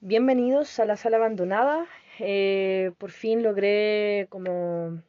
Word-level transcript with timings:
bienvenidos 0.00 0.78
a 0.80 0.84
la 0.86 0.96
sala 0.96 1.16
abandonada. 1.18 1.86
Eh, 2.18 2.92
por 2.98 3.10
fin 3.10 3.42
logré 3.42 4.26
como 4.30 5.02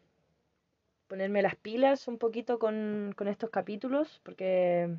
ponerme 1.08 1.42
las 1.42 1.56
pilas 1.56 2.08
un 2.08 2.18
poquito 2.18 2.60
con, 2.60 3.14
con 3.16 3.28
estos 3.28 3.50
capítulos, 3.50 4.20
porque, 4.24 4.90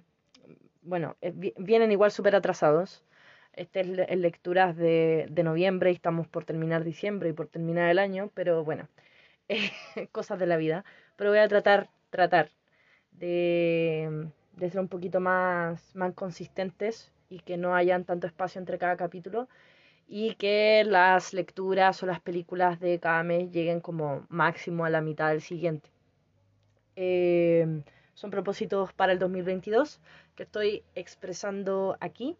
bueno, 0.83 1.17
eh, 1.21 1.33
vi- 1.35 1.55
vienen 1.59 1.93
igual 1.93 2.11
súper 2.13 2.37
atrasados. 2.37 3.05
Este 3.55 3.81
es 3.81 3.89
en 4.09 4.23
lecturas 4.23 4.77
de, 4.77 5.27
de 5.31 5.43
noviembre 5.43 5.91
y 5.91 5.95
estamos 5.95 6.29
por 6.29 6.45
terminar 6.45 6.85
diciembre 6.85 7.31
y 7.31 7.33
por 7.33 7.49
terminar 7.49 7.91
el 7.91 7.99
año, 7.99 8.31
pero 8.35 8.65
bueno, 8.65 8.89
cosas 10.13 10.39
de 10.39 10.47
la 10.47 10.57
vida. 10.57 10.85
Pero 11.17 11.31
voy 11.31 11.41
a 11.41 11.49
tratar, 11.49 11.91
tratar 12.11 12.51
de, 13.13 14.29
de 14.57 14.71
ser 14.71 14.81
un 14.81 14.89
poquito 14.89 15.21
más, 15.21 15.95
más 15.97 16.15
consistentes 16.15 17.13
y 17.29 17.41
que 17.41 17.57
no 17.57 17.75
hayan 17.75 18.05
tanto 18.05 18.27
espacio 18.27 18.59
entre 18.61 18.79
cada 18.79 18.97
capítulo 18.97 19.49
y 20.09 20.35
que 20.37 20.85
las 20.87 21.35
lecturas 21.35 22.03
o 22.03 22.07
las 22.07 22.21
películas 22.21 22.81
de 22.81 22.99
cada 22.99 23.23
mes 23.23 23.53
lleguen 23.53 23.81
como 23.81 24.27
máximo 24.31 24.87
a 24.87 24.91
la 24.91 25.03
mitad 25.03 25.29
del 25.29 25.43
siguiente. 25.43 25.91
Eh, 26.97 27.83
son 28.15 28.31
propósitos 28.31 28.93
para 28.95 29.13
el 29.13 29.19
2022 29.19 30.01
que 30.35 30.45
estoy 30.45 30.83
expresando 30.95 31.99
aquí. 32.01 32.37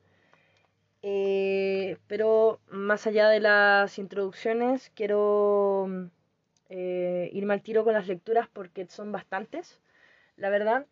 Eh, 1.03 1.99
pero 2.09 2.59
más 2.71 3.07
allá 3.07 3.29
de 3.29 3.41
las 3.41 3.99
introducciones, 3.99 4.91
quiero 4.95 6.11
eh, 6.71 7.29
irme 7.33 7.55
al 7.55 7.63
tiro 7.63 7.85
con 7.85 7.93
las 7.93 8.09
lecturas 8.09 8.49
porque 8.53 8.87
son 8.87 9.13
bastantes, 9.13 9.79
la 10.37 10.49
verdad, 10.49 10.87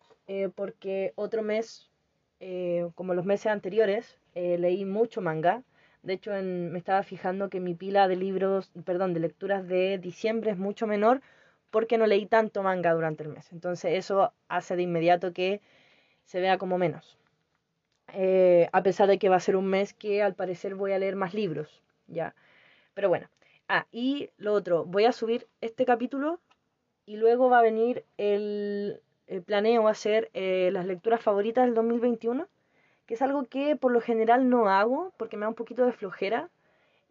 porque 0.56 1.12
otro 1.14 1.42
mes, 1.42 1.88
como 2.96 3.14
los 3.14 3.24
meses 3.24 3.46
anteriores, 3.46 4.18
leí 4.34 4.84
mucho 4.84 5.20
manga. 5.20 5.62
De 6.06 6.14
hecho, 6.14 6.34
en- 6.34 6.72
me 6.72 6.78
estaba 6.78 7.02
fijando 7.02 7.50
que 7.50 7.60
mi 7.60 7.74
pila 7.74 8.08
de 8.08 8.16
libros, 8.16 8.70
perdón, 8.90 9.12
de 9.14 9.20
lecturas 9.20 9.66
de 9.68 9.98
diciembre 9.98 10.50
es 10.52 10.58
mucho 10.58 10.86
menor 10.86 11.20
porque 11.70 11.98
no 11.98 12.06
leí 12.06 12.24
tanto 12.26 12.62
manga 12.62 12.94
durante 12.94 13.22
el 13.24 13.30
mes. 13.30 13.52
Entonces 13.52 13.92
eso 14.02 14.32
hace 14.48 14.76
de 14.76 14.82
inmediato 14.84 15.32
que 15.34 15.60
se 16.24 16.40
vea 16.40 16.58
como 16.58 16.78
menos. 16.78 17.18
Eh, 18.14 18.68
a 18.72 18.82
pesar 18.82 19.08
de 19.08 19.18
que 19.20 19.28
va 19.28 19.36
a 19.36 19.40
ser 19.46 19.56
un 19.56 19.66
mes 19.68 19.94
que 19.94 20.22
al 20.22 20.34
parecer 20.34 20.74
voy 20.74 20.92
a 20.92 20.98
leer 20.98 21.16
más 21.16 21.34
libros, 21.34 21.82
ya. 22.08 22.34
Pero 22.94 23.08
bueno. 23.10 23.28
Ah, 23.68 23.86
y 23.92 24.30
lo 24.38 24.52
otro, 24.54 24.84
voy 24.86 25.06
a 25.06 25.12
subir 25.12 25.48
este 25.62 25.86
capítulo 25.86 26.40
y 27.06 27.16
luego 27.16 27.50
va 27.50 27.60
a 27.60 27.62
venir 27.62 28.04
el, 28.18 29.00
el 29.26 29.42
planeo 29.42 29.88
hacer 29.88 30.30
eh, 30.34 30.70
las 30.72 30.86
lecturas 30.86 31.20
favoritas 31.22 31.64
del 31.66 31.74
2021, 31.74 32.48
que 33.06 33.14
es 33.14 33.22
algo 33.22 33.46
que 33.46 33.76
por 33.76 33.92
lo 33.92 34.00
general 34.00 34.48
no 34.48 34.68
hago 34.68 35.12
porque 35.16 35.36
me 35.36 35.42
da 35.42 35.48
un 35.48 35.54
poquito 35.54 35.86
de 35.86 35.92
flojera. 35.92 36.50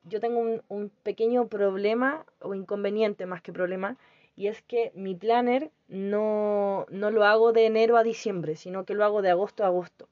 Yo 0.04 0.20
tengo 0.20 0.40
un, 0.40 0.62
un 0.70 0.90
pequeño 1.04 1.48
problema 1.48 2.26
o 2.42 2.54
inconveniente 2.54 3.26
más 3.26 3.42
que 3.42 3.54
problema 3.54 3.98
y 4.36 4.48
es 4.48 4.62
que 4.62 4.92
mi 4.96 5.16
planner 5.16 5.72
no, 5.88 6.86
no 6.90 7.12
lo 7.12 7.24
hago 7.24 7.54
de 7.54 7.66
enero 7.66 7.98
a 7.98 8.04
diciembre, 8.04 8.56
sino 8.56 8.86
que 8.86 8.94
lo 8.94 9.06
hago 9.06 9.22
de 9.22 9.30
agosto 9.30 9.64
a 9.64 9.68
agosto. 9.68 10.08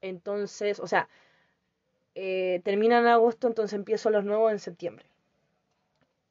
Entonces, 0.00 0.80
o 0.80 0.86
sea, 0.88 1.08
eh, 2.14 2.60
termina 2.64 2.98
en 2.98 3.06
agosto, 3.06 3.46
entonces 3.46 3.74
empiezo 3.74 4.10
los 4.10 4.24
nuevos 4.24 4.50
en 4.52 4.58
septiembre. 4.58 5.06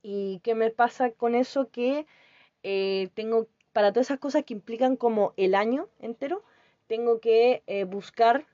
¿Y 0.03 0.39
qué 0.43 0.55
me 0.55 0.71
pasa 0.71 1.11
con 1.11 1.35
eso? 1.35 1.69
Que 1.71 2.05
eh, 2.63 3.09
tengo, 3.13 3.47
para 3.71 3.93
todas 3.93 4.07
esas 4.07 4.19
cosas 4.19 4.43
que 4.43 4.53
implican 4.53 4.97
como 4.97 5.33
el 5.37 5.55
año 5.55 5.87
entero, 5.99 6.43
tengo 6.87 7.19
que 7.21 7.63
eh, 7.67 7.85
buscar 7.85 8.45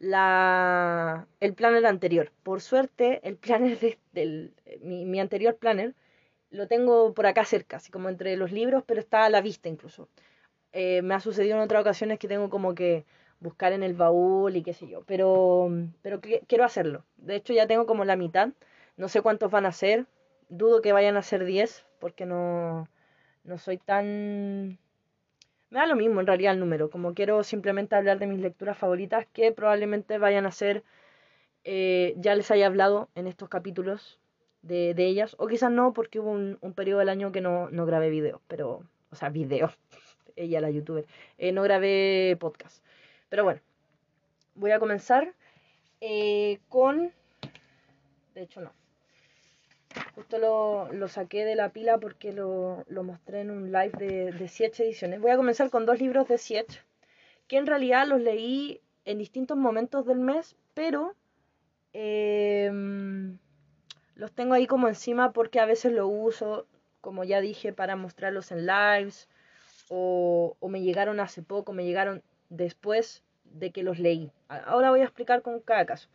la, 0.00 1.28
el 1.40 1.54
planner 1.54 1.86
anterior. 1.86 2.32
Por 2.44 2.62
suerte, 2.62 3.20
el 3.28 3.36
planner 3.38 3.80
de- 3.80 4.00
del, 4.12 4.54
mi, 4.82 5.06
mi 5.06 5.20
anterior 5.20 5.56
planner 5.58 5.94
lo 6.50 6.68
tengo 6.68 7.14
por 7.14 7.26
acá 7.26 7.44
cerca, 7.46 7.78
así 7.78 7.90
como 7.92 8.08
entre 8.10 8.36
los 8.36 8.52
libros, 8.52 8.84
pero 8.86 9.00
está 9.00 9.24
a 9.26 9.30
la 9.30 9.40
vista 9.42 9.68
incluso. 9.70 10.08
Eh, 10.72 11.02
me 11.02 11.14
ha 11.14 11.20
sucedido 11.20 11.56
en 11.56 11.62
otras 11.62 11.80
ocasiones 11.82 12.18
que 12.18 12.28
tengo 12.28 12.50
como 12.50 12.74
que 12.74 13.04
buscar 13.40 13.72
en 13.72 13.82
el 13.82 13.94
baúl 13.94 14.56
y 14.56 14.62
qué 14.62 14.72
sé 14.74 14.88
yo, 14.88 15.02
pero, 15.06 15.70
pero 16.02 16.20
quiero 16.20 16.64
hacerlo. 16.64 17.04
De 17.16 17.36
hecho, 17.36 17.52
ya 17.52 17.66
tengo 17.66 17.86
como 17.86 18.04
la 18.04 18.16
mitad. 18.16 18.50
No 18.96 19.08
sé 19.08 19.22
cuántos 19.22 19.50
van 19.50 19.66
a 19.66 19.72
ser. 19.72 20.06
Dudo 20.48 20.82
que 20.82 20.92
vayan 20.92 21.16
a 21.16 21.22
ser 21.22 21.44
10, 21.44 21.86
porque 22.00 22.26
no, 22.26 22.88
no 23.44 23.58
soy 23.58 23.78
tan... 23.78 24.78
Me 25.70 25.78
da 25.78 25.86
lo 25.86 25.94
mismo 25.94 26.20
en 26.20 26.26
realidad 26.26 26.54
el 26.54 26.60
número, 26.60 26.90
como 26.90 27.14
quiero 27.14 27.44
simplemente 27.44 27.94
hablar 27.94 28.18
de 28.18 28.26
mis 28.26 28.40
lecturas 28.40 28.76
favoritas, 28.76 29.26
que 29.32 29.52
probablemente 29.52 30.18
vayan 30.18 30.44
a 30.44 30.50
ser, 30.50 30.82
eh, 31.62 32.14
ya 32.16 32.34
les 32.34 32.50
haya 32.50 32.66
hablado 32.66 33.08
en 33.14 33.28
estos 33.28 33.48
capítulos 33.48 34.18
de, 34.62 34.94
de 34.94 35.06
ellas, 35.06 35.36
o 35.38 35.46
quizás 35.46 35.70
no, 35.70 35.92
porque 35.92 36.18
hubo 36.18 36.32
un, 36.32 36.58
periodo 36.74 36.98
del 36.98 37.08
año 37.08 37.30
que 37.30 37.40
no, 37.40 37.70
no 37.70 37.86
grabé 37.86 38.10
videos, 38.10 38.40
pero, 38.48 38.82
o 39.10 39.14
sea, 39.14 39.28
videos, 39.28 39.78
ella 40.36 40.60
la 40.60 40.70
youtuber, 40.70 41.06
eh, 41.38 41.52
no 41.52 41.62
grabé 41.62 42.36
podcast. 42.40 42.84
Pero 43.28 43.44
bueno, 43.44 43.60
voy 44.56 44.72
a 44.72 44.80
comenzar 44.80 45.34
eh, 46.00 46.58
con, 46.68 47.12
de 48.34 48.42
hecho 48.42 48.60
no, 48.60 48.72
Justo 50.20 50.36
lo, 50.36 50.92
lo 50.92 51.08
saqué 51.08 51.46
de 51.46 51.54
la 51.54 51.70
pila 51.70 51.96
porque 51.96 52.34
lo, 52.34 52.84
lo 52.88 53.02
mostré 53.02 53.40
en 53.40 53.50
un 53.50 53.72
live 53.72 53.92
de, 53.96 54.32
de 54.32 54.48
Siete 54.48 54.84
ediciones. 54.84 55.18
Voy 55.18 55.30
a 55.30 55.38
comenzar 55.38 55.70
con 55.70 55.86
dos 55.86 55.98
libros 55.98 56.28
de 56.28 56.36
Siete, 56.36 56.74
que 57.48 57.56
en 57.56 57.66
realidad 57.66 58.06
los 58.06 58.20
leí 58.20 58.82
en 59.06 59.16
distintos 59.16 59.56
momentos 59.56 60.04
del 60.04 60.18
mes, 60.18 60.56
pero 60.74 61.14
em, 61.94 63.38
los 64.14 64.30
tengo 64.32 64.52
ahí 64.52 64.66
como 64.66 64.88
encima 64.88 65.32
porque 65.32 65.58
a 65.58 65.64
veces 65.64 65.90
lo 65.90 66.06
uso, 66.06 66.66
como 67.00 67.24
ya 67.24 67.40
dije, 67.40 67.72
para 67.72 67.96
mostrarlos 67.96 68.52
en 68.52 68.66
lives, 68.66 69.26
o, 69.88 70.54
o 70.60 70.68
me 70.68 70.82
llegaron 70.82 71.18
hace 71.18 71.40
poco, 71.42 71.72
me 71.72 71.86
llegaron 71.86 72.22
después 72.50 73.24
de 73.44 73.70
que 73.70 73.82
los 73.82 73.98
leí. 73.98 74.30
Ahora 74.48 74.90
voy 74.90 75.00
a 75.00 75.04
explicar 75.04 75.40
con 75.40 75.60
cada 75.60 75.86
caso. 75.86 76.10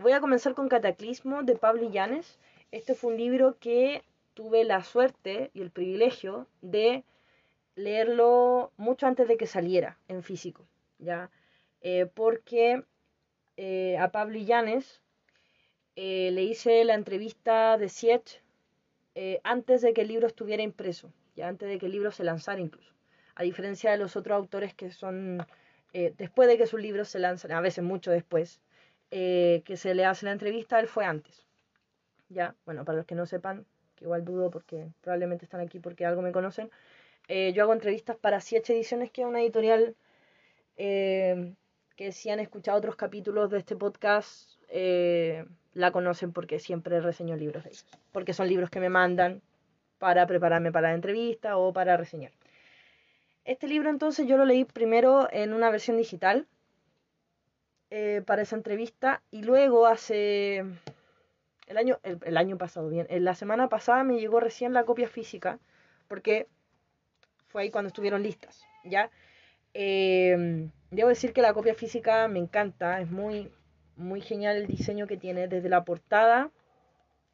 Voy 0.00 0.10
a 0.10 0.20
comenzar 0.20 0.54
con 0.54 0.68
Cataclismo 0.68 1.44
de 1.44 1.54
Pablo 1.54 1.84
Illanes. 1.84 2.40
Este 2.70 2.94
fue 2.94 3.12
un 3.12 3.18
libro 3.18 3.56
que 3.58 4.02
tuve 4.34 4.62
la 4.64 4.84
suerte 4.84 5.50
y 5.54 5.62
el 5.62 5.70
privilegio 5.70 6.46
de 6.60 7.02
leerlo 7.76 8.72
mucho 8.76 9.06
antes 9.06 9.26
de 9.26 9.38
que 9.38 9.46
saliera 9.46 9.98
en 10.06 10.22
físico, 10.22 10.68
¿ya? 10.98 11.30
Eh, 11.80 12.06
porque 12.12 12.84
eh, 13.56 13.96
a 13.96 14.12
Pablo 14.12 14.36
Illanes 14.36 15.00
eh, 15.96 16.30
le 16.32 16.42
hice 16.42 16.84
la 16.84 16.94
entrevista 16.94 17.78
de 17.78 17.88
Siete 17.88 18.42
eh, 19.14 19.40
antes 19.44 19.80
de 19.80 19.94
que 19.94 20.02
el 20.02 20.08
libro 20.08 20.26
estuviera 20.26 20.62
impreso, 20.62 21.10
ya 21.36 21.48
antes 21.48 21.70
de 21.70 21.78
que 21.78 21.86
el 21.86 21.92
libro 21.92 22.10
se 22.10 22.22
lanzara 22.22 22.60
incluso. 22.60 22.92
A 23.34 23.44
diferencia 23.44 23.90
de 23.90 23.96
los 23.96 24.14
otros 24.14 24.36
autores 24.36 24.74
que 24.74 24.90
son 24.90 25.46
después 25.92 26.48
de 26.48 26.58
que 26.58 26.66
sus 26.66 26.80
libros 26.80 27.08
se 27.08 27.18
lanzan, 27.18 27.52
a 27.52 27.60
veces 27.60 27.82
mucho 27.82 28.10
después, 28.10 28.60
que 29.10 29.74
se 29.76 29.94
le 29.94 30.04
hace 30.04 30.26
la 30.26 30.32
entrevista, 30.32 30.78
él 30.78 30.86
fue 30.86 31.04
antes. 31.04 31.47
Ya, 32.28 32.54
bueno, 32.66 32.84
para 32.84 32.98
los 32.98 33.06
que 33.06 33.14
no 33.14 33.26
sepan, 33.26 33.64
que 33.96 34.04
igual 34.04 34.24
dudo 34.24 34.50
porque 34.50 34.88
probablemente 35.00 35.44
están 35.44 35.60
aquí 35.60 35.78
porque 35.78 36.04
algo 36.04 36.22
me 36.22 36.32
conocen, 36.32 36.70
eh, 37.28 37.52
yo 37.52 37.62
hago 37.62 37.74
entrevistas 37.74 38.16
para 38.16 38.40
Siete 38.40 38.72
Ediciones, 38.72 39.10
que 39.10 39.20
es 39.20 39.26
una 39.26 39.42
editorial 39.42 39.94
eh, 40.78 41.54
que 41.94 42.12
si 42.12 42.30
han 42.30 42.40
escuchado 42.40 42.78
otros 42.78 42.96
capítulos 42.96 43.50
de 43.50 43.58
este 43.58 43.76
podcast, 43.76 44.50
eh, 44.68 45.44
la 45.74 45.90
conocen 45.90 46.32
porque 46.32 46.58
siempre 46.58 47.00
reseño 47.00 47.36
libros 47.36 47.64
de 47.64 47.70
ellos. 47.70 47.86
Porque 48.12 48.32
son 48.32 48.48
libros 48.48 48.70
que 48.70 48.80
me 48.80 48.88
mandan 48.88 49.42
para 49.98 50.26
prepararme 50.26 50.72
para 50.72 50.88
la 50.88 50.94
entrevista 50.94 51.58
o 51.58 51.72
para 51.72 51.96
reseñar. 51.98 52.32
Este 53.44 53.68
libro 53.68 53.90
entonces 53.90 54.26
yo 54.26 54.36
lo 54.38 54.44
leí 54.44 54.64
primero 54.64 55.28
en 55.30 55.52
una 55.52 55.70
versión 55.70 55.96
digital 55.96 56.46
para 58.26 58.42
esa 58.42 58.54
entrevista 58.54 59.22
y 59.30 59.42
luego 59.42 59.86
hace 59.86 60.62
el 61.68 61.76
año, 61.76 62.00
el, 62.02 62.36
año 62.36 62.56
pasado, 62.56 62.88
bien, 62.88 63.06
en 63.10 63.24
la 63.24 63.34
semana 63.34 63.68
pasada 63.68 64.02
me 64.02 64.18
llegó 64.18 64.40
recién 64.40 64.72
la 64.72 64.84
copia 64.84 65.08
física 65.08 65.58
porque 66.08 66.48
fue 67.48 67.62
ahí 67.62 67.70
cuando 67.70 67.88
estuvieron 67.88 68.22
listas, 68.22 68.64
¿ya? 68.84 69.10
Eh, 69.74 70.68
debo 70.90 71.08
decir 71.08 71.32
que 71.32 71.42
la 71.42 71.52
copia 71.52 71.74
física 71.74 72.26
me 72.28 72.38
encanta, 72.38 73.00
es 73.00 73.10
muy, 73.10 73.52
muy 73.96 74.20
genial 74.20 74.56
el 74.56 74.66
diseño 74.66 75.06
que 75.06 75.16
tiene 75.16 75.48
desde 75.48 75.68
la 75.68 75.84
portada. 75.84 76.50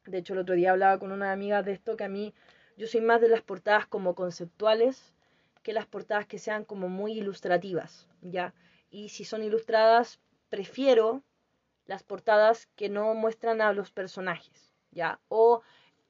De 0.05 0.17
hecho, 0.17 0.33
el 0.33 0.39
otro 0.39 0.55
día 0.55 0.71
hablaba 0.71 0.99
con 0.99 1.11
una 1.11 1.31
amiga 1.31 1.63
de 1.63 1.71
esto 1.71 1.95
que 1.95 2.03
a 2.03 2.09
mí, 2.09 2.33
yo 2.77 2.87
soy 2.87 3.01
más 3.01 3.21
de 3.21 3.29
las 3.29 3.41
portadas 3.41 3.87
como 3.87 4.15
conceptuales 4.15 5.13
que 5.63 5.73
las 5.73 5.87
portadas 5.87 6.27
que 6.27 6.37
sean 6.37 6.65
como 6.65 6.89
muy 6.89 7.13
ilustrativas, 7.13 8.07
¿ya? 8.21 8.53
Y 8.91 9.09
si 9.09 9.25
son 9.25 9.43
ilustradas, 9.43 10.19
prefiero 10.49 11.23
las 11.85 12.03
portadas 12.03 12.67
que 12.75 12.89
no 12.89 13.13
muestran 13.13 13.61
a 13.61 13.73
los 13.73 13.91
personajes, 13.91 14.73
¿ya? 14.91 15.19
O 15.27 15.61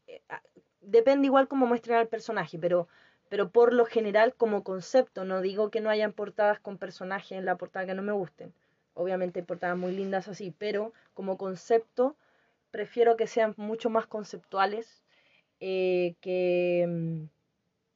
eh, 0.07 0.21
depende 0.81 1.27
igual 1.27 1.47
cómo 1.47 1.65
muestren 1.65 1.97
al 1.97 2.07
personaje, 2.07 2.57
pero, 2.59 2.87
pero 3.29 3.49
por 3.49 3.73
lo 3.73 3.85
general 3.85 4.33
como 4.35 4.63
concepto, 4.63 5.25
no 5.25 5.41
digo 5.41 5.69
que 5.69 5.81
no 5.81 5.89
hayan 5.89 6.13
portadas 6.13 6.59
con 6.59 6.77
personajes 6.77 7.37
en 7.37 7.45
la 7.45 7.57
portada 7.57 7.85
que 7.85 7.93
no 7.93 8.01
me 8.01 8.13
gusten. 8.13 8.53
Obviamente 8.93 9.39
hay 9.39 9.45
portadas 9.45 9.77
muy 9.77 9.91
lindas 9.91 10.27
así, 10.27 10.53
pero 10.57 10.93
como 11.13 11.37
concepto 11.37 12.15
prefiero 12.71 13.17
que 13.17 13.27
sean 13.27 13.53
mucho 13.57 13.89
más 13.89 14.05
conceptuales 14.07 15.03
eh, 15.59 16.15
que, 16.21 16.85
mm, 16.87 17.25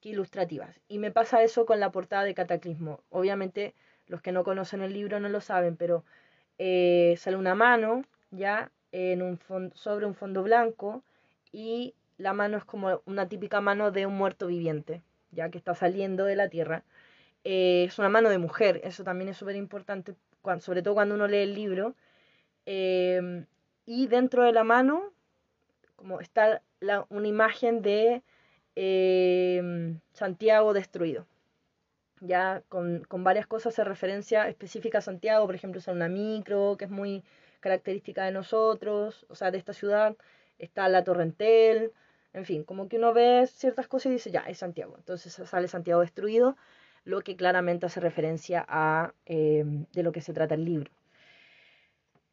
que 0.02 0.10
ilustrativas. 0.10 0.80
Y 0.88 1.00
me 1.00 1.12
pasa 1.12 1.44
eso 1.44 1.66
con 1.66 1.80
la 1.80 1.92
portada 1.92 2.24
de 2.24 2.34
Cataclismo. 2.34 3.02
Obviamente 3.10 3.75
los 4.08 4.22
que 4.22 4.32
no 4.32 4.44
conocen 4.44 4.82
el 4.82 4.94
libro 4.94 5.20
no 5.20 5.30
lo 5.30 5.42
saben, 5.42 5.78
pero 5.78 6.04
eh, 6.60 7.16
sale 7.18 7.38
una 7.38 7.56
mano 7.56 8.04
ya 8.32 8.72
en 8.92 9.22
un 9.22 9.40
sobre 9.76 10.06
un 10.06 10.14
fondo 10.14 10.44
blanco 10.44 11.04
y 11.54 11.96
la 12.18 12.34
mano 12.34 12.58
es 12.58 12.66
como 12.66 13.02
una 13.06 13.30
típica 13.30 13.62
mano 13.62 13.92
de 13.92 14.06
un 14.06 14.16
muerto 14.16 14.48
viviente, 14.48 15.02
ya 15.32 15.50
que 15.50 15.58
está 15.58 15.74
saliendo 15.74 16.26
de 16.26 16.36
la 16.36 16.50
tierra. 16.50 16.84
Eh, 17.46 17.86
es 17.88 17.98
una 17.98 18.10
mano 18.10 18.30
de 18.30 18.38
mujer, 18.40 18.82
eso 18.84 19.04
también 19.04 19.30
es 19.30 19.38
súper 19.38 19.56
importante, 19.56 20.16
sobre 20.60 20.82
todo 20.84 20.96
cuando 20.96 21.16
uno 21.16 21.28
lee 21.28 21.38
el 21.38 21.56
libro. 21.56 21.96
Em, 22.66 23.46
y 23.86 24.08
dentro 24.08 24.44
de 24.44 24.52
la 24.54 24.64
mano, 24.64 25.14
como 25.96 26.20
está 26.22 26.62
una 27.10 27.28
imagen 27.28 27.82
de 27.82 28.22
Santiago 30.14 30.74
destruido. 30.74 31.26
Ya 32.21 32.63
con, 32.69 33.04
con, 33.06 33.24
varias 33.24 33.48
cosas 33.48 33.74
se 33.74 33.83
referencia 33.83 34.48
específica 34.50 34.98
a 34.98 35.01
Santiago, 35.01 35.45
por 35.45 35.56
ejemplo, 35.56 35.80
es 35.80 35.88
una 35.88 36.10
micro, 36.10 36.75
que 36.77 36.86
es 36.86 36.92
muy 36.92 37.24
característica 37.60 38.25
de 38.25 38.31
nosotros, 38.31 39.25
o 39.30 39.36
sea, 39.36 39.51
de 39.51 39.57
esta 39.57 39.74
ciudad. 39.74 40.16
Está 40.57 40.89
la 40.89 41.04
Torrentel, 41.04 41.94
en 42.33 42.45
fin, 42.45 42.63
como 42.63 42.88
que 42.88 42.98
uno 42.98 43.13
ve 43.13 43.48
ciertas 43.48 43.88
cosas 43.88 44.07
y 44.07 44.13
dice, 44.13 44.31
ya, 44.31 44.42
es 44.42 44.60
Santiago. 44.60 44.95
Entonces 44.98 45.33
sale 45.33 45.68
Santiago 45.68 46.01
destruido, 46.01 46.57
lo 47.06 47.21
que 47.21 47.36
claramente 47.36 47.86
hace 47.86 48.00
referencia 48.00 48.65
a 48.68 49.13
em, 49.25 49.86
de 49.94 50.04
lo 50.04 50.12
que 50.12 50.22
se 50.22 50.33
trata 50.33 50.56
el 50.56 50.65
libro. 50.65 50.92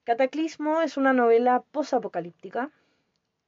Cataclismo 0.04 0.82
es 0.82 0.96
una 0.96 1.12
novela 1.12 1.64
posapocalíptica, 1.72 2.70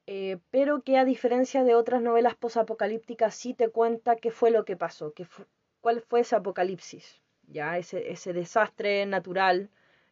eh, 0.07 0.39
pero 0.51 0.83
que 0.83 0.97
a 0.97 1.05
diferencia 1.05 1.65
de 1.65 1.75
otras 1.75 2.03
novelas 2.03 2.35
posapocalípticas 2.35 3.35
sí 3.35 3.55
te 3.55 3.69
cuenta 3.69 4.17
qué 4.17 4.31
fue 4.31 4.51
lo 4.51 4.65
que 4.65 4.77
pasó, 4.77 5.13
qué 5.13 5.27
cuál 5.81 6.01
fue 6.01 6.21
ese 6.21 6.37
apocalipsis, 6.37 7.21
ya 7.47 7.79
ese, 7.79 8.11
ese 8.11 8.33
desastre 8.33 9.07
natural, 9.07 9.71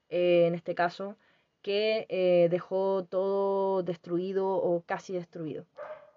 eh, 0.09 0.47
en 0.47 0.55
este 0.55 0.75
caso, 0.75 1.17
que 1.63 2.07
eh, 2.09 2.49
dejó 2.51 3.05
todo 3.05 3.83
destruido 3.83 4.49
o 4.49 4.83
casi 4.83 5.13
destruido. 5.13 5.67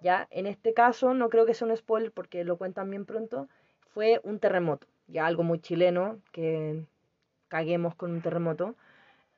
Ya, 0.02 0.28
en 0.32 0.46
este 0.48 0.74
caso, 0.74 1.14
no 1.14 1.30
creo 1.30 1.46
que 1.46 1.54
sea 1.54 1.68
un 1.68 1.76
spoiler 1.76 2.12
porque 2.12 2.44
lo 2.44 2.58
cuentan 2.58 2.90
bien 2.90 3.06
pronto, 3.06 3.50
fue 3.94 4.22
un 4.24 4.40
terremoto, 4.40 4.88
ya 5.08 5.26
algo 5.26 5.44
muy 5.44 5.60
chileno, 5.60 6.20
que 6.32 6.86
caguemos 7.48 7.96
con 7.96 8.12
un 8.12 8.22
terremoto. 8.22 8.76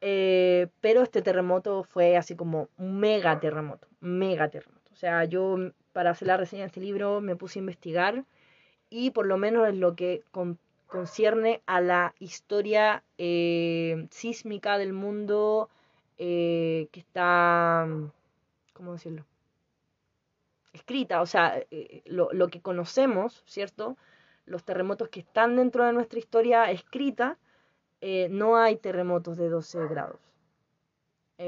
Eh, 0.01 0.67
pero 0.81 1.03
este 1.03 1.21
terremoto 1.21 1.83
fue 1.83 2.17
así 2.17 2.35
como 2.35 2.69
un 2.77 2.99
mega 2.99 3.39
terremoto, 3.39 3.87
mega 3.99 4.49
terremoto. 4.49 4.91
O 4.91 4.95
sea, 4.95 5.25
yo 5.25 5.57
para 5.93 6.11
hacer 6.11 6.27
la 6.27 6.37
reseña 6.37 6.63
de 6.63 6.67
este 6.67 6.81
libro 6.81 7.21
me 7.21 7.35
puse 7.35 7.59
a 7.59 7.61
investigar 7.61 8.25
y 8.91 9.09
por 9.09 9.25
lo 9.25 9.37
menos 9.37 9.67
en 9.67 9.79
lo 9.79 9.95
que 9.95 10.23
concierne 10.85 11.63
a 11.65 11.81
la 11.81 12.13
historia 12.19 13.03
eh, 13.17 14.05
sísmica 14.11 14.77
del 14.77 14.93
mundo 14.93 15.69
eh, 16.19 16.87
que 16.91 16.99
está, 16.99 17.87
¿cómo 18.73 18.91
decirlo? 18.91 19.25
Escrita, 20.73 21.21
o 21.21 21.25
sea, 21.25 21.63
lo, 22.05 22.31
lo, 22.33 22.49
que 22.49 22.61
conocemos, 22.61 23.41
¿cierto? 23.47 23.97
Los 24.45 24.63
terremotos 24.63 25.09
que 25.09 25.21
están 25.21 25.55
dentro 25.55 25.85
de 25.85 25.93
nuestra 25.93 26.19
historia 26.19 26.69
escrita, 26.69 27.39
eh, 28.01 28.27
no 28.29 28.57
hay 28.57 28.77
terremotos 28.77 29.37
de 29.37 29.47
12 29.47 29.87
grados. 29.87 30.19
12 31.37 31.47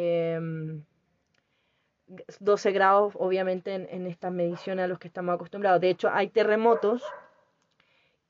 em, 2.69 2.73
grados, 2.73 3.13
obviamente, 3.17 3.73
en, 3.73 4.07
estas 4.07 4.31
mediciones 4.31 4.85
a 4.85 4.87
los 4.87 4.99
que 4.99 5.07
estamos 5.07 5.35
acostumbrados. 5.35 5.81
De 5.81 5.89
hecho, 5.89 6.09
hay 6.09 6.29
terremotos 6.29 7.03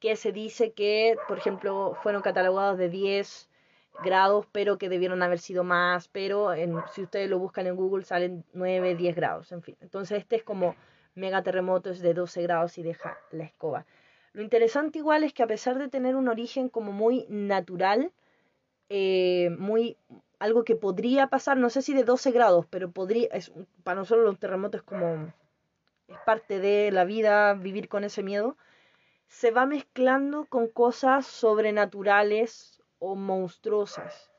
que 0.04 0.18
se 0.18 0.34
dice 0.34 0.74
que, 0.74 1.16
por 1.30 1.38
ejemplo, 1.38 1.98
fueron 2.04 2.22
catalogados 2.22 2.78
de 2.78 2.90
10 2.90 3.50
grados, 4.04 4.46
pero 4.52 4.78
que 4.78 4.90
debieron 4.90 5.24
haber 5.24 5.40
sido 5.40 5.64
más, 5.64 6.10
pero 6.10 6.50
si 6.92 7.04
ustedes 7.04 7.30
lo 7.30 7.40
buscan 7.40 7.68
en 7.68 7.78
Google 7.78 8.04
salen 8.04 8.44
9, 8.52 8.96
10 8.96 9.16
grados, 9.16 9.54
en 9.54 9.62
fin. 9.62 9.78
Entonces 9.80 10.18
este 10.18 10.36
es 10.36 10.44
como 10.44 10.76
mega 11.16 11.42
es 11.86 12.02
de 12.02 12.14
12 12.14 12.42
grados 12.42 12.78
y 12.78 12.84
deja 12.84 13.18
la 13.32 13.46
escoba. 13.46 13.86
Lo 14.34 14.42
interesante 14.42 15.00
igual 15.00 15.24
es 15.24 15.34
que 15.34 15.44
a 15.44 15.48
pesar 15.48 15.80
de 15.80 15.88
tener 15.88 16.18
un 16.18 16.28
origen 16.28 16.68
como 16.68 16.92
muy 16.92 17.26
natural, 17.30 18.12
eh, 18.90 19.56
muy 19.58 19.96
algo 20.38 20.66
que 20.66 20.76
podría 20.76 21.28
pasar, 21.28 21.56
no 21.56 21.70
sé 21.70 21.82
si 21.82 21.94
de 21.94 22.04
12 22.04 22.32
grados, 22.32 22.66
pero 22.70 22.92
podría, 22.92 23.30
es, 23.32 23.54
para 23.86 24.02
nosotros 24.02 24.26
los 24.26 24.38
terremotos 24.38 24.82
es 24.82 24.86
como, 24.86 25.32
es 26.10 26.18
parte 26.26 26.60
de 26.60 26.92
la 26.92 27.06
vida 27.06 27.54
vivir 27.54 27.88
con 27.88 28.04
ese 28.04 28.22
miedo, 28.22 28.58
se 29.34 29.50
va 29.50 29.66
mezclando 29.66 30.46
con 30.46 30.68
cosas 30.68 31.26
sobrenaturales 31.26 32.84
o 33.00 33.16
monstruosas. 33.16 34.32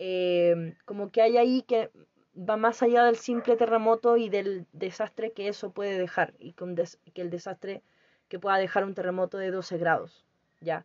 Eh, 0.00 0.74
como 0.84 1.12
que 1.12 1.22
hay 1.22 1.36
ahí 1.36 1.62
que 1.62 1.92
va 2.36 2.56
más 2.56 2.82
allá 2.82 3.04
del 3.04 3.14
simple 3.14 3.56
terremoto 3.56 4.16
y 4.16 4.28
del 4.28 4.66
desastre 4.72 5.32
que 5.32 5.46
eso 5.46 5.70
puede 5.70 5.96
dejar 5.96 6.34
y 6.40 6.54
que 6.54 7.22
el 7.22 7.30
desastre 7.30 7.84
que 8.26 8.40
pueda 8.40 8.56
dejar 8.56 8.84
un 8.84 8.94
terremoto 8.94 9.38
de 9.38 9.52
12 9.52 9.78
grados, 9.78 10.26
ya, 10.60 10.84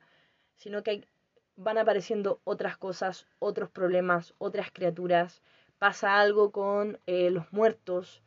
sino 0.56 0.84
que 0.84 1.08
van 1.56 1.80
apareciendo 1.80 2.40
otras 2.44 2.78
cosas, 2.78 3.26
otros 3.40 3.72
problemas, 3.72 4.36
otras 4.38 4.70
criaturas, 4.72 5.42
pasa 5.80 6.20
algo 6.20 6.52
con 6.52 7.00
eh, 7.08 7.32
los 7.32 7.52
muertos, 7.52 8.22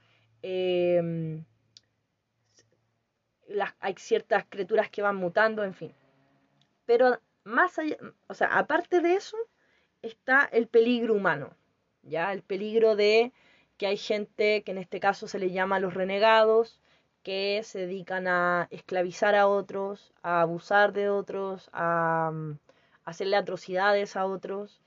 hay 3.81 3.95
ciertas 3.99 4.45
criaturas 4.49 4.91
que 4.91 5.03
van 5.03 5.17
mutando, 5.17 5.65
en 5.65 5.75
fin. 5.75 5.93
Pero 6.87 7.21
más 7.45 7.79
allá, 7.79 7.97
o 8.29 8.35
sea, 8.35 8.49
aparte 8.59 9.01
de 9.01 9.15
eso, 9.15 9.37
está 10.03 10.49
el 10.53 10.67
peligro 10.69 11.15
humano, 11.15 11.57
ya, 12.03 12.33
el 12.33 12.43
peligro 12.43 12.97
de 12.97 13.33
que 13.77 13.87
hay 13.87 13.97
gente 13.97 14.63
que 14.63 14.73
en 14.73 14.79
este 14.79 15.01
caso 15.01 15.27
se 15.29 15.39
le 15.39 15.51
llama 15.51 15.81
los 15.81 15.95
renegados, 15.95 16.81
que 17.23 17.63
se 17.65 17.81
dedican 17.81 18.29
a 18.29 18.69
esclavizar 18.71 19.35
a 19.35 19.47
otros, 19.47 20.13
a 20.23 20.43
abusar 20.43 20.93
de 20.93 21.11
otros, 21.11 21.69
a, 21.73 22.31
mm, 22.33 22.59
hacerle 23.05 23.37
atrocidades 23.37 24.17
a 24.17 24.27
otros. 24.27 24.81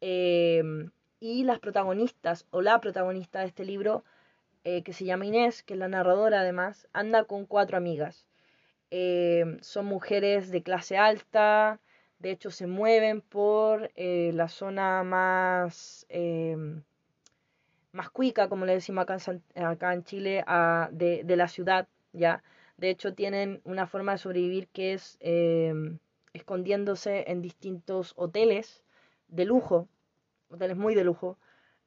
Em, 0.00 0.90
y 1.20 1.44
las 1.44 1.58
protagonistas, 1.60 2.46
o 2.50 2.62
la 2.62 2.80
protagonista 2.80 3.40
de 3.40 3.46
este 3.46 3.64
libro, 3.64 4.04
eh, 4.64 4.82
que 4.82 4.92
se 4.92 5.04
llama 5.04 5.26
Inés, 5.26 5.62
que 5.62 5.74
es 5.74 5.78
la 5.80 5.88
narradora 5.88 6.40
además, 6.40 6.88
anda 6.92 7.24
con 7.24 7.46
cuatro 7.46 7.76
amigas. 7.76 8.26
Em, 8.90 9.60
son 9.62 9.86
mujeres 9.86 10.50
de 10.50 10.62
clase 10.62 10.96
alta, 10.96 11.80
de 12.18 12.30
hecho 12.32 12.50
se 12.50 12.66
mueven 12.66 13.20
por 13.20 13.90
eh, 13.96 14.32
la 14.34 14.48
zona 14.48 15.02
más 15.04 16.06
em, 16.08 16.82
más 17.92 18.10
cuica, 18.10 18.48
como 18.48 18.66
le 18.66 18.74
decimos 18.74 19.02
acá 19.02 19.16
en, 19.54 19.64
acá 19.64 19.94
en 19.94 20.04
Chile, 20.04 20.44
de, 20.90 21.22
de, 21.24 21.36
la 21.36 21.48
ciudad, 21.48 21.88
¿ya? 22.12 22.42
De 22.76 22.90
hecho, 22.90 23.14
tienen 23.14 23.60
una 23.64 23.86
forma 23.86 24.12
de 24.12 24.18
sobrevivir 24.18 24.68
que 24.68 24.94
es 24.94 25.16
em, 25.20 25.98
escondiéndose 26.32 27.24
en 27.30 27.40
distintos 27.40 28.12
hoteles 28.16 28.82
de 29.28 29.44
lujo, 29.44 29.88
hoteles 30.50 30.76
muy 30.76 30.94
de 30.94 31.04
lujo, 31.04 31.38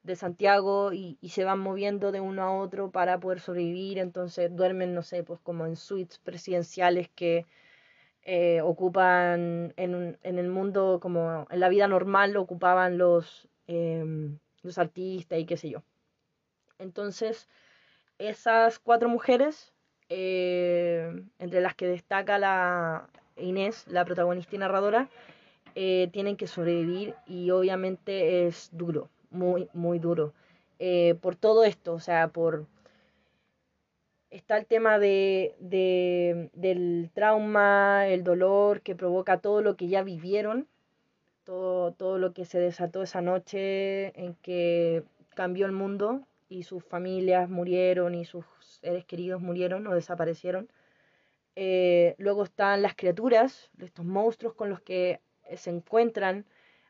de 0.02 0.16
Santiago 0.16 0.92
y, 0.92 1.18
y, 1.20 1.30
se 1.30 1.44
van 1.44 1.58
moviendo 1.60 2.12
de 2.12 2.20
uno 2.20 2.42
a 2.42 2.52
otro 2.52 2.90
para 2.90 3.20
poder 3.20 3.40
sobrevivir, 3.40 3.98
entonces 3.98 4.54
duermen, 4.54 4.94
no 4.94 5.02
sé, 5.02 5.22
pues 5.24 5.40
como 5.40 5.66
en 5.66 5.76
suites 5.76 6.18
presidenciales 6.18 7.08
que 7.10 7.46
eh, 8.30 8.60
ocupan 8.60 9.72
en, 9.76 10.18
en, 10.22 10.38
el 10.38 10.48
mundo, 10.48 10.98
como 11.00 11.46
en 11.50 11.60
la 11.60 11.70
vida 11.70 11.88
normal, 11.88 12.32
lo 12.32 12.42
ocupaban 12.42 12.98
los, 12.98 13.48
em, 13.66 14.38
los 14.62 14.76
artistas 14.78 15.38
y 15.38 15.46
qué 15.46 15.56
sé 15.56 15.70
yo. 15.70 15.82
Entonces, 16.78 17.48
esas 18.18 18.78
cuatro 18.80 19.08
mujeres, 19.08 19.72
eh, 20.10 21.10
entre 21.38 21.60
las 21.62 21.74
que 21.74 21.86
destaca 21.86 22.38
la 22.38 23.08
Inés, 23.36 23.86
la 23.88 24.04
protagonista 24.04 24.56
y 24.56 24.58
narradora, 24.58 25.08
eh, 25.74 26.10
tienen 26.12 26.36
que 26.36 26.46
sobrevivir 26.46 27.14
y 27.26 27.50
obviamente 27.50 28.46
es 28.46 28.68
duro, 28.72 29.08
muy, 29.30 29.68
muy 29.72 29.98
duro. 29.98 30.32
Eh, 30.78 31.16
por 31.20 31.36
todo 31.36 31.64
esto, 31.64 31.94
o 31.94 32.00
sea, 32.00 32.28
por... 32.28 32.66
Está 34.30 34.58
el 34.58 34.66
tema 34.66 34.98
de, 34.98 35.54
de, 35.58 36.50
del 36.52 37.10
trauma, 37.14 38.06
el 38.08 38.24
dolor 38.24 38.82
que 38.82 38.94
provoca 38.94 39.38
todo 39.38 39.62
lo 39.62 39.76
que 39.76 39.88
ya 39.88 40.02
vivieron, 40.02 40.68
todo, 41.44 41.92
todo 41.92 42.18
lo 42.18 42.34
que 42.34 42.44
se 42.44 42.58
desató 42.60 43.02
esa 43.02 43.22
noche 43.22 44.12
en 44.22 44.34
que 44.42 45.02
cambió 45.34 45.64
el 45.64 45.72
mundo 45.72 46.26
y 46.50 46.64
sus 46.64 46.84
familias 46.84 47.48
murieron 47.48 48.14
y 48.14 48.26
sus 48.26 48.44
seres 48.60 49.06
queridos 49.06 49.40
murieron 49.40 49.86
o 49.86 49.94
desaparecieron. 49.94 50.68
Eh, 51.56 52.14
luego 52.18 52.44
están 52.44 52.82
las 52.82 52.94
criaturas, 52.94 53.70
estos 53.80 54.04
monstruos 54.04 54.54
con 54.54 54.68
los 54.68 54.80
que 54.80 55.20
se 55.56 55.70
encuentran 55.70 56.44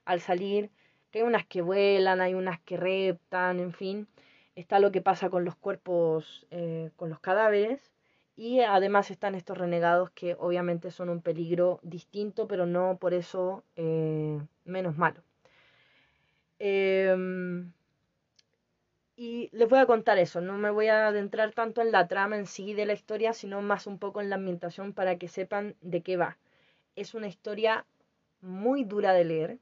al 0.04 0.20
salir, 0.20 0.70
que 1.10 1.20
hay 1.20 1.24
unas 1.24 1.46
que 1.46 1.62
vuelan, 1.62 2.20
hay 2.20 2.34
unas 2.34 2.60
que 2.60 2.76
reptan, 2.76 3.60
en 3.60 3.72
fin. 3.72 4.08
está 4.54 4.80
lo 4.80 4.92
que 4.92 5.00
pasa 5.02 5.30
con 5.30 5.44
los 5.44 5.56
cuerpos, 5.56 6.46
eh, 6.50 6.90
con 6.96 7.10
los 7.10 7.20
cadáveres, 7.20 7.92
y 8.36 8.60
además 8.60 9.10
están 9.10 9.34
estos 9.34 9.58
renegados 9.58 10.10
que 10.12 10.36
obviamente 10.38 10.90
son 10.90 11.08
un 11.10 11.22
peligro 11.22 11.80
distinto, 11.82 12.48
pero 12.48 12.66
no 12.66 12.98
por 13.00 13.14
eso 13.14 13.64
eh, 13.76 14.40
menos 14.64 14.96
malo. 14.96 15.22
Em, 16.58 17.72
y 19.16 19.48
les 19.52 19.68
voy 19.68 19.78
a 19.80 19.86
contar 19.86 20.18
eso, 20.18 20.40
no 20.40 20.56
me 20.58 20.70
voy 20.70 20.86
a 20.88 21.08
adentrar 21.08 21.52
tanto 21.52 21.82
en 21.82 21.92
la 21.92 22.06
trama 22.08 22.36
en 22.36 22.46
sí 22.46 22.74
de 22.74 22.86
la 22.86 22.92
historia, 22.92 23.32
sino 23.32 23.60
más 23.62 23.86
un 23.86 23.98
poco 23.98 24.20
en 24.20 24.30
la 24.30 24.36
ambientación 24.36 24.92
para 24.92 25.18
que 25.18 25.28
sepan 25.28 25.74
de 25.80 26.02
qué 26.02 26.16
va. 26.16 26.38
Es 26.96 27.14
una 27.14 27.28
historia 27.28 27.84
muy 28.40 28.84
dura 28.84 29.12
de 29.12 29.24
leer. 29.24 29.58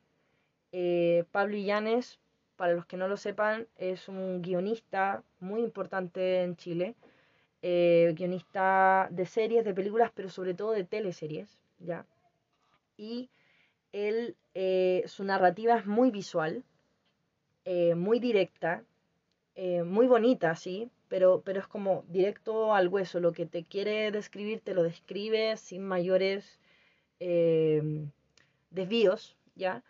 Eh, 0.73 1.25
Pablo 1.33 1.57
Illanes, 1.57 2.19
para 2.57 2.75
los 2.75 2.87
que 2.87 2.97
no 2.97 3.09
lo 3.09 3.17
sepan, 3.17 3.67
es 3.77 4.09
un 4.09 4.43
guionista 4.43 5.23
muy 5.41 5.63
importante 5.63 6.43
en 6.43 6.57
Chile 6.57 6.95
eh, 7.63 8.13
guionista 8.17 9.09
de 9.11 9.27
series, 9.27 9.65
de 9.65 9.75
películas, 9.75 10.11
pero 10.15 10.29
sobre 10.29 10.55
todo 10.55 10.73
de 10.73 10.85
teleseries, 10.85 11.59
¿ya? 11.79 12.07
Y 12.97 13.31
él, 13.93 14.37
eh, 14.55 15.03
su 15.07 15.25
narrativa 15.25 15.77
es 15.79 15.87
muy 15.87 16.11
visual, 16.11 16.65
muy 17.97 18.21
directa, 18.21 18.85
muy 19.57 20.07
bonita, 20.07 20.55
sí, 20.55 20.89
pero, 21.09 21.43
pero 21.45 21.59
es 21.59 21.67
como 21.67 22.05
directo 22.07 22.75
al 22.75 22.87
hueso, 22.87 23.19
lo 23.19 23.33
que 23.33 23.45
te 23.47 23.65
quiere 23.65 24.13
describir 24.13 24.61
te 24.61 24.73
lo 24.73 24.85
describe 24.85 25.57
sin 25.57 25.83
mayores 25.83 26.61
desvíos, 28.71 29.37
¿ya? 29.57 29.83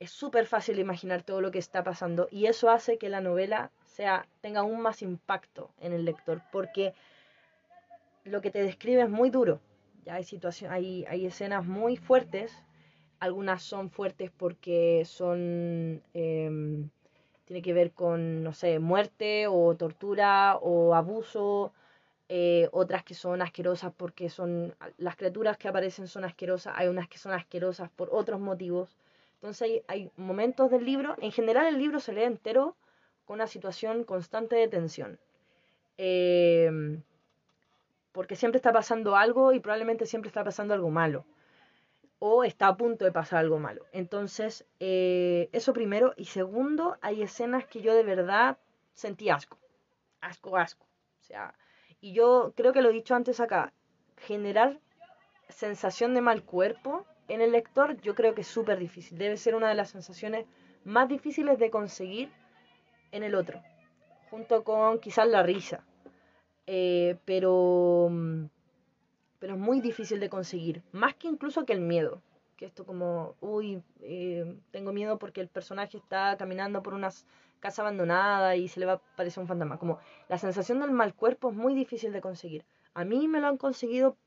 Es 0.00 0.10
súper 0.10 0.46
fácil 0.46 0.78
imaginar 0.78 1.22
todo 1.22 1.40
lo 1.40 1.50
que 1.50 1.58
está 1.58 1.82
pasando 1.82 2.28
y 2.30 2.46
eso 2.46 2.70
hace 2.70 2.98
que 2.98 3.08
la 3.08 3.20
novela 3.20 3.70
sea, 3.98 4.28
tenga 4.40 4.60
aún 4.60 4.80
más 4.80 5.02
impacto 5.02 5.70
en 5.80 5.92
el 5.92 6.04
lector, 6.04 6.40
porque 6.52 6.94
lo 8.24 8.40
que 8.40 8.52
te 8.52 8.62
describe 8.62 9.02
es 9.02 9.10
muy 9.10 9.30
duro. 9.30 9.60
Ya 10.04 10.14
hay, 10.14 10.24
situación, 10.24 10.72
hay, 10.72 11.04
hay 11.06 11.26
escenas 11.26 11.66
muy 11.66 11.96
fuertes. 11.96 12.52
Algunas 13.18 13.62
son 13.62 13.90
fuertes 13.90 14.30
porque 14.30 15.02
son. 15.04 16.02
Em, 16.14 16.88
tiene 17.44 17.62
que 17.62 17.72
ver 17.72 17.92
con, 17.92 18.44
no 18.44 18.52
sé, 18.52 18.78
muerte 18.78 19.46
o 19.48 19.74
tortura 19.76 20.56
o 20.56 20.94
abuso. 20.94 21.72
Eh, 22.28 22.68
otras 22.72 23.02
que 23.04 23.14
son 23.14 23.42
asquerosas 23.42 23.92
porque 23.96 24.28
son. 24.28 24.76
Las 24.98 25.16
criaturas 25.16 25.56
que 25.58 25.68
aparecen 25.68 26.06
son 26.06 26.24
asquerosas. 26.24 26.74
Hay 26.76 26.88
unas 26.88 27.08
que 27.08 27.18
son 27.18 27.32
asquerosas 27.32 27.90
por 27.90 28.08
otros 28.12 28.38
motivos. 28.40 28.96
Entonces 29.40 29.82
hay, 29.86 30.10
momentos 30.16 30.70
del 30.70 30.84
libro. 30.84 31.14
En 31.18 31.32
general, 31.32 31.66
el 31.66 31.78
libro 31.78 32.00
se 32.00 32.12
lee 32.12 32.24
entero 32.24 32.76
con 33.24 33.34
una 33.34 33.46
situación 33.46 34.04
constante 34.04 34.56
de 34.56 34.68
tensión. 34.68 35.20
Eh, 35.96 37.00
porque 38.12 38.34
siempre 38.34 38.56
está 38.56 38.72
pasando 38.72 39.14
algo 39.14 39.52
y 39.52 39.60
probablemente 39.60 40.06
siempre 40.06 40.28
está 40.28 40.42
pasando 40.42 40.74
algo 40.74 40.90
malo. 40.90 41.24
O 42.18 42.42
está 42.42 42.66
a 42.66 42.76
punto 42.76 43.04
de 43.04 43.12
pasar 43.12 43.38
algo 43.38 43.60
malo. 43.60 43.84
Entonces, 43.92 44.66
eh, 44.80 45.48
eso 45.52 45.72
primero. 45.72 46.14
Y 46.16 46.24
segundo, 46.24 46.96
hay 47.00 47.22
escenas 47.22 47.64
que 47.66 47.80
yo 47.80 47.94
de 47.94 48.02
verdad 48.02 48.58
sentí 48.92 49.30
asco. 49.30 49.56
Asco, 50.20 50.56
asco. 50.56 50.84
O 51.20 51.24
sea, 51.24 51.54
y 52.00 52.12
yo 52.12 52.54
creo 52.56 52.72
que 52.72 52.82
lo 52.82 52.90
he 52.90 52.92
dicho 52.92 53.14
antes 53.14 53.38
acá. 53.38 53.72
Generar 54.16 54.80
sensación 55.48 56.12
de 56.14 56.20
mal 56.20 56.42
cuerpo 56.42 57.06
en 57.28 57.40
el 57.40 57.52
lector, 57.52 58.00
yo 58.00 58.14
creo 58.14 58.34
que 58.34 58.40
es 58.40 58.48
súper 58.48 58.78
difícil. 58.78 59.18
Debe 59.18 59.36
ser 59.36 59.54
una 59.54 59.68
de 59.68 59.74
las 59.74 59.90
sensaciones 59.90 60.46
más 60.84 61.08
difíciles 61.08 61.58
de 61.58 61.70
conseguir 61.70 62.30
en 63.12 63.22
el 63.22 63.34
otro. 63.34 63.62
Junto 64.30 64.64
con 64.64 64.98
quizás 64.98 65.28
la 65.28 65.42
risa. 65.42 65.84
Eh, 66.66 67.16
pero, 67.24 68.08
mm, 68.10 68.44
pero 69.38 69.54
es 69.54 69.58
muy 69.58 69.80
difícil 69.80 70.20
de 70.20 70.28
conseguir, 70.28 70.82
más 70.92 71.14
que 71.14 71.28
incluso 71.28 71.64
que 71.64 71.72
el 71.72 71.80
miedo, 71.80 72.20
que 72.58 72.66
esto 72.66 72.84
como, 72.84 73.36
uy, 73.40 73.82
eh, 74.02 74.54
tengo 74.70 74.92
miedo 74.92 75.18
porque 75.18 75.40
el 75.40 75.48
personaje 75.48 75.96
está 75.96 76.36
caminando 76.36 76.82
por 76.82 76.92
una 76.92 77.08
casa 77.60 77.80
abandonada 77.82 78.54
y 78.56 78.68
se 78.68 78.80
le 78.80 78.86
va 78.86 78.92
a 78.92 78.96
aparecer 78.96 79.40
un 79.40 79.48
fantasma, 79.48 79.78
como 79.78 79.98
la 80.28 80.36
sensación 80.36 80.80
del 80.80 80.90
mal 80.90 81.14
cuerpo 81.14 81.50
es 81.50 81.56
muy 81.56 81.74
difícil 81.74 82.12
de 82.12 82.20
conseguir. 82.20 82.66
A 82.92 83.04
mí 83.04 83.28
me 83.28 83.40
lo 83.40 83.46
han 83.46 83.56
conseguido 83.56 84.18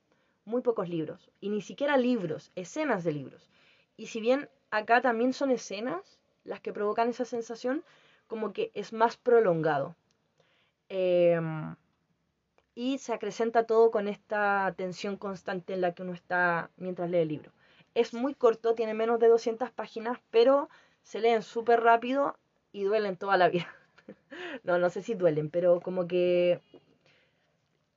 muy 0.45 0.61
pocos 0.61 0.89
libros, 0.89 1.29
y 1.39 1.49
ni 1.49 1.61
siquiera 1.61 1.97
libros, 1.97 2.51
escenas 2.55 3.03
de 3.03 3.13
libros. 3.13 3.49
Y 3.97 4.07
si 4.07 4.21
bien 4.21 4.49
acá 4.69 5.01
también 5.01 5.33
son 5.33 5.51
escenas 5.51 6.19
las 6.43 6.59
que 6.59 6.73
provocan 6.73 7.09
esa 7.09 7.25
sensación, 7.25 7.83
como 8.27 8.53
que 8.53 8.71
es 8.73 8.93
más 8.93 9.17
prolongado. 9.17 9.95
Eh, 10.89 11.39
y 12.73 12.97
se 12.97 13.13
acrecenta 13.13 13.65
todo 13.65 13.91
con 13.91 14.07
esta 14.07 14.73
tensión 14.77 15.17
constante 15.17 15.73
en 15.73 15.81
la 15.81 15.93
que 15.93 16.03
uno 16.03 16.13
está 16.13 16.69
mientras 16.77 17.09
lee 17.09 17.19
el 17.19 17.27
libro. 17.27 17.51
Es 17.93 18.13
muy 18.13 18.33
corto, 18.33 18.75
tiene 18.75 18.93
menos 18.93 19.19
de 19.19 19.27
200 19.27 19.71
páginas, 19.71 20.19
pero 20.31 20.69
se 21.03 21.19
leen 21.19 21.43
súper 21.43 21.81
rápido 21.81 22.37
y 22.71 22.83
duelen 22.83 23.17
toda 23.17 23.37
la 23.37 23.49
vida. 23.49 23.67
no, 24.63 24.77
no 24.77 24.89
sé 24.89 25.01
si 25.01 25.13
duelen, 25.13 25.49
pero 25.49 25.81
como 25.81 26.07
que 26.07 26.61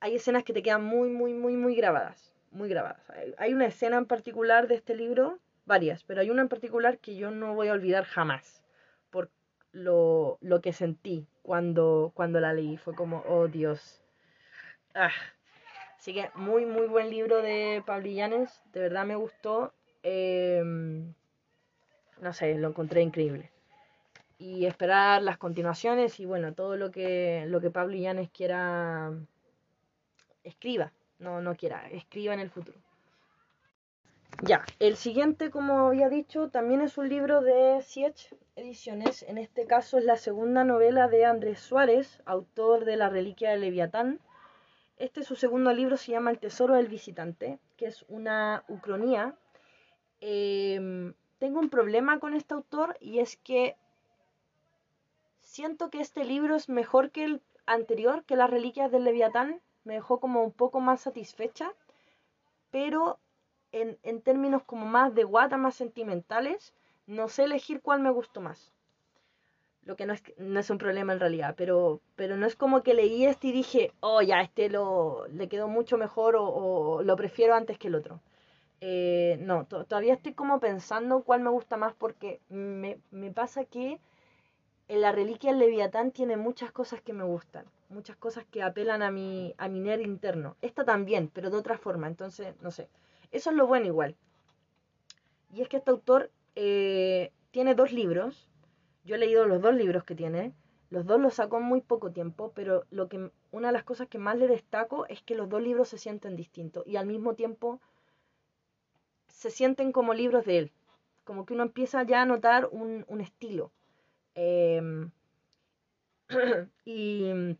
hay 0.01 0.15
escenas 0.15 0.43
que 0.43 0.53
te 0.53 0.61
quedan 0.61 0.83
muy, 0.83 1.09
muy, 1.09 1.33
muy, 1.33 1.55
muy 1.55 1.75
grabadas. 1.75 2.34
Muy 2.55 2.69
grabadas. 2.69 3.01
Hay 3.37 3.53
una 3.53 3.65
escena 3.65 3.97
en 3.97 4.05
particular 4.05 4.67
de 4.67 4.75
este 4.75 4.95
libro, 4.95 5.39
varias, 5.65 6.03
pero 6.03 6.21
hay 6.21 6.29
una 6.29 6.41
en 6.41 6.49
particular 6.49 6.99
que 6.99 7.15
yo 7.17 7.29
no 7.29 7.53
voy 7.53 7.67
a 7.67 7.73
olvidar 7.73 8.05
jamás. 8.05 8.63
Por 9.09 9.29
lo, 9.73 10.37
lo 10.39 10.61
que 10.61 10.71
sentí 10.71 11.27
cuando, 11.41 12.13
cuando 12.15 12.39
la 12.39 12.53
leí. 12.53 12.77
Fue 12.77 12.95
como, 12.95 13.23
oh 13.27 13.49
Dios 13.49 14.01
Ah. 14.95 15.11
Así 15.97 16.13
que 16.13 16.29
muy, 16.35 16.65
muy 16.65 16.87
buen 16.87 17.09
libro 17.09 17.41
de 17.41 17.83
Pablo 17.85 18.07
Illanes. 18.07 18.63
De 18.71 18.79
verdad 18.79 19.05
me 19.05 19.17
gustó. 19.17 19.73
Em, 20.03 21.13
no 22.21 22.31
sé, 22.31 22.55
lo 22.55 22.69
encontré 22.69 23.01
increíble. 23.01 23.51
Y 24.37 24.65
esperar 24.65 25.21
las 25.21 25.37
continuaciones 25.37 26.19
y 26.21 26.25
bueno, 26.25 26.53
todo 26.53 26.77
lo 26.77 26.91
que, 26.91 27.45
lo 27.47 27.59
que 27.59 27.71
Pablo 27.71 27.95
Illanes 27.95 28.29
quiera 28.29 29.11
escriba. 30.43 30.93
No, 31.19 31.41
no 31.41 31.55
quiera, 31.55 31.87
escriba 31.89 32.33
en 32.33 32.39
el 32.39 32.49
futuro. 32.49 32.77
Ya, 34.41 34.65
el 34.79 34.97
siguiente, 34.97 35.49
como 35.49 35.87
había 35.87 36.09
dicho, 36.09 36.49
también 36.49 36.81
es 36.81 36.97
un 36.97 37.07
libro 37.07 37.41
de 37.41 37.81
Siech 37.81 38.35
Ediciones. 38.55 39.23
En 39.23 39.37
este 39.37 39.65
caso 39.65 39.97
es 39.97 40.03
la 40.03 40.17
segunda 40.17 40.65
novela 40.65 41.07
de 41.07 41.25
Andrés 41.25 41.59
Suárez, 41.59 42.21
autor 42.25 42.83
de 42.83 42.97
La 42.97 43.09
Reliquia 43.09 43.51
de 43.51 43.57
Leviatán 43.57 44.19
este 44.97 45.21
es 45.21 45.27
su 45.27 45.35
segundo 45.35 45.73
libro, 45.73 45.97
se 45.97 46.11
llama 46.11 46.31
El 46.31 46.39
Tesoro 46.39 46.75
del 46.75 46.87
Visitante, 46.87 47.59
que 47.75 47.87
es 47.87 48.05
una 48.07 48.63
ucronía. 48.69 49.35
Em, 50.21 51.13
tengo 51.37 51.59
un 51.59 51.69
problema 51.69 52.19
con 52.19 52.33
este 52.33 52.53
autor 52.53 52.97
y 53.01 53.19
es 53.19 53.35
que 53.35 53.75
siento 55.41 55.89
que 55.89 55.99
este 55.99 56.23
libro 56.23 56.55
es 56.55 56.69
mejor 56.69 57.11
que 57.11 57.25
el 57.25 57.41
anterior, 57.65 58.23
que 58.23 58.37
Las 58.37 58.49
Reliquias 58.49 58.91
del 58.91 59.03
Leviatán. 59.03 59.61
Me 59.85 59.93
dejó 59.93 60.19
como 60.19 60.43
un 60.43 60.51
poco 60.51 60.81
más 60.81 61.01
satisfecha, 61.01 61.71
pero 62.71 63.19
en, 63.71 63.97
en 64.03 64.21
términos 64.21 64.63
como 64.63 64.85
más 64.85 65.15
de 65.15 65.23
guata, 65.23 65.55
más 65.55 65.75
sentimentales, 65.75 66.73
no 67.07 67.29
sé 67.29 67.45
elegir 67.45 67.81
cuál 67.81 68.01
me 68.01 68.11
gustó 68.11 68.41
más 68.41 68.73
lo 69.85 69.95
que 69.95 70.05
no 70.05 70.13
es, 70.13 70.23
no 70.37 70.59
es 70.59 70.69
un 70.69 70.79
problema 70.79 71.13
en 71.13 71.19
realidad, 71.19 71.53
pero, 71.55 72.01
pero 72.15 72.35
no 72.37 72.47
es 72.47 72.55
como 72.55 72.83
que 72.83 72.95
leí 72.95 73.25
este 73.25 73.47
y 73.47 73.51
dije, 73.51 73.93
oh, 73.99 74.21
ya, 74.21 74.41
este 74.41 74.69
lo, 74.69 75.27
le 75.27 75.47
quedó 75.47 75.67
mucho 75.67 75.97
mejor 75.97 76.35
o, 76.37 77.01
lo 77.03 77.15
prefiero 77.15 77.53
antes 77.53 77.77
que 77.77 77.87
el 77.87 77.95
otro. 77.95 78.19
Eh, 78.81 79.37
no, 79.41 79.65
todavía 79.65 80.13
estoy 80.13 80.33
como 80.33 80.59
pensando 80.59 81.23
cuál 81.23 81.41
me 81.41 81.49
gusta 81.49 81.77
más 81.77 81.93
porque 81.93 82.41
me, 82.49 82.99
me 83.11 83.31
pasa 83.31 83.63
que 83.65 83.99
en 84.87 85.01
la 85.01 85.11
reliquia 85.11 85.51
del 85.51 85.59
Leviatán 85.59 86.11
tiene 86.11 86.35
muchas 86.35 86.71
cosas 86.71 87.01
que 87.01 87.13
me 87.13 87.23
gustan, 87.23 87.65
muchas 87.89 88.17
cosas 88.17 88.45
que 88.45 88.63
apelan 88.63 89.01
a 89.01 89.11
mi, 89.11 89.53
a 89.57 89.67
mi 89.67 89.79
ner 89.79 90.01
interno. 90.01 90.57
Esta 90.61 90.83
también, 90.83 91.29
pero 91.33 91.49
de 91.49 91.57
otra 91.57 91.77
forma, 91.77 92.07
entonces, 92.07 92.55
no 92.61 92.71
sé. 92.71 92.89
Eso 93.31 93.49
es 93.49 93.55
lo 93.55 93.67
bueno 93.67 93.87
igual. 93.87 94.15
Y 95.53 95.61
es 95.61 95.69
que 95.69 95.77
este 95.77 95.91
autor 95.91 96.31
eh, 96.55 97.31
tiene 97.51 97.75
dos 97.75 97.91
libros, 97.91 98.47
yo 99.05 99.15
he 99.15 99.19
leído 99.19 99.45
los 99.45 99.61
dos 99.61 99.73
libros 99.75 100.03
que 100.03 100.15
tiene. 100.15 100.53
Los 100.89 101.05
dos 101.05 101.19
los 101.19 101.33
sacó 101.35 101.57
en 101.57 101.63
muy 101.63 101.81
poco 101.81 102.11
tiempo, 102.11 102.51
pero 102.55 102.85
lo 102.91 103.07
que, 103.07 103.31
una 103.51 103.67
de 103.67 103.73
las 103.73 103.83
cosas 103.83 104.07
que 104.07 104.17
más 104.17 104.37
le 104.37 104.47
destaco 104.47 105.05
es 105.07 105.21
que 105.21 105.35
los 105.35 105.49
dos 105.49 105.61
libros 105.61 105.89
se 105.89 105.97
sienten 105.97 106.35
distintos 106.35 106.85
y 106.85 106.95
al 106.95 107.05
mismo 107.05 107.33
tiempo 107.33 107.79
se 109.27 109.49
sienten 109.51 109.91
como 109.91 110.13
libros 110.13 110.45
de 110.45 110.57
él. 110.57 110.71
Como 111.23 111.45
que 111.45 111.53
uno 111.53 111.63
empieza 111.63 112.03
ya 112.03 112.21
a 112.21 112.25
notar 112.25 112.67
un, 112.71 113.05
estilo. 113.19 113.71
Em, 114.35 115.11
y, 116.85 117.57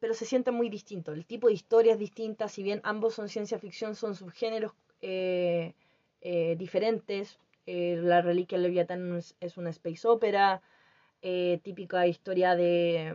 pero 0.00 0.14
se 0.14 0.24
siente 0.26 0.50
muy 0.50 0.68
distinto. 0.70 1.12
El 1.12 1.26
tipo 1.26 1.48
de 1.48 1.54
historia 1.54 1.92
es 1.94 1.98
distinta, 1.98 2.48
si 2.48 2.62
bien 2.62 2.80
ambos 2.84 3.14
son 3.14 3.28
ciencia 3.28 3.58
ficción, 3.58 3.94
son 3.94 4.14
subgéneros 4.14 4.72
eh, 5.00 5.74
eh, 6.20 6.56
diferentes. 6.58 7.38
Eh, 7.66 7.98
la 8.02 8.22
reliquia 8.22 8.58
Leviatán 8.58 9.18
es, 9.40 9.56
una 9.56 9.70
space 9.70 10.06
opera. 10.08 10.62
eh, 11.22 11.60
típica 11.62 12.06
historia 12.06 12.54
de, 12.56 13.14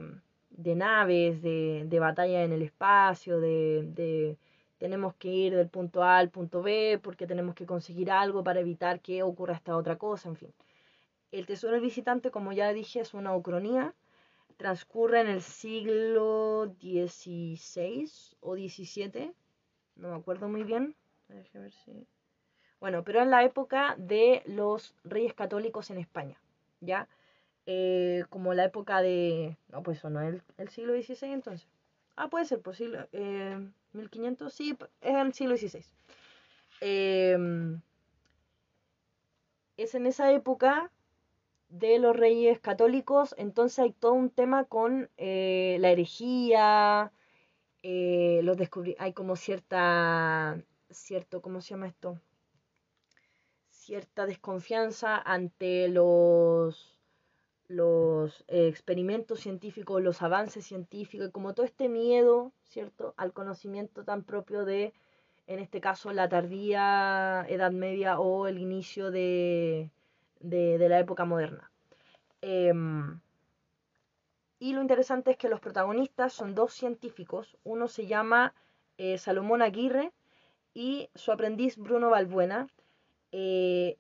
de 0.50 0.76
naves, 0.76 1.42
de, 1.42 1.84
de, 1.88 2.00
batalla 2.00 2.44
en 2.44 2.52
el 2.54 2.62
espacio, 2.64 3.40
de, 3.40 3.84
de, 3.86 4.38
tenemos 4.78 5.16
que 5.16 5.30
ir 5.30 5.56
del 5.56 5.70
punto 5.70 6.04
A 6.04 6.18
al 6.18 6.30
punto 6.30 6.62
B 6.62 7.00
porque 7.04 7.28
tenemos 7.28 7.56
que 7.56 7.66
conseguir 7.66 8.12
algo 8.12 8.44
para 8.44 8.60
evitar 8.60 9.02
que 9.02 9.24
ocurra 9.24 9.56
esta 9.56 9.76
otra 9.78 9.98
cosa, 9.98 10.30
en 10.30 10.36
fin. 10.36 10.54
El 11.32 11.46
Tesoro 11.46 11.74
del 11.74 11.82
Visitante, 11.82 12.32
como 12.32 12.52
ya 12.54 12.74
dije, 12.74 13.00
es 13.02 13.14
una 13.14 13.36
ucronía, 13.36 13.96
transcurre 14.62 15.22
en 15.22 15.28
el 15.28 15.42
siglo 15.42 16.76
XVI 16.80 18.08
o 18.42 18.56
XVII, 18.56 19.34
no 19.96 20.10
me 20.10 20.16
acuerdo 20.16 20.48
muy 20.48 20.64
bien, 20.64 20.96
ver 21.28 21.72
si... 21.72 22.06
Bueno, 22.80 23.04
pero 23.04 23.24
en 23.24 23.32
la 23.32 23.44
época 23.44 23.96
de 23.98 24.44
los 24.46 24.94
reyes 25.04 25.34
católicos 25.34 25.90
en 25.90 25.98
España, 25.98 26.40
¿ya? 26.80 27.08
Eh, 27.66 28.24
como 28.30 28.54
la 28.54 28.66
época 28.66 29.02
de... 29.02 29.58
No, 29.70 29.82
pues 29.82 29.98
eso 29.98 30.12
no 30.12 30.22
es 30.22 30.40
el, 30.58 30.70
siglo 30.70 30.94
XVI 30.94 31.32
entonces. 31.34 31.68
Ah, 32.16 32.30
puede 32.30 32.46
ser 32.46 32.62
posible. 32.62 33.08
Eh, 33.14 33.68
1500, 33.94 34.54
sí, 34.54 34.78
es 35.02 35.16
el 35.16 35.34
siglo 35.34 35.58
XVI. 35.58 35.84
Em, 36.82 37.82
es 39.78 39.96
en 39.96 40.06
esa 40.06 40.32
época 40.32 40.92
de 41.72 42.00
los 42.00 42.16
reyes 42.16 42.60
católicos, 42.60 43.34
entonces 43.38 43.80
hay 43.80 43.94
todo 43.94 44.14
un 44.14 44.30
tema 44.30 44.66
con 44.66 45.10
eh, 45.18 45.78
la 45.80 45.90
herejía, 45.90 47.14
eh, 47.82 48.42
los 48.44 48.58
hay 49.00 49.14
como 49.14 49.38
cierta, 49.38 50.62
cierto, 50.90 51.42
¿cómo 51.42 51.62
se 51.62 51.70
llama 51.70 51.88
esto? 51.88 52.20
Cierta 53.70 54.26
desconfianza 54.26 55.18
ante 55.18 55.88
los, 55.88 57.00
los 57.68 58.44
experimentos 58.50 59.40
científicos, 59.40 60.02
los 60.02 60.22
avances 60.22 60.66
científicos, 60.66 61.30
y 61.30 61.32
como 61.32 61.54
todo 61.54 61.66
este 61.66 61.88
miedo, 61.88 62.52
¿cierto?, 62.66 63.14
al 63.16 63.32
conocimiento 63.32 64.04
tan 64.04 64.24
propio 64.24 64.66
de, 64.66 64.94
en 65.48 65.60
este 65.60 65.80
caso, 65.80 66.12
la 66.12 66.28
tardía 66.28 67.46
Edad 67.48 67.72
Media 67.72 68.20
o 68.20 68.48
el 68.48 68.60
inicio 68.60 69.10
de, 69.10 69.90
de, 70.42 70.90
la 70.90 71.00
época 71.00 71.26
moderna. 71.26 71.72
Em, 72.42 73.20
y 74.60 74.74
lo 74.74 74.82
interesante 74.82 75.32
es 75.32 75.38
que 75.38 75.50
los 75.50 75.60
protagonistas 75.60 76.34
son 76.34 76.54
dos 76.56 76.74
científicos. 76.74 77.58
Uno 77.64 77.88
se 77.88 78.06
llama 78.06 78.54
eh, 78.98 79.18
Salomón 79.18 79.62
Aguirre 79.62 80.12
y 80.74 81.10
su 81.16 81.32
aprendiz 81.32 81.78
Bruno 81.78 82.10
Balbuena, 82.10 82.68
eh, 83.32 83.98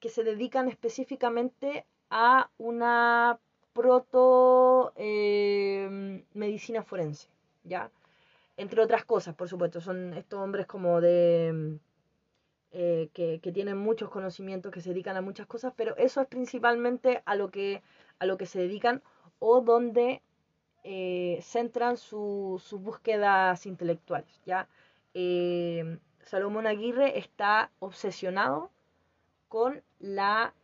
que 0.00 0.08
se 0.08 0.24
dedican 0.24 0.68
específicamente 0.68 1.86
a 2.10 2.50
una 2.58 3.38
proto 3.72 4.92
em, 4.96 6.24
medicina 6.34 6.82
forense, 6.82 7.28
¿ya? 7.64 7.90
Entre 8.56 8.82
otras 8.82 9.04
cosas, 9.04 9.34
por 9.34 9.48
supuesto, 9.48 9.80
son 9.80 10.14
estos 10.14 10.40
hombres 10.40 10.66
como 10.66 11.00
de... 11.00 11.78
Eh, 12.72 13.10
que, 13.12 13.40
tienen 13.52 13.78
muchos 13.78 14.10
conocimientos, 14.10 14.70
que 14.72 14.80
se 14.80 14.90
dedican 14.90 15.16
a 15.16 15.22
muchas 15.22 15.46
cosas, 15.46 15.72
pero 15.76 15.96
eso 15.96 16.20
es 16.20 16.28
principalmente 16.28 17.20
a 17.26 17.34
lo 17.34 17.50
que, 17.50 17.82
a 18.20 18.26
lo 18.26 18.36
que 18.38 18.46
se 18.46 18.60
dedican 18.60 19.02
o 19.40 19.60
donde 19.60 20.22
eh, 20.84 21.40
centran 21.42 21.96
sus 21.96 22.72
búsquedas 22.72 23.66
intelectuales. 23.66 24.40
¿ya? 24.46 24.68
Eh, 25.14 25.98
Salomón 26.22 26.68
Aguirre 26.68 27.18
está 27.18 27.72
obsesionado 27.80 28.70
con 29.48 29.82
la... 29.98 30.54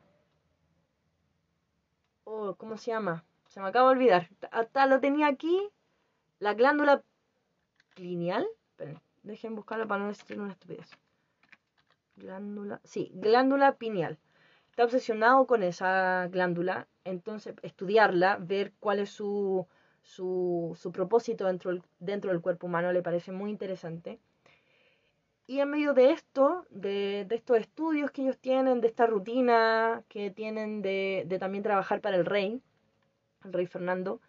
Oh, 2.22 2.54
¿Cómo 2.54 2.76
se 2.76 2.92
llama? 2.92 3.24
Se 3.48 3.60
me 3.60 3.68
acaba 3.68 3.88
de 3.90 3.96
olvidar. 3.96 4.28
Hasta 4.52 4.86
lo 4.86 5.00
tenía 5.00 5.26
aquí. 5.26 5.70
La 6.38 6.54
glándula 6.54 7.02
pineal. 7.94 8.46
dejen 9.24 9.56
buscarla 9.56 9.86
para 9.86 10.02
no 10.02 10.08
decir 10.08 10.38
una 10.38 10.52
estupidez. 10.52 10.88
Glándula. 12.16 12.80
Sí, 12.84 13.10
glándula 13.14 13.76
pineal. 13.76 14.18
Está 14.70 14.84
obsesionado 14.84 15.46
con 15.46 15.62
esa 15.62 16.28
glándula 16.28 16.88
entonces 17.04 17.54
estudiarla, 17.62 18.36
ver 18.40 18.72
cuál 18.80 18.98
es 18.98 19.10
su, 19.10 19.66
su, 20.02 20.76
su 20.78 20.92
propósito 20.92 21.46
dentro, 21.46 21.72
dentro 21.98 22.30
del 22.30 22.40
cuerpo 22.40 22.66
humano, 22.66 22.92
le 22.92 23.02
parece 23.02 23.32
muy 23.32 23.50
interesante. 23.50 24.18
Y 25.46 25.60
en 25.60 25.70
medio 25.70 25.94
de 25.94 26.10
esto, 26.10 26.66
de, 26.70 27.24
de, 27.28 27.36
estos 27.36 27.58
estudios 27.58 28.10
que 28.10 28.22
ellos 28.22 28.38
tienen, 28.38 28.80
de 28.80 28.88
esta 28.88 29.06
rutina 29.06 30.02
que 30.08 30.30
tienen 30.30 30.82
de, 30.82 31.24
de 31.26 31.38
también 31.38 31.62
trabajar 31.62 32.00
para 32.00 32.16
el 32.16 32.26
rey, 32.26 32.60
el 33.44 33.52
rey 33.52 33.66
Fernando, 33.66 34.20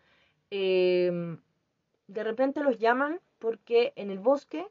eh, 0.51 1.37
de 2.07 2.23
repente 2.23 2.63
los 2.63 2.77
llaman 2.77 3.19
porque 3.39 3.93
en 3.95 4.11
el 4.11 4.19
bosque 4.19 4.67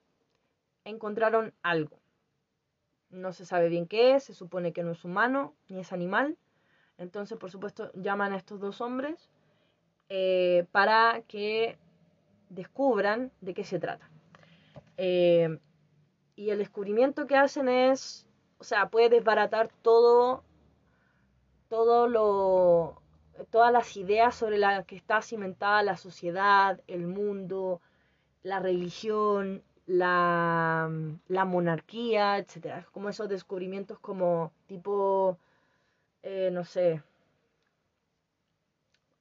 encontraron 0.84 1.52
algo. 1.62 1.98
No 3.10 3.32
se 3.32 3.46
sabe 3.46 3.68
bien 3.68 3.86
qué 3.86 4.14
es, 4.14 4.24
se 4.24 4.34
supone 4.34 4.72
que 4.72 4.82
no 4.82 4.92
es 4.92 5.04
humano 5.04 5.54
ni 5.68 5.80
es 5.80 5.92
animal, 5.92 6.36
entonces, 6.98 7.38
por 7.38 7.50
supuesto, 7.50 7.90
llaman 7.94 8.32
a 8.32 8.36
estos 8.36 8.60
dos 8.60 8.80
hombres 8.80 9.28
eh, 10.08 10.66
para 10.72 11.22
que 11.28 11.78
descubran 12.48 13.32
de 13.40 13.54
qué 13.54 13.64
se 13.64 13.78
trata. 13.78 14.08
Eh, 14.96 15.58
y 16.36 16.50
el 16.50 16.58
descubrimiento 16.58 17.26
que 17.26 17.36
hacen 17.36 17.68
es, 17.68 18.26
o 18.58 18.64
sea, 18.64 18.88
puede 18.88 19.10
desbaratar 19.10 19.68
todo, 19.82 20.42
todo 21.68 22.08
lo, 22.08 23.02
todas 23.50 23.72
las 23.72 23.96
ideas 23.96 24.34
sobre 24.34 24.58
las 24.58 24.84
que 24.86 24.96
está 24.96 25.20
cimentada 25.22 25.82
la 25.82 25.96
sociedad, 25.96 26.80
el 26.86 27.06
mundo, 27.06 27.80
la 28.42 28.58
religión, 28.60 29.62
la, 29.86 30.90
la 31.28 31.44
monarquía, 31.44 32.38
etc. 32.38 32.86
Como 32.92 33.08
esos 33.08 33.28
descubrimientos 33.28 33.98
como 34.00 34.52
tipo 34.66 35.38
eh, 36.28 36.50
no 36.50 36.64
sé, 36.64 37.04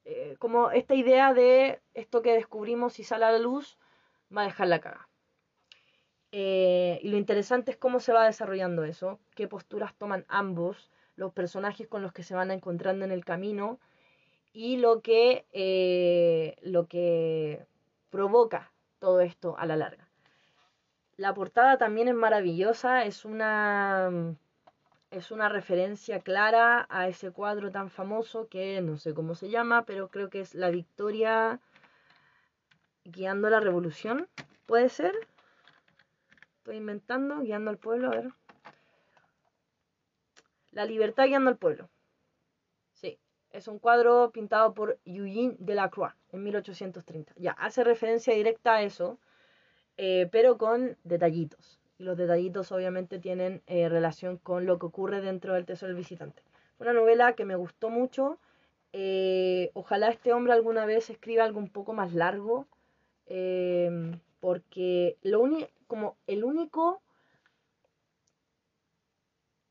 eh, 0.04 0.34
como 0.40 0.72
esta 0.72 0.96
idea 0.96 1.34
de 1.34 1.80
esto 1.94 2.20
que 2.20 2.32
descubrimos 2.32 2.94
si 2.94 3.04
sale 3.04 3.26
a 3.26 3.30
la 3.30 3.38
luz 3.38 3.78
va 4.36 4.42
a 4.42 4.46
dejar 4.46 4.66
la 4.66 4.80
caga. 4.80 5.08
Eh, 6.32 6.98
y 7.02 7.08
lo 7.10 7.16
interesante 7.16 7.70
es 7.70 7.76
cómo 7.76 8.00
se 8.00 8.12
va 8.12 8.26
desarrollando 8.26 8.82
eso, 8.82 9.20
qué 9.36 9.46
posturas 9.46 9.94
toman 9.94 10.24
ambos, 10.26 10.90
los 11.14 11.32
personajes 11.32 11.86
con 11.86 12.02
los 12.02 12.12
que 12.12 12.24
se 12.24 12.34
van 12.34 12.50
encontrando 12.50 13.04
en 13.04 13.12
el 13.12 13.24
camino 13.24 13.78
y 14.52 14.78
lo 14.78 15.00
que, 15.02 16.56
lo 16.62 16.88
que 16.88 17.66
provoca 18.10 18.72
todo 18.98 19.20
esto 19.20 19.56
a 19.58 19.66
la 19.66 19.76
larga. 19.76 20.05
La 21.16 21.32
portada 21.32 21.78
también 21.78 22.08
es 22.08 22.14
maravillosa, 22.14 23.04
es 23.04 23.24
una 23.24 24.36
es 25.10 25.30
una 25.30 25.48
referencia 25.48 26.20
clara 26.20 26.86
a 26.90 27.08
ese 27.08 27.30
cuadro 27.30 27.70
tan 27.70 27.90
famoso 27.90 28.48
que 28.48 28.80
no 28.82 28.98
sé 28.98 29.14
cómo 29.14 29.34
se 29.34 29.48
llama, 29.48 29.84
pero 29.86 30.08
creo 30.08 30.28
que 30.28 30.40
es 30.40 30.54
La 30.54 30.68
Victoria 30.70 31.60
guiando 33.04 33.48
la 33.48 33.60
revolución. 33.60 34.28
¿Puede 34.66 34.88
ser? 34.88 35.14
Estoy 36.58 36.76
inventando, 36.76 37.40
guiando 37.40 37.70
al 37.70 37.78
pueblo, 37.78 38.08
a 38.08 38.10
ver. 38.10 38.32
La 40.72 40.84
libertad 40.84 41.26
guiando 41.26 41.48
al 41.48 41.56
pueblo. 41.56 41.88
Sí, 42.92 43.18
es 43.50 43.68
un 43.68 43.78
cuadro 43.78 44.32
pintado 44.32 44.74
por 44.74 44.98
Eugene 45.04 45.56
Delacroix 45.60 46.12
en 46.32 46.42
1830. 46.42 47.32
Ya, 47.36 47.52
hace 47.52 47.84
referencia 47.84 48.34
directa 48.34 48.74
a 48.74 48.82
eso, 48.82 49.18
eh, 49.96 50.28
pero 50.30 50.58
con 50.58 50.96
detallitos 51.04 51.80
y 51.98 52.04
los 52.04 52.16
detallitos 52.16 52.72
obviamente 52.72 53.18
tienen 53.18 53.62
eh, 53.66 53.88
relación 53.88 54.36
con 54.36 54.66
lo 54.66 54.78
que 54.78 54.86
ocurre 54.86 55.20
dentro 55.20 55.54
del 55.54 55.64
Tesoro 55.64 55.88
del 55.88 55.96
Visitante. 55.96 56.42
Una 56.78 56.92
novela 56.92 57.34
que 57.34 57.46
me 57.46 57.56
gustó 57.56 57.88
mucho. 57.88 58.38
Eh, 58.92 59.70
ojalá 59.74 60.08
este 60.08 60.32
hombre 60.32 60.52
alguna 60.52 60.84
vez 60.84 61.08
escriba 61.10 61.44
algo 61.44 61.58
un 61.58 61.70
poco 61.70 61.94
más 61.94 62.12
largo, 62.12 62.66
porque 64.40 65.16
lo 65.22 65.42
como 65.86 66.16
el 66.26 66.44
único, 66.44 67.00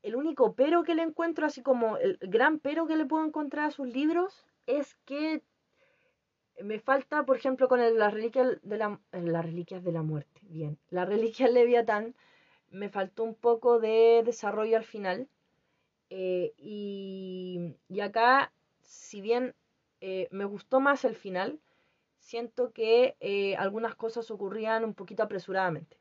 el 0.02 0.16
único 0.16 0.54
pero 0.54 0.82
que 0.82 0.94
le 0.94 1.02
encuentro, 1.02 1.46
así 1.46 1.62
como 1.62 1.96
el 1.96 2.18
gran 2.20 2.58
pero 2.58 2.86
que 2.86 2.96
le 2.96 3.06
puedo 3.06 3.24
encontrar 3.24 3.66
a 3.66 3.70
sus 3.70 3.88
libros, 3.88 4.46
es 4.66 4.96
que 5.06 5.42
me 6.62 6.78
falta, 6.78 7.24
por 7.24 7.36
ejemplo, 7.36 7.68
con 7.68 7.80
las 7.98 8.12
reliquias 8.12 8.58
de 8.62 8.78
la, 8.78 9.00
las 9.12 9.44
reliquias 9.44 9.84
de 9.84 9.92
la 9.92 10.02
muerte, 10.02 10.40
bien, 10.42 10.78
la 10.90 11.04
reliquia 11.04 11.48
Leviatán, 11.48 12.14
me 12.70 12.88
faltó 12.88 13.24
un 13.24 13.34
poco 13.34 13.78
de 13.78 14.22
desarrollo 14.24 14.76
al 14.76 14.84
final. 14.84 15.28
Eh, 16.10 16.52
y, 16.56 17.74
y, 17.88 18.00
acá, 18.00 18.52
si 18.82 19.20
bien 19.20 19.54
eh, 20.00 20.28
me 20.30 20.44
gustó 20.44 20.80
más 20.80 21.04
el 21.04 21.16
final, 21.16 21.58
siento 22.18 22.72
que 22.72 23.16
eh, 23.20 23.56
algunas 23.56 23.94
cosas 23.94 24.30
ocurrían 24.30 24.84
un 24.84 24.94
poquito 24.94 25.22
apresuradamente. 25.22 25.96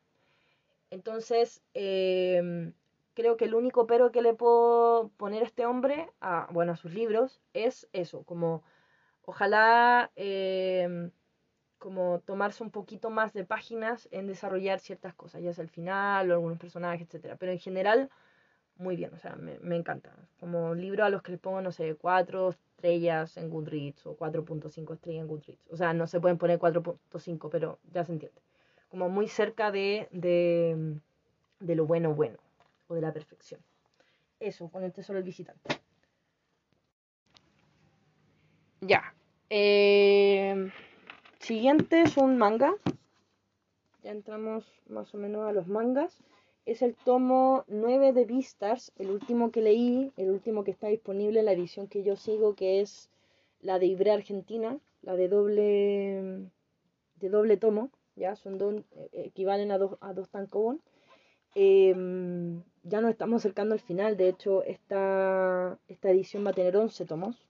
Entonces, 0.92 1.62
em, 1.74 2.74
creo 3.14 3.38
que 3.38 3.46
el 3.46 3.56
único 3.56 3.88
pero 3.88 4.12
que 4.12 4.22
le 4.22 4.34
puedo 4.34 5.10
poner 5.18 5.44
a 5.44 5.46
este 5.46 5.66
hombre, 5.66 6.10
a, 6.22 6.48
bueno, 6.52 6.74
a 6.74 6.78
sus 6.78 6.94
libros, 6.94 7.42
es 7.54 7.88
eso, 7.94 8.24
como 8.24 8.64
Ojalá 9.26 10.12
em, 10.16 11.12
como 11.78 12.20
tomarse 12.20 12.64
un 12.64 12.72
poquito 12.72 13.10
más 13.10 13.34
de 13.34 13.44
páginas 13.44 14.08
en 14.12 14.28
desarrollar 14.28 14.80
ciertas 14.80 15.14
cosas, 15.14 15.42
ya 15.42 15.54
sea 15.54 15.64
el 15.64 15.70
final 15.70 16.32
o 16.32 16.34
algunos 16.36 16.58
personajes, 16.60 17.08
etc. 17.14 17.36
Pero 17.40 17.52
en 17.52 17.60
general, 17.60 18.10
muy 18.78 18.96
bien, 18.96 19.14
o 19.14 19.18
sea, 19.18 19.36
me, 19.36 19.60
me 19.60 19.76
encanta. 19.76 20.12
Como 20.40 20.76
libro 20.76 21.06
a 21.06 21.10
los 21.10 21.22
que 21.22 21.32
les 21.32 21.42
pongo, 21.42 21.62
no 21.62 21.72
sé, 21.72 21.96
cuatro 21.96 22.52
estrellas 22.52 23.38
en 23.38 23.50
Goodreads 23.50 24.06
o 24.06 24.16
4.5 24.18 24.94
estrellas 24.94 25.22
en 25.22 25.28
Goodreads. 25.28 25.68
O 25.72 25.78
sea, 25.78 25.94
no 25.94 26.08
se 26.08 26.20
pueden 26.20 26.38
poner 26.38 26.60
4.5, 26.60 27.50
pero 27.50 27.80
ya 27.92 28.06
se 28.06 28.12
entiende. 28.14 28.42
Como 28.90 29.10
muy 29.10 29.28
cerca 29.28 29.72
de, 29.72 30.08
de, 30.12 31.00
de 31.60 31.76
lo 31.76 31.86
bueno 31.86 32.14
bueno 32.14 32.38
o 32.88 32.96
de 32.96 33.02
la 33.02 33.12
perfección. 33.14 33.62
Eso, 34.40 34.70
con 34.70 34.84
el 34.84 34.94
tesoro 34.94 35.18
del 35.18 35.24
visitante. 35.26 35.80
Ya. 38.82 39.15
Eh, 39.50 40.72
Siguiente 41.46 42.02
es 42.02 42.18
un 42.18 42.40
manga. 42.40 42.74
Ya 44.02 44.10
entramos 44.10 44.66
más 44.90 45.14
o 45.14 45.20
menos 45.20 45.48
a 45.48 45.52
los 45.52 45.68
mangas. 45.68 46.18
Es 46.66 46.82
el 46.82 46.96
tomo 46.96 47.66
9 47.68 48.14
de 48.14 48.26
Vistas, 48.26 48.92
el 48.98 49.12
último 49.12 49.52
que 49.52 49.62
leí, 49.62 50.12
el 50.18 50.32
último 50.32 50.64
que 50.64 50.72
está 50.72 50.88
disponible 50.88 51.42
en 51.42 51.46
la 51.46 51.52
edición 51.52 51.88
que 51.88 52.02
yo 52.02 52.16
sigo, 52.16 52.56
que 52.56 52.82
es 52.82 53.12
la 53.62 53.78
de 53.78 53.86
Ibre 53.86 54.10
Argentina, 54.10 54.80
la 55.04 55.16
de 55.16 55.28
doble, 55.28 56.50
de 57.18 57.30
doble 57.30 57.58
tomo, 57.58 57.92
ya 58.16 58.36
son 58.36 58.58
dos, 58.58 58.82
equivalen 59.12 59.72
a 59.72 59.78
dos, 59.78 60.00
a 60.02 60.14
dos 60.14 60.30
tankobon. 60.30 60.82
Em, 61.54 62.64
ya 62.82 63.02
nos 63.02 63.12
estamos 63.12 63.44
acercando 63.44 63.76
al 63.76 63.82
final, 63.82 64.18
de 64.18 64.30
hecho 64.30 64.64
esta, 64.64 65.78
esta 65.88 66.10
edición 66.10 66.44
va 66.44 66.50
a 66.50 66.54
tener 66.54 66.76
11 66.76 67.06
tomos, 67.06 67.46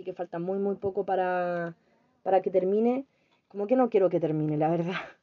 así 0.00 0.04
que 0.04 0.14
falta 0.14 0.38
muy 0.38 0.58
muy 0.58 0.76
poco 0.76 1.04
para, 1.04 1.74
para 2.22 2.40
que 2.40 2.50
termine. 2.50 3.04
Como 3.48 3.66
que 3.66 3.76
no 3.76 3.90
quiero 3.90 4.08
que 4.08 4.20
termine, 4.20 4.56
la 4.56 4.70
verdad. 4.70 4.94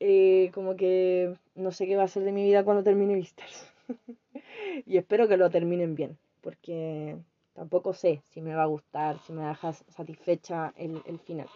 Eh, 0.00 0.50
como 0.52 0.76
que 0.76 1.34
no 1.54 1.70
sé 1.70 1.86
qué 1.86 1.96
va 1.96 2.02
a 2.02 2.08
ser 2.08 2.24
de 2.24 2.32
mi 2.32 2.44
vida 2.44 2.64
cuando 2.64 2.82
termine 2.82 3.14
Vistas. 3.14 3.72
y 4.86 4.98
espero 4.98 5.26
que 5.26 5.36
lo 5.38 5.48
terminen 5.48 5.94
bien, 5.94 6.18
porque 6.42 7.16
tampoco 7.54 7.94
sé 7.94 8.20
si 8.24 8.42
me 8.42 8.54
va 8.54 8.64
a 8.64 8.72
gustar, 8.74 9.18
si 9.20 9.32
me 9.32 9.46
deja 9.46 9.72
satisfecha 9.72 10.74
el, 10.76 11.18
final. 11.20 11.48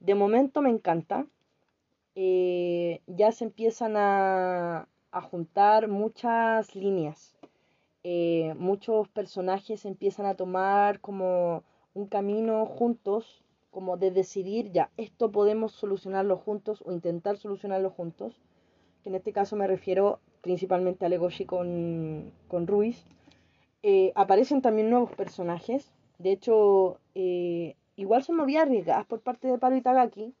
De 0.00 0.14
momento 0.14 0.60
me 0.62 0.70
encanta. 0.70 1.26
Eh, 2.14 3.00
ya 3.06 3.32
se 3.32 3.44
empiezan 3.44 3.96
a, 3.96 4.88
a 5.10 5.20
juntar 5.22 5.88
muchas 5.88 6.74
líneas. 6.74 7.36
Eh, 8.08 8.54
muchos 8.56 9.08
personajes 9.08 9.84
empiezan 9.84 10.26
a 10.26 10.36
tomar 10.36 11.00
como 11.00 11.64
un 11.92 12.06
camino 12.06 12.64
juntos 12.64 13.42
como 13.72 13.96
de 13.96 14.12
decidir, 14.12 14.70
ya, 14.70 14.92
esto 14.96 15.32
podemos 15.32 15.72
solucionarlo 15.72 16.36
juntos 16.36 16.84
o 16.86 16.92
intentar 16.92 17.36
solucionarlo 17.36 17.90
juntos, 17.90 18.40
que 19.02 19.08
en 19.08 19.16
este 19.16 19.32
caso 19.32 19.56
me 19.56 19.66
refiero 19.66 20.20
principalmente 20.40 21.04
a 21.04 21.08
Legoshi 21.08 21.46
con, 21.46 22.30
con 22.46 22.68
Ruiz. 22.68 23.04
Eh, 23.82 24.12
aparecen 24.14 24.62
también 24.62 24.88
nuevos 24.88 25.10
personajes, 25.10 25.92
de 26.18 26.30
hecho, 26.30 27.00
eh, 27.16 27.74
igual 27.96 28.22
son 28.22 28.36
movidas 28.36 28.68
arriesgadas 28.68 29.06
por 29.06 29.20
parte 29.20 29.48
de 29.48 29.58
Paro 29.58 29.74
Itagaki, 29.74 30.32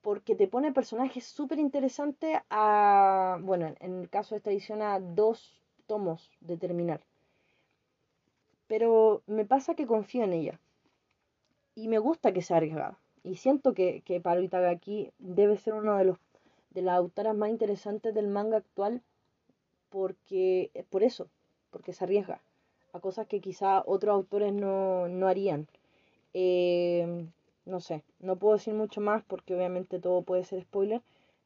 porque 0.00 0.36
te 0.36 0.46
pone 0.46 0.70
personajes 0.70 1.24
súper 1.24 1.58
interesantes 1.58 2.38
a, 2.50 3.36
bueno, 3.42 3.74
en 3.80 4.02
el 4.02 4.08
caso 4.08 4.36
de 4.36 4.38
esta 4.38 4.52
edición 4.52 4.80
a 4.80 5.00
dos 5.00 5.59
tomos 5.90 6.30
de 6.40 6.56
terminar. 6.56 7.00
Pero 8.68 9.22
me 9.26 9.44
pasa 9.44 9.74
que 9.74 9.88
confío 9.94 10.22
en 10.22 10.34
ella 10.34 10.60
y 11.74 11.88
me 11.88 11.98
gusta 11.98 12.32
que 12.32 12.42
sea 12.42 12.58
arriesgada. 12.58 12.96
Y 13.24 13.34
siento 13.34 13.74
que, 13.74 14.02
que 14.06 14.20
Paro 14.20 14.40
Itagaki 14.40 15.10
debe 15.18 15.58
ser 15.58 15.74
uno 15.74 15.96
de 15.96 16.04
los 16.04 16.18
de 16.70 16.82
las 16.82 16.96
autoras 16.96 17.34
más 17.34 17.50
interesantes 17.50 18.14
del 18.14 18.28
manga 18.28 18.58
actual 18.58 19.02
porque 19.88 20.70
por 20.90 21.02
eso, 21.02 21.26
porque 21.72 21.92
se 21.92 22.04
arriesga 22.04 22.40
a 22.92 23.00
cosas 23.00 23.26
que 23.26 23.40
quizá 23.40 23.82
otros 23.84 24.14
autores 24.14 24.52
no, 24.52 25.08
no 25.08 25.26
harían. 25.26 25.66
Eh, 26.34 27.26
no 27.66 27.80
sé, 27.80 28.04
no 28.20 28.36
puedo 28.36 28.54
decir 28.54 28.74
mucho 28.74 29.00
más 29.00 29.24
porque 29.24 29.56
obviamente 29.56 29.98
todo 29.98 30.22
puede 30.22 30.44
ser 30.44 30.62
spoiler, 30.62 31.02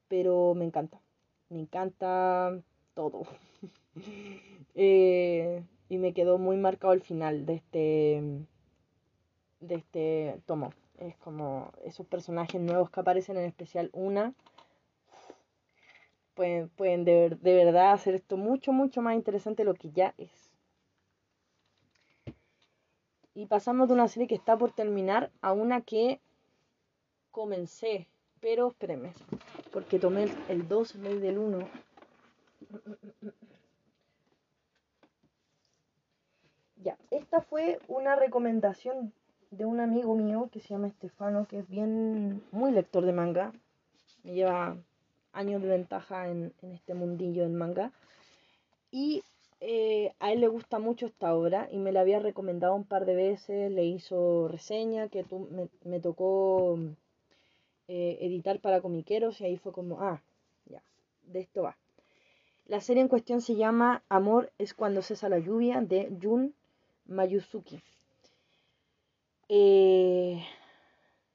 pero 0.09 0.53
me 0.55 0.67
encanta. 0.67 1.01
Me 1.49 1.61
encanta 1.61 2.61
todo. 2.95 3.23
Eh, 4.75 5.63
y 5.89 5.99
me 5.99 6.13
quedó 6.13 6.39
muy 6.39 6.57
marcado 6.57 6.93
el 6.93 7.03
final 7.03 7.47
de 7.47 7.55
este 7.55 8.23
de 9.61 9.75
este 9.75 10.41
tomo. 10.47 10.73
Es 10.99 11.17
como 11.17 11.73
esos 11.85 12.07
personajes 12.07 12.61
nuevos 12.61 12.91
que 12.91 13.01
aparecen, 13.01 13.37
en 13.37 13.45
especial 13.45 13.91
una. 13.93 14.35
Pueden, 16.35 16.69
pueden 16.71 17.05
de, 17.05 17.31
de 17.31 17.55
verdad 17.55 17.93
hacer 17.93 18.15
esto 18.15 18.37
mucho, 18.37 18.73
mucho 18.73 19.01
más 19.01 19.15
interesante 19.15 19.63
de 19.63 19.67
lo 19.67 19.75
que 19.75 19.91
ya 19.91 20.15
es. 20.19 20.53
Y 23.35 23.47
pasamos 23.47 23.89
de 23.89 23.95
una 23.95 24.09
serie 24.09 24.29
que 24.29 24.35
está 24.35 24.57
por 24.57 24.73
terminar 24.73 25.31
a 25.41 25.53
una 25.53 25.81
que 25.81 26.21
comencé. 27.31 28.07
Pero 28.41 28.69
espérenme, 28.69 29.13
porque 29.73 29.99
tomé 29.99 30.27
el 30.49 30.69
2 30.69 30.97
en 30.97 31.03
vez 31.03 31.21
del 31.23 31.39
1. 31.39 31.59
Ya, 36.85 36.99
esta 37.11 37.41
fue 37.41 37.79
una 37.89 38.15
recomendación 38.15 39.15
de 39.51 39.65
un 39.65 39.81
amigo 39.81 40.15
mío 40.17 40.51
que 40.53 40.61
se 40.61 40.69
llama 40.69 40.89
Estefano, 40.89 41.47
que 41.49 41.61
es 41.61 41.69
bien, 41.71 42.43
muy 42.53 42.73
lector 42.73 43.07
de 43.07 43.13
manga. 43.15 43.55
Me 44.23 44.35
lleva 44.35 44.77
años 45.33 45.63
de 45.63 45.69
ventaja 45.69 46.29
en, 46.29 46.53
este 46.61 46.93
mundillo 46.93 47.45
del 47.45 47.55
manga. 47.55 47.91
Y 48.91 49.23
eh, 49.61 50.13
a 50.21 50.31
él 50.31 50.43
le 50.43 50.49
gusta 50.49 50.79
mucho 50.79 51.07
esta 51.07 51.35
obra 51.35 51.69
y 51.73 51.79
me 51.79 51.91
la 51.91 52.03
había 52.03 52.19
recomendado 52.19 52.75
un 52.75 52.85
par 52.85 53.07
de 53.07 53.15
veces, 53.15 53.73
le 53.73 53.87
hizo 53.87 54.49
reseña 54.49 55.09
que 55.09 55.25
tú, 55.25 55.49
me, 55.85 56.01
tocó 56.01 56.79
eh, 57.89 58.19
editar 58.21 58.61
para 58.61 58.83
comiqueros 58.83 59.41
y 59.41 59.47
ahí 59.47 59.57
fue 59.57 59.73
como, 59.73 60.03
ah, 60.03 60.21
ya, 60.67 60.83
de 61.23 61.41
esto 61.41 61.63
va. 61.63 61.79
La 62.67 62.83
serie 62.83 63.01
en 63.01 63.09
cuestión 63.09 63.41
se 63.41 63.55
llama 63.55 64.03
Amor 64.11 64.53
es 64.59 64.75
cuando 64.75 65.01
cesa 65.01 65.31
la 65.31 65.39
lluvia 65.39 65.81
de 65.81 66.15
Jun 66.23 66.55
Mayuzuki. 67.07 67.83
Eh, 69.49 70.43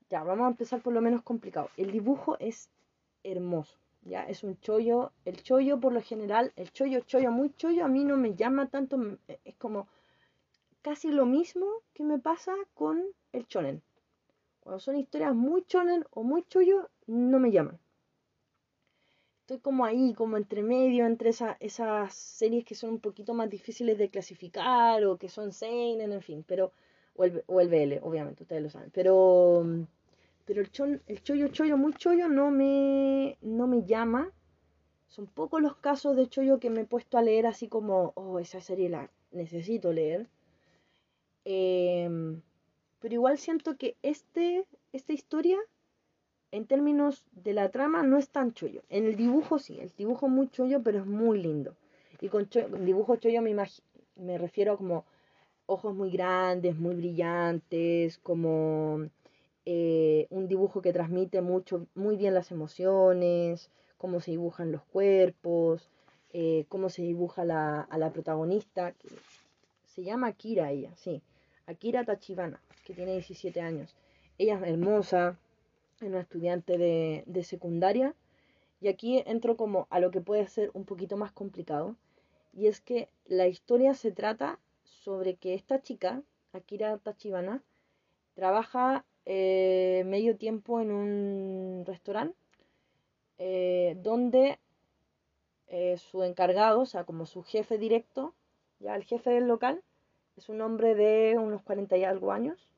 ya, 0.10 0.24
vamos 0.24 0.46
a 0.46 0.50
empezar 0.50 0.82
por 0.82 0.94
lo 0.94 1.02
menos 1.02 1.22
complicado. 1.22 1.70
El 1.78 1.92
dibujo 1.92 2.38
es 2.40 2.70
hermoso, 3.24 3.78
ya, 4.02 4.24
es 4.24 4.44
un 4.44 4.60
chollo. 4.60 5.12
El 5.26 5.42
chollo 5.44 5.80
por 5.80 5.94
lo 5.94 6.02
general, 6.02 6.52
el 6.56 6.72
chollo, 6.72 7.02
chollo, 7.02 7.32
muy 7.32 7.52
chollo, 7.56 7.86
a 7.86 7.88
mí 7.88 8.04
no 8.04 8.18
me 8.18 8.36
llama 8.36 8.68
tanto, 8.68 8.98
es 9.46 9.56
como 9.56 9.88
casi 10.82 11.10
lo 11.10 11.26
mismo 11.26 11.68
que 11.94 12.04
me 12.04 12.20
pasa 12.20 12.56
con 12.74 13.04
el 13.34 13.48
chonen. 13.48 13.82
Cuando 14.62 14.80
son 14.80 14.98
historias 14.98 15.36
muy 15.36 15.64
chonen 15.66 16.06
o 16.12 16.24
muy 16.24 16.44
chollo, 16.44 16.90
no 17.08 17.40
me 17.40 17.52
llaman. 17.52 17.80
Estoy 19.50 19.62
como 19.62 19.84
ahí, 19.84 20.14
como 20.14 20.38
entre 20.38 20.62
medio, 20.62 21.08
entre 21.08 21.32
esas 21.32 22.14
series 22.14 22.64
que 22.64 22.76
son 22.76 22.92
un 22.92 23.00
poquito 23.00 23.34
más 23.34 23.50
difíciles 23.50 23.98
de 23.98 24.12
clasificar 24.12 25.04
o 25.06 25.18
que 25.18 25.28
son 25.28 25.54
seinen, 25.54 26.12
en 26.12 26.22
fin, 26.22 26.46
pero 26.48 26.72
o 27.16 27.24
el, 27.24 27.44
el 27.48 27.68
BL, 27.68 27.98
obviamente, 28.04 28.44
ustedes 28.44 28.62
lo 28.62 28.70
saben. 28.70 28.92
Pero, 28.92 29.66
pero 30.46 30.62
el, 30.62 30.70
chon, 30.72 31.02
el 31.08 31.24
chollo, 31.24 31.48
chollo, 31.48 31.78
muy 31.78 31.94
chollo 31.94 32.30
no 32.30 32.52
me, 32.52 33.40
no 33.42 33.66
me 33.66 33.82
llama. 33.82 34.32
Son 35.08 35.26
pocos 35.26 35.64
los 35.64 35.78
casos 35.78 36.16
de 36.16 36.28
chollo 36.28 36.60
que 36.60 36.70
me 36.70 36.82
he 36.82 36.86
puesto 36.86 37.18
a 37.18 37.24
leer 37.24 37.48
así 37.48 37.68
como, 37.68 38.12
oh, 38.14 38.38
esa 38.38 38.62
serie 38.62 38.88
la 38.88 39.10
necesito 39.32 39.92
leer. 39.92 40.28
Em, 41.44 42.44
pero 43.00 43.16
igual 43.16 43.40
siento 43.40 43.78
que 43.78 43.98
este, 44.04 44.68
esta 44.94 45.14
historia, 45.14 45.58
en 46.52 46.66
términos 46.66 47.24
de 47.32 47.54
la 47.54 47.70
trama, 47.70 48.04
no 48.04 48.18
es 48.18 48.30
tan 48.30 48.54
chollo. 48.54 48.82
En 48.90 49.06
el 49.06 49.16
dibujo 49.16 49.60
sí, 49.60 49.80
el 49.80 49.92
dibujo 49.98 50.28
es 50.28 50.32
muy 50.32 50.50
chollo, 50.50 50.82
pero 50.84 51.00
es 51.00 51.06
muy 51.06 51.42
lindo. 51.42 51.76
Y 52.22 52.30
con, 52.30 52.50
dibujo 52.82 53.16
chollo 53.18 53.42
me, 53.42 53.56
me 54.16 54.38
refiero 54.38 54.74
a 54.74 54.78
como 54.78 55.06
ojos 55.66 55.94
muy 55.94 56.10
grandes, 56.12 56.76
muy 56.78 56.96
brillantes, 56.96 58.18
como 58.18 59.08
eh, 59.66 60.28
un 60.32 60.48
dibujo 60.48 60.82
que 60.82 60.92
transmite 60.92 61.42
mucho, 61.42 61.86
muy 61.94 62.18
bien 62.18 62.34
las 62.34 62.52
emociones, 62.52 63.70
cómo 63.98 64.20
se 64.20 64.32
dibujan 64.32 64.72
los 64.72 64.82
cuerpos, 64.84 65.90
eh, 66.34 66.66
cómo 66.70 66.90
se 66.90 67.04
dibuja 67.04 67.46
la, 67.46 67.82
a 67.82 67.98
la 68.00 68.12
protagonista, 68.12 68.96
se 69.86 70.04
llama 70.04 70.28
Akira 70.28 70.72
ella, 70.72 70.92
sí, 70.96 71.22
Akira 71.68 72.04
Tachibana, 72.04 72.60
que 72.84 72.94
tiene 72.94 73.12
17 73.14 73.62
años. 73.62 73.96
Ella 74.40 74.56
es 74.56 74.64
hermosa, 74.64 75.38
una 76.08 76.22
estudiante 76.22 76.78
de, 76.78 77.24
de 77.26 77.44
secundaria, 77.44 78.16
y 78.82 78.88
aquí 78.88 79.24
entro 79.26 79.58
como 79.58 79.88
a 79.90 80.00
lo 80.00 80.12
que 80.12 80.22
puede 80.22 80.48
ser 80.48 80.72
un 80.74 80.86
poquito 80.86 81.18
más 81.18 81.32
complicado, 81.32 81.96
y 82.54 82.68
es 82.68 82.82
que 82.82 83.10
la 83.26 83.48
historia 83.48 83.94
se 83.94 84.12
trata 84.12 84.60
sobre 84.84 85.36
que 85.36 85.54
esta 85.54 85.82
chica, 85.82 86.22
Akira 86.54 86.98
Tachibana, 86.98 87.62
trabaja 88.34 89.06
eh, 89.26 90.04
medio 90.06 90.38
tiempo 90.38 90.80
en 90.80 90.92
un 90.92 91.84
restaurante 91.86 92.38
eh, 93.38 93.96
donde 94.02 94.60
eh, 95.68 95.98
su 95.98 96.24
encargado, 96.24 96.82
o 96.82 96.86
sea, 96.86 97.04
como 97.04 97.26
su 97.26 97.44
jefe 97.44 97.78
directo, 97.78 98.34
ya 98.80 98.96
el 98.96 99.04
jefe 99.04 99.30
del 99.30 99.48
local, 99.48 99.84
es 100.36 100.50
un 100.50 100.62
hombre 100.62 100.96
de 100.96 101.38
unos 101.38 101.62
40 101.62 101.98
y 101.98 102.04
algo 102.04 102.32
años, 102.32 102.69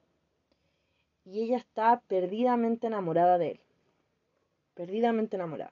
y 1.32 1.44
ella 1.44 1.56
está 1.56 2.02
perdidamente 2.10 2.88
enamorada 2.88 3.38
de 3.38 3.52
él, 3.52 3.60
perdidamente 4.74 5.38
enamorada. 5.38 5.72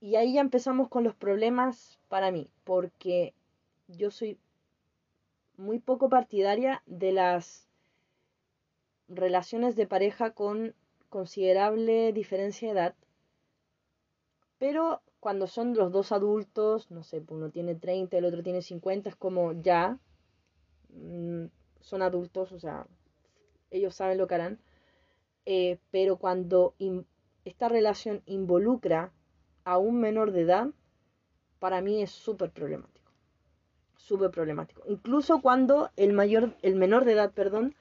Y 0.00 0.16
ahí 0.16 0.34
ya 0.34 0.42
empezamos 0.42 0.88
con 0.90 1.02
los 1.02 1.14
problemas 1.14 1.98
para 2.08 2.30
mí, 2.30 2.50
porque 2.64 3.32
yo 3.88 4.10
soy 4.10 4.38
muy 5.56 5.78
poco 5.78 6.10
partidaria 6.10 6.82
de 6.84 7.12
las 7.12 7.66
relaciones 9.08 9.74
de 9.74 9.86
pareja 9.86 10.32
con 10.32 10.74
considerable 11.08 12.12
diferencia 12.12 12.68
de 12.68 12.78
edad, 12.78 12.94
pero 14.58 15.00
cuando 15.20 15.46
son 15.46 15.72
los 15.72 15.90
dos 15.90 16.12
adultos, 16.12 16.90
no 16.90 17.02
sé, 17.02 17.24
uno 17.30 17.48
tiene 17.50 17.74
30, 17.74 18.18
el 18.18 18.26
otro 18.26 18.42
tiene 18.42 18.60
50, 18.60 19.08
es 19.08 19.16
como 19.16 19.52
ya, 19.52 19.98
mm, 20.90 21.46
son 21.88 22.02
adultos, 22.02 22.52
o 22.52 22.60
sea, 22.60 22.86
ellos 23.70 23.94
saben 23.94 24.18
lo 24.18 24.26
que 24.26 24.34
harán, 24.34 24.58
eh, 25.46 25.78
pero 25.90 26.16
cuando 26.16 26.74
esta 27.44 27.68
relación 27.68 28.22
involucra 28.26 29.12
a 29.64 29.78
un 29.78 30.00
menor 30.00 30.32
de 30.32 30.42
edad, 30.42 30.68
para 31.58 31.80
mí 31.80 32.02
es 32.02 32.10
súper 32.10 32.50
problemático, 32.50 33.10
súper 33.96 34.30
problemático. 34.30 34.82
Incluso 34.86 35.40
cuando 35.40 35.90
el 35.96 36.12
mayor, 36.12 36.54
el 36.62 36.76
menor 36.76 37.04
de 37.04 37.12
edad, 37.12 37.32
perdón, 37.32 37.74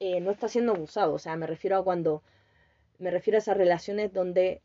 eh, 0.00 0.20
no 0.20 0.30
está 0.30 0.48
siendo 0.48 0.72
abusado, 0.72 1.14
o 1.14 1.18
sea, 1.18 1.36
me 1.36 1.46
refiero 1.46 1.76
a 1.78 1.84
cuando, 1.84 2.22
me 2.98 3.10
refiero 3.10 3.36
a 3.36 3.38
esas 3.38 3.56
relaciones 3.56 4.12
donde 4.12 4.62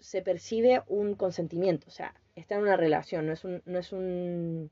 se 0.00 0.22
percibe 0.22 0.82
un 0.88 1.14
consentimiento, 1.14 1.86
o 1.88 1.92
sea, 1.92 2.14
está 2.34 2.56
en 2.56 2.62
una 2.62 2.76
relación, 2.76 3.26
no 3.26 3.32
es 3.32 3.44
un, 3.44 3.62
no 3.66 3.78
es 3.78 3.92
un, 3.92 4.70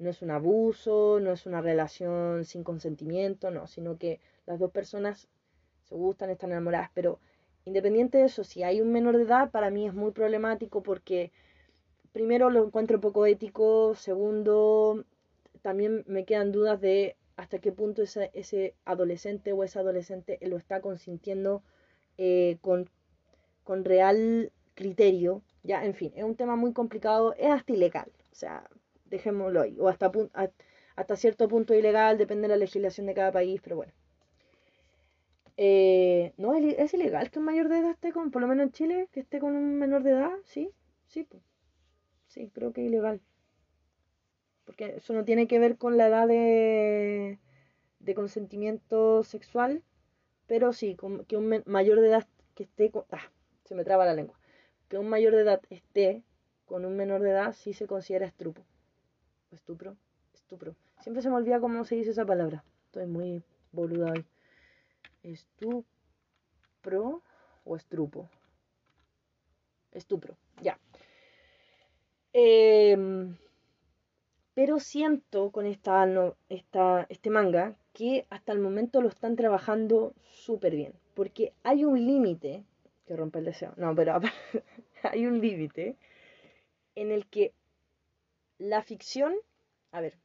no 0.00 0.10
es 0.10 0.22
un 0.22 0.30
abuso, 0.30 1.20
no 1.20 1.32
es 1.32 1.46
una 1.46 1.60
relación 1.60 2.44
sin 2.44 2.64
consentimiento, 2.64 3.50
no, 3.50 3.66
sino 3.66 3.98
que 3.98 4.20
las 4.46 4.58
dos 4.58 4.72
personas 4.72 5.28
se 5.84 5.94
gustan, 5.94 6.30
están 6.30 6.52
enamoradas, 6.52 6.90
pero 6.94 7.20
independiente 7.64 8.18
de 8.18 8.24
eso, 8.24 8.42
si 8.42 8.62
hay 8.62 8.80
un 8.80 8.92
menor 8.92 9.16
de 9.16 9.24
edad, 9.24 9.50
para 9.50 9.70
mí 9.70 9.86
es 9.86 9.94
muy 9.94 10.12
problemático 10.12 10.82
porque 10.82 11.32
primero 12.12 12.50
lo 12.50 12.64
encuentro 12.64 13.00
poco 13.00 13.26
ético, 13.26 13.94
segundo, 13.94 15.04
también 15.62 16.04
me 16.06 16.24
quedan 16.24 16.50
dudas 16.50 16.80
de 16.80 17.16
hasta 17.36 17.58
qué 17.58 17.70
punto 17.70 18.02
ese, 18.02 18.30
ese 18.34 18.74
adolescente 18.84 19.52
o 19.52 19.64
esa 19.64 19.80
adolescente 19.80 20.38
lo 20.42 20.56
está 20.56 20.80
consintiendo 20.80 21.62
eh, 22.16 22.58
con, 22.62 22.88
con 23.64 23.84
real 23.84 24.50
criterio, 24.74 25.42
ya, 25.62 25.84
en 25.84 25.94
fin, 25.94 26.12
es 26.16 26.24
un 26.24 26.36
tema 26.36 26.56
muy 26.56 26.72
complicado, 26.72 27.34
es 27.34 27.50
hasta 27.50 27.72
ilegal, 27.74 28.10
o 28.32 28.34
sea, 28.34 28.68
dejémoslo 29.10 29.62
ahí, 29.62 29.76
o 29.78 29.88
hasta, 29.88 30.10
hasta 30.96 31.16
cierto 31.16 31.48
punto 31.48 31.74
ilegal, 31.74 32.18
depende 32.18 32.42
de 32.42 32.48
la 32.48 32.56
legislación 32.56 33.06
de 33.06 33.14
cada 33.14 33.32
país, 33.32 33.60
pero 33.62 33.76
bueno. 33.76 33.92
Eh, 35.56 36.32
no, 36.38 36.54
es 36.54 36.94
ilegal 36.94 37.30
que 37.30 37.38
un 37.38 37.44
mayor 37.44 37.68
de 37.68 37.78
edad 37.78 37.90
esté 37.90 38.12
con, 38.12 38.30
por 38.30 38.40
lo 38.40 38.48
menos 38.48 38.64
en 38.66 38.72
Chile, 38.72 39.08
que 39.12 39.20
esté 39.20 39.40
con 39.40 39.54
un 39.54 39.78
menor 39.78 40.02
de 40.02 40.12
edad, 40.12 40.32
sí, 40.44 40.70
sí, 41.06 41.24
pues. 41.24 41.42
sí, 42.28 42.50
creo 42.54 42.72
que 42.72 42.82
es 42.82 42.88
ilegal. 42.88 43.20
Porque 44.64 44.94
eso 44.96 45.12
no 45.12 45.24
tiene 45.24 45.46
que 45.46 45.58
ver 45.58 45.76
con 45.76 45.98
la 45.98 46.06
edad 46.08 46.28
de, 46.28 47.38
de 47.98 48.14
consentimiento 48.14 49.22
sexual, 49.24 49.82
pero 50.46 50.72
sí, 50.72 50.94
con, 50.96 51.24
que 51.26 51.36
un 51.36 51.62
mayor 51.66 52.00
de 52.00 52.08
edad 52.08 52.26
que 52.54 52.64
esté 52.64 52.90
con, 52.90 53.04
ah, 53.10 53.30
se 53.64 53.74
me 53.74 53.84
traba 53.84 54.06
la 54.06 54.14
lengua 54.14 54.40
que 54.90 54.98
un 54.98 55.08
mayor 55.08 55.36
de 55.36 55.42
edad 55.42 55.62
esté 55.70 56.24
con 56.66 56.84
un 56.84 56.96
menor 56.96 57.22
de 57.22 57.30
edad 57.30 57.54
sí 57.54 57.72
se 57.72 57.86
considera 57.86 58.26
estrupo. 58.26 58.66
Estupro. 59.50 59.96
Estupro. 60.34 60.74
Siempre 61.00 61.22
se 61.22 61.30
me 61.30 61.36
olvida 61.36 61.60
cómo 61.60 61.84
se 61.84 61.96
dice 61.96 62.10
esa 62.10 62.24
palabra. 62.24 62.64
Estoy 62.86 63.06
muy 63.06 63.42
boluda 63.72 64.12
hoy. 64.12 64.24
Estupro 65.22 67.22
o 67.64 67.76
estrupo. 67.76 68.28
Estupro, 69.92 70.36
ya. 70.62 70.78
Em, 72.32 73.36
pero 74.54 74.78
siento 74.78 75.50
con 75.50 75.66
esta, 75.66 76.06
esta, 76.48 77.06
este 77.08 77.30
manga 77.30 77.74
que 77.92 78.26
hasta 78.30 78.52
el 78.52 78.60
momento 78.60 79.00
lo 79.00 79.08
están 79.08 79.34
trabajando 79.34 80.14
súper 80.22 80.76
bien. 80.76 80.92
Porque 81.14 81.52
hay 81.64 81.84
un 81.84 82.06
límite 82.06 82.64
que 83.06 83.16
rompe 83.16 83.40
el 83.40 83.46
deseo. 83.46 83.72
No, 83.76 83.94
pero 83.94 84.20
hay 85.02 85.26
un 85.26 85.40
límite 85.40 85.96
en 86.94 87.10
el 87.10 87.26
que 87.26 87.52
la 88.60 88.82
ficción, 88.82 89.34
a 89.90 90.02
ver, 90.02 90.18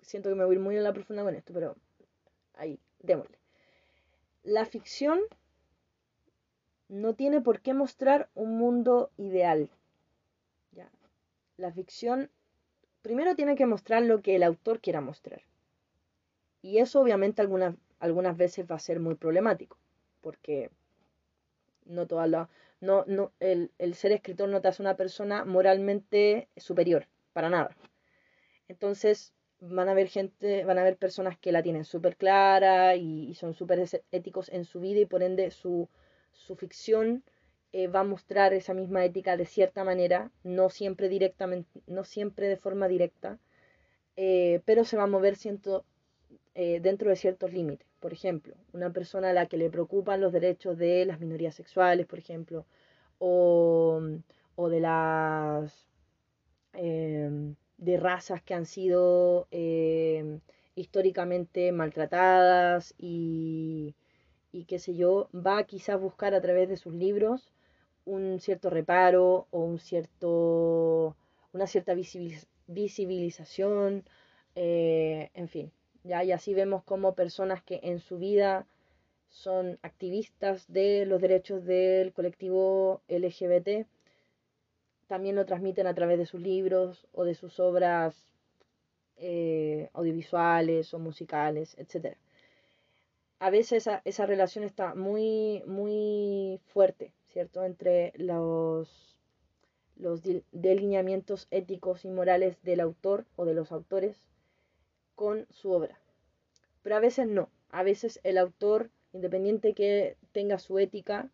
siento 0.00 0.30
que 0.30 0.34
me 0.34 0.46
voy 0.46 0.58
muy 0.58 0.76
en 0.76 0.84
la 0.84 0.94
profunda 0.94 1.22
con 1.22 1.34
esto, 1.34 1.52
pero 1.52 1.76
ahí, 2.54 2.80
démosle. 3.00 3.36
La 4.42 4.64
ficción 4.64 5.20
no 6.88 7.14
tiene 7.14 7.42
por 7.42 7.60
qué 7.60 7.74
mostrar 7.74 8.30
un 8.34 8.56
mundo 8.56 9.10
ideal. 9.18 9.70
La 11.56 11.72
ficción 11.72 12.30
primero 13.02 13.36
tiene 13.36 13.54
que 13.54 13.66
mostrar 13.66 14.02
lo 14.02 14.22
que 14.22 14.34
el 14.34 14.42
autor 14.42 14.80
quiera 14.80 15.00
mostrar. 15.00 15.42
Y 16.62 16.78
eso 16.78 17.00
obviamente 17.00 17.42
algunas, 17.42 17.76
algunas 18.00 18.36
veces 18.36 18.68
va 18.68 18.74
a 18.74 18.80
ser 18.80 18.98
muy 18.98 19.14
problemático, 19.14 19.76
porque 20.20 20.70
no 21.84 22.06
toda 22.08 22.26
la, 22.26 22.48
no, 22.84 23.04
no, 23.06 23.32
el, 23.40 23.72
el, 23.78 23.94
ser 23.94 24.12
escritor 24.12 24.48
no 24.48 24.60
te 24.60 24.68
hace 24.68 24.82
una 24.82 24.96
persona 24.96 25.44
moralmente 25.44 26.48
superior, 26.56 27.06
para 27.32 27.50
nada. 27.50 27.76
Entonces 28.68 29.34
van 29.60 29.88
a 29.88 29.92
haber 29.92 30.08
gente, 30.08 30.64
van 30.64 30.78
a 30.78 30.82
haber 30.82 30.96
personas 30.96 31.38
que 31.38 31.52
la 31.52 31.62
tienen 31.62 31.84
súper 31.84 32.16
clara 32.16 32.96
y, 32.96 33.34
son 33.34 33.54
súper 33.54 33.84
éticos 34.12 34.48
en 34.50 34.64
su 34.64 34.80
vida 34.80 35.00
y 35.00 35.06
por 35.06 35.22
ende 35.22 35.50
su, 35.50 35.88
su 36.32 36.56
ficción 36.56 37.24
eh, 37.72 37.88
va 37.88 38.00
a 38.00 38.04
mostrar 38.04 38.52
esa 38.54 38.74
misma 38.74 39.04
ética 39.04 39.36
de 39.36 39.46
cierta 39.46 39.84
manera, 39.84 40.30
no 40.42 40.70
siempre 40.70 41.08
directamente, 41.08 41.80
no 41.86 42.04
siempre 42.04 42.48
de 42.48 42.56
forma 42.56 42.88
directa, 42.88 43.38
eh, 44.16 44.60
pero 44.64 44.84
se 44.84 44.96
va 44.96 45.04
a 45.04 45.06
mover 45.08 45.36
eh, 46.54 46.80
dentro 46.80 47.10
de 47.10 47.16
ciertos 47.16 47.52
límites. 47.52 47.86
Por 48.04 48.12
ejemplo, 48.12 48.54
una 48.74 48.92
persona 48.92 49.30
a 49.30 49.32
la 49.32 49.46
que 49.46 49.56
le 49.56 49.70
preocupan 49.70 50.20
los 50.20 50.30
derechos 50.30 50.76
de 50.76 51.06
las 51.06 51.20
minorías 51.20 51.54
sexuales, 51.54 52.06
por 52.06 52.18
ejemplo, 52.18 52.66
o, 53.18 53.98
de 54.58 54.80
las 54.80 55.88
em, 56.74 57.54
de 57.78 57.96
razas 57.96 58.42
que 58.42 58.52
han 58.54 58.66
sido 58.66 59.48
em, 59.50 60.40
históricamente 60.74 61.72
maltratadas 61.72 62.94
y, 62.98 63.94
y 64.52 64.64
qué 64.66 64.78
sé 64.78 64.94
yo, 64.96 65.30
va 65.34 65.56
a 65.58 65.64
quizás 65.64 65.98
buscar 66.00 66.34
a 66.34 66.42
través 66.42 66.68
de 66.68 66.76
sus 66.76 66.92
libros 66.94 67.50
un 68.04 68.38
cierto 68.40 68.68
reparo 68.70 69.46
o 69.50 69.60
un 69.60 69.78
cierto, 69.78 71.16
una 71.54 71.66
cierta 71.66 71.94
visibilización, 72.66 74.04
eh, 74.56 75.30
en 75.34 75.48
fin. 75.48 75.72
¿Ya? 76.04 76.22
Y 76.22 76.32
así 76.32 76.54
vemos 76.54 76.84
como 76.84 77.14
personas 77.14 77.62
que 77.62 77.80
en 77.82 77.98
su 77.98 78.18
vida 78.18 78.66
son 79.28 79.78
activistas 79.82 80.72
de 80.72 81.06
los 81.06 81.20
derechos 81.20 81.64
del 81.64 82.12
colectivo 82.12 83.02
LGBT, 83.08 83.86
también 85.08 85.36
lo 85.36 85.44
transmiten 85.44 85.86
a 85.86 85.94
través 85.94 86.18
de 86.18 86.26
sus 86.26 86.40
libros 86.40 87.06
o 87.12 87.24
de 87.24 87.34
sus 87.34 87.58
obras 87.58 88.14
eh, 89.16 89.90
audiovisuales 89.92 90.94
o 90.94 90.98
musicales, 90.98 91.76
etc. 91.78 92.16
A 93.40 93.50
veces 93.50 93.86
esa, 93.86 94.02
esa, 94.04 94.26
relación 94.26 94.64
está 94.64 94.94
muy, 94.94 95.62
muy 95.66 96.60
fuerte, 96.66 97.12
¿cierto?, 97.28 97.64
entre 97.64 98.12
los, 98.16 99.18
los 99.96 100.22
delineamientos 100.52 101.48
éticos 101.50 102.04
y 102.04 102.08
morales 102.08 102.56
del 102.62 102.80
autor 102.80 103.26
o 103.36 103.44
de 103.44 103.54
los 103.54 103.72
autores 103.72 104.16
con 105.14 105.46
su 105.50 105.70
obra. 105.70 105.98
Pero 106.82 106.96
a 106.96 107.00
veces 107.00 107.26
no, 107.26 107.50
a 107.70 107.82
veces 107.82 108.20
el 108.24 108.38
autor, 108.38 108.90
independiente 109.12 109.74
que 109.74 110.16
tenga 110.32 110.58
su 110.58 110.78
ética, 110.78 111.30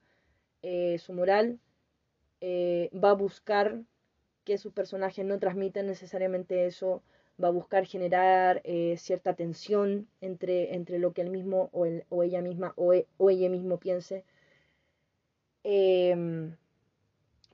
eh, 0.63 0.99
su 0.99 1.13
moral, 1.13 1.59
eh, 2.41 2.91
va 2.93 3.11
a 3.11 3.15
buscar 3.15 3.83
que 4.45 4.59
sus 4.59 4.73
personajes 4.73 5.25
no 5.25 5.39
transmitan 5.39 5.87
necesariamente 5.87 6.67
eso, 6.67 7.03
va 7.43 7.49
a 7.49 7.53
buscar 7.53 7.87
generar 7.87 8.61
eh, 8.65 8.97
cierta 8.99 9.35
tensión 9.35 10.09
entre, 10.21 10.75
entre 10.75 10.99
lo 10.99 11.13
que 11.13 11.23
él 11.23 11.31
mismo 11.31 11.71
o, 11.73 11.87
o 12.09 12.23
ella 12.23 12.43
misma 12.43 12.73
o, 12.77 12.93
e, 12.95 13.07
o, 13.19 13.31
ella 13.31 13.49
mismo 13.49 13.79
piense. 13.79 14.25
Em, 15.65 16.57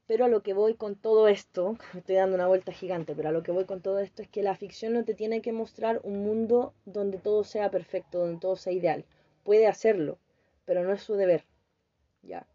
Pero 0.07 0.25
a 0.25 0.29
lo 0.29 0.43
que 0.43 0.55
voy 0.55 0.75
con 0.75 0.95
todo 0.95 1.29
esto, 1.29 1.77
estoy 1.95 2.17
dando 2.17 2.37
una 2.37 2.47
vuelta 2.47 2.73
gigante, 2.73 3.15
pero 3.15 3.29
a 3.29 3.33
lo 3.33 3.43
que 3.43 3.53
voy 3.53 3.65
con 3.65 3.81
todo 3.81 3.99
esto 3.99 4.23
es 4.23 4.29
que 4.29 4.43
la 4.43 4.57
ficción 4.57 4.93
no 4.93 5.05
te 5.05 5.15
tiene 5.15 5.43
que 5.43 5.53
mostrar 5.53 6.01
un 6.05 6.23
mundo 6.23 6.75
donde 6.85 7.19
todo 7.19 7.45
sea 7.45 7.71
perfecto, 7.71 8.21
donde 8.21 8.41
todo 8.41 8.57
sea 8.57 8.73
ideal. 8.73 9.05
Puede 9.45 9.67
hacerlo, 9.67 10.19
pero 10.65 10.85
no 10.85 10.93
es 10.93 11.03
su 11.03 11.15
deber. 11.15 11.45
¿Ya? 12.23 12.47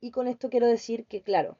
Y 0.00 0.10
con 0.10 0.28
esto 0.28 0.50
quiero 0.50 0.66
decir 0.66 1.06
que, 1.06 1.22
claro, 1.22 1.56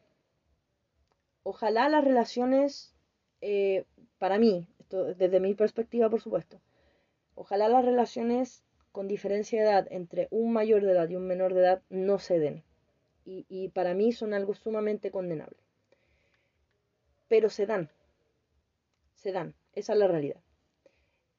ojalá 1.43 1.89
las 1.89 2.05
relaciones, 2.05 2.95
eh, 3.41 3.85
para 4.19 4.39
mí, 4.39 4.69
desde 4.91 5.41
mi 5.41 5.55
perspectiva, 5.55 6.11
por 6.11 6.21
supuesto, 6.21 6.61
ojalá 7.35 7.69
las 7.69 7.85
relaciones 7.85 8.63
con 8.93 9.09
diferencia 9.09 9.63
de 9.63 9.69
edad 9.69 9.87
entre 9.91 10.29
un 10.31 10.53
mayor 10.53 10.83
de 10.83 10.93
edad 10.93 11.09
y 11.09 11.17
un 11.17 11.27
menor 11.27 11.55
de 11.55 11.61
edad 11.61 11.83
no 11.89 12.19
se 12.19 12.39
den. 12.39 12.63
Y, 13.27 13.69
para 13.71 13.95
mí 13.95 14.13
son 14.13 14.35
algo 14.35 14.55
sumamente 14.55 15.11
condenable. 15.11 15.57
Pero 17.29 17.49
se 17.49 17.67
dan. 17.67 17.91
Se 19.15 19.33
dan. 19.33 19.55
Esa 19.75 19.95
es 19.95 19.99
la 19.99 20.09
realidad. 20.09 20.41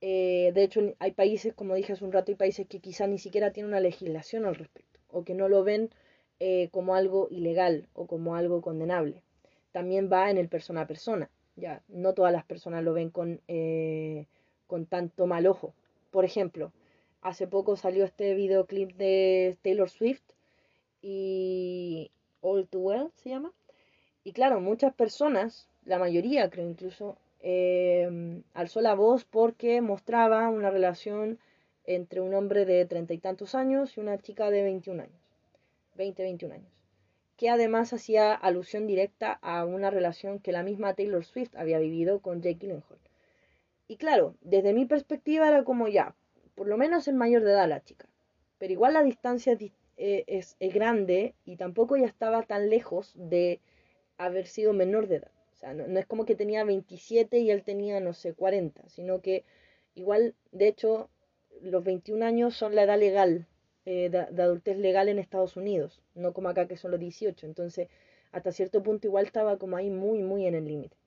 Eh, 0.02 0.52
de 0.54 0.64
hecho, 0.64 0.82
hay 1.00 1.12
países, 1.12 1.54
como 1.54 1.76
dije 1.76 1.94
hace 1.94 2.04
un 2.04 2.12
rato, 2.12 2.32
hay 2.32 2.36
países 2.36 2.68
que 2.68 2.80
quizá 2.80 3.08
ni 3.08 3.20
siquiera 3.20 3.52
tienen 3.52 3.70
una 3.70 3.80
legislación 3.80 4.46
al 4.46 4.56
respecto. 4.56 5.00
O 5.10 5.24
que 5.24 5.36
no 5.36 5.48
lo 5.48 5.64
ven 5.64 5.92
eh, 6.40 6.70
como 6.72 6.96
algo 6.96 7.28
ilegal 7.30 7.88
o 7.94 8.08
como 8.08 8.36
algo 8.36 8.62
condenable. 8.62 9.22
También 9.72 10.10
va 10.12 10.30
en 10.32 10.38
el 10.38 10.50
persona 10.50 10.82
a 10.82 10.88
persona. 10.88 11.30
Ya, 11.56 11.82
no 11.88 12.14
todas 12.14 12.34
las 12.34 12.46
personas 12.46 12.84
lo 12.84 12.94
ven 12.94 13.10
con, 13.10 13.42
eh, 13.48 14.26
con 14.68 14.86
tanto 14.86 15.28
mal 15.28 15.48
ojo. 15.48 15.74
Por 16.12 16.26
ejemplo, 16.26 16.74
hace 17.22 17.48
poco 17.48 17.78
salió 17.78 18.04
este 18.04 18.34
videoclip 18.36 18.94
de 18.94 19.58
Taylor 19.62 19.90
Swift 19.90 20.35
y 21.08 22.10
All 22.42 22.68
Too 22.68 22.80
Well 22.80 23.12
se 23.16 23.30
llama. 23.30 23.54
Y 24.24 24.32
claro, 24.34 24.60
muchas 24.60 24.92
personas, 24.94 25.68
la 25.86 26.00
mayoría 26.00 26.50
creo 26.50 26.68
incluso, 26.68 27.18
eh, 27.42 28.42
alzó 28.56 28.82
la 28.82 28.96
voz 28.96 29.24
porque 29.24 29.82
mostraba 29.82 30.50
una 30.50 30.72
relación 30.72 31.38
entre 31.86 32.22
un 32.22 32.34
hombre 32.34 32.66
de 32.66 32.84
treinta 32.86 33.14
y 33.14 33.20
tantos 33.20 33.54
años 33.54 33.96
y 33.96 34.00
una 34.00 34.18
chica 34.18 34.50
de 34.50 34.64
21 34.64 35.04
años. 35.04 35.22
20, 35.96 36.24
21 36.24 36.56
años, 36.56 36.72
que 37.38 37.50
además 37.50 37.94
hacía 37.94 38.34
alusión 38.34 38.88
directa 38.88 39.32
a 39.44 39.64
una 39.64 39.92
relación 39.92 40.40
que 40.40 40.52
la 40.52 40.64
misma 40.64 40.96
Taylor 40.96 41.24
Swift 41.24 41.56
había 41.56 41.78
vivido 41.78 42.20
con 42.20 42.42
Jake 42.42 42.58
Gyllenhaal. 42.60 43.00
Y 43.88 43.98
claro, 43.98 44.36
desde 44.42 44.74
mi 44.74 44.86
perspectiva 44.86 45.48
era 45.48 45.64
como 45.64 45.88
ya, 45.88 46.16
por 46.56 46.68
lo 46.68 46.78
menos 46.78 47.08
el 47.08 47.14
mayor 47.16 47.44
de 47.44 47.52
edad 47.52 47.70
la 47.70 47.84
chica, 47.84 48.08
pero 48.58 48.74
igual 48.74 48.94
la 48.94 49.04
distancia 49.04 49.56
eh, 49.98 50.24
es, 50.28 50.58
grande 50.60 51.36
y 51.46 51.58
tampoco 51.58 51.98
ya 51.98 52.06
estaba 52.08 52.44
tan 52.44 52.70
lejos 52.70 53.14
de 53.16 53.62
haber 54.18 54.48
sido 54.48 54.74
menor 54.74 55.08
de 55.08 55.18
edad. 55.18 55.32
O 55.54 55.56
sea, 55.58 55.74
no, 55.74 55.88
no 55.88 56.00
es 56.00 56.06
como 56.06 56.26
que 56.26 56.36
tenía 56.36 56.64
27 56.64 57.40
y 57.40 57.52
él 57.52 57.64
tenía, 57.64 58.00
no 58.00 58.14
sé, 58.14 58.34
40, 58.34 58.88
sino 58.90 59.22
que 59.22 59.46
igual, 59.96 60.36
de 60.52 60.68
hecho, 60.68 61.10
los 61.62 61.84
21 61.84 62.26
años 62.26 62.56
son 62.56 62.76
la 62.76 62.84
edad 62.84 63.00
legal 63.00 63.48
eh, 63.86 64.10
de, 64.10 64.42
adultez 64.42 64.78
legal 64.78 65.10
en 65.10 65.20
Estados 65.20 65.58
Unidos, 65.58 66.02
no 66.16 66.34
como 66.34 66.50
acá 66.50 66.68
que 66.68 66.78
son 66.78 66.92
los 66.92 67.00
18. 67.00 67.46
Entonces, 67.46 67.88
hasta 68.32 68.52
cierto 68.52 68.82
punto 68.84 69.08
igual 69.08 69.26
estaba 69.26 69.58
como 69.58 69.78
ahí 69.78 69.90
muy, 69.90 70.24
muy 70.24 70.46
en 70.48 70.56
el 70.56 70.66
límite. 70.66 70.98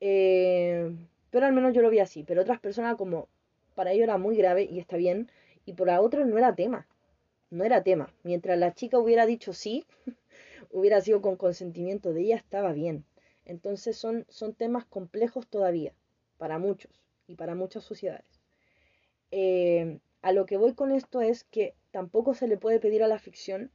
Eh, 0.00 0.94
pero 1.30 1.46
al 1.46 1.52
menos 1.52 1.74
yo 1.74 1.82
lo 1.82 1.90
vi 1.90 1.98
así. 1.98 2.22
Pero 2.24 2.42
otras 2.42 2.60
personas 2.60 2.96
como, 2.96 3.28
para 3.74 3.92
ellos 3.92 4.04
era 4.04 4.18
muy 4.18 4.36
grave 4.36 4.64
y 4.64 4.78
está 4.78 4.96
bien, 4.96 5.30
y 5.66 5.72
para 5.74 6.00
otros 6.00 6.26
no 6.26 6.38
era 6.38 6.54
tema. 6.54 6.86
No 7.50 7.64
era 7.64 7.82
tema. 7.82 8.12
Mientras 8.22 8.58
la 8.58 8.74
chica 8.74 8.98
hubiera 8.98 9.26
dicho 9.26 9.52
sí, 9.52 9.84
hubiera 10.70 11.00
sido 11.00 11.22
con 11.22 11.36
consentimiento 11.36 12.12
de 12.12 12.22
ella, 12.22 12.36
estaba 12.36 12.72
bien. 12.72 13.04
Entonces 13.44 13.96
son, 13.96 14.26
son 14.28 14.54
temas 14.54 14.84
complejos 14.86 15.46
todavía, 15.46 15.94
para 16.38 16.58
muchos 16.58 17.04
y 17.26 17.36
para 17.36 17.54
muchas 17.54 17.84
sociedades. 17.84 18.40
Eh, 19.30 19.98
a 20.22 20.32
lo 20.32 20.46
que 20.46 20.56
voy 20.56 20.74
con 20.74 20.90
esto 20.90 21.20
es 21.20 21.44
que 21.44 21.74
tampoco 21.90 22.34
se 22.34 22.48
le 22.48 22.56
puede 22.56 22.80
pedir 22.80 23.02
a 23.02 23.08
la 23.08 23.18
ficción 23.18 23.70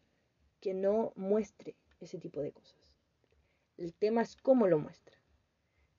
que 0.61 0.73
no 0.73 1.13
muestre 1.15 1.75
ese 1.99 2.17
tipo 2.17 2.41
de 2.41 2.51
cosas. 2.51 2.77
El 3.77 3.93
tema 3.93 4.21
es 4.21 4.35
cómo 4.35 4.67
lo 4.67 4.79
muestra. 4.79 5.15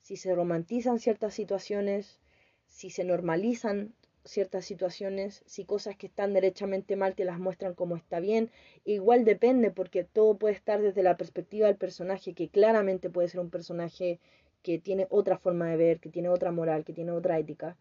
Si 0.01 0.17
se 0.17 0.35
romantizan 0.35 0.99
ciertas 0.99 1.35
situaciones, 1.35 2.21
si 2.67 2.91
se 2.91 3.05
normalizan 3.05 3.95
ciertas 4.25 4.65
situaciones, 4.65 5.43
si 5.47 5.65
cosas 5.65 5.97
que 5.97 6.07
están 6.07 6.33
derechamente 6.35 6.97
mal 6.97 7.15
te 7.15 7.25
las 7.25 7.39
muestran 7.39 7.75
como 7.75 7.97
está 7.97 8.21
bien, 8.21 8.51
igual 8.85 9.25
depende 9.25 9.71
porque 9.71 10.05
todo 10.05 10.37
puede 10.37 10.55
estar 10.55 10.83
desde 10.83 11.03
la 11.03 11.17
perspectiva 11.17 11.67
del 11.67 11.77
personaje, 11.77 12.35
que 12.35 12.49
claramente 12.49 13.11
puede 13.11 13.29
ser 13.29 13.41
un 13.41 13.51
personaje 13.51 14.21
que 14.63 14.79
tiene 14.79 15.07
otra 15.11 15.39
forma 15.39 15.69
de 15.71 15.77
ver, 15.77 16.01
que 16.01 16.11
tiene 16.11 16.29
otra 16.29 16.53
moral, 16.53 16.85
que 16.85 16.93
tiene 16.93 17.13
otra 17.13 17.39
ética. 17.39 17.77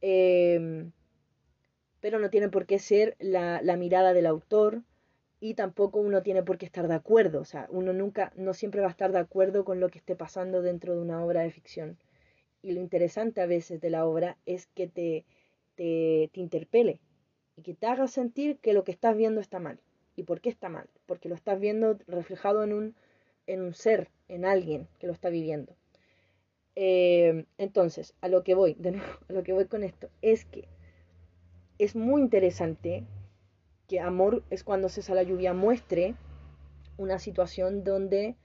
Eh, 0.00 0.90
pero 2.00 2.18
no 2.20 2.30
tiene 2.30 2.48
por 2.48 2.66
qué 2.66 2.78
ser 2.78 3.16
la, 3.18 3.60
mirada 3.76 4.12
del 4.12 4.26
autor 4.26 4.82
y 5.40 5.54
tampoco 5.54 5.98
uno 5.98 6.22
tiene 6.22 6.42
por 6.42 6.56
qué 6.58 6.66
estar 6.66 6.86
de 6.86 6.94
acuerdo, 6.94 7.40
o 7.40 7.44
sea, 7.44 7.66
uno 7.70 7.92
nunca, 7.92 8.32
no 8.36 8.54
siempre 8.54 8.80
va 8.80 8.86
a 8.86 8.90
estar 8.90 9.10
de 9.10 9.18
acuerdo 9.18 9.64
con 9.64 9.80
lo 9.80 9.88
que 9.88 9.98
esté 9.98 10.14
pasando 10.16 10.62
dentro 10.62 10.94
de 10.94 11.00
una 11.00 11.24
obra 11.24 11.42
de 11.42 11.50
ficción. 11.50 11.98
Y 12.62 12.72
lo 12.72 12.80
interesante 12.80 13.40
a 13.40 13.46
veces 13.46 13.80
de 13.80 13.90
la 13.90 14.06
obra 14.06 14.38
es 14.46 14.66
que 14.68 14.86
te, 14.86 15.24
te, 15.76 16.30
te 16.32 16.40
interpele 16.40 17.00
y 17.56 17.62
que 17.62 17.74
te 17.74 17.86
haga 17.86 18.06
sentir 18.08 18.58
que 18.58 18.72
lo 18.72 18.84
que 18.84 18.92
estás 18.92 19.16
viendo 19.16 19.40
está 19.40 19.58
mal. 19.58 19.80
¿Y 20.16 20.24
por 20.24 20.40
qué 20.40 20.48
está 20.48 20.68
mal? 20.68 20.88
Porque 21.06 21.28
lo 21.28 21.34
estás 21.34 21.60
viendo 21.60 21.98
reflejado 22.06 22.64
en 22.64 22.72
un, 22.72 22.94
en 23.46 23.60
un 23.62 23.74
ser, 23.74 24.10
en 24.28 24.44
alguien 24.44 24.88
que 24.98 25.06
lo 25.06 25.12
está 25.12 25.28
viviendo. 25.28 25.74
Eh, 26.74 27.46
entonces, 27.58 28.14
a 28.20 28.28
lo 28.28 28.42
que 28.42 28.54
voy, 28.54 28.74
de 28.74 28.92
nuevo, 28.92 29.12
a 29.28 29.32
lo 29.32 29.42
que 29.42 29.52
voy 29.52 29.66
con 29.66 29.82
esto, 29.82 30.10
es 30.22 30.44
que 30.44 30.68
es 31.78 31.94
muy 31.94 32.22
interesante 32.22 33.04
que 33.88 34.00
Amor 34.00 34.42
es 34.50 34.64
cuando 34.64 34.88
cesa 34.88 35.14
la 35.14 35.22
lluvia 35.22 35.54
muestre 35.54 36.14
una 36.96 37.18
situación 37.18 37.84
donde 37.84 38.36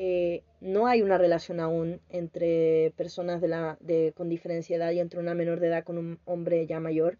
eh, 0.00 0.44
no 0.60 0.86
hay 0.86 1.02
una 1.02 1.18
relación 1.18 1.58
aún 1.58 2.00
entre 2.08 2.92
personas 2.96 3.40
de 3.40 3.48
la, 3.48 3.76
de, 3.80 4.12
con 4.16 4.28
diferencia 4.28 4.78
de 4.78 4.84
edad 4.84 4.92
y 4.92 5.00
entre 5.00 5.18
una 5.18 5.34
menor 5.34 5.58
de 5.58 5.66
edad 5.66 5.82
con 5.82 5.98
un 5.98 6.20
hombre 6.24 6.64
ya 6.68 6.78
mayor, 6.78 7.18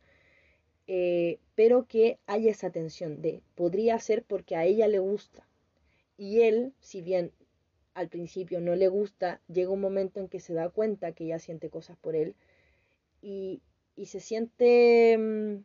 eh, 0.87 1.41
pero 1.57 1.87
que 1.89 2.21
hay 2.27 2.49
esa 2.49 2.71
tensión 2.71 3.21
de 3.21 3.43
podría 3.57 3.99
ser 3.99 4.23
porque 4.23 4.55
a 4.55 4.65
ella 4.65 4.87
le 4.87 5.01
gusta 5.01 5.45
y 6.17 6.43
él, 6.43 6.73
si 6.79 7.03
bien 7.03 7.33
al 7.95 8.09
principio 8.09 8.61
no 8.61 8.77
le 8.77 8.87
gusta, 8.87 9.41
llega 9.49 9.73
un 9.73 9.81
momento 9.81 10.21
en 10.21 10.29
que 10.29 10.39
se 10.39 10.55
da 10.55 10.69
cuenta 10.71 11.11
que 11.11 11.25
ella 11.25 11.41
siente 11.41 11.71
cosas 11.71 11.97
por 11.97 12.15
él 12.15 12.37
y, 13.21 13.61
y 13.97 14.07
se 14.07 14.21
siente 14.21 15.19
mm, 15.19 15.65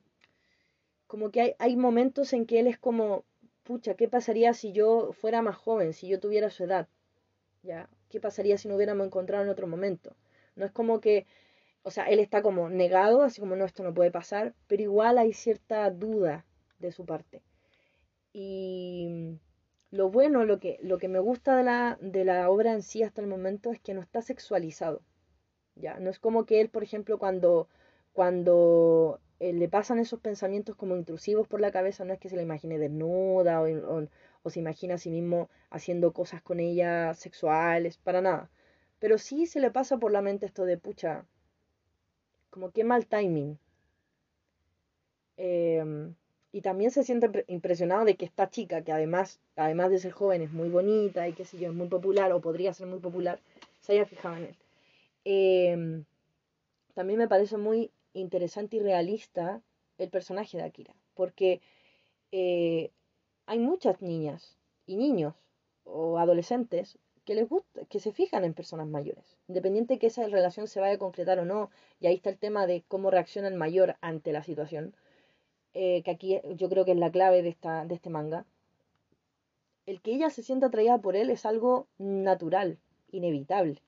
como 1.06 1.30
que 1.30 1.42
hay, 1.42 1.56
hay 1.60 1.76
momentos 1.78 2.34
en 2.34 2.48
que 2.48 2.60
él 2.60 2.66
es 2.66 2.80
como, 2.80 3.24
pucha, 3.64 3.94
¿qué 3.94 4.08
pasaría 4.08 4.54
si 4.56 4.72
yo 4.72 5.12
fuera 5.14 5.44
más 5.44 5.58
joven, 5.58 5.94
si 5.94 6.08
yo 6.08 6.20
tuviera 6.20 6.50
su 6.50 6.64
edad? 6.64 6.88
¿Ya? 7.64 7.90
¿Qué 8.10 8.20
pasaría 8.20 8.58
si 8.58 8.68
no 8.68 8.76
hubiéramos 8.76 9.08
encontrado 9.08 9.44
en 9.44 9.50
otro 9.50 9.68
momento? 9.68 10.16
No 10.56 10.66
es 10.66 10.72
como 10.72 11.00
que, 11.02 11.26
o 11.84 11.92
sea, 11.92 12.06
él 12.06 12.20
está 12.20 12.42
como 12.44 12.70
negado, 12.70 13.24
así 13.24 13.42
como 13.42 13.56
no, 13.56 13.66
esto 13.66 13.84
no 13.84 13.94
puede 13.94 14.12
pasar, 14.12 14.54
pero 14.68 14.84
igual 14.84 15.18
hay 15.18 15.34
cierta 15.34 15.90
duda 15.90 16.46
de 16.80 16.92
su 16.92 17.06
parte. 17.06 17.42
Y 18.34 19.40
lo 19.92 20.10
bueno, 20.10 20.46
lo 20.46 20.60
que, 20.60 20.80
lo 20.82 20.98
que 20.98 21.08
me 21.08 21.20
gusta 21.20 21.56
de 21.58 21.64
la, 21.64 21.98
de 22.02 22.26
la 22.26 22.50
obra 22.50 22.74
en 22.74 22.84
sí 22.84 23.04
hasta 23.04 23.22
el 23.22 23.28
momento 23.28 23.72
es 23.72 23.80
que 23.80 23.94
no 23.94 24.02
está 24.02 24.22
sexualizado. 24.22 25.02
¿Ya? 25.76 26.00
No 26.00 26.10
es 26.12 26.20
como 26.20 26.46
que 26.46 26.62
él, 26.62 26.70
por 26.70 26.84
ejemplo, 26.84 27.18
cuando 27.18 27.68
cuando 28.14 29.20
eh, 29.40 29.54
le 29.54 29.68
pasan 29.70 30.00
esos 30.00 30.20
pensamientos 30.20 30.76
como 30.76 30.96
intrusivos 30.96 31.48
por 31.48 31.60
la 31.62 31.72
cabeza, 31.72 32.06
no 32.06 32.14
es 32.14 32.20
que 32.20 32.30
se 32.30 32.36
la 32.36 32.44
imagine 32.44 32.78
desnuda 32.78 33.62
o, 33.62 34.08
se 34.50 34.60
imagina 34.60 34.96
a 34.96 34.98
sí 34.98 35.10
mismo 35.10 35.50
haciendo 35.70 36.14
cosas 36.14 36.42
con 36.42 36.60
ella 36.60 37.14
sexuales, 37.14 37.98
para 37.98 38.22
nada. 38.22 38.50
Pero 39.00 39.18
sí 39.18 39.46
se 39.46 39.60
le 39.60 39.72
pasa 39.72 39.98
por 39.98 40.12
la 40.12 40.22
mente 40.22 40.46
esto 40.46 40.66
de, 40.66 40.78
pucha, 40.78 41.26
como 42.50 42.72
qué 42.72 42.84
mal 42.84 43.06
timing. 43.08 43.58
Em, 45.38 46.14
y 46.52 46.62
también 46.62 46.92
se 46.92 47.04
siente 47.04 47.46
impresionado 47.48 48.06
de 48.06 48.16
que 48.16 48.26
esta 48.26 48.50
chica, 48.50 48.84
que 48.84 48.92
además, 48.92 49.40
además 49.56 49.90
de 49.90 50.00
ser 50.00 50.12
joven, 50.12 50.42
es 50.42 50.52
muy 50.52 50.70
bonita 50.70 51.28
y 51.28 51.34
que 51.34 51.46
sé 51.46 51.58
yo, 51.58 51.70
es 51.70 51.74
muy 51.76 51.88
popular 51.88 52.32
o 52.32 52.42
podría 52.42 52.74
ser 52.74 52.88
muy 52.88 53.00
popular, 53.00 53.40
se 53.82 53.94
haya 53.94 54.06
fijado 54.06 54.38
en 54.38 54.44
él. 54.44 54.56
Em, 55.26 56.06
también 56.94 57.20
me 57.20 57.28
parece 57.28 57.58
muy 57.58 57.92
interesante 58.14 58.78
y 58.78 58.80
realista 58.82 59.62
el 59.98 60.10
personaje 60.10 60.58
de 60.58 60.64
Akira, 60.64 60.94
porque 61.16 61.62
eh, 62.32 62.92
hay 63.46 63.60
muchas 63.60 64.02
niñas 64.02 64.58
y 64.86 64.98
niños 64.98 65.36
o 65.86 66.18
adolescentes 66.18 66.98
que 67.26 67.36
les 67.36 67.48
gusta, 67.48 67.86
que 67.86 68.00
se 68.00 68.12
fijan 68.12 68.44
en 68.44 68.54
personas 68.54 68.88
mayores, 68.88 69.38
independiente 69.48 69.98
que 69.98 70.08
esa 70.08 70.28
relación 70.28 70.68
se 70.68 70.80
vaya 70.80 70.96
a 70.96 71.00
concretar 71.00 71.40
o 71.40 71.46
no, 71.46 71.70
y 72.00 72.08
ahí 72.08 72.16
está 72.16 72.30
el 72.30 72.38
tema 72.38 72.68
de 72.68 72.84
cómo 72.88 73.12
reacciona 73.12 73.48
el 73.48 73.56
mayor 73.56 73.96
ante 74.02 74.34
la 74.34 74.44
situación, 74.44 74.94
eh, 75.74 76.04
que 76.04 76.12
aquí 76.12 76.40
yo 76.56 76.70
creo 76.70 76.86
que 76.86 76.92
es 76.92 76.98
la 76.98 77.12
clave 77.12 77.42
de, 77.42 77.50
esta, 77.50 77.86
de 77.86 77.96
este 77.96 78.10
manga. 78.10 78.46
el 79.86 80.02
que 80.02 80.14
ella 80.14 80.30
se 80.30 80.44
sienta 80.44 80.68
atraída 80.68 80.98
por 81.00 81.16
él 81.16 81.30
es 81.30 81.46
algo 81.46 81.88
natural, 81.98 82.78
inevitable. 83.12 83.82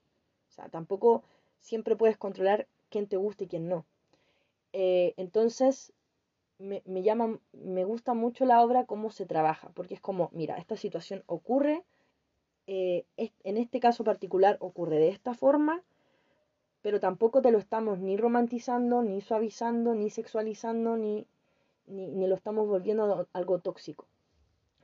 O 0.50 0.52
sea, 0.52 0.70
tampoco 0.70 1.24
siempre 1.60 1.96
puedes 1.96 2.18
controlar 2.18 2.68
quién 2.90 3.08
te 3.08 3.18
gusta 3.18 3.44
y 3.44 3.48
quién 3.48 3.68
no. 3.68 3.86
Eh, 4.74 5.14
entonces, 5.18 5.94
me, 6.58 6.82
me, 6.86 7.04
llama, 7.04 7.40
me 7.54 7.84
gusta 7.84 8.14
mucho 8.14 8.46
la 8.46 8.62
obra 8.62 8.86
cómo 8.86 9.12
se 9.12 9.26
trabaja, 9.26 9.70
porque 9.74 9.96
es 9.96 10.02
como, 10.02 10.30
mira, 10.34 10.58
esta 10.58 10.78
situación 10.78 11.24
ocurre, 11.26 11.84
eh, 12.68 13.06
en 13.18 13.58
este 13.58 13.80
caso 13.80 14.04
particular 14.04 14.58
ocurre 14.60 14.98
de 14.98 15.10
esta 15.10 15.34
forma, 15.34 15.84
pero 16.82 17.00
tampoco 17.00 17.42
te 17.42 17.52
lo 17.52 17.58
estamos 17.58 18.00
ni 18.00 18.16
romantizando, 18.18 19.02
ni 19.02 19.22
suavizando, 19.22 19.96
ni 19.96 20.10
sexualizando, 20.10 20.98
ni, 20.98 21.28
ni, 21.88 22.28
lo 22.28 22.36
estamos 22.36 22.68
volviendo 22.68 23.28
algo 23.34 23.60
tóxico. 23.60 24.08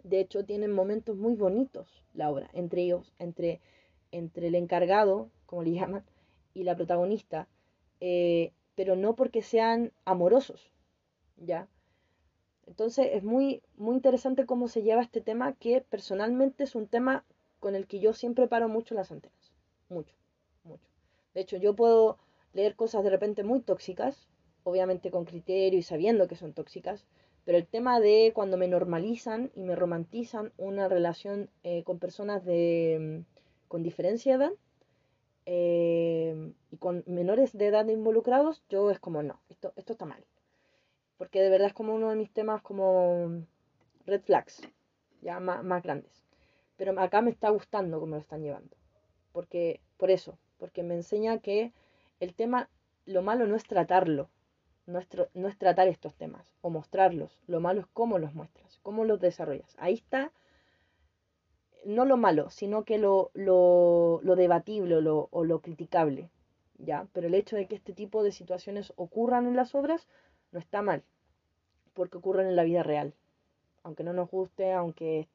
De 0.03 0.19
hecho, 0.19 0.43
tienen 0.43 0.71
momentos 0.71 1.15
muy 1.15 1.35
bonitos 1.35 2.03
la 2.13 2.29
obra, 2.29 2.49
entre 2.53 2.81
ellos, 2.81 3.13
entre, 3.19 3.61
entre 4.11 4.47
el 4.47 4.55
encargado, 4.55 5.29
como 5.45 5.63
le 5.63 5.71
llaman, 5.79 6.03
y 6.53 6.63
la 6.63 6.75
protagonista, 6.75 7.47
eh, 7.99 8.51
pero 8.75 8.95
no 8.95 9.15
porque 9.15 9.41
sean 9.41 9.91
amorosos, 10.03 10.71
¿ya? 11.45 11.67
Entonces 12.67 13.09
es 13.11 13.23
muy, 13.23 13.61
muy 13.75 13.95
interesante 13.95 14.45
cómo 14.45 14.67
se 14.67 14.83
lleva 14.83 15.01
este 15.01 15.21
tema, 15.21 15.53
que 15.53 15.81
personalmente 15.81 16.63
es 16.63 16.75
un 16.75 16.87
tema 16.87 17.25
con 17.59 17.75
el 17.75 17.87
que 17.87 17.99
yo 17.99 18.13
siempre 18.13 18.47
paro 18.47 18.69
mucho 18.69 18.95
las 18.95 19.11
antenas, 19.11 19.51
mucho, 19.89 20.15
mucho. 20.63 20.87
De 21.33 21.41
hecho, 21.41 21.57
yo 21.57 21.75
puedo 21.75 22.17
leer 22.53 22.75
cosas 22.75 23.03
de 23.03 23.09
repente 23.09 23.43
muy 23.43 23.61
tóxicas, 23.61 24.27
obviamente 24.63 25.11
con 25.11 25.25
criterio 25.25 25.79
y 25.79 25.83
sabiendo 25.83 26.27
que 26.27 26.35
son 26.35 26.53
tóxicas, 26.53 27.05
pero 27.43 27.57
el 27.57 27.67
tema 27.67 27.99
de 27.99 28.31
cuando 28.33 28.57
me 28.57 28.67
normalizan 28.67 29.51
y 29.55 29.63
me 29.63 29.75
romantizan 29.75 30.53
una 30.57 30.87
relación 30.87 31.49
eh, 31.63 31.83
con 31.83 31.99
personas 31.99 32.45
de, 32.45 33.23
mm, 33.25 33.67
con 33.67 33.83
diferencia 33.83 34.37
de 34.37 34.45
edad 34.45 34.53
eh, 35.45 36.53
y 36.69 36.77
con 36.77 37.03
menores 37.07 37.57
de 37.57 37.67
edad 37.67 37.87
involucrados, 37.87 38.63
yo 38.69 38.91
es 38.91 38.99
como 38.99 39.23
no, 39.23 39.39
esto, 39.49 39.73
esto 39.75 39.93
está 39.93 40.05
mal. 40.05 40.23
Porque 41.21 41.39
de 41.39 41.51
verdad 41.51 41.67
es 41.67 41.75
como 41.75 41.93
uno 41.93 42.09
de 42.09 42.15
mis 42.15 42.31
temas 42.31 42.63
como 42.63 43.43
red 44.07 44.21
flags, 44.21 44.59
ya 45.21 45.39
más, 45.39 45.63
más 45.63 45.83
grandes. 45.83 46.23
Pero 46.77 46.99
acá 46.99 47.21
me 47.21 47.29
está 47.29 47.51
gustando 47.51 47.99
cómo 47.99 48.15
lo 48.15 48.21
están 48.21 48.41
llevando. 48.41 48.75
Porque, 49.31 49.81
por 49.97 50.09
eso, 50.09 50.39
porque 50.57 50.81
me 50.81 50.95
enseña 50.95 51.37
que 51.37 51.73
el 52.19 52.33
tema, 52.33 52.69
lo 53.05 53.21
malo 53.21 53.45
no 53.45 53.55
es 53.55 53.65
tratarlo, 53.65 54.29
no 54.87 54.97
es, 54.97 55.57
tratar 55.59 55.87
estos 55.89 56.15
temas 56.15 56.55
o 56.61 56.71
mostrarlos, 56.71 57.39
lo 57.45 57.59
malo 57.59 57.81
es 57.81 57.87
cómo 57.93 58.17
los 58.17 58.33
muestras, 58.33 58.79
cómo 58.81 59.05
los 59.05 59.19
desarrollas. 59.19 59.75
Ahí 59.77 59.93
está, 59.93 60.31
no 61.85 62.05
lo 62.05 62.17
malo, 62.17 62.49
sino 62.49 62.83
que 62.83 62.97
lo, 62.97 63.29
lo, 63.35 64.21
lo 64.23 64.35
debatible 64.35 64.95
o 64.95 65.01
lo, 65.01 65.27
o 65.29 65.43
lo 65.43 65.59
criticable, 65.59 66.31
¿ya? 66.79 67.05
Pero 67.13 67.27
el 67.27 67.35
hecho 67.35 67.57
de 67.57 67.67
que 67.67 67.75
este 67.75 67.93
tipo 67.93 68.23
de 68.23 68.31
situaciones 68.31 68.91
ocurran 68.95 69.45
en 69.45 69.55
las 69.55 69.75
obras 69.75 70.07
no 70.51 70.59
está 70.59 70.81
mal, 70.81 71.03
porque 71.93 72.17
ocurren 72.17 72.47
en 72.47 72.55
la 72.55 72.63
vida 72.63 72.83
real. 72.83 73.13
Aunque 73.83 74.03
no 74.03 74.13
nos 74.13 74.29
guste, 74.29 74.73
aunque, 74.73 75.27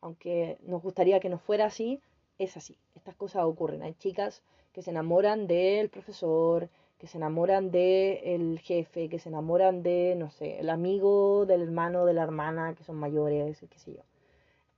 aunque 0.00 0.58
nos 0.62 0.82
gustaría 0.82 1.20
que 1.20 1.28
no 1.28 1.38
fuera 1.38 1.66
así, 1.66 2.00
es 2.38 2.56
así. 2.56 2.76
Estas 2.94 3.14
cosas 3.14 3.44
ocurren. 3.44 3.82
Hay 3.82 3.94
chicas 3.94 4.42
que 4.72 4.82
se 4.82 4.90
enamoran 4.90 5.46
del 5.46 5.88
profesor, 5.88 6.68
que 6.98 7.06
se 7.06 7.18
enamoran 7.18 7.70
del 7.70 8.58
jefe, 8.60 9.08
que 9.08 9.18
se 9.18 9.28
enamoran 9.28 9.82
de, 9.82 10.14
no 10.16 10.30
sé, 10.30 10.58
el 10.58 10.70
amigo 10.70 11.46
del 11.46 11.62
hermano, 11.62 12.06
de 12.06 12.14
la 12.14 12.22
hermana, 12.22 12.74
que 12.74 12.84
son 12.84 12.96
mayores, 12.96 13.64
qué 13.70 13.78
sé 13.78 13.94
yo. 13.94 14.02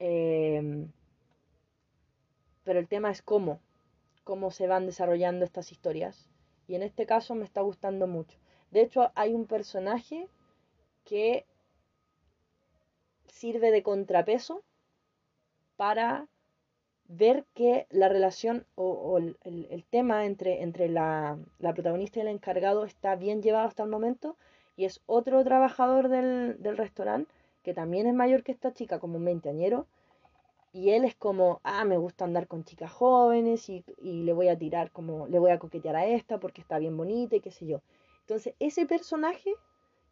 Em, 0.00 0.90
pero 2.64 2.78
el 2.78 2.88
tema 2.88 3.10
es 3.10 3.22
cómo, 3.22 3.60
cómo 4.24 4.50
se 4.50 4.66
van 4.66 4.86
desarrollando 4.86 5.44
estas 5.44 5.72
historias. 5.72 6.28
Y 6.66 6.74
en 6.74 6.82
este 6.82 7.06
caso 7.06 7.34
me 7.34 7.44
está 7.44 7.62
gustando 7.62 8.06
mucho. 8.06 8.36
De 8.70 8.82
hecho, 8.82 9.10
hay 9.14 9.34
un 9.34 9.46
personaje 9.46 10.28
que 11.04 11.46
sirve 13.28 13.70
de 13.70 13.82
contrapeso 13.82 14.62
para 15.76 16.26
ver 17.08 17.46
que 17.54 17.86
la 17.90 18.08
relación 18.08 18.66
o, 18.74 19.16
el, 19.18 19.84
tema 19.88 20.26
entre, 20.26 20.62
entre 20.62 20.88
la, 20.88 21.38
protagonista 21.60 22.18
y 22.18 22.22
el 22.22 22.28
encargado 22.28 22.84
está 22.84 23.16
bien 23.16 23.42
llevado 23.42 23.66
hasta 23.66 23.84
el 23.84 23.88
momento 23.88 24.36
y 24.76 24.84
es 24.84 25.00
otro 25.06 25.42
trabajador 25.42 26.08
del, 26.08 26.58
restaurante 26.76 27.32
que 27.62 27.72
también 27.74 28.06
es 28.06 28.14
mayor 28.14 28.42
que 28.42 28.52
esta 28.52 28.72
chica, 28.72 28.98
como 28.98 29.16
un 29.16 29.24
veinteañero, 29.24 29.86
y 30.72 30.90
él 30.90 31.04
es 31.04 31.14
como, 31.14 31.60
ah, 31.64 31.84
me 31.84 31.96
gusta 31.96 32.24
andar 32.24 32.46
con 32.46 32.64
chicas 32.64 32.90
jóvenes 32.90 33.68
y, 33.68 33.84
y, 34.00 34.22
le 34.22 34.32
voy 34.32 34.48
a 34.48 34.56
tirar 34.56 34.90
como, 34.90 35.26
le 35.26 35.38
voy 35.38 35.50
a 35.50 35.58
coquetear 35.58 35.96
a 35.96 36.06
esta 36.06 36.38
porque 36.38 36.60
está 36.60 36.78
bien 36.78 36.96
bonita 36.96 37.36
y 37.36 37.40
qué 37.40 37.50
sé 37.50 37.66
yo. 37.66 37.80
Entonces, 38.28 38.52
ese 38.58 38.84
personaje 38.84 39.54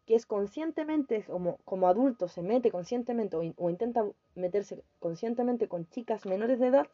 que 0.07 0.15
es 0.15 0.25
conscientemente, 0.25 1.23
como, 1.25 1.57
como 1.65 1.87
adulto, 1.87 2.27
se 2.27 2.41
mete 2.41 2.71
conscientemente 2.71 3.37
o, 3.37 3.69
intenta 3.69 4.03
meterse 4.33 4.81
conscientemente 4.99 5.67
con 5.67 5.87
chicas 5.91 6.25
menores 6.25 6.59
de 6.59 6.65
edad, 6.65 6.87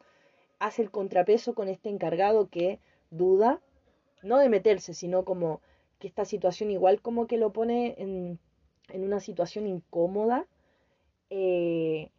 hace 0.58 0.82
el 0.82 0.90
contrapeso 0.90 1.54
con 1.54 1.68
este 1.68 1.88
encargado 1.88 2.50
que 2.50 2.78
duda, 3.10 3.62
no 4.22 4.36
de 4.36 4.50
meterse, 4.50 4.92
sino 4.92 5.24
como 5.24 5.62
que 5.98 6.08
esta 6.08 6.26
situación 6.26 6.70
igual 6.70 7.00
como 7.00 7.26
que 7.26 7.38
lo 7.38 7.54
pone 7.54 7.94
en, 7.96 8.38
una 8.92 9.20
situación 9.20 9.66
incómoda, 9.66 10.46
eh, 11.30 12.10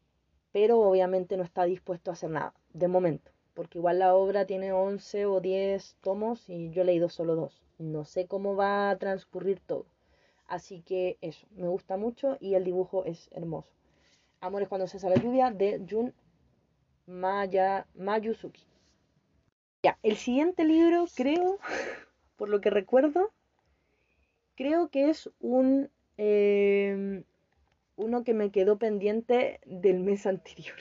pero 0.52 0.80
obviamente 0.80 1.38
no 1.38 1.44
está 1.44 1.66
dispuesto 1.66 2.10
a 2.10 2.14
hacer 2.14 2.32
nada, 2.32 2.56
de 2.74 2.88
momento, 2.88 3.30
porque 3.54 3.78
igual 3.78 4.00
la 4.00 4.16
obra 4.16 4.48
tiene 4.48 4.74
11 4.74 5.28
o 5.28 5.42
10 5.42 5.96
tomos 6.02 6.50
y 6.50 6.72
yo 6.72 6.82
he 6.82 6.86
leído 6.86 7.10
solo 7.10 7.36
dos. 7.36 7.65
No 7.78 8.06
sé 8.06 8.28
cómo 8.28 8.56
va 8.56 8.90
a 8.90 8.98
transcurrir 8.98 9.60
todo. 9.60 9.86
Así 10.48 10.82
que 10.82 11.18
eso, 11.22 11.48
me 11.56 11.68
gusta 11.68 11.98
mucho 11.98 12.38
y 12.40 12.54
el 12.54 12.64
dibujo 12.64 13.04
es 13.06 13.30
hermoso. 13.32 13.70
Amores 14.40 14.68
cuando 14.68 14.88
se 14.88 15.00
sale 15.00 15.16
la 15.16 15.24
lluvia 15.24 15.52
de 15.52 15.84
Jun 15.90 16.14
Maya, 17.08 17.88
Mayuzuki. 17.96 18.64
Ya, 19.84 19.98
el 20.04 20.18
siguiente 20.18 20.64
libro 20.66 21.06
creo, 21.16 21.60
por 22.38 22.50
lo 22.50 22.62
que 22.62 22.70
recuerdo, 22.70 23.32
creo 24.56 24.90
que 24.90 25.10
es 25.10 25.30
un 25.40 25.90
em, 26.18 27.24
uno 27.96 28.24
que 28.24 28.34
me 28.34 28.52
quedó 28.52 28.78
pendiente 28.78 29.60
del 29.66 30.00
mes 30.00 30.26
anterior, 30.26 30.78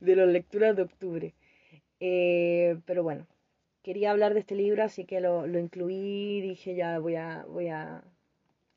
de 0.00 0.16
las 0.16 0.28
lecturas 0.28 0.76
de 0.76 0.82
octubre. 0.82 1.34
Eh, 2.00 2.78
pero 2.84 3.02
bueno, 3.02 3.26
quería 3.82 4.10
hablar 4.10 4.34
de 4.34 4.40
este 4.40 4.54
libro, 4.54 4.82
así 4.84 5.04
que 5.04 5.20
lo, 5.20 5.46
lo 5.46 5.58
incluí, 5.58 6.40
dije 6.40 6.74
ya 6.74 6.98
voy 6.98 7.16
a, 7.16 7.44
voy 7.48 7.68
a 7.68 8.02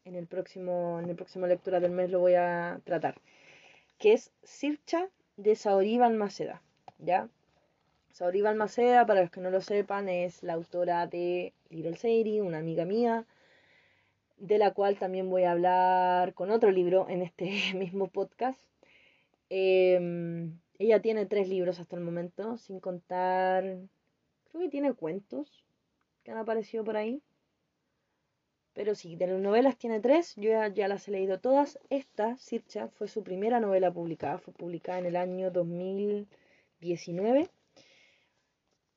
en 0.06 0.16
el 0.16 0.28
próximo, 0.28 1.00
en 1.02 1.10
el 1.10 1.16
próximo 1.16 1.48
lectura 1.48 1.80
del 1.80 1.92
mes 1.92 2.12
lo 2.12 2.20
voy 2.20 2.36
a 2.36 2.80
tratar, 2.84 3.16
que 3.98 4.14
es 4.14 4.32
Sircha 4.44 5.10
de 5.38 5.56
Saori 5.56 5.98
Balmaceda, 5.98 6.62
¿ya? 7.00 7.28
Saori 8.12 8.42
Balmaceda, 8.42 9.06
para 9.06 9.22
los 9.22 9.32
que 9.32 9.42
no 9.42 9.50
lo 9.50 9.62
sepan, 9.62 10.08
es 10.08 10.42
la 10.44 10.54
autora 10.54 11.08
de 11.08 11.54
Little 11.70 11.98
Sadie, 11.98 12.42
una 12.42 12.60
amiga 12.60 12.86
mía, 12.86 13.26
de 14.38 14.58
la 14.58 14.74
cual 14.74 14.98
también 14.98 15.30
voy 15.30 15.44
a 15.44 15.52
hablar 15.52 16.34
con 16.34 16.52
otro 16.52 16.72
libro 16.72 17.08
en 17.10 17.22
este 17.22 17.46
mismo 17.76 18.08
podcast. 18.08 18.62
Em, 19.50 20.60
ella 20.80 21.02
tiene 21.02 21.26
tres 21.26 21.50
libros 21.50 21.80
hasta 21.80 21.96
el 21.96 22.04
momento, 22.04 22.58
sin 22.58 22.80
contar, 22.80 23.80
creo 24.56 24.68
que 24.68 24.72
tiene 24.72 24.94
cuentos 24.94 25.66
que 26.24 26.32
han 26.32 26.38
aparecido 26.38 26.86
por 26.86 26.96
ahí. 26.96 27.22
Pero 28.74 28.96
sí, 28.96 29.18
de 29.18 29.28
las 29.28 29.40
novelas 29.40 29.78
tiene 29.78 30.00
tres, 30.00 30.34
yo 30.38 30.50
ya, 30.68 30.88
las 30.88 31.08
he 31.08 31.12
leído 31.12 31.40
todas. 31.40 31.78
Esta, 31.90 32.38
Sircha, 32.38 32.88
fue 32.88 33.08
su 33.10 33.22
primera 33.24 33.60
novela 33.60 33.92
publicada, 33.92 34.38
fue 34.38 34.54
publicada 34.54 35.00
en 35.00 35.08
el 35.08 35.18
año 35.18 35.52
2019. 35.52 37.50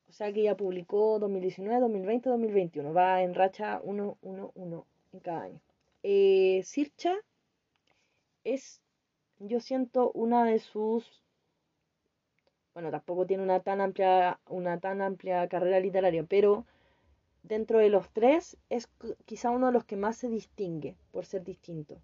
O 0.08 0.12
sea 0.12 0.32
que 0.32 0.44
ya 0.44 0.56
publicó 0.56 1.18
2019, 1.18 1.80
2020, 1.80 2.30
2021. 2.30 2.92
Va 2.92 3.22
en 3.22 3.34
racha 3.34 3.80
1, 3.82 4.18
1, 4.22 4.52
1 4.54 4.86
en 5.12 5.20
cada 5.20 5.42
año. 5.42 5.60
Eh, 6.04 6.62
Sircha 6.64 7.16
es, 8.44 8.80
yo 9.38 9.58
siento, 9.60 10.12
una 10.12 10.44
de 10.44 10.60
sus... 10.60 11.24
Bueno, 12.78 12.92
tampoco 12.92 13.26
tiene 13.26 13.42
una 13.42 13.58
tan 13.58 13.80
amplia, 13.80 14.38
una 14.46 14.78
tan 14.78 15.00
amplia 15.02 15.48
carrera 15.48 15.80
literaria, 15.80 16.22
pero 16.22 16.64
dentro 17.42 17.80
de 17.80 17.88
los 17.88 18.08
tres 18.10 18.56
es 18.70 18.88
quizá 19.24 19.50
uno 19.50 19.66
de 19.66 19.72
los 19.72 19.84
que 19.84 19.96
más 19.96 20.16
se 20.16 20.28
distingue 20.28 20.94
por 21.10 21.26
ser 21.26 21.42
distinto. 21.42 22.00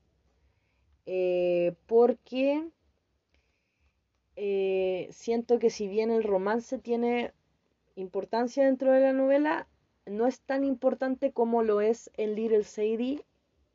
Eh, 1.06 1.76
porque 1.86 2.68
eh, 4.34 5.06
siento 5.12 5.60
que 5.60 5.70
si 5.70 5.86
bien 5.86 6.10
el 6.10 6.24
romance 6.24 6.76
tiene 6.80 7.32
importancia 7.94 8.64
dentro 8.64 8.90
de 8.90 8.98
la 8.98 9.12
novela, 9.12 9.68
no 10.06 10.26
es 10.26 10.40
tan 10.40 10.64
importante 10.64 11.30
como 11.30 11.62
lo 11.62 11.82
es 11.82 12.10
en 12.16 12.34
Little 12.34 12.64
Sadie 12.64 13.24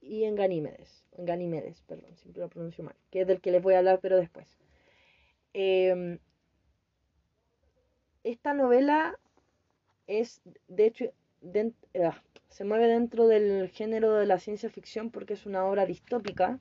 y 0.02 0.26
en 0.26 0.36
Ganímedes. 0.36 1.06
Ganímedes, 1.18 1.82
perdón, 1.84 2.12
lo 2.36 2.50
pronuncio 2.50 2.84
mal, 2.84 2.96
que 3.10 3.22
es 3.22 3.28
del 3.28 3.40
que 3.40 3.52
les 3.52 3.64
voy 3.64 3.76
a 3.76 3.78
hablar, 3.78 4.00
pero 4.02 4.18
después. 4.18 4.60
Em, 5.54 6.20
esta 8.24 8.54
novela 8.54 9.18
es, 10.08 10.42
de 10.68 10.88
hecho, 10.88 11.06
ah, 12.04 12.22
se 12.50 12.66
mueve 12.66 12.88
dentro 12.88 13.28
del 13.28 13.70
género 13.70 14.14
de 14.16 14.26
la 14.26 14.40
ciencia 14.40 14.70
ficción 14.70 15.12
porque 15.12 15.34
es 15.34 15.46
una 15.46 15.66
obra 15.66 15.86
distópica. 15.86 16.60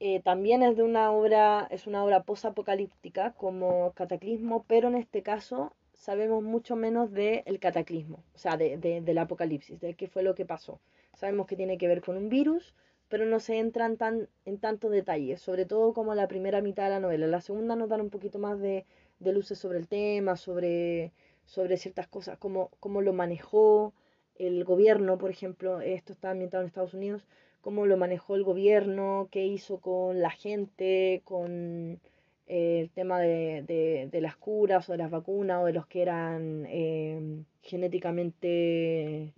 Eh, 0.00 0.20
también 0.20 0.62
es 0.64 0.76
de 0.76 0.82
una 0.82 1.12
obra, 1.12 1.68
es 1.70 1.86
una 1.86 2.04
obra 2.04 2.24
posapocalíptica 2.24 3.32
como 3.34 3.92
Cataclismo, 3.92 4.64
pero 4.66 4.88
en 4.88 4.96
este 4.96 5.22
caso 5.22 5.72
sabemos 5.92 6.42
mucho 6.42 6.74
menos 6.74 7.12
del 7.12 7.60
cataclismo, 7.60 8.24
o 8.34 8.38
sea, 8.38 8.56
de, 8.56 8.76
del 8.76 9.18
apocalipsis, 9.18 9.78
de 9.78 9.94
qué 9.94 10.08
fue 10.08 10.24
lo 10.24 10.34
que 10.34 10.44
pasó. 10.44 10.80
Sabemos 11.14 11.46
que 11.46 11.54
tiene 11.54 11.78
que 11.78 11.86
ver 11.86 12.00
con 12.00 12.16
un 12.16 12.28
virus, 12.28 12.74
pero 13.08 13.26
no 13.26 13.38
se 13.38 13.58
entran 13.58 13.96
tan, 13.96 14.28
en 14.44 14.58
tantos 14.58 14.90
detalles, 14.90 15.40
sobre 15.40 15.66
todo 15.66 15.92
como 15.92 16.16
la 16.16 16.26
primera 16.26 16.60
mitad 16.60 16.84
de 16.84 16.90
la 16.90 17.00
novela. 17.00 17.28
La 17.28 17.40
segunda 17.40 17.76
nos 17.76 17.88
dan 17.88 18.00
un 18.00 18.10
poquito 18.10 18.40
más 18.40 18.58
de, 18.58 18.84
de 19.22 19.32
luces 19.32 19.58
sobre 19.58 19.78
el 19.78 19.88
tema, 19.88 20.36
sobre, 20.36 21.12
sobre 21.44 21.76
ciertas 21.76 22.08
cosas, 22.08 22.38
cómo, 22.38 22.70
cómo 22.80 23.00
lo 23.02 23.12
manejó 23.12 23.92
el 24.36 24.64
gobierno, 24.64 25.18
por 25.18 25.30
ejemplo, 25.30 25.80
esto 25.80 26.12
está 26.12 26.30
ambientado 26.30 26.62
en 26.62 26.68
Estados 26.68 26.94
Unidos, 26.94 27.26
cómo 27.60 27.86
lo 27.86 27.96
manejó 27.96 28.34
el 28.34 28.42
gobierno, 28.42 29.28
qué 29.30 29.46
hizo 29.46 29.78
con 29.78 30.20
la 30.20 30.30
gente, 30.30 31.22
con 31.24 32.00
eh, 32.48 32.80
el 32.80 32.90
tema 32.90 33.20
de, 33.20 34.08
de, 34.10 34.20
las 34.20 34.36
curas 34.36 34.88
o 34.88 34.92
de 34.92 34.98
las 34.98 35.10
vacunas 35.10 35.62
o 35.62 35.66
de 35.66 35.72
los 35.72 35.86
que 35.86 36.02
eran 36.02 36.66
eh, 36.68 37.44
genéticamente 37.62 39.32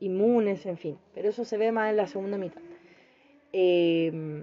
inmunes, 0.00 0.64
en 0.64 0.78
fin. 0.78 0.98
Pero 1.14 1.28
eso 1.28 1.44
se 1.44 1.58
ve 1.58 1.70
más 1.70 1.90
en 1.90 1.96
la 1.96 2.06
segunda 2.06 2.38
mitad. 2.38 2.62
Eh, 3.52 4.42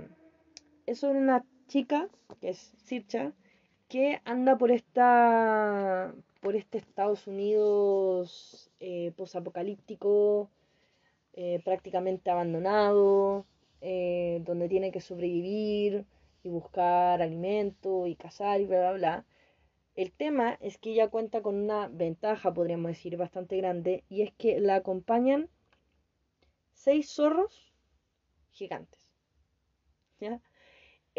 es 0.85 1.03
una 1.03 1.43
chica, 1.67 2.07
que 2.39 2.49
es 2.49 2.73
Sircha, 2.77 3.33
que 3.87 4.21
anda 4.25 4.57
por 4.57 4.71
esta 4.71 6.13
por 6.41 6.55
este 6.55 6.77
Estados 6.77 7.27
Unidos 7.27 8.69
eh, 8.79 9.11
posapocalíptico, 9.17 10.49
eh, 11.33 11.61
prácticamente 11.63 12.29
abandonado, 12.29 13.45
eh, 13.81 14.41
donde 14.45 14.69
tiene 14.69 14.91
que 14.91 15.01
sobrevivir 15.01 16.05
y 16.43 16.49
buscar 16.49 17.21
alimento 17.21 18.07
y 18.07 18.15
cazar 18.15 18.61
y 18.61 18.65
bla, 18.65 18.79
bla, 18.79 18.91
bla. 18.93 19.25
El 19.95 20.11
tema 20.11 20.57
es 20.61 20.77
que 20.77 20.91
ella 20.91 21.09
cuenta 21.09 21.41
con 21.41 21.55
una 21.55 21.87
ventaja, 21.87 22.53
podríamos 22.53 22.89
decir, 22.89 23.17
bastante 23.17 23.57
grande, 23.57 24.03
y 24.09 24.21
es 24.21 24.31
que 24.33 24.59
la 24.59 24.75
acompañan 24.75 25.49
seis 26.73 27.11
zorros 27.11 27.73
gigantes. 28.51 29.11
¿Ya? 30.19 30.39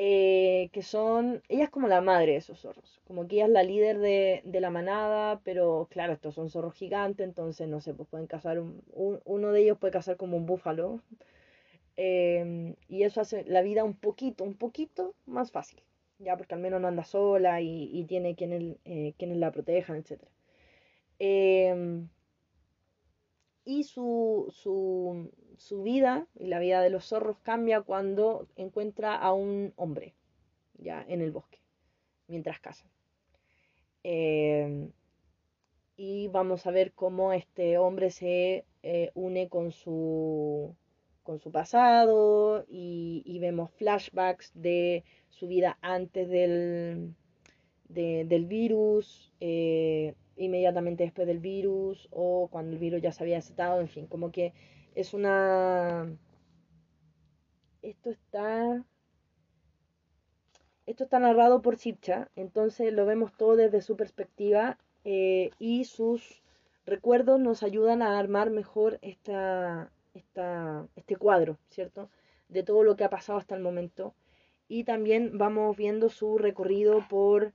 Eh, 0.00 0.70
que 0.72 0.82
son, 0.82 1.42
ella 1.48 1.64
es 1.64 1.70
como 1.70 1.88
la 1.88 2.00
madre 2.00 2.30
de 2.30 2.38
esos 2.38 2.60
zorros, 2.60 3.00
como 3.04 3.26
que 3.26 3.34
ella 3.34 3.46
es 3.46 3.50
la 3.50 3.64
líder 3.64 3.98
de, 3.98 4.60
la 4.60 4.70
manada, 4.70 5.40
pero 5.42 5.88
claro, 5.90 6.12
estos 6.12 6.36
son 6.36 6.50
zorros 6.50 6.74
gigantes, 6.74 7.26
entonces 7.26 7.66
no 7.68 7.80
sé, 7.80 7.94
pues 7.94 8.08
pueden 8.08 8.28
cazar, 8.28 8.60
un, 8.60 8.80
uno 9.24 9.50
de 9.50 9.60
ellos 9.60 9.76
puede 9.76 9.92
cazar 9.92 10.16
como 10.16 10.36
un 10.36 10.46
búfalo, 10.46 11.00
em, 11.96 12.76
y 12.88 13.02
eso 13.02 13.20
hace 13.20 13.44
la 13.46 13.60
vida 13.62 13.82
un 13.82 13.94
poquito, 13.94 14.44
un 14.44 14.54
poquito 14.54 15.14
más 15.26 15.50
fácil, 15.50 15.82
ya 16.20 16.36
porque 16.36 16.54
al 16.54 16.60
menos 16.60 16.80
no 16.80 16.86
anda 16.86 17.02
sola 17.04 17.60
y, 17.60 18.04
tiene 18.04 18.36
quienes, 18.36 18.76
eh, 18.84 19.14
quienes 19.18 19.38
la 19.38 19.50
protejan, 19.50 19.96
etc. 19.96 20.22
Em, 21.18 22.08
y 23.64 23.82
su, 23.84 24.46
su, 24.50 25.30
su 25.58 25.82
vida 25.82 26.26
y 26.34 26.46
la 26.46 26.58
vida 26.58 26.80
de 26.80 26.90
los 26.90 27.06
zorros 27.06 27.38
cambia 27.40 27.82
cuando 27.82 28.48
encuentra 28.56 29.14
a 29.14 29.32
un 29.32 29.72
hombre 29.76 30.14
ya 30.74 31.04
en 31.08 31.20
el 31.20 31.32
bosque 31.32 31.58
mientras 32.28 32.60
cazan. 32.60 32.88
Eh, 34.04 34.88
y 35.96 36.28
vamos 36.28 36.66
a 36.66 36.70
ver 36.70 36.92
cómo 36.92 37.32
este 37.32 37.76
hombre 37.76 38.10
se 38.10 38.64
eh, 38.84 39.10
une 39.14 39.48
con 39.48 39.72
su, 39.72 40.76
con 41.24 41.40
su 41.40 41.50
pasado 41.50 42.64
y, 42.68 43.38
vemos 43.40 43.72
flashbacks 43.72 44.52
de 44.54 45.04
su 45.28 45.48
vida 45.48 45.76
antes 45.80 46.28
del, 46.28 47.14
del 47.88 48.46
virus, 48.46 49.32
eh, 49.40 50.14
inmediatamente 50.36 51.02
después 51.02 51.26
del 51.26 51.40
virus 51.40 52.08
o 52.12 52.48
cuando 52.50 52.72
el 52.72 52.78
virus 52.78 53.02
ya 53.02 53.10
se 53.10 53.24
había 53.24 53.36
desatado, 53.36 53.80
en 53.80 53.88
fin, 53.88 54.06
como 54.06 54.30
que 54.30 54.52
es 54.94 55.14
una... 55.14 56.16
Esto 57.82 58.10
está... 58.10 58.84
Esto 60.86 61.04
está 61.04 61.18
narrado 61.18 61.60
por 61.60 61.76
Sitcha, 61.76 62.30
entonces 62.34 62.94
lo 62.94 63.04
vemos 63.04 63.36
todo 63.36 63.56
desde 63.56 63.82
su 63.82 63.94
perspectiva 63.94 64.78
eh, 65.04 65.50
y 65.58 65.84
sus 65.84 66.42
recuerdos 66.86 67.38
nos 67.38 67.62
ayudan 67.62 68.00
a 68.00 68.18
armar 68.18 68.48
mejor 68.48 68.98
esta, 69.02 69.92
esta, 70.14 70.86
este 70.96 71.16
cuadro, 71.16 71.58
¿cierto? 71.68 72.08
De 72.48 72.62
todo 72.62 72.84
lo 72.84 72.96
que 72.96 73.04
ha 73.04 73.10
pasado 73.10 73.38
hasta 73.38 73.54
el 73.54 73.60
momento. 73.60 74.14
Y 74.66 74.84
también 74.84 75.36
vamos 75.36 75.76
viendo 75.76 76.08
su 76.08 76.38
recorrido 76.38 77.06
por 77.08 77.52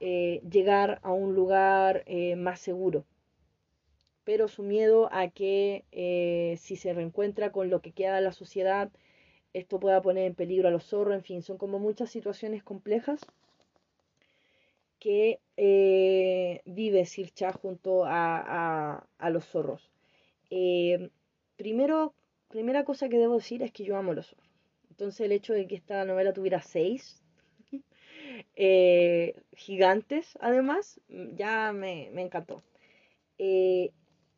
eh, 0.00 0.40
llegar 0.48 1.00
a 1.02 1.12
un 1.12 1.34
lugar 1.34 2.04
eh, 2.06 2.36
más 2.36 2.60
seguro, 2.60 3.04
pero 4.28 4.46
su 4.46 4.62
miedo 4.62 5.08
a 5.10 5.28
que 5.30 5.86
eh, 5.90 6.58
si 6.58 6.76
se 6.76 6.92
reencuentra 6.92 7.50
con 7.50 7.70
lo 7.70 7.80
que 7.80 7.92
queda 7.92 8.16
de 8.16 8.20
la 8.20 8.32
sociedad, 8.32 8.92
esto 9.54 9.80
pueda 9.80 10.02
poner 10.02 10.26
en 10.26 10.34
peligro 10.34 10.68
a 10.68 10.70
los 10.70 10.84
zorros, 10.84 11.14
en 11.14 11.22
fin, 11.22 11.40
son 11.40 11.56
como 11.56 11.78
muchas 11.78 12.10
situaciones 12.10 12.62
complejas 12.62 13.24
que 14.98 15.40
eh, 15.56 16.60
vive 16.66 17.06
Sircha 17.06 17.54
junto 17.54 18.02
a, 18.04 19.02
los 19.30 19.46
zorros. 19.46 19.88
Eh, 20.50 21.08
primero, 21.56 22.12
primera 22.48 22.84
cosa 22.84 23.08
que 23.08 23.16
debo 23.16 23.36
decir 23.36 23.62
es 23.62 23.72
que 23.72 23.84
yo 23.84 23.96
amo 23.96 24.12
los 24.12 24.26
zorros. 24.26 24.50
Entonces 24.90 25.22
el 25.22 25.32
hecho 25.32 25.54
de 25.54 25.66
que 25.66 25.76
esta 25.76 26.04
novela 26.04 26.34
tuviera 26.34 26.60
seis 26.60 27.22
gigantes, 29.56 30.36
además, 30.42 31.00
ya 31.08 31.72
me, 31.72 32.10
encantó. 32.20 32.62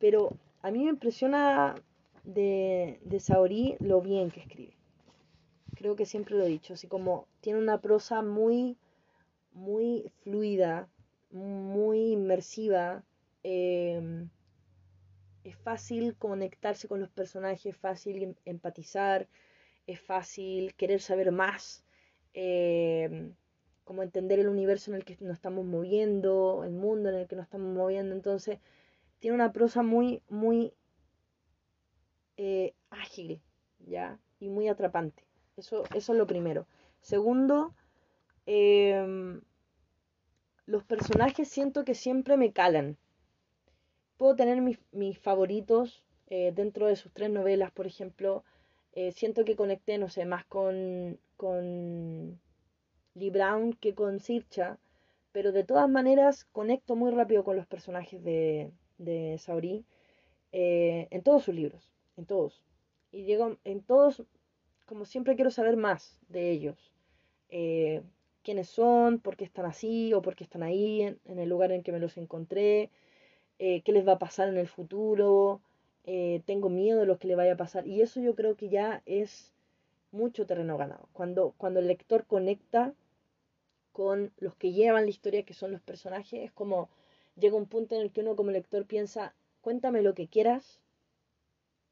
Pero 0.01 0.35
a 0.63 0.71
mí 0.71 0.83
me 0.83 0.89
impresiona 0.89 1.75
de, 2.23 2.99
de 3.05 3.19
Saori 3.19 3.77
lo 3.79 4.01
bien 4.01 4.31
que 4.31 4.39
escribe. 4.41 4.75
Creo 5.75 5.95
que 5.95 6.07
siempre 6.07 6.35
lo 6.35 6.43
he 6.43 6.49
dicho, 6.49 6.73
así 6.73 6.87
como 6.87 7.27
tiene 7.39 7.59
una 7.59 7.79
prosa 7.81 8.23
muy, 8.23 8.77
muy 9.53 10.11
fluida, 10.23 10.89
muy 11.29 12.13
inmersiva. 12.13 13.03
Em, 13.43 14.29
es 15.43 15.55
fácil 15.57 16.15
conectarse 16.17 16.87
con 16.87 16.99
los 16.99 17.09
personajes, 17.09 17.65
es 17.67 17.77
fácil 17.77 18.23
em, 18.23 18.35
empatizar, 18.45 19.27
es 19.85 19.99
fácil 20.01 20.73
querer 20.75 20.99
saber 20.99 21.31
más, 21.31 21.85
em, 22.33 23.33
como 23.83 24.01
entender 24.01 24.39
el 24.39 24.49
universo 24.49 24.91
en 24.91 24.97
el 24.97 25.05
que 25.05 25.15
nos 25.21 25.33
estamos 25.33 25.65
moviendo, 25.65 26.63
el 26.63 26.71
mundo 26.71 27.09
en 27.09 27.15
el 27.15 27.27
que 27.27 27.35
nos 27.35 27.45
estamos 27.45 27.71
moviendo. 27.75 28.15
Entonces, 28.15 28.59
tiene 29.21 29.35
una 29.35 29.53
prosa 29.53 29.83
muy, 29.83 30.23
muy 30.29 30.73
eh, 32.37 32.73
ágil, 32.89 33.39
¿ya? 33.85 34.19
Y 34.39 34.49
muy 34.49 34.67
atrapante. 34.67 35.23
Eso, 35.55 35.83
eso 35.93 36.13
es 36.13 36.17
lo 36.17 36.25
primero. 36.25 36.65
Segundo, 37.01 37.75
em, 38.47 39.41
los 40.65 40.83
personajes 40.83 41.47
siento 41.47 41.85
que 41.85 41.93
siempre 41.93 42.35
me 42.35 42.51
calan. 42.51 42.97
Puedo 44.17 44.35
tener 44.35 44.59
mis, 44.91 45.19
favoritos 45.19 46.03
eh, 46.27 46.51
dentro 46.55 46.87
de 46.87 46.95
sus 46.95 47.13
tres 47.13 47.29
novelas, 47.29 47.71
por 47.71 47.85
ejemplo. 47.85 48.43
Eh, 48.93 49.11
siento 49.11 49.45
que 49.45 49.55
conecté, 49.55 49.99
no 49.99 50.09
sé, 50.09 50.25
más 50.25 50.45
con, 50.45 51.19
con 51.37 52.41
Lee 53.13 53.29
Brown 53.29 53.73
que 53.73 53.93
con 53.93 54.19
Sircha. 54.19 54.79
Pero 55.31 55.51
de 55.51 55.63
todas 55.63 55.87
maneras 55.87 56.45
conecto 56.45 56.95
muy 56.95 57.11
rápido 57.11 57.43
con 57.43 57.55
los 57.55 57.67
personajes 57.67 58.23
de, 58.23 58.71
de 59.03 59.37
Saori 59.37 59.85
eh, 60.51 61.07
en 61.11 61.21
todos 61.23 61.43
sus 61.43 61.55
libros, 61.55 61.91
en 62.17 62.25
todos. 62.25 62.61
Y 63.11 63.23
llego 63.23 63.57
en 63.63 63.81
todos, 63.81 64.23
como 64.85 65.05
siempre 65.05 65.35
quiero 65.35 65.51
saber 65.51 65.77
más 65.77 66.19
de 66.29 66.51
ellos. 66.51 66.91
Eh, 67.49 68.01
quiénes 68.43 68.69
son, 68.69 69.19
por 69.19 69.35
qué 69.35 69.43
están 69.43 69.65
así 69.65 70.13
o 70.13 70.21
por 70.21 70.35
qué 70.35 70.43
están 70.43 70.63
ahí, 70.63 71.01
en, 71.01 71.39
el 71.39 71.49
lugar 71.49 71.71
en 71.71 71.83
que 71.83 71.91
me 71.91 71.99
los 71.99 72.17
encontré, 72.17 72.89
eh, 73.59 73.81
qué 73.81 73.91
les 73.91 74.07
va 74.07 74.13
a 74.13 74.19
pasar 74.19 74.49
en 74.49 74.57
el 74.57 74.67
futuro, 74.67 75.61
tengo 76.45 76.69
miedo 76.69 77.01
de 77.01 77.05
lo 77.05 77.19
que 77.19 77.27
le 77.27 77.35
vaya 77.35 77.53
a 77.53 77.57
pasar. 77.57 77.85
Y 77.87 78.01
eso 78.01 78.19
yo 78.19 78.35
creo 78.35 78.55
que 78.55 78.69
ya 78.69 79.03
es 79.05 79.51
mucho 80.11 80.45
terreno 80.45 80.77
ganado. 80.77 81.07
Cuando, 81.13 81.53
cuando 81.57 81.79
el 81.79 81.87
lector 81.87 82.25
conecta 82.25 82.93
con 83.91 84.31
los 84.37 84.55
que 84.55 84.71
llevan 84.71 85.03
la 85.03 85.09
historia, 85.09 85.43
que 85.43 85.53
son 85.53 85.71
los 85.71 85.81
personajes, 85.81 86.43
es 86.43 86.51
como 86.51 86.89
llega 87.35 87.55
un 87.55 87.67
punto 87.67 87.95
en 87.95 88.01
el 88.01 88.11
que 88.11 88.21
uno 88.21 88.35
como 88.35 88.51
lector 88.51 88.85
piensa, 88.85 89.33
cuéntame 89.61 90.01
lo 90.01 90.13
que 90.13 90.27
quieras, 90.27 90.79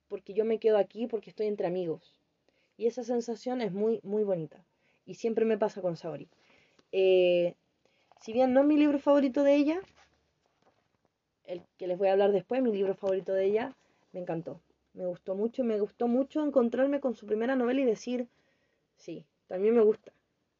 porque 0.08 0.34
yo 0.34 0.46
me 0.46 0.60
quedo 0.60 0.78
aquí 0.78 1.08
porque 1.08 1.30
estoy 1.30 1.48
entre 1.48 1.68
amigos. 1.68 2.20
Y 2.78 2.88
esa 2.88 3.04
sensación 3.04 3.62
es 3.62 3.72
muy, 3.72 4.00
muy 4.04 4.24
bonita. 4.24 4.64
Y 5.06 5.16
siempre 5.16 5.46
me 5.46 5.58
pasa 5.58 5.82
con 5.82 5.98
Saori. 5.98 6.28
Eh, 6.92 7.56
si 8.22 8.34
bien 8.34 8.54
no 8.54 8.62
es 8.62 8.68
mi 8.68 8.78
libro 8.78 9.00
favorito 9.00 9.44
de 9.44 9.56
ella, 9.56 9.82
el 11.46 11.64
que 11.78 11.88
les 11.88 11.98
voy 11.98 12.10
a 12.10 12.14
hablar 12.14 12.32
después, 12.32 12.62
mi 12.62 12.72
libro 12.72 12.96
favorito 12.96 13.34
de 13.34 13.46
ella, 13.46 13.76
me 14.12 14.20
encantó. 14.20 14.62
Me 14.94 15.06
gustó 15.06 15.36
mucho, 15.36 15.64
me 15.64 15.80
gustó 15.80 16.08
mucho 16.08 16.44
encontrarme 16.44 17.00
con 17.00 17.16
su 17.16 17.26
primera 17.26 17.56
novela 17.56 17.82
y 17.82 17.86
decir, 17.86 18.28
sí, 18.98 19.26
también 19.48 19.76
me 19.76 19.82
gusta, 19.82 20.12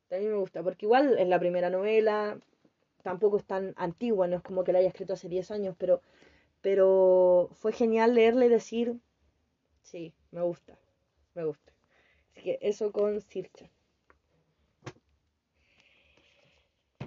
también 0.08 0.32
me 0.32 0.38
gusta, 0.40 0.64
porque 0.64 0.86
igual 0.86 1.18
es 1.18 1.28
la 1.28 1.40
primera 1.40 1.70
novela, 1.70 2.40
tampoco 3.04 3.38
es 3.38 3.46
tan 3.46 3.74
antigua, 3.78 4.28
no 4.28 4.38
es 4.38 4.44
como 4.44 4.64
que 4.64 4.74
la 4.74 4.80
haya 4.80 4.90
escrito 4.90 5.14
hace 5.14 5.30
10 5.30 5.52
años, 5.52 5.76
pero, 5.78 6.02
pero 6.62 7.50
fue 7.54 7.72
genial 7.72 8.16
leerle 8.16 8.48
y 8.48 8.50
decir, 8.50 9.00
sí, 9.82 10.14
me 10.32 10.42
gusta, 10.42 10.78
me 11.34 11.46
gusta. 11.46 11.74
Así 12.32 12.44
que 12.44 12.60
eso 12.62 12.92
con 12.92 13.22
Sircha. 13.22 13.70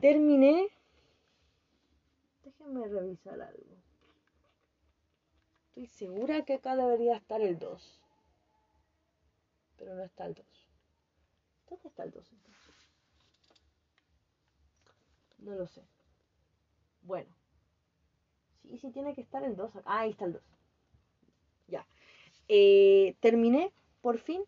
Terminé. 0.01 0.69
Déjenme 2.43 2.89
revisar 2.89 3.41
algo. 3.41 3.77
Estoy 5.69 5.87
segura 5.87 6.45
que 6.45 6.55
acá 6.55 6.75
debería 6.77 7.17
estar 7.17 7.41
el 7.41 7.59
2. 7.59 8.01
Pero 9.79 9.95
no 9.95 10.03
está 10.03 10.27
el 10.27 10.35
2. 10.35 10.45
¿Dónde 11.71 11.89
está 11.89 12.03
el 12.03 12.11
2 12.11 12.33
entonces? 12.33 12.75
No 15.45 15.55
lo 15.55 15.67
sé. 15.67 15.83
Bueno. 17.03 17.31
Sí, 18.63 18.79
sí 18.79 18.91
tiene 18.91 19.15
que 19.15 19.21
estar 19.21 19.43
el 19.43 19.57
2. 19.57 19.73
Ah, 19.85 20.01
ahí 20.01 20.11
está 20.11 20.25
el 20.25 20.35
2. 20.35 20.43
Ya. 21.69 21.87
Eh, 22.49 23.17
terminé, 23.21 23.73
por 24.01 24.19
fin, 24.19 24.43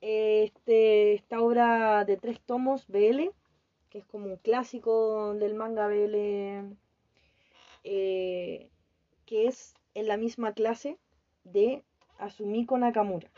este, 0.00 1.14
esta 1.14 1.40
obra 1.40 2.04
de 2.04 2.16
tres 2.16 2.40
tomos 2.40 2.86
BL, 2.88 3.30
que 3.90 3.98
es 3.98 4.06
como 4.06 4.26
un 4.26 4.36
clásico 4.36 5.34
del 5.34 5.54
manga 5.54 5.86
BL, 5.88 6.76
eh, 7.84 8.70
que 9.26 9.46
es 9.46 9.74
en 9.94 10.08
la 10.08 10.16
misma 10.16 10.52
clase 10.52 10.98
de 11.44 11.84
Asumiko 12.18 12.78
Nakamura. 12.78 13.30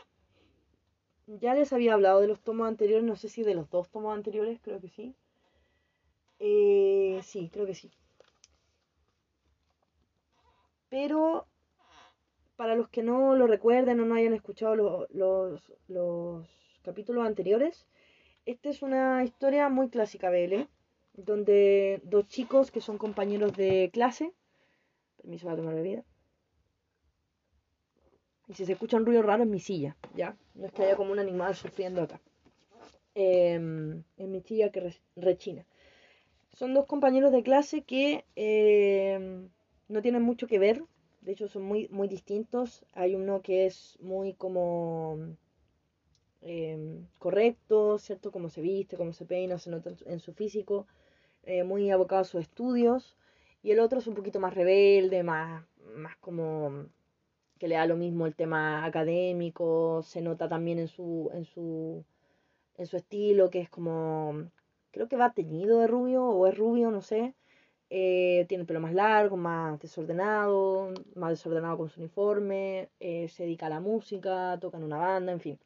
Ya 1.27 1.53
les 1.53 1.71
había 1.73 1.93
hablado 1.93 2.19
de 2.19 2.27
los 2.27 2.41
tomos 2.41 2.67
anteriores, 2.67 3.05
no 3.05 3.15
sé 3.15 3.29
si 3.29 3.43
de 3.43 3.55
los 3.55 3.69
dos 3.69 3.89
tomos 3.89 4.15
anteriores, 4.15 4.59
creo 4.61 4.79
que 4.81 4.89
sí. 4.89 5.15
Eh, 6.43 7.19
sí, 7.23 7.49
creo 7.53 7.67
que 7.67 7.75
sí. 7.75 7.91
Pero 10.89 11.45
para 12.55 12.75
los 12.75 12.89
que 12.89 13.03
no 13.03 13.35
lo 13.35 13.45
recuerden 13.45 13.99
o 13.99 14.05
no 14.05 14.15
hayan 14.15 14.33
escuchado 14.33 14.75
los, 14.75 15.71
los 15.87 16.47
capítulos 16.83 17.25
anteriores, 17.27 17.85
esta 18.47 18.69
es 18.69 18.81
una 18.81 19.23
historia 19.23 19.69
muy 19.69 19.89
clásica 19.89 20.31
BL, 20.31 20.67
donde 21.13 22.01
dos 22.03 22.27
chicos 22.27 22.71
que 22.71 22.81
son 22.81 22.97
compañeros 22.97 23.53
de 23.53 23.91
clase, 23.93 24.33
permiso 25.17 25.45
para 25.45 25.57
tomar 25.57 25.75
bebida, 25.75 26.03
y 28.47 28.55
si 28.55 28.65
se 28.65 28.73
escucha 28.73 28.97
un 28.97 29.05
ruido 29.05 29.21
raro 29.21 29.43
es 29.43 29.49
mi 29.49 29.59
silla, 29.59 29.95
¿ya? 30.15 30.35
No 30.55 30.65
es 30.65 30.73
que 30.73 30.83
haya 30.83 30.95
como 30.95 31.11
un 31.11 31.19
animal 31.19 31.55
sufriendo 31.55 32.01
acá. 32.01 32.19
Em, 33.13 34.03
es 34.17 34.27
mi 34.27 34.41
silla 34.41 34.71
que 34.71 34.93
rechina. 35.15 35.65
Son 36.53 36.73
dos 36.73 36.85
compañeros 36.85 37.31
de 37.31 37.43
clase 37.43 37.81
que 37.83 38.25
em, 38.35 39.49
no 39.87 40.01
tienen 40.01 40.21
mucho 40.21 40.47
que 40.47 40.59
ver. 40.59 40.83
De 41.21 41.31
hecho, 41.33 41.47
son 41.47 41.63
muy, 41.63 41.87
muy 41.89 42.07
distintos. 42.07 42.85
Hay 42.93 43.15
uno 43.15 43.41
que 43.41 43.65
es 43.65 43.97
muy 44.01 44.33
como 44.33 45.17
em, 46.41 47.05
correcto, 47.19 47.97
¿cierto? 47.99 48.31
Como 48.31 48.49
se 48.49 48.61
viste, 48.61 48.97
cómo 48.97 49.13
se 49.13 49.25
peina, 49.25 49.57
se 49.57 49.69
nota 49.69 49.91
en 50.05 50.19
su 50.19 50.33
físico. 50.33 50.87
Eh, 51.43 51.63
muy 51.63 51.89
abocado 51.91 52.21
a 52.21 52.25
sus 52.25 52.41
estudios. 52.41 53.17
Y 53.63 53.71
el 53.71 53.79
otro 53.79 53.99
es 53.99 54.07
un 54.07 54.15
poquito 54.15 54.39
más 54.39 54.53
rebelde, 54.53 55.23
más, 55.23 55.63
más 55.95 56.15
como 56.17 56.87
que 57.59 57.67
le 57.67 57.75
da 57.75 57.85
lo 57.85 57.95
mismo 57.95 58.25
el 58.25 58.35
tema 58.35 58.83
académico, 58.85 60.01
se 60.03 60.21
nota 60.21 60.49
también 60.49 60.79
en 60.79 60.87
su, 60.87 61.29
en 61.31 61.45
su, 61.45 62.03
en 62.75 62.87
su 62.87 62.97
estilo, 62.97 63.51
que 63.51 63.59
es 63.61 63.69
como, 63.69 64.49
creo 64.91 65.07
que 65.07 65.17
va 65.17 65.33
teñido 65.33 65.79
de 65.79 65.87
rubio, 65.87 66.25
o 66.25 66.47
es 66.47 66.57
rubio, 66.57 66.91
no 66.91 67.01
sé. 67.01 67.35
Eh, 67.89 68.45
tiene 68.47 68.61
el 68.61 68.67
pelo 68.67 68.79
más 68.79 68.93
largo, 68.93 69.37
más 69.37 69.79
desordenado, 69.79 70.93
más 71.15 71.31
desordenado 71.31 71.77
con 71.77 71.89
su 71.89 71.99
uniforme, 71.99 72.89
eh, 72.99 73.27
se 73.27 73.43
dedica 73.43 73.65
a 73.67 73.69
la 73.69 73.81
música, 73.81 74.57
toca 74.61 74.77
en 74.77 74.83
una 74.85 74.97
banda, 74.97 75.31
en 75.31 75.41
fin. 75.41 75.59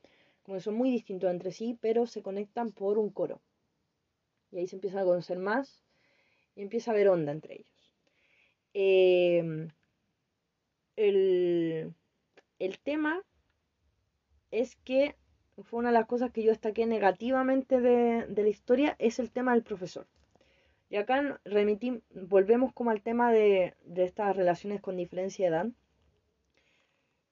Como 0.43 0.57
que 0.57 0.61
son 0.63 0.75
muy 0.75 0.89
distintos 0.91 1.29
entre 1.29 1.51
sí, 1.51 1.77
pero 1.81 2.05
se 2.07 2.21
conectan 2.23 2.71
por 2.71 2.97
un 2.97 3.09
coro. 3.11 3.41
Y 4.51 4.57
ahí 4.59 4.67
se 4.67 4.75
empiezan 4.75 5.01
a 5.01 5.05
conocer 5.05 5.37
más 5.37 5.83
y 6.55 6.61
empieza 6.63 6.91
a 6.91 6.93
haber 6.93 7.09
onda 7.09 7.31
entre 7.31 7.55
ellos. 7.55 7.93
Eh, 8.73 9.67
el, 10.95 11.93
tema 12.83 13.21
es 14.51 14.75
que 14.77 15.15
fue 15.63 15.79
una 15.79 15.89
de 15.89 15.93
las 15.93 16.05
cosas 16.07 16.31
que 16.31 16.43
yo 16.43 16.51
destaqué 16.51 16.85
negativamente 16.85 17.79
de, 17.79 18.27
la 18.35 18.49
historia, 18.49 18.95
es 18.99 19.19
el 19.19 19.31
tema 19.31 19.53
del 19.53 19.63
profesor. 19.63 20.05
Y 20.89 20.97
acá 20.97 21.39
remití, 21.45 22.01
volvemos 22.13 22.73
como 22.73 22.91
al 22.91 23.01
tema 23.01 23.31
de, 23.31 23.73
estas 23.95 24.35
relaciones 24.35 24.81
con 24.81 24.97
diferencia 24.97 25.49
de 25.49 25.55
edad. 25.55 25.67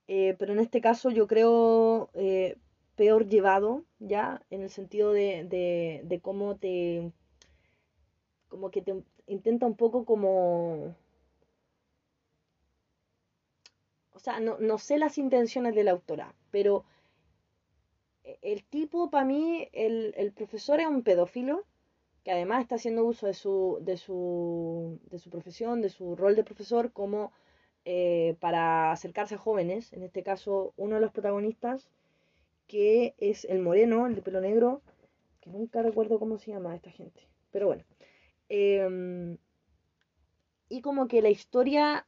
Eh, 0.07 0.35
pero 0.37 0.53
en 0.53 0.59
este 0.59 0.81
caso 0.81 1.11
yo 1.11 1.27
creo 1.27 2.09
eh, 2.13 2.57
peor 2.95 3.27
llevado, 3.27 3.83
¿ya? 3.99 4.41
En 4.49 4.61
el 4.61 4.69
sentido 4.69 5.11
de, 5.13 6.01
de 6.03 6.19
cómo 6.21 6.55
te... 6.57 7.11
como 8.47 8.69
que 8.71 8.81
te 8.81 8.95
intenta 9.27 9.65
un 9.65 9.75
poco 9.75 10.03
como 10.05 10.95
o 14.13 14.19
sea, 14.19 14.39
no, 14.39 14.77
sé 14.77 14.97
las 14.97 15.17
intenciones 15.17 15.75
de 15.75 15.83
la 15.83 15.91
autora, 15.91 16.33
pero 16.51 16.85
el 18.41 18.63
tipo, 18.63 19.09
para 19.09 19.25
mí, 19.25 19.69
el, 19.73 20.33
profesor 20.35 20.79
es 20.79 20.87
un 20.87 21.03
pedófilo, 21.03 21.65
que 22.23 22.31
además 22.31 22.61
está 22.61 22.75
haciendo 22.75 23.03
uso 23.03 23.27
de 23.27 23.33
su, 23.33 23.79
de 23.81 23.97
su, 23.97 24.99
de 25.09 25.19
su 25.19 25.29
profesión, 25.29 25.81
de 25.81 25.89
su 25.89 26.15
rol 26.15 26.35
de 26.35 26.43
profesor, 26.43 26.91
como 26.93 27.31
eh, 27.85 28.37
para 28.39 28.91
acercarse 28.91 29.35
a 29.35 29.39
jóvenes, 29.39 29.91
en 29.93 30.03
este 30.03 30.23
caso 30.23 30.73
uno 30.77 30.95
de 30.95 31.01
los 31.01 31.11
protagonistas, 31.11 31.89
que 32.67 33.13
es 33.17 33.45
el 33.45 33.59
moreno, 33.59 34.07
el 34.07 34.15
de 34.15 34.21
pelo 34.21 34.39
negro, 34.39 34.81
que 35.41 35.49
nunca 35.49 35.81
recuerdo 35.81 36.19
cómo 36.19 36.37
se 36.37 36.51
llama 36.51 36.75
esta 36.75 36.91
gente, 36.91 37.27
pero 37.51 37.67
bueno. 37.67 37.83
Em, 38.47 39.37
y 40.69 40.81
como 40.81 41.07
que 41.07 41.21
la 41.21 41.29
historia 41.29 42.05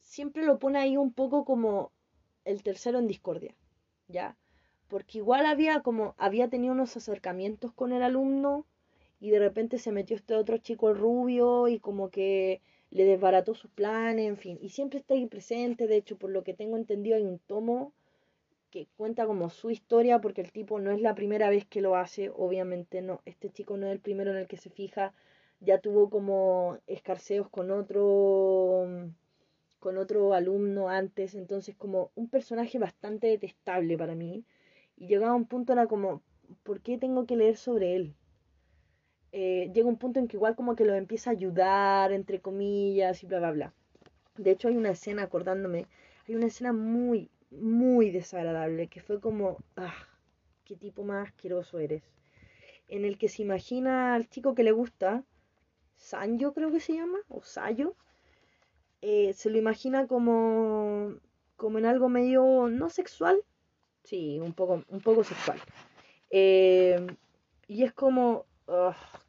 siempre 0.00 0.44
lo 0.44 0.58
pone 0.58 0.78
ahí 0.78 0.96
un 0.96 1.12
poco 1.12 1.44
como 1.44 1.90
el 2.44 2.62
tercero 2.62 2.98
en 2.98 3.06
discordia, 3.06 3.54
¿ya? 4.08 4.36
Porque 4.92 5.16
igual 5.16 5.46
había 5.46 5.80
como, 5.80 6.14
había 6.18 6.48
tenido 6.48 6.74
unos 6.74 6.94
acercamientos 6.98 7.72
con 7.72 7.92
el 7.94 8.02
alumno 8.02 8.66
y 9.20 9.30
de 9.30 9.38
repente 9.38 9.78
se 9.78 9.90
metió 9.90 10.14
este 10.16 10.34
otro 10.34 10.58
chico 10.58 10.92
rubio 10.92 11.66
y 11.66 11.78
como 11.78 12.10
que 12.10 12.60
le 12.90 13.06
desbarató 13.06 13.54
sus 13.54 13.70
planes, 13.70 14.28
en 14.28 14.36
fin, 14.36 14.58
y 14.60 14.68
siempre 14.68 14.98
está 14.98 15.14
ahí 15.14 15.24
presente, 15.24 15.86
de 15.86 15.96
hecho, 15.96 16.18
por 16.18 16.28
lo 16.28 16.44
que 16.44 16.52
tengo 16.52 16.76
entendido 16.76 17.16
hay 17.16 17.22
un 17.22 17.38
tomo 17.38 17.94
que 18.70 18.86
cuenta 18.98 19.24
como 19.24 19.48
su 19.48 19.70
historia, 19.70 20.20
porque 20.20 20.42
el 20.42 20.52
tipo 20.52 20.78
no 20.78 20.90
es 20.90 21.00
la 21.00 21.14
primera 21.14 21.48
vez 21.48 21.64
que 21.64 21.80
lo 21.80 21.96
hace, 21.96 22.28
obviamente 22.28 23.00
no, 23.00 23.22
este 23.24 23.48
chico 23.48 23.78
no 23.78 23.86
es 23.86 23.92
el 23.92 24.00
primero 24.00 24.32
en 24.32 24.36
el 24.36 24.46
que 24.46 24.58
se 24.58 24.68
fija, 24.68 25.14
ya 25.60 25.78
tuvo 25.80 26.10
como 26.10 26.76
escarceos 26.86 27.48
con 27.48 27.70
otro 27.70 28.86
con 29.78 29.96
otro 29.96 30.34
alumno 30.34 30.90
antes, 30.90 31.34
entonces 31.34 31.74
como 31.76 32.10
un 32.14 32.28
personaje 32.28 32.78
bastante 32.78 33.28
detestable 33.28 33.96
para 33.96 34.14
mí. 34.14 34.44
Y 34.96 35.06
llegaba 35.06 35.34
un 35.34 35.46
punto 35.46 35.72
era 35.72 35.86
como, 35.86 36.22
¿por 36.62 36.80
qué 36.80 36.98
tengo 36.98 37.26
que 37.26 37.36
leer 37.36 37.56
sobre 37.56 37.96
él? 37.96 38.14
Eh, 39.32 39.70
llega 39.74 39.88
un 39.88 39.96
punto 39.96 40.20
en 40.20 40.28
que 40.28 40.36
igual 40.36 40.54
como 40.54 40.76
que 40.76 40.84
lo 40.84 40.94
empieza 40.94 41.30
a 41.30 41.32
ayudar, 41.32 42.12
entre 42.12 42.40
comillas, 42.40 43.22
y 43.22 43.26
bla, 43.26 43.38
bla, 43.38 43.50
bla. 43.52 43.74
De 44.36 44.50
hecho 44.50 44.68
hay 44.68 44.76
una 44.76 44.90
escena, 44.90 45.22
acordándome, 45.22 45.86
hay 46.28 46.34
una 46.34 46.46
escena 46.46 46.72
muy, 46.72 47.30
muy 47.50 48.10
desagradable, 48.10 48.88
que 48.88 49.00
fue 49.00 49.20
como, 49.20 49.58
ah, 49.76 49.94
qué 50.64 50.76
tipo 50.76 51.02
más 51.04 51.28
asqueroso 51.28 51.78
eres. 51.78 52.02
En 52.88 53.04
el 53.04 53.18
que 53.18 53.28
se 53.28 53.42
imagina 53.42 54.14
al 54.14 54.28
chico 54.28 54.54
que 54.54 54.64
le 54.64 54.72
gusta, 54.72 55.24
Sanjo 55.96 56.52
creo 56.52 56.70
que 56.70 56.80
se 56.80 56.94
llama, 56.94 57.18
o 57.28 57.42
Sayo, 57.42 57.94
eh, 59.00 59.32
se 59.32 59.50
lo 59.50 59.58
imagina 59.58 60.06
como, 60.06 61.14
como 61.56 61.78
en 61.78 61.86
algo 61.86 62.08
medio 62.08 62.68
no 62.68 62.90
sexual, 62.90 63.42
sí, 64.04 64.38
un 64.40 64.52
poco, 64.52 64.84
un 64.88 65.00
poco 65.00 65.24
sexual. 65.24 65.60
Eh, 66.30 67.06
y 67.68 67.84
es 67.84 67.92
como, 67.92 68.46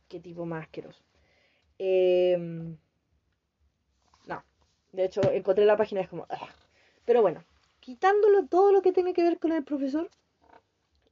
qué 0.08 0.20
tipo 0.20 0.46
más 0.46 0.64
asqueroso. 0.64 1.02
Eh, 1.80 2.38
no, 4.28 4.44
de 4.92 5.06
hecho 5.06 5.22
encontré 5.32 5.66
la 5.66 5.78
página, 5.78 6.02
es 6.02 6.10
como, 6.10 6.28
pero 7.06 7.22
bueno, 7.22 7.44
quitándolo 7.80 8.46
todo 8.48 8.72
lo 8.72 8.82
que 8.82 8.94
tiene 8.94 9.14
que 9.14 9.24
ver 9.24 9.40
con 9.40 9.52
el 9.52 9.64
profesor, 9.64 10.10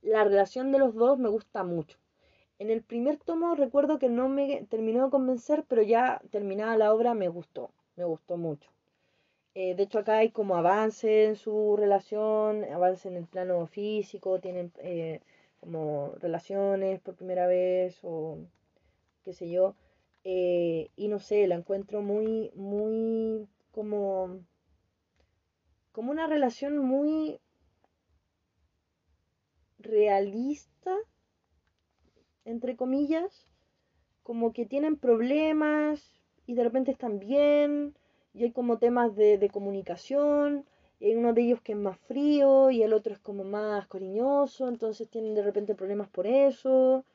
la 0.02 0.24
relación 0.24 0.72
de 0.72 0.80
los 0.80 0.96
dos 0.96 1.20
me 1.20 1.30
gusta 1.30 1.64
mucho. 1.64 1.98
En 2.60 2.70
el 2.70 2.84
primer 2.84 3.18
tomo 3.18 3.56
recuerdo 3.56 3.98
que 3.98 4.08
no 4.10 4.30
me 4.30 4.66
terminó 4.70 5.06
de 5.06 5.12
convencer, 5.12 5.66
pero 5.68 5.82
ya 5.82 6.22
terminada 6.30 6.78
la 6.78 6.94
obra 6.94 7.14
me 7.14 7.28
gustó, 7.28 7.72
me 7.96 8.06
gustó 8.06 8.38
mucho. 8.38 8.70
Eh, 9.54 9.76
de 9.76 9.84
hecho 9.84 10.00
acá 10.00 10.18
hay 10.18 10.32
como 10.32 10.56
avance 10.56 11.26
en 11.26 11.36
su 11.36 11.76
relación, 11.78 12.64
avance 12.66 13.08
en 13.10 13.18
el 13.18 13.28
plano 13.28 13.68
físico, 13.68 14.40
tienen 14.40 14.72
eh, 14.80 15.22
como 15.60 16.14
relaciones 16.20 17.02
por 17.02 17.16
primera 17.16 17.48
vez 17.48 18.00
o 18.04 18.38
qué 19.24 19.34
sé 19.34 19.50
yo. 19.52 19.76
Eh, 20.24 20.90
y 20.96 21.08
no 21.10 21.20
sé, 21.20 21.48
la 21.48 21.56
encuentro 21.56 22.02
muy, 22.02 22.52
muy 22.56 23.48
como, 23.72 24.40
como 25.92 26.12
una 26.12 26.28
relación 26.28 26.78
muy 26.78 27.40
realista, 29.80 30.96
entre 32.46 32.76
comillas, 32.76 33.48
como 34.24 34.54
que 34.54 34.66
tienen 34.66 34.96
problemas 34.98 36.22
y 36.46 36.54
de 36.54 36.64
repente 36.64 36.92
están 36.92 37.20
bien, 37.20 37.96
y 38.34 38.44
hay 38.44 38.52
como 38.52 38.78
temas 38.80 39.16
de, 39.16 39.50
comunicación, 39.52 40.66
y 41.00 41.16
uno 41.16 41.34
de 41.34 41.42
ellos 41.44 41.62
que 41.62 41.74
es 41.74 41.78
más 41.78 41.98
frío 42.00 42.70
y 42.72 42.84
el 42.84 42.94
otro 42.94 43.14
es 43.14 43.20
como 43.20 43.44
más 43.44 43.88
cariñoso, 43.88 44.68
entonces 44.68 45.10
tienen 45.10 45.34
de 45.36 45.42
repente 45.44 45.76
problemas 45.76 46.10
por 46.10 46.28
eso. 46.28 47.06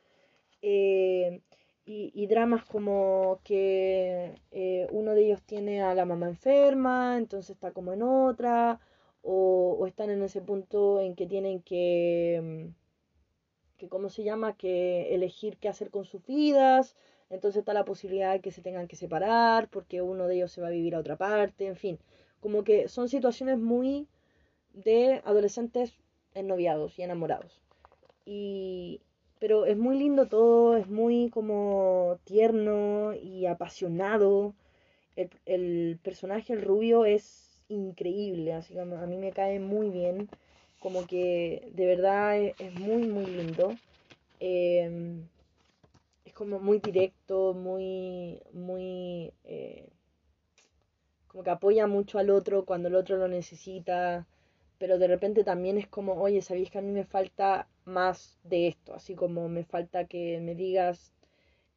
Eh, 0.62 1.40
y, 1.86 2.26
dramas 2.26 2.64
como 2.64 3.40
que 3.44 4.34
eh, 4.50 4.88
uno 4.90 5.14
de 5.14 5.26
ellos 5.26 5.42
tiene 5.44 5.82
a 5.82 5.94
la 5.94 6.04
mamá 6.04 6.26
enferma, 6.28 7.16
entonces 7.16 7.50
está 7.50 7.70
como 7.72 7.92
en 7.92 8.02
otra, 8.02 8.80
o, 9.22 9.86
están 9.86 10.10
en 10.10 10.22
ese 10.22 10.40
punto 10.40 11.00
en 11.00 11.14
que 11.14 11.26
tienen 11.26 11.62
que, 11.62 12.40
mm, 12.42 13.78
que, 13.78 13.88
¿cómo 13.88 14.08
se 14.08 14.24
llama?, 14.24 14.56
que 14.56 15.14
elegir 15.14 15.58
qué 15.58 15.68
hacer 15.68 15.90
con 15.90 16.04
sus 16.04 16.24
vidas, 16.26 16.96
entonces 17.30 17.60
está 17.60 17.72
la 17.72 17.84
posibilidad 17.84 18.32
de 18.32 18.40
que 18.40 18.52
se 18.52 18.62
tengan 18.62 18.88
que 18.88 18.96
separar 18.96 19.68
porque 19.68 20.02
uno 20.02 20.26
de 20.26 20.36
ellos 20.36 20.52
se 20.52 20.60
va 20.60 20.68
a 20.68 20.70
vivir 20.70 20.94
a 20.94 21.00
otra 21.00 21.16
parte, 21.16 21.66
en 21.66 21.76
fin, 21.76 21.98
como 22.40 22.64
que 22.64 22.88
son 22.88 23.08
situaciones 23.08 23.58
muy 23.58 24.06
de 24.72 25.22
adolescentes 25.24 25.94
ennoviados 26.34 26.98
y 26.98 27.02
enamorados. 27.02 27.60
Y, 28.24 29.00
pero 29.38 29.66
es 29.66 29.76
muy 29.76 29.98
lindo 29.98 30.26
todo, 30.26 30.76
es 30.76 30.88
muy 30.88 31.30
como 31.30 32.18
tierno 32.24 33.14
y 33.14 33.46
apasionado. 33.46 34.54
El, 35.46 35.98
personaje, 36.02 36.52
el 36.52 36.62
rubio, 36.62 37.06
es 37.06 37.62
increíble, 37.68 38.52
así 38.52 38.74
que 38.74 38.80
a 38.80 38.84
mí 38.84 39.16
me 39.16 39.32
cae 39.32 39.58
muy 39.60 39.90
bien. 39.90 40.28
Como 40.80 41.06
que 41.06 41.68
de 41.72 41.86
verdad 41.86 42.36
es, 42.38 42.74
muy, 42.74 43.06
muy 43.06 43.26
lindo. 43.26 43.74
Em, 44.40 45.26
como 46.36 46.58
muy 46.60 46.78
directo, 46.80 47.54
muy, 47.54 48.40
muy... 48.52 49.32
Eh, 49.44 49.88
como 51.28 51.42
que 51.44 51.50
apoya 51.50 51.86
mucho 51.86 52.18
al 52.18 52.30
otro 52.30 52.64
cuando 52.64 52.88
el 52.88 52.94
otro 52.94 53.16
lo 53.16 53.28
necesita 53.28 54.26
pero 54.78 54.98
de 54.98 55.06
repente 55.06 55.44
también 55.44 55.78
es 55.78 55.88
como, 55.88 56.14
oye, 56.14 56.42
¿sabéis 56.42 56.70
que 56.70 56.78
a 56.78 56.82
mí 56.82 56.92
me 56.92 57.04
falta 57.04 57.68
más 57.84 58.38
de 58.44 58.68
esto? 58.68 58.94
Así 58.94 59.14
como 59.14 59.48
me 59.48 59.64
falta 59.64 60.06
que 60.06 60.40
me 60.40 60.54
digas 60.54 61.12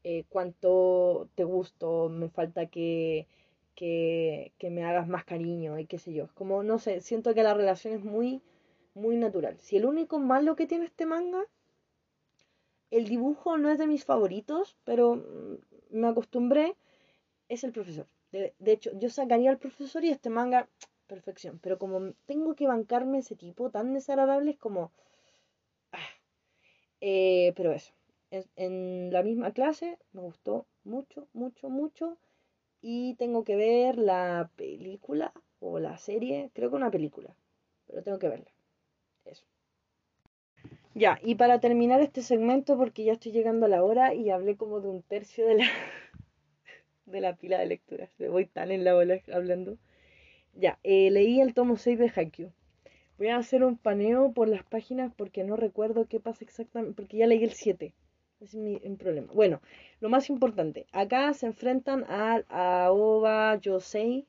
eh, 0.04 0.26
cuánto 0.30 1.30
te 1.36 1.44
gusto, 1.44 2.10
me 2.10 2.30
falta 2.30 2.68
que, 2.68 3.28
que, 3.76 4.54
que, 4.58 4.70
me 4.70 4.84
hagas 4.84 5.08
más 5.08 5.24
cariño 5.26 5.80
y 5.80 5.86
qué 5.86 5.98
sé 6.00 6.14
yo. 6.14 6.26
Es 6.26 6.32
como, 6.34 6.64
no 6.64 6.80
sé, 6.80 7.02
siento 7.02 7.34
que 7.34 7.44
la 7.44 7.54
relación 7.54 7.94
es 7.94 8.04
muy, 8.04 8.42
muy 8.96 9.16
natural. 9.16 9.58
Si 9.60 9.78
el 9.78 9.86
único 9.86 10.20
malo 10.20 10.56
que 10.56 10.68
tiene 10.68 10.86
este 10.86 11.06
manga, 11.06 11.44
el 12.92 13.08
dibujo 13.08 13.58
no 13.58 13.70
es 13.70 13.80
de 13.80 13.88
mis 13.88 14.06
favoritos, 14.06 14.78
pero 14.84 15.16
mm, 15.16 15.58
me 15.92 16.08
acostumbré, 16.08 16.76
es 17.50 17.64
el 17.64 17.72
profesor. 17.72 18.08
De, 18.32 18.54
de 18.60 18.72
hecho, 18.72 18.92
yo 19.00 19.10
sacaría 19.10 19.50
al 19.50 19.58
profesor 19.58 20.04
y 20.04 20.10
este 20.10 20.30
manga 20.30 20.68
perfección. 21.10 21.60
Pero 21.62 21.78
como 21.78 22.14
tengo 22.26 22.56
que 22.56 22.68
bancarme 22.68 23.20
ese 23.20 23.36
tipo 23.36 23.70
tan 23.72 23.94
desagradable, 23.94 24.52
es 24.52 24.58
como... 24.58 24.92
Ah. 25.92 25.98
Eh, 27.02 27.54
pero 27.58 27.74
eso, 27.74 27.94
en, 28.32 29.12
la 29.12 29.24
misma 29.24 29.52
clase 29.52 29.98
me 30.14 30.22
gustó 30.22 30.66
mucho, 30.86 31.28
mucho, 31.34 31.70
mucho. 31.70 32.18
Y 32.82 33.16
tengo 33.16 33.44
que 33.44 33.58
ver 33.58 33.98
la 33.98 34.50
película 34.56 35.34
o 35.60 35.80
la 35.80 35.98
serie, 35.98 36.50
creo 36.54 36.70
que 36.70 36.78
una 36.78 36.92
película, 36.92 37.36
pero 37.88 38.04
tengo 38.04 38.20
que 38.20 38.30
verla. 38.30 38.52
Eso. 39.26 39.44
Ya, 40.96 41.20
y 41.24 41.36
para 41.36 41.60
terminar 41.60 42.02
este 42.02 42.22
segmento, 42.22 42.78
porque 42.78 43.04
ya 43.04 43.14
estoy 43.14 43.32
llegando 43.32 43.68
a 43.68 43.70
la 43.70 43.84
hora 43.84 44.14
y 44.14 44.30
hablé 44.32 44.58
como 44.58 44.82
de 44.82 44.90
un 44.90 45.02
tercio 45.04 45.46
de 45.46 45.56
la, 45.56 45.66
de 47.06 47.22
la 47.22 47.36
pila 47.36 47.60
de 47.60 47.68
lecturas. 47.68 48.10
Me 48.18 48.30
voy 48.30 48.46
tan 48.46 48.72
en 48.72 48.84
la 48.84 48.94
bola 48.96 49.20
hablando. 49.34 49.78
Ya, 50.54 50.80
eh, 50.84 51.12
leí 51.12 51.40
el 51.42 51.54
tomo 51.54 51.78
6 51.78 52.00
de 52.00 52.12
Haikyuu. 52.14 52.52
Voy 53.18 53.28
a 53.28 53.38
hacer 53.38 53.64
un 53.64 53.78
paneo 53.78 54.32
por 54.34 54.48
las 54.48 54.64
páginas 54.64 55.14
porque 55.16 55.44
no 55.44 55.56
recuerdo 55.56 56.08
qué 56.08 56.20
pasa 56.20 56.44
exactamente, 56.44 56.96
porque 56.96 57.18
ya 57.18 57.28
leí 57.28 57.44
el 57.44 57.54
7. 57.54 57.94
Ese 58.40 58.58
es 58.58 58.84
mi, 58.84 58.96
problema. 58.96 59.32
Bueno, 59.34 59.62
lo 60.00 60.10
más 60.10 60.30
importante, 60.30 60.88
acá 60.94 61.34
se 61.34 61.46
enfrentan 61.46 62.06
a 62.08 62.42
Aoba 62.48 63.56
Yosei. 63.60 64.26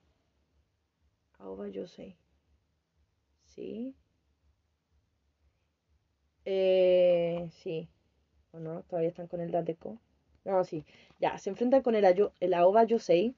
Aoba 1.39 1.69
Yosei. 1.69 2.17
¿Sí? 3.47 3.95
Eh, 6.53 7.49
sí. 7.63 7.89
¿O 8.51 8.59
no? 8.59 8.83
Todavía 8.83 9.11
están 9.11 9.29
con 9.29 9.41
el 9.41 9.53
Dateco. 9.53 9.99
No, 10.45 10.65
sí. 10.65 10.85
Ya, 11.21 11.39
se 11.39 11.51
enfrentan 11.51 11.83
con 11.83 11.95
el, 11.95 12.05
el 12.41 12.55
Aoba 12.55 12.83
Yosei 12.83 13.37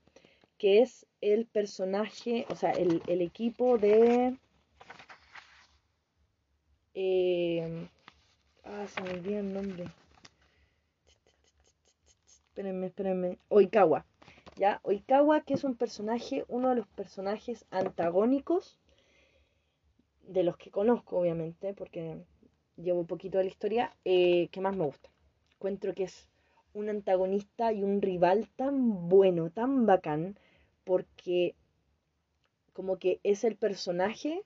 que 0.56 0.80
es 0.80 1.06
el 1.20 1.44
personaje, 1.44 2.46
o 2.48 2.54
sea, 2.54 2.70
el, 2.70 3.02
equipo 3.20 3.76
de... 3.76 4.38
Eh, 6.94 7.88
ah, 8.64 8.86
se 8.86 9.02
me 9.02 9.10
olvidó 9.10 9.40
el 9.40 9.52
nombre. 9.52 9.84
Espérenme, 12.24 12.86
espérenme. 12.86 13.38
Oikawa. 13.48 14.06
¿Ya? 14.56 14.80
Oikawa, 14.84 15.40
que 15.40 15.54
es 15.54 15.64
un 15.64 15.74
personaje, 15.74 16.44
uno 16.48 16.70
de 16.70 16.76
los 16.76 16.86
personajes 16.86 17.66
antagónicos 17.70 18.78
de 20.22 20.44
los 20.44 20.56
que 20.56 20.70
conozco, 20.70 21.18
obviamente, 21.18 21.74
porque 21.74 22.24
llevo 22.76 23.00
un 23.00 23.06
poquito 23.06 23.38
de 23.38 23.44
la 23.44 23.50
historia, 23.50 23.96
eh, 24.04 24.48
que 24.48 24.60
más 24.60 24.76
me 24.76 24.84
gusta. 24.84 25.10
Encuentro 25.54 25.94
que 25.94 26.04
es 26.04 26.28
un 26.74 26.88
antagonista 26.88 27.72
y 27.72 27.82
un 27.82 28.02
rival 28.02 28.48
tan 28.56 29.08
bueno, 29.08 29.50
tan 29.50 29.86
bacán, 29.86 30.38
porque 30.84 31.54
como 32.72 32.98
que 32.98 33.20
es 33.22 33.44
el 33.44 33.56
personaje 33.56 34.42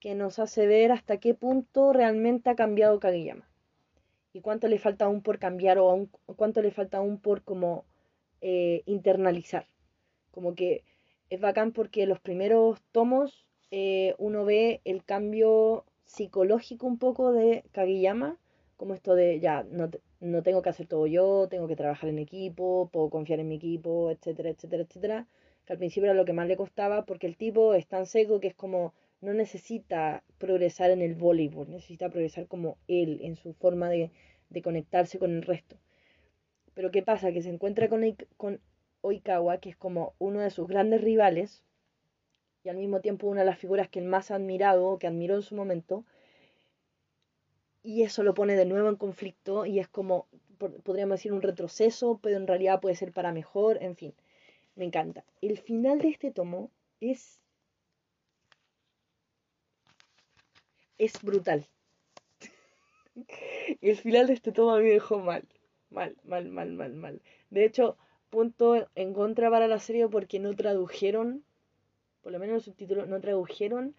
que 0.00 0.14
nos 0.14 0.38
hace 0.38 0.66
ver 0.66 0.92
hasta 0.92 1.18
qué 1.18 1.34
punto 1.34 1.92
realmente 1.92 2.50
ha 2.50 2.56
cambiado 2.56 3.00
Kageyama 3.00 3.48
y 4.32 4.40
cuánto 4.40 4.68
le 4.68 4.78
falta 4.78 5.04
aún 5.04 5.22
por 5.22 5.38
cambiar 5.38 5.78
o 5.78 6.08
cuánto 6.36 6.62
le 6.62 6.70
falta 6.70 6.98
aún 6.98 7.18
por 7.18 7.42
como 7.42 7.84
eh, 8.40 8.82
internalizar. 8.86 9.66
Como 10.30 10.54
que 10.54 10.84
es 11.28 11.40
bacán 11.40 11.72
porque 11.72 12.06
los 12.06 12.20
primeros 12.20 12.80
tomos 12.92 13.46
eh, 13.70 14.14
uno 14.18 14.44
ve 14.44 14.80
el 14.84 15.04
cambio 15.04 15.84
psicológico 16.10 16.86
un 16.86 16.98
poco 16.98 17.32
de 17.32 17.64
Kageyama, 17.72 18.36
como 18.76 18.94
esto 18.94 19.14
de 19.14 19.40
ya 19.40 19.62
no, 19.70 19.90
no 20.20 20.42
tengo 20.42 20.62
que 20.62 20.70
hacer 20.70 20.86
todo 20.86 21.06
yo, 21.06 21.48
tengo 21.48 21.68
que 21.68 21.76
trabajar 21.76 22.08
en 22.10 22.18
equipo, 22.18 22.90
puedo 22.92 23.10
confiar 23.10 23.40
en 23.40 23.48
mi 23.48 23.56
equipo, 23.56 24.10
etcétera, 24.10 24.50
etcétera, 24.50 24.82
etcétera. 24.82 25.26
Que 25.64 25.74
al 25.74 25.78
principio 25.78 26.06
era 26.10 26.14
lo 26.14 26.24
que 26.24 26.32
más 26.32 26.48
le 26.48 26.56
costaba 26.56 27.04
porque 27.04 27.26
el 27.26 27.36
tipo 27.36 27.74
es 27.74 27.86
tan 27.86 28.06
seco 28.06 28.40
que 28.40 28.48
es 28.48 28.54
como 28.54 28.92
no 29.20 29.34
necesita 29.34 30.24
progresar 30.38 30.90
en 30.90 31.02
el 31.02 31.14
voleibol, 31.14 31.70
necesita 31.70 32.08
progresar 32.08 32.46
como 32.48 32.78
él, 32.88 33.20
en 33.22 33.36
su 33.36 33.52
forma 33.52 33.88
de, 33.90 34.10
conectarse 34.64 35.18
con 35.18 35.30
el 35.30 35.42
resto. 35.42 35.76
Pero 36.74 36.90
¿qué 36.90 37.02
pasa? 37.02 37.32
Que 37.32 37.42
se 37.42 37.50
encuentra 37.50 37.88
con, 37.88 38.02
con 38.36 38.60
Oikawa, 39.02 39.58
que 39.58 39.70
es 39.70 39.76
como 39.76 40.14
uno 40.18 40.40
de 40.40 40.50
sus 40.50 40.66
grandes 40.66 41.02
rivales, 41.02 41.62
y 42.64 42.68
al 42.68 42.76
mismo 42.76 43.00
tiempo 43.00 43.26
una 43.26 43.40
de 43.40 43.46
las 43.46 43.58
figuras 43.58 43.88
que 43.88 43.98
él 44.00 44.06
más 44.06 44.30
ha 44.30 44.36
admirado, 44.36 44.98
que 44.98 45.06
admiró 45.06 45.36
en 45.36 45.42
su 45.42 45.54
momento, 45.54 46.04
y 47.82 48.02
eso 48.02 48.22
lo 48.22 48.34
pone 48.34 48.56
de 48.56 48.66
nuevo 48.66 48.88
en 48.88 48.96
conflicto 48.96 49.64
y 49.66 49.78
es 49.78 49.88
como, 49.88 50.26
podríamos 50.84 51.18
decir, 51.18 51.32
un 51.32 51.42
retroceso, 51.42 52.18
pero 52.22 52.36
en 52.36 52.46
realidad 52.46 52.80
puede 52.80 52.94
ser 52.94 53.12
para 53.12 53.32
mejor, 53.32 53.82
en 53.82 53.96
fin, 53.96 54.14
me 54.74 54.84
encanta. 54.84 55.24
El 55.40 55.58
final 55.58 55.98
de 55.98 56.08
este 56.08 56.30
tomo 56.30 56.70
es... 57.00 57.40
es 60.98 61.22
brutal. 61.22 61.66
el 63.80 63.96
final 63.96 64.26
de 64.26 64.34
este 64.34 64.52
tomo 64.52 64.72
a 64.72 64.78
mí 64.78 64.84
me 64.84 64.90
dejó 64.90 65.18
mal, 65.20 65.44
mal, 65.90 66.16
mal, 66.24 66.50
mal, 66.50 66.72
mal, 66.72 66.94
mal. 66.94 67.22
De 67.48 67.64
hecho, 67.64 67.96
punto 68.28 68.88
en 68.94 69.14
contra 69.14 69.50
para 69.50 69.68
la 69.68 69.78
serie 69.78 70.08
porque 70.08 70.38
no 70.38 70.54
tradujeron, 70.54 71.44
por 72.22 72.32
lo 72.32 72.38
menos 72.38 72.56
el 72.56 72.62
subtítulo, 72.62 73.06
no 73.06 73.20
tradujeron 73.20 73.94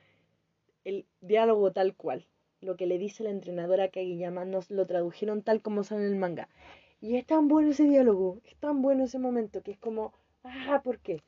el 0.84 1.05
diálogo 1.22 1.72
tal 1.72 1.95
cual 1.95 2.26
lo 2.61 2.78
que 2.78 2.86
le 2.86 2.99
dice 2.99 3.24
la 3.24 3.32
entrenadora 3.32 3.89
Kageyama, 3.89 4.45
nos 4.45 4.69
lo 4.69 4.86
tradujeron 4.86 5.41
tal 5.41 5.61
como 5.61 5.84
sale 5.84 6.05
en 6.05 6.13
el 6.13 6.15
manga. 6.15 6.47
Y 7.01 7.17
es 7.17 7.26
tan 7.26 7.47
bueno 7.47 7.72
ese 7.72 7.86
diálogo, 7.86 8.39
es 8.45 8.55
tan 8.57 8.82
bueno 8.84 9.03
ese 9.05 9.17
momento, 9.17 9.63
que 9.63 9.72
es 9.72 9.78
como, 9.80 10.13
ah, 10.43 10.82
¿por 10.84 10.99
qué? 10.99 11.24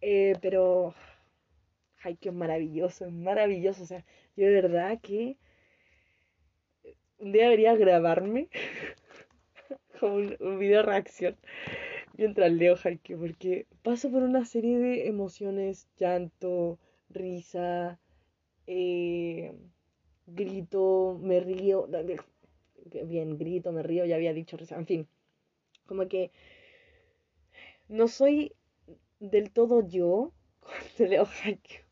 Eh, 0.00 0.34
pero 0.40 0.94
Haikyuu 2.02 2.32
es 2.32 2.38
maravilloso, 2.38 3.04
es 3.06 3.12
maravilloso. 3.12 3.82
O 3.82 3.86
sea, 3.86 4.04
yo 4.36 4.46
de 4.46 4.52
verdad 4.52 4.98
que 5.02 5.36
un 7.18 7.32
día 7.32 7.44
debería 7.44 7.76
grabarme 7.76 8.48
como 10.00 10.14
un, 10.16 10.58
video 10.58 10.82
reacción 10.82 11.36
mientras 12.16 12.52
leo 12.52 12.76
Haikyuu, 12.82 13.18
porque 13.18 13.66
paso 13.82 14.10
por 14.10 14.22
una 14.22 14.44
serie 14.44 14.78
de 14.78 15.08
emociones, 15.08 15.88
llanto, 15.98 16.78
risa, 17.10 17.98
eh, 18.66 19.52
grito, 20.26 21.18
me 21.20 21.40
río, 21.40 21.88
bien, 23.04 23.38
grito, 23.38 23.72
me 23.72 23.82
río, 23.82 24.04
ya 24.04 24.16
había 24.16 24.32
dicho 24.32 24.56
risa, 24.56 24.76
en 24.76 24.86
fin, 24.86 25.08
como 25.86 26.08
que 26.08 26.30
no 27.88 28.08
soy 28.08 28.52
del 29.20 29.50
todo 29.50 29.86
yo 29.86 30.32
cuando 30.60 31.10
leo 31.10 31.26
Haikyuu. 31.26 31.82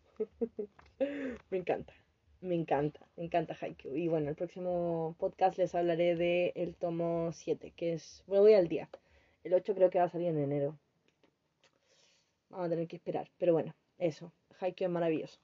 me 1.51 1.59
encanta, 1.59 1.95
me 2.41 2.55
encanta, 2.55 3.01
me 3.17 3.25
encanta 3.25 3.57
Haikyuu. 3.61 3.97
Y 3.97 4.09
bueno, 4.09 4.31
el 4.31 4.37
próximo 4.37 5.15
podcast 5.19 5.59
les 5.59 5.75
hablaré 5.75 6.17
de 6.17 6.53
el 6.57 6.75
tomo 6.75 7.33
7, 7.33 7.73
que 7.77 7.95
es, 7.95 8.23
bueno, 8.27 8.43
voy 8.43 8.55
al 8.55 8.69
día. 8.69 8.89
El 9.45 9.55
8 9.55 9.75
creo 9.75 9.91
que 9.91 9.99
va 9.99 10.05
a 10.05 10.11
salir 10.11 10.29
en 10.29 10.39
enero. 10.39 10.79
Vamos 12.51 12.67
a 12.67 12.71
tener 12.71 12.89
que 12.89 12.97
esperar, 12.97 13.31
pero 13.39 13.53
bueno, 13.53 13.75
eso, 13.99 14.33
Haikyuu 14.59 14.89
es 14.89 14.93
maravilloso. 14.93 15.39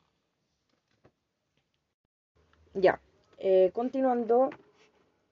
Ya, 2.74 3.00
eh, 3.38 3.70
continuando, 3.72 4.50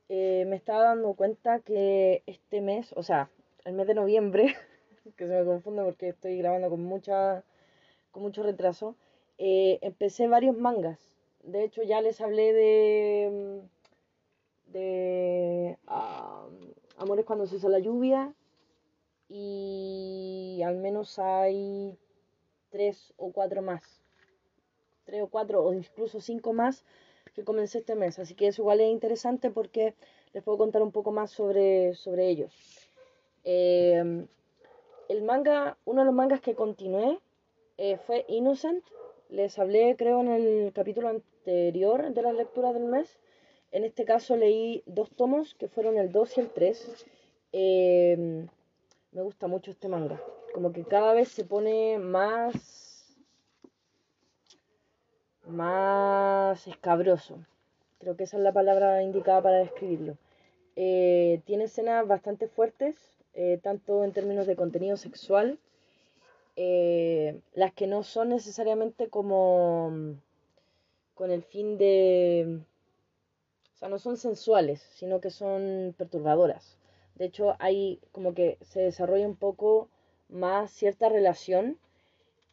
eh, 0.08 0.44
me 0.46 0.56
estaba 0.56 0.84
dando 0.84 1.14
cuenta 1.14 1.60
que 1.60 2.22
este 2.26 2.60
mes, 2.60 2.92
o 2.96 3.02
sea, 3.02 3.28
el 3.64 3.74
mes 3.74 3.86
de 3.86 3.94
noviembre, 3.94 4.54
que 5.16 5.26
se 5.26 5.34
me 5.34 5.44
confunde 5.44 5.82
porque 5.82 6.08
estoy 6.10 6.38
grabando 6.38 6.70
con 6.70 6.82
mucha 6.82 7.44
con 8.14 8.22
mucho 8.22 8.44
retraso, 8.44 8.96
eh, 9.38 9.78
empecé 9.82 10.28
varios 10.28 10.56
mangas. 10.56 11.00
De 11.42 11.64
hecho, 11.64 11.82
ya 11.82 12.00
les 12.00 12.20
hablé 12.20 12.52
de. 12.52 13.62
de. 14.66 15.78
Amores 16.96 17.24
cuando 17.24 17.46
se 17.46 17.56
hizo 17.56 17.68
la 17.68 17.80
lluvia. 17.80 18.32
Y 19.36 20.62
al 20.64 20.76
menos 20.76 21.18
hay 21.18 21.98
tres 22.70 23.12
o 23.16 23.32
cuatro 23.32 23.62
más. 23.62 23.82
Tres 25.06 25.22
o 25.22 25.26
cuatro 25.26 25.64
o 25.64 25.72
incluso 25.74 26.20
cinco 26.20 26.52
más 26.52 26.84
que 27.34 27.42
comencé 27.42 27.78
este 27.78 27.96
mes. 27.96 28.20
Así 28.20 28.36
que 28.36 28.46
eso 28.46 28.62
igual 28.62 28.80
es 28.80 28.92
interesante 28.92 29.50
porque 29.50 29.94
les 30.34 30.44
puedo 30.44 30.56
contar 30.56 30.84
un 30.84 30.92
poco 30.92 31.10
más 31.10 31.32
sobre, 31.32 31.94
sobre 31.94 32.28
ellos. 32.28 32.54
Eh, 33.42 34.24
el 35.08 35.22
manga, 35.22 35.78
uno 35.84 36.02
de 36.02 36.06
los 36.06 36.14
mangas 36.14 36.40
que 36.40 36.54
continué 36.54 37.18
eh, 37.76 37.96
fue 38.06 38.24
Innocent. 38.28 38.84
Les 39.30 39.58
hablé, 39.58 39.96
creo, 39.96 40.20
en 40.20 40.28
el 40.28 40.72
capítulo 40.72 41.08
anterior 41.08 42.14
de 42.14 42.22
las 42.22 42.34
lecturas 42.34 42.72
del 42.72 42.84
mes. 42.84 43.18
En 43.72 43.82
este 43.82 44.04
caso 44.04 44.36
leí 44.36 44.84
dos 44.86 45.10
tomos, 45.10 45.56
que 45.56 45.66
fueron 45.66 45.98
el 45.98 46.12
2 46.12 46.38
y 46.38 46.40
el 46.40 46.50
3. 46.50 47.06
Eh, 47.50 48.46
me 49.14 49.22
gusta 49.22 49.46
mucho 49.46 49.70
este 49.70 49.88
manga. 49.88 50.20
Como 50.52 50.72
que 50.72 50.84
cada 50.84 51.14
vez 51.14 51.28
se 51.28 51.44
pone 51.44 51.98
más. 51.98 53.16
más 55.46 56.66
escabroso. 56.66 57.38
Creo 57.98 58.16
que 58.16 58.24
esa 58.24 58.36
es 58.36 58.42
la 58.42 58.52
palabra 58.52 59.02
indicada 59.02 59.42
para 59.42 59.58
describirlo. 59.58 60.18
Eh, 60.76 61.40
tiene 61.46 61.64
escenas 61.64 62.06
bastante 62.06 62.48
fuertes, 62.48 62.96
tanto 63.62 64.04
en 64.04 64.12
términos 64.12 64.46
de 64.46 64.56
contenido 64.56 64.96
sexual 64.96 65.58
eh, 66.56 67.40
las 67.54 67.72
que 67.72 67.86
no 67.86 68.02
son 68.04 68.28
necesariamente 68.28 69.08
como 69.08 69.90
mm, 69.90 70.12
con 71.14 71.30
el 71.30 71.42
fin 71.42 71.78
de... 71.78 72.60
O 73.74 73.76
sea, 73.76 73.88
no 73.88 73.98
son 73.98 74.16
sensuales, 74.16 74.80
sino 74.94 75.20
que 75.20 75.30
son 75.30 75.94
perturbadoras. 75.98 76.76
De 77.16 77.26
hecho, 77.26 77.56
hay 77.58 78.00
como 78.12 78.34
que 78.34 78.58
se 78.62 78.80
desarrolla 78.80 79.26
un 79.26 79.36
poco 79.36 79.88
más 80.28 80.70
cierta 80.72 81.08
relación 81.08 81.78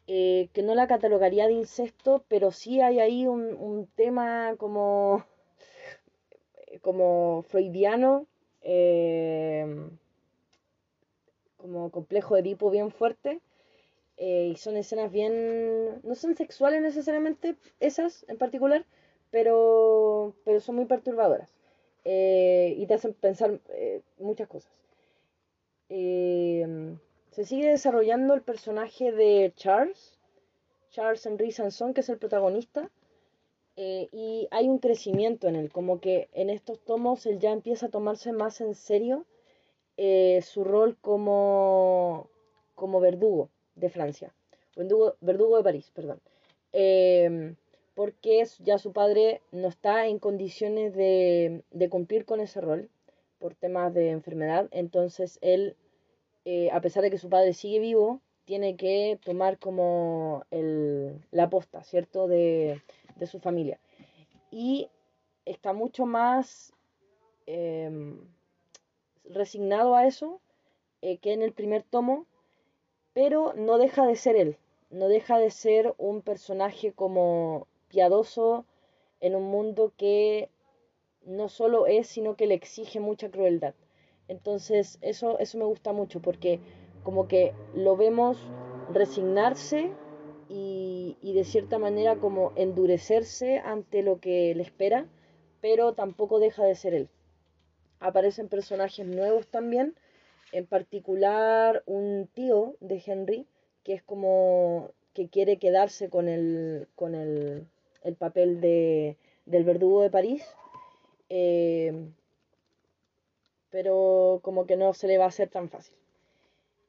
eh, 0.06 0.48
que 0.52 0.62
no 0.62 0.74
la 0.74 0.86
catalogaría 0.86 1.46
de 1.46 1.52
incesto, 1.52 2.24
pero 2.28 2.50
sí 2.50 2.80
hay 2.80 3.00
ahí 3.00 3.26
un, 3.26 3.88
tema 3.94 4.54
como, 4.58 5.24
como 6.80 7.42
freudiano, 7.48 8.26
eh, 8.62 9.66
como 11.56 11.90
complejo 11.90 12.34
de 12.34 12.40
Edipo 12.40 12.70
bien 12.70 12.90
fuerte, 12.90 13.40
eh, 14.16 14.48
y 14.52 14.56
son 14.56 14.76
escenas 14.76 15.10
bien, 15.12 16.00
no 16.02 16.14
son 16.14 16.36
sexuales 16.36 16.82
necesariamente, 16.82 17.56
esas 17.80 18.24
en 18.28 18.38
particular, 18.38 18.84
pero, 19.30 20.34
pero 20.44 20.60
son 20.60 20.76
muy 20.76 20.86
perturbadoras 20.86 21.50
eh, 22.04 22.74
y 22.76 22.86
te 22.86 22.94
hacen 22.94 23.14
pensar 23.14 23.60
eh, 23.70 24.02
muchas 24.18 24.48
cosas. 24.48 24.72
se 25.88 27.44
sigue 27.44 27.68
desarrollando 27.68 28.34
el 28.34 28.42
personaje 28.42 29.12
de 29.12 29.52
Charles, 29.56 30.18
Charles 30.90 31.24
Henry 31.24 31.52
Sanson, 31.52 31.94
que 31.94 32.00
es 32.00 32.08
el 32.08 32.18
protagonista, 32.18 32.90
y 33.74 34.48
hay 34.50 34.68
un 34.68 34.78
crecimiento 34.78 35.48
en 35.48 35.56
él, 35.56 35.72
como 35.72 35.98
que 36.00 36.28
en 36.34 36.50
estos 36.50 36.78
tomos 36.80 37.24
él 37.24 37.38
ya 37.38 37.52
empieza 37.52 37.86
a 37.86 37.90
tomarse 37.90 38.32
más 38.32 38.60
en 38.60 38.74
serio 38.74 39.24
su 39.96 40.64
rol 40.64 40.96
como, 41.00 42.28
como 42.74 43.00
verdugo 43.00 43.48
de 43.74 43.88
Francia, 43.88 44.34
verdugo, 44.76 45.16
verdugo 45.20 45.56
de 45.56 45.64
París, 45.64 45.90
perdón. 45.94 46.20
Porque 47.94 48.44
ya 48.60 48.78
su 48.78 48.92
padre 48.92 49.42
no 49.50 49.68
está 49.68 50.06
en 50.06 50.18
condiciones 50.18 50.94
de, 50.94 51.62
cumplir 51.90 52.24
con 52.24 52.40
ese 52.40 52.60
rol 52.60 52.90
por 53.38 53.54
temas 53.54 53.92
de 53.92 54.10
enfermedad, 54.10 54.68
entonces 54.70 55.38
él, 55.42 55.76
eh, 56.44 56.70
a 56.70 56.80
pesar 56.80 57.02
de 57.02 57.10
que 57.10 57.18
su 57.18 57.28
padre 57.28 57.52
sigue 57.52 57.80
vivo, 57.80 58.20
tiene 58.44 58.76
que 58.76 59.18
tomar 59.24 59.58
como 59.58 60.44
el, 60.50 61.20
la 61.30 61.50
posta, 61.50 61.82
¿cierto?, 61.84 62.28
de, 62.28 62.82
su 63.26 63.38
familia. 63.38 63.78
Y 64.50 64.88
está 65.44 65.72
mucho 65.72 66.06
más 66.06 66.72
em, 67.46 68.18
resignado 69.24 69.94
a 69.94 70.06
eso 70.08 70.40
eh, 71.02 71.18
que 71.18 71.32
en 71.32 71.42
el 71.42 71.52
primer 71.52 71.84
tomo, 71.84 72.26
pero 73.12 73.52
no 73.54 73.78
deja 73.78 74.06
de 74.06 74.16
ser 74.16 74.36
él, 74.36 74.56
no 74.90 75.08
deja 75.08 75.38
de 75.38 75.50
ser 75.50 75.94
un 75.98 76.20
personaje 76.22 76.92
como 76.92 77.68
piadoso 77.92 78.64
en 79.20 79.36
un 79.36 79.44
mundo 79.44 79.92
que 79.96 80.48
no 81.24 81.48
solo 81.48 81.86
es, 81.86 82.08
sino 82.08 82.34
que 82.34 82.46
le 82.46 82.54
exige 82.54 82.98
mucha 82.98 83.30
crueldad. 83.30 83.74
Entonces, 84.26 84.98
eso, 85.02 85.38
eso 85.38 85.58
me 85.58 85.64
gusta 85.64 85.92
mucho 85.92 86.20
porque 86.20 86.58
como 87.04 87.28
que 87.28 87.52
lo 87.74 87.96
vemos 87.96 88.38
resignarse 88.92 89.90
y, 90.48 91.16
y, 91.22 91.34
de 91.34 91.44
cierta 91.44 91.78
manera 91.78 92.16
como 92.16 92.52
endurecerse 92.56 93.58
ante 93.58 94.02
lo 94.02 94.18
que 94.20 94.54
le 94.54 94.62
espera, 94.62 95.06
pero 95.60 95.92
tampoco 95.94 96.40
deja 96.40 96.64
de 96.64 96.74
ser 96.74 96.94
él. 96.94 97.08
Aparecen 98.00 98.48
personajes 98.48 99.06
nuevos 99.06 99.46
también 99.46 99.94
en 100.52 100.66
particular 100.66 101.82
un 101.86 102.28
tío 102.32 102.76
de 102.80 103.02
Henry 103.04 103.46
que 103.84 103.94
es 103.94 104.02
como 104.02 104.90
que 105.14 105.28
quiere 105.28 105.58
quedarse 105.58 106.08
con 106.08 106.28
el, 106.28 106.88
con 106.94 107.14
el, 107.14 107.66
papel 108.16 108.60
de, 108.60 109.16
del 109.46 109.64
verdugo 109.64 110.02
de 110.02 110.10
París, 110.10 110.44
eh, 111.28 112.10
pero 113.70 114.40
como 114.42 114.66
que 114.66 114.76
no 114.76 114.92
se 114.92 115.06
le 115.08 115.18
va 115.18 115.24
a 115.24 115.28
hacer 115.28 115.48
tan 115.48 115.68
fácil. 115.68 115.96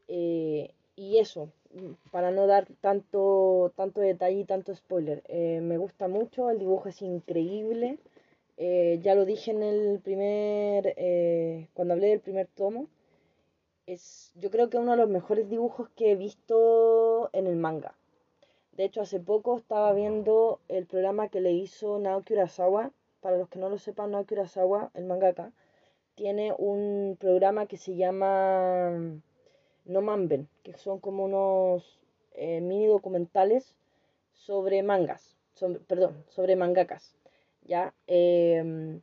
Eh, 0.07 0.73
y 0.95 1.17
eso, 1.17 1.49
para 2.11 2.31
no 2.31 2.45
dar 2.45 2.67
tanto, 2.81 3.71
tanto 3.75 4.01
detalle 4.01 4.39
y 4.39 4.45
tanto 4.45 4.75
spoiler, 4.75 5.23
eh, 5.27 5.59
me 5.61 5.77
gusta 5.77 6.07
mucho, 6.07 6.49
el 6.49 6.59
dibujo 6.59 6.89
es 6.89 7.01
increíble. 7.01 7.97
ya 8.57 9.15
lo 9.15 9.25
dije 9.25 9.51
en 9.51 9.63
el 9.63 9.99
primer, 9.99 10.95
cuando 11.73 11.93
hablé 11.93 12.07
del 12.07 12.19
primer 12.21 12.47
tomo, 12.47 12.87
es 13.87 14.31
yo 14.35 14.49
creo 14.51 14.69
que 14.69 14.77
uno 14.77 14.91
de 14.91 14.97
los 14.97 15.09
mejores 15.09 15.49
dibujos 15.49 15.89
que 15.95 16.11
he 16.11 16.15
visto 16.15 17.29
en 17.33 17.47
el 17.47 17.55
manga. 17.55 17.95
De 18.77 18.85
hecho, 18.85 19.01
hace 19.01 19.19
poco 19.19 19.57
estaba 19.57 19.93
viendo 19.93 20.59
el 20.67 20.85
programa 20.85 21.29
que 21.29 21.41
le 21.41 21.51
hizo 21.51 21.99
Naoki 21.99 22.33
Urasawa. 22.33 22.91
Para 23.21 23.37
los 23.37 23.47
que 23.49 23.59
no 23.59 23.69
lo 23.69 23.77
sepan, 23.77 24.11
Naoki 24.11 24.33
Urasawa, 24.33 24.91
el 24.95 25.05
mangaka, 25.05 25.51
tiene 26.15 26.53
un 26.57 27.17
programa 27.19 27.67
que 27.67 27.77
se 27.77 27.95
llama 27.95 28.91
No 29.85 30.01
Manben, 30.01 30.49
que 30.63 30.73
son 30.77 30.99
como 30.99 31.25
unos 31.25 31.99
eh, 32.33 32.61
mini 32.61 32.87
documentales 32.87 33.75
sobre 34.33 34.81
mangas, 34.83 35.37
perdón, 35.87 36.23
sobre 36.27 36.55
mangakas. 36.55 37.15
¿ya? 37.65 37.93
Em, 38.07 39.01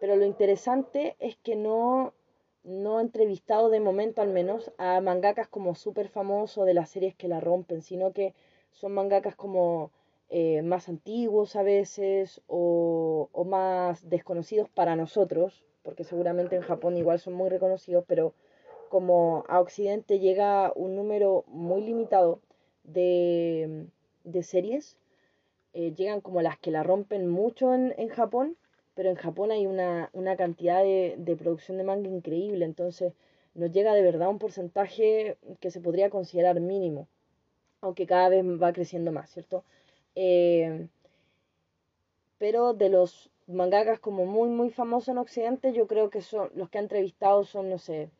pero 0.00 0.16
lo 0.16 0.24
interesante 0.24 1.16
es 1.20 1.36
que 1.36 1.54
no, 1.56 2.12
no 2.64 3.00
entrevistado 3.00 3.70
de 3.70 3.80
momento 3.80 4.22
al 4.22 4.28
menos 4.28 4.72
a 4.78 5.00
mangakas 5.00 5.48
como 5.48 5.74
súper 5.74 6.08
famosos 6.08 6.66
de 6.66 6.74
las 6.74 6.90
series 6.90 7.14
que 7.14 7.28
la 7.28 7.40
rompen, 7.40 7.82
sino 7.82 8.12
que 8.12 8.34
son 8.72 8.92
mangakas 8.92 9.36
como 9.36 9.90
eh, 10.28 10.62
más 10.62 10.88
antiguos 10.88 11.56
a 11.56 11.62
veces 11.62 12.40
o, 12.46 13.28
o, 13.32 13.44
más 13.44 14.08
desconocidos 14.08 14.68
para 14.68 14.96
nosotros, 14.96 15.64
porque 15.82 16.04
seguramente 16.04 16.56
en 16.56 16.62
Japón 16.62 16.96
igual 16.96 17.18
son 17.18 17.34
muy 17.34 17.48
reconocidos, 17.50 18.04
pero 18.06 18.34
como 18.88 19.44
a 19.48 19.60
Occidente 19.60 20.18
llega 20.18 20.72
un 20.74 20.96
número 20.96 21.44
muy 21.48 21.82
limitado 21.82 22.40
de, 22.84 23.86
de 24.24 24.42
series, 24.42 24.98
eh, 25.74 25.94
llegan 25.94 26.20
como 26.20 26.42
las 26.42 26.58
que 26.58 26.70
la 26.70 26.82
rompen 26.82 27.28
mucho 27.28 27.74
en, 27.74 27.94
en 27.96 28.08
Japón, 28.08 28.56
pero 28.94 29.10
en 29.10 29.16
Japón 29.16 29.50
hay 29.50 29.66
una, 29.66 30.10
una 30.12 30.36
cantidad 30.36 30.82
de, 30.82 31.14
de, 31.18 31.36
producción 31.36 31.78
de 31.78 31.84
manga 31.84 32.08
increíble, 32.08 32.64
entonces 32.64 33.14
nos 33.54 33.70
llega 33.70 33.94
de 33.94 34.02
verdad 34.02 34.28
un 34.28 34.38
porcentaje 34.38 35.36
que 35.60 35.70
se 35.70 35.80
podría 35.80 36.10
considerar 36.10 36.60
mínimo, 36.60 37.08
aunque 37.82 38.06
cada 38.06 38.30
vez 38.30 38.44
va 38.44 38.72
creciendo 38.72 39.12
más, 39.12 39.30
¿cierto? 39.30 39.64
Eh, 40.14 40.88
pero 42.38 42.72
de 42.74 42.88
los 42.88 43.30
mangakas 43.46 44.00
como 44.00 44.24
muy, 44.26 44.48
muy 44.48 44.70
famosos 44.70 45.08
en 45.08 45.18
Occidente, 45.18 45.72
yo 45.72 45.86
creo 45.86 46.08
que 46.10 46.22
son 46.22 46.50
los 46.54 46.70
que 46.70 46.78
ha 46.78 46.80
entrevistado 46.80 47.44
son, 47.44 47.68
no 47.68 47.78
sé, 47.78 48.10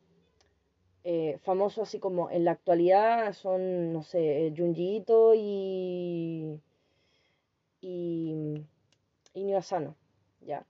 eh, 1.05 1.37
famosos 1.43 1.87
así 1.87 1.99
como 1.99 2.29
en 2.29 2.45
la 2.45 2.51
actualidad 2.51 3.33
son, 3.33 3.91
no 3.93 4.03
sé, 4.03 4.53
Junji 4.55 4.97
Ito 4.97 5.33
y, 5.35 6.61
y, 7.81 8.63
y 9.33 9.53
Asano, 9.53 9.95
ya. 10.41 10.65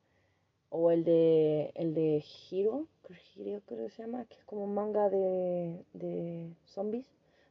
O 0.69 0.89
el 0.91 1.03
de, 1.03 1.71
el 1.75 1.93
de 1.93 2.23
Hiro, 2.49 2.87
creo 3.03 3.85
que 3.85 3.89
se 3.89 4.03
llama, 4.03 4.25
que 4.25 4.35
es 4.35 4.43
como 4.45 4.63
un 4.63 4.73
manga 4.73 5.09
de, 5.09 5.83
de 5.93 6.49
zombies. 6.65 7.05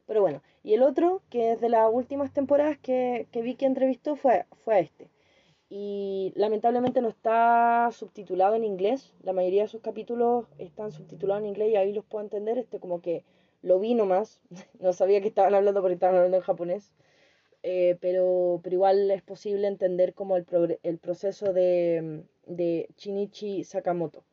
Pero 0.05 0.21
bueno, 0.21 0.41
y 0.63 0.73
el 0.73 0.83
otro, 0.83 1.21
que 1.29 1.53
es 1.53 1.61
de 1.61 1.69
las 1.69 1.89
últimas 1.91 2.33
temporadas 2.33 2.77
que, 2.79 3.27
que 3.31 3.41
vi 3.41 3.55
que 3.55 3.65
entrevistó, 3.65 4.15
fue, 4.15 4.45
fue 4.63 4.79
este 4.79 5.09
y 5.75 6.31
lamentablemente 6.35 7.01
no 7.01 7.09
está 7.09 7.89
subtitulado 7.91 8.53
en 8.53 8.63
inglés. 8.63 9.11
La 9.23 9.33
mayoría 9.33 9.63
de 9.63 9.67
sus 9.67 9.81
capítulos 9.81 10.45
están 10.59 10.91
subtitulados 10.91 11.41
en 11.41 11.49
inglés 11.49 11.71
y 11.71 11.75
ahí 11.77 11.93
los 11.93 12.05
puedo 12.05 12.23
entender. 12.23 12.59
Este 12.59 12.79
como 12.79 13.01
que 13.01 13.23
lo 13.63 13.79
vi 13.79 13.95
nomás, 13.95 14.39
no 14.79 14.93
sabía 14.93 15.19
que 15.21 15.29
estaban 15.29 15.55
hablando 15.55 15.81
porque 15.81 15.95
estaban 15.95 16.17
hablando 16.17 16.37
en 16.37 16.43
japonés. 16.43 16.91
Eh, 17.63 17.97
pero, 18.01 18.59
pero 18.63 18.75
igual 18.75 19.09
es 19.09 19.23
posible 19.23 19.67
entender 19.67 20.13
como 20.13 20.37
el, 20.37 20.45
el 20.83 20.99
proceso 20.99 21.53
de, 21.53 22.23
de 22.45 22.87
Shinichi 22.97 23.63
Sakamoto, 23.63 24.25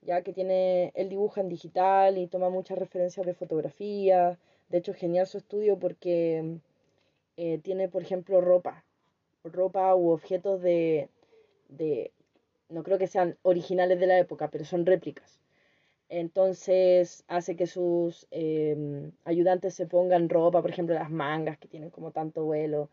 ya 0.00 0.22
que 0.22 0.32
tiene, 0.32 0.92
él 0.94 1.08
dibuja 1.08 1.40
en 1.40 1.48
digital 1.48 2.18
y 2.18 2.28
toma 2.28 2.50
muchas 2.50 2.78
referencias 2.78 3.26
de 3.26 3.34
fotografía. 3.34 4.38
De 4.68 4.78
hecho, 4.78 4.94
genial 4.94 5.26
su 5.26 5.38
estudio 5.38 5.78
porque 5.78 6.58
eh, 7.36 7.58
tiene, 7.62 7.88
por 7.88 8.02
ejemplo, 8.02 8.40
ropa 8.40 8.84
ropa 9.44 9.94
u 9.94 10.10
objetos 10.10 10.62
de, 10.62 11.08
de, 11.68 12.12
no 12.68 12.82
creo 12.82 12.98
que 12.98 13.06
sean 13.06 13.36
originales 13.42 14.00
de 14.00 14.06
la 14.06 14.18
época, 14.18 14.48
pero 14.50 14.64
son 14.64 14.86
réplicas. 14.86 15.40
Entonces 16.08 17.24
hace 17.28 17.56
que 17.56 17.66
sus 17.66 18.26
em, 18.30 19.12
ayudantes 19.24 19.74
se 19.74 19.86
pongan 19.86 20.28
ropa, 20.28 20.62
por 20.62 20.70
ejemplo, 20.70 20.94
las 20.94 21.10
mangas 21.10 21.58
que 21.58 21.68
tienen 21.68 21.90
como 21.90 22.10
tanto 22.12 22.44
vuelo, 22.44 22.90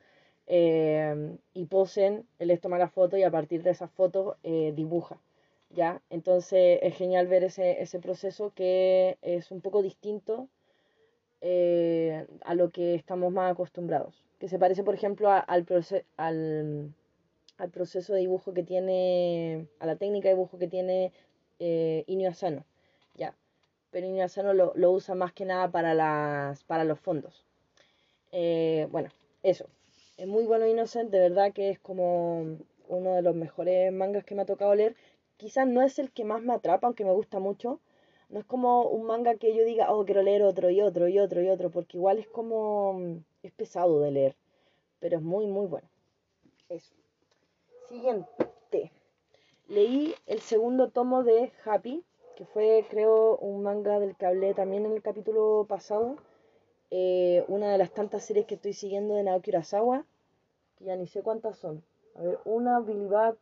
em, 0.47 1.37
y 1.53 1.65
posen, 1.65 2.25
él 2.39 2.47
les 2.49 2.61
toma 2.61 2.77
la 2.77 2.89
foto 2.89 3.17
y 3.17 3.23
a 3.23 3.31
partir 3.31 3.63
de 3.63 3.71
esas 3.71 3.91
fotos 3.91 4.37
eh, 4.43 4.73
dibuja. 4.75 5.19
¿ya? 5.69 6.01
Entonces 6.09 6.79
es 6.81 6.95
genial 6.97 7.27
ver 7.27 7.43
ese, 7.43 7.81
ese 7.81 7.99
proceso 7.99 8.53
que 8.55 9.17
es 9.21 9.51
un 9.51 9.61
poco 9.61 9.81
distinto 9.81 10.49
eh, 11.41 12.27
a 12.43 12.55
lo 12.55 12.69
que 12.69 12.95
estamos 12.95 13.31
más 13.31 13.51
acostumbrados 13.51 14.23
que 14.41 14.49
se 14.49 14.57
parece, 14.57 14.83
por 14.83 14.95
ejemplo, 14.95 15.29
al, 15.29 15.65
al, 16.17 16.93
al, 17.57 17.69
proceso 17.69 18.13
de 18.13 18.21
dibujo 18.21 18.55
que 18.55 18.63
tiene, 18.63 19.67
a 19.79 19.85
la 19.85 19.97
técnica 19.97 20.29
de 20.29 20.33
dibujo 20.33 20.57
que 20.57 20.67
tiene 20.67 21.13
eh, 21.59 22.03
Asano, 22.27 22.65
ya. 23.15 23.35
Pero 23.91 24.07
Inio 24.07 24.25
Asano 24.25 24.55
lo, 24.55 24.73
lo, 24.75 24.91
usa 24.91 25.13
más 25.13 25.31
que 25.31 25.45
nada 25.45 25.69
para, 25.69 25.93
las, 25.93 26.63
para 26.63 26.85
los 26.85 26.99
fondos. 26.99 27.45
Eh, 28.31 28.87
bueno, 28.89 29.09
eso. 29.43 29.67
Es 30.17 30.25
muy 30.25 30.45
bueno 30.45 30.65
Innocent, 30.65 31.11
de 31.11 31.19
verdad 31.19 31.53
que 31.53 31.69
es 31.69 31.79
como 31.79 32.57
uno 32.87 33.13
de 33.13 33.21
los 33.21 33.35
mejores 33.35 33.93
mangas 33.93 34.23
que 34.23 34.33
me 34.33 34.41
ha 34.41 34.45
tocado 34.45 34.73
leer. 34.73 34.95
Quizás 35.37 35.67
no 35.67 35.83
es 35.83 35.99
el 35.99 36.11
que 36.11 36.23
más 36.23 36.41
me 36.41 36.53
atrapa, 36.53 36.87
aunque 36.87 37.05
me 37.05 37.13
gusta 37.13 37.37
mucho. 37.37 37.79
No 38.31 38.39
es 38.39 38.45
como 38.45 38.83
un 38.83 39.05
manga 39.05 39.35
que 39.35 39.53
yo 39.53 39.65
diga, 39.65 39.93
oh, 39.93 40.05
quiero 40.05 40.23
leer 40.23 40.43
otro 40.43 40.69
y 40.69 40.81
otro 40.81 41.09
y 41.09 41.19
otro 41.19 41.41
y 41.41 41.49
otro, 41.49 41.69
porque 41.69 41.97
igual 41.97 42.17
es 42.17 42.27
como 42.27 43.21
es 43.43 43.51
pesado 43.51 43.99
de 43.99 44.11
leer, 44.11 44.35
pero 45.01 45.17
es 45.17 45.23
muy, 45.23 45.47
muy 45.47 45.67
bueno. 45.67 45.87
Eso. 46.69 46.93
Siguiente. 47.89 48.91
Leí 49.67 50.15
el 50.27 50.39
segundo 50.39 50.89
tomo 50.89 51.23
de 51.23 51.51
Happy, 51.65 52.03
que 52.35 52.45
fue, 52.45 52.85
creo, 52.89 53.37
un 53.37 53.63
manga 53.63 53.99
del 53.99 54.15
que 54.15 54.25
hablé 54.25 54.53
también 54.53 54.85
en 54.85 54.93
el 54.93 55.01
capítulo 55.01 55.65
pasado. 55.67 56.15
Eh, 56.89 57.43
una 57.47 57.71
de 57.71 57.77
las 57.77 57.91
tantas 57.91 58.25
series 58.25 58.45
que 58.45 58.55
estoy 58.55 58.73
siguiendo 58.73 59.13
de 59.13 59.23
Naoki 59.23 59.49
Urasawa, 59.49 60.05
que 60.77 60.85
ya 60.85 60.95
ni 60.95 61.07
sé 61.07 61.21
cuántas 61.21 61.57
son. 61.57 61.83
A 62.15 62.21
ver, 62.21 62.39
una, 62.43 62.79
Billy 62.79 63.07
Bat, 63.07 63.37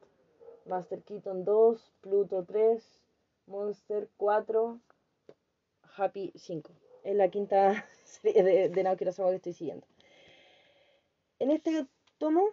Master 0.66 1.02
Keaton 1.02 1.46
2, 1.46 1.92
Pluto 2.02 2.44
3, 2.44 2.84
Monster 3.50 4.08
4, 4.18 4.80
Happy 5.98 6.32
5. 6.36 6.72
Es 7.04 7.16
la 7.16 7.30
quinta 7.30 7.86
serie 8.04 8.44
de, 8.44 8.70
de 8.70 8.84
Naoki 8.84 9.04
Urasawa 9.04 9.32
que 9.32 9.38
estoy 9.38 9.54
siguiendo. 9.54 9.86
En 11.40 11.52
este 11.52 11.88
tomo 12.20 12.50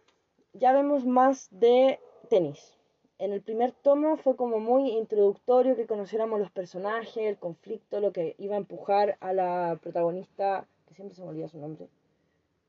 ya 0.53 0.73
vemos 0.73 1.05
más 1.05 1.49
de 1.51 2.01
tenis. 2.31 2.75
En 3.19 3.33
el 3.33 3.43
primer 3.43 3.73
tomo 3.73 4.17
fue 4.17 4.37
como 4.37 4.59
muy 4.59 4.91
introductorio 4.91 5.77
que 5.77 5.87
conociéramos 5.87 6.39
los 6.39 6.51
personajes, 6.51 7.17
el 7.17 7.39
conflicto, 7.39 8.01
lo 8.01 8.13
que 8.13 8.35
iba 8.39 8.55
a 8.55 8.59
empujar 8.59 9.17
a 9.21 9.33
la 9.33 9.79
protagonista, 9.83 10.67
que 10.87 10.95
siempre 10.95 11.15
se 11.15 11.23
me 11.23 11.29
olvida 11.29 11.49
su 11.49 11.59
nombre, 11.59 11.89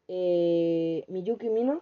eh, 0.07 1.03
Miyuki 1.07 1.49
Mino, 1.49 1.81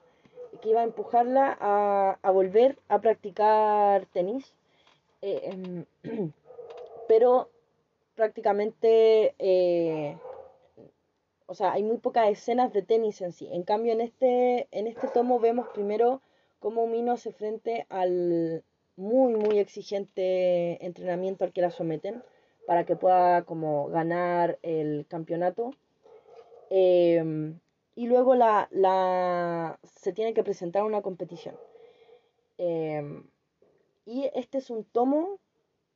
que 0.61 0.69
iba 0.69 0.81
a 0.81 0.85
empujarla 0.85 1.57
a, 1.59 2.17
a 2.21 2.31
volver 2.31 2.79
a 2.87 2.99
practicar 3.01 4.05
tenis. 4.07 4.55
Eh, 5.27 5.85
pero 7.07 7.49
prácticamente 8.15 9.33
eh, 9.39 10.17
o 11.47 11.53
sea, 11.53 11.73
hay 11.73 11.83
muy 11.83 11.97
pocas 11.97 12.29
escenas 12.29 12.73
de 12.73 12.81
tenis 12.81 13.21
en 13.21 13.31
sí. 13.31 13.47
En 13.51 13.63
cambio, 13.63 13.93
en 13.93 14.01
este, 14.01 14.67
en 14.71 14.87
este 14.87 15.07
tomo 15.07 15.39
vemos 15.39 15.67
primero 15.69 16.21
cómo 16.59 16.87
Mino 16.87 17.11
hace 17.11 17.31
frente 17.31 17.85
al 17.89 18.63
muy, 18.95 19.35
muy 19.35 19.59
exigente 19.59 20.83
entrenamiento 20.85 21.43
al 21.43 21.53
que 21.53 21.61
la 21.61 21.69
someten 21.69 22.23
para 22.65 22.85
que 22.85 22.95
pueda 22.95 23.43
como 23.43 23.89
ganar 23.89 24.57
el 24.63 25.05
campeonato. 25.07 25.71
Em, 26.69 27.59
y 27.95 28.07
luego 28.07 28.35
la, 28.35 28.67
la, 28.71 29.79
se 29.83 30.13
tiene 30.13 30.33
que 30.33 30.43
presentar 30.43 30.83
una 30.83 31.01
competición. 31.01 31.55
Em, 32.57 33.23
y 34.05 34.29
este 34.33 34.59
es 34.59 34.69
un 34.69 34.83
tomo 34.83 35.39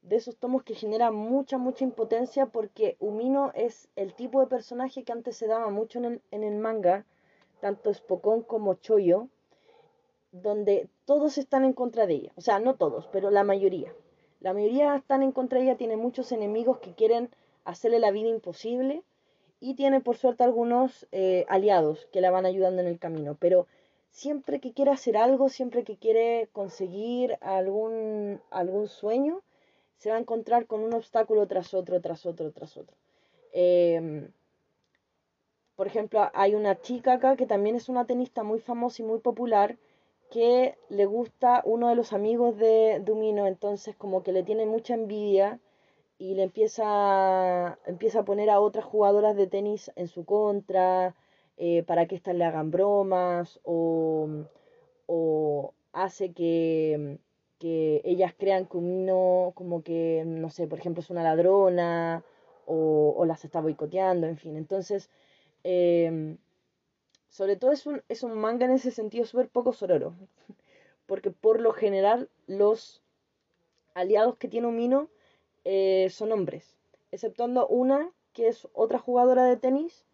de 0.01 0.15
esos 0.15 0.37
tomos 0.37 0.63
que 0.63 0.75
genera 0.75 1.11
mucha, 1.11 1.57
mucha 1.57 1.83
impotencia 1.83 2.47
porque 2.47 2.97
Umino 2.99 3.51
es 3.53 3.89
el 3.95 4.13
tipo 4.13 4.39
de 4.39 4.47
personaje 4.47 5.03
que 5.03 5.11
antes 5.11 5.37
se 5.37 5.47
daba 5.47 5.69
mucho 5.69 5.99
en 5.99 6.05
el, 6.05 6.21
en 6.31 6.43
el 6.43 6.55
manga, 6.55 7.05
tanto 7.59 7.93
Spokon 7.93 8.41
como 8.43 8.75
Choyo, 8.75 9.27
donde 10.31 10.89
todos 11.05 11.37
están 11.37 11.65
en 11.65 11.73
contra 11.73 12.07
de 12.07 12.15
ella. 12.15 12.31
O 12.35 12.41
sea, 12.41 12.59
no 12.59 12.75
todos, 12.75 13.07
pero 13.07 13.29
la 13.29 13.43
mayoría. 13.43 13.93
La 14.39 14.53
mayoría 14.53 14.95
están 14.95 15.21
en 15.21 15.31
contra 15.31 15.59
de 15.59 15.65
ella, 15.65 15.77
tiene 15.77 15.97
muchos 15.97 16.31
enemigos 16.31 16.79
que 16.79 16.93
quieren 16.93 17.29
hacerle 17.65 17.99
la 17.99 18.11
vida 18.11 18.29
imposible 18.29 19.03
y 19.59 19.75
tiene 19.75 19.99
por 19.99 20.15
suerte 20.15 20.43
algunos 20.43 21.07
eh, 21.11 21.45
aliados 21.49 22.07
que 22.13 22.21
la 22.21 22.31
van 22.31 22.45
ayudando 22.45 22.81
en 22.81 22.87
el 22.87 22.99
camino. 22.99 23.35
Pero 23.37 23.67
siempre 24.09 24.59
que 24.59 24.73
quiere 24.73 24.91
hacer 24.91 25.17
algo, 25.17 25.49
siempre 25.49 25.83
que 25.83 25.97
quiere 25.97 26.49
conseguir 26.51 27.37
algún, 27.41 28.41
algún 28.49 28.87
sueño, 28.87 29.41
se 29.97 30.09
va 30.09 30.15
a 30.15 30.19
encontrar 30.19 30.65
con 30.65 30.81
un 30.81 30.93
obstáculo 30.93 31.47
tras 31.47 31.73
otro, 31.73 31.99
tras 32.01 32.25
otro, 32.25 32.51
tras 32.51 32.77
otro. 32.77 32.95
Em, 33.51 34.31
por 35.75 35.87
ejemplo, 35.87 36.29
hay 36.33 36.55
una 36.55 36.81
chica 36.81 37.13
acá 37.13 37.35
que 37.35 37.45
también 37.45 37.75
es 37.75 37.89
una 37.89 38.05
tenista 38.05 38.43
muy 38.43 38.59
famosa 38.59 39.01
y 39.01 39.05
muy 39.05 39.19
popular 39.19 39.77
que 40.29 40.77
le 40.89 41.05
gusta 41.05 41.61
uno 41.65 41.89
de 41.89 41.95
los 41.95 42.13
amigos 42.13 42.57
de 42.57 43.01
Dumino, 43.03 43.47
entonces 43.47 43.95
como 43.95 44.21
que 44.21 44.31
le 44.31 44.43
tiene 44.43 44.65
mucha 44.65 44.93
envidia 44.93 45.59
y 46.19 46.35
le 46.35 46.43
empieza, 46.43 47.79
empieza 47.85 48.19
a 48.19 48.25
poner 48.25 48.49
a 48.49 48.59
otras 48.59 48.85
jugadoras 48.85 49.35
de 49.35 49.47
tenis 49.47 49.91
en 49.95 50.07
su 50.07 50.25
contra, 50.25 51.15
eh, 51.59 51.83
para 51.83 52.07
que 52.07 52.15
éstas 52.15 52.35
le 52.35 52.45
hagan 52.45 52.71
bromas 52.71 53.59
o, 53.63 54.29
o, 55.07 55.73
hace 55.91 56.31
que, 56.31 57.19
que 57.59 58.01
ellas 58.05 58.33
crean 58.37 58.65
que 58.65 58.77
Umino 58.77 59.51
como 59.55 59.83
que, 59.83 60.23
no 60.25 60.49
sé, 60.49 60.67
por 60.67 60.79
ejemplo, 60.79 61.01
es 61.01 61.09
una 61.09 61.21
ladrona 61.21 62.23
o, 62.65 63.13
o 63.17 63.25
las 63.25 63.43
está 63.43 63.59
boicoteando, 63.59 64.25
en 64.27 64.37
fin. 64.37 64.55
Entonces, 64.55 65.09
em, 65.63 66.37
sobre 67.27 67.57
todo 67.57 67.73
es 67.73 67.85
un, 67.85 68.03
es 68.07 68.23
un 68.23 68.33
manga 68.39 68.65
en 68.65 68.71
ese 68.71 68.91
sentido 68.91 69.25
súper 69.25 69.49
poco 69.49 69.73
sororo, 69.73 70.15
porque 71.07 71.29
por 71.31 71.59
lo 71.59 71.73
general 71.73 72.29
los 72.47 73.01
aliados 73.95 74.37
que 74.37 74.47
tiene 74.47 74.67
Umino 74.67 75.09
eh, 75.65 76.07
son 76.09 76.31
hombres, 76.31 76.77
exceptuando 77.11 77.67
una 77.67 78.11
que 78.31 78.47
es 78.47 78.65
otra 78.73 78.97
jugadora 78.99 79.43
de 79.43 79.57
tenis, 79.57 80.05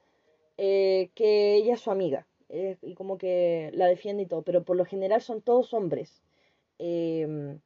eh, 0.57 1.09
que 1.15 1.55
ella 1.55 1.73
es 1.75 1.81
su 1.81 1.91
amiga, 1.91 2.27
eh, 2.49 2.77
y 2.81 2.95
como 2.95 3.17
que 3.17 3.71
la 3.73 3.87
defiende 3.87 4.23
y 4.23 4.25
todo, 4.27 4.43
pero 4.43 4.63
por 4.63 4.77
lo 4.77 4.85
general 4.85 5.21
son 5.21 5.41
todos 5.41 5.73
hombres. 5.73 6.23
Em, 6.79 7.59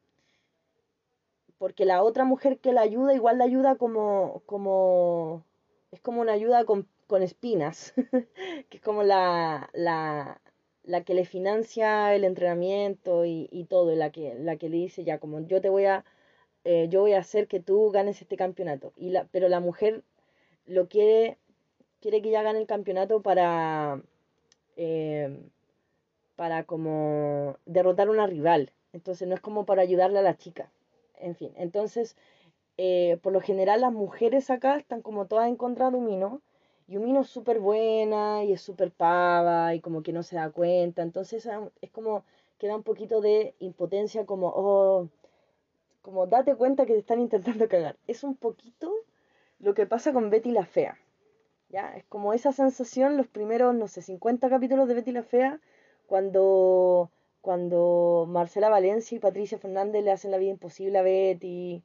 porque 1.58 1.84
la 1.84 2.02
otra 2.02 2.24
mujer 2.24 2.58
que 2.58 2.72
la 2.72 2.80
ayuda, 2.82 3.14
igual 3.14 3.38
la 3.38 3.44
ayuda 3.44 3.76
como, 3.76 4.42
como, 4.46 5.44
es 5.92 6.00
como 6.00 6.20
una 6.22 6.32
ayuda 6.32 6.64
con, 6.64 6.88
con 7.06 7.22
espinas, 7.22 7.92
que 8.70 8.76
es 8.78 8.82
como 8.82 9.02
la, 9.02 9.68
la, 9.74 10.40
la, 10.84 11.04
que 11.04 11.14
le 11.14 11.24
financia 11.26 12.14
el 12.14 12.24
entrenamiento 12.24 13.24
y, 13.26 13.48
y 13.52 13.64
todo, 13.66 13.94
la 13.94 14.10
que, 14.10 14.34
la 14.36 14.56
que 14.56 14.68
le 14.70 14.78
dice 14.78 15.04
ya 15.04 15.18
como 15.18 15.40
yo 15.46 15.60
te 15.60 15.68
voy 15.68 15.84
a, 15.84 16.04
eh, 16.64 16.88
yo 16.90 17.00
voy 17.00 17.12
a 17.14 17.20
hacer 17.20 17.48
que 17.48 17.60
tú 17.60 17.90
ganes 17.90 18.20
este 18.22 18.36
campeonato. 18.36 18.92
Y 18.96 19.10
la, 19.10 19.26
pero 19.30 19.48
la 19.48 19.60
mujer 19.60 20.04
lo 20.66 20.88
quiere, 20.88 21.38
quiere 22.00 22.22
que 22.22 22.30
ella 22.30 22.42
gane 22.42 22.60
el 22.60 22.66
campeonato 22.66 23.22
para, 23.22 24.02
eh, 24.76 25.38
para 26.36 26.64
como 26.64 27.56
derrotar 27.66 28.08
a 28.08 28.12
una 28.12 28.26
rival. 28.26 28.72
Entonces 28.92 29.28
no 29.28 29.34
es 29.34 29.40
como 29.40 29.66
para 29.66 29.82
ayudarle 29.82 30.18
a 30.18 30.22
la 30.22 30.36
chica. 30.36 30.70
En 31.18 31.36
fin, 31.36 31.52
entonces 31.56 32.16
eh, 32.78 33.18
por 33.22 33.32
lo 33.32 33.40
general 33.42 33.82
las 33.82 33.92
mujeres 33.92 34.48
acá 34.50 34.78
están 34.78 35.02
como 35.02 35.26
todas 35.26 35.48
en 35.48 35.56
contra 35.56 35.90
de 35.90 35.98
Umino. 35.98 36.40
Y 36.88 36.96
Umino 36.96 37.20
es 37.20 37.28
súper 37.28 37.60
buena 37.60 38.42
y 38.44 38.52
es 38.52 38.62
súper 38.62 38.90
pava 38.90 39.74
y 39.74 39.80
como 39.80 40.02
que 40.02 40.12
no 40.12 40.22
se 40.22 40.36
da 40.36 40.50
cuenta. 40.50 41.02
Entonces 41.02 41.48
es 41.82 41.90
como 41.90 42.24
que 42.58 42.68
da 42.68 42.76
un 42.76 42.82
poquito 42.82 43.20
de 43.20 43.54
impotencia 43.60 44.26
como, 44.26 44.48
oh, 44.48 45.08
como 46.02 46.26
date 46.26 46.54
cuenta 46.56 46.86
que 46.86 46.94
te 46.94 47.00
están 47.00 47.20
intentando 47.20 47.68
cagar. 47.68 47.96
Es 48.06 48.24
un 48.24 48.34
poquito 48.34 48.92
lo 49.60 49.74
que 49.74 49.86
pasa 49.86 50.12
con 50.12 50.30
Betty 50.30 50.50
la 50.50 50.64
Fea. 50.66 50.98
¿Ya? 51.70 51.94
Es 51.96 52.04
como 52.04 52.32
esa 52.32 52.52
sensación 52.52 53.16
los 53.16 53.28
primeros, 53.28 53.74
no 53.74 53.88
sé, 53.88 54.02
50 54.02 54.48
capítulos 54.50 54.88
de 54.88 54.94
Betty 54.94 55.12
la 55.12 55.22
Fea, 55.22 55.60
cuando, 56.06 57.10
cuando 57.40 58.26
Marcela 58.28 58.68
Valencia 58.68 59.16
y 59.16 59.20
Patricia 59.20 59.58
Fernández 59.58 60.02
le 60.04 60.10
hacen 60.10 60.32
la 60.32 60.38
vida 60.38 60.50
imposible 60.50 60.98
a 60.98 61.02
Betty 61.02 61.82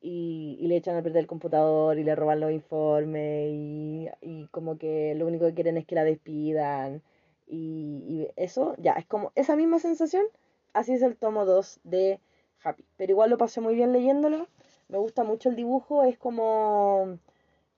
y, 0.00 0.58
y 0.60 0.66
le 0.68 0.76
echan 0.76 0.96
a 0.96 1.02
perder 1.02 1.20
el 1.20 1.26
computador 1.26 1.98
y 1.98 2.04
le 2.04 2.14
roban 2.16 2.40
los 2.40 2.50
informes 2.52 3.50
y, 3.52 4.08
y 4.22 4.46
como 4.48 4.78
que 4.78 5.14
lo 5.14 5.26
único 5.26 5.46
que 5.46 5.54
quieren 5.54 5.76
es 5.76 5.86
que 5.86 5.94
la 5.94 6.04
despidan. 6.04 7.02
Y, 7.46 8.28
eso, 8.36 8.74
ya, 8.78 8.92
es 8.94 9.06
como 9.06 9.32
esa 9.34 9.56
misma 9.56 9.78
sensación, 9.78 10.24
así 10.72 10.92
es 10.94 11.02
el 11.02 11.16
tomo 11.16 11.44
2 11.44 11.80
de 11.84 12.20
Happy. 12.62 12.84
Pero 12.96 13.12
igual 13.12 13.30
lo 13.30 13.38
pasé 13.38 13.60
muy 13.60 13.74
bien 13.74 13.92
leyéndolo. 13.92 14.48
Me 14.88 14.98
gusta 14.98 15.24
mucho 15.24 15.48
el 15.50 15.56
dibujo, 15.56 16.04
es 16.04 16.18
como 16.18 17.18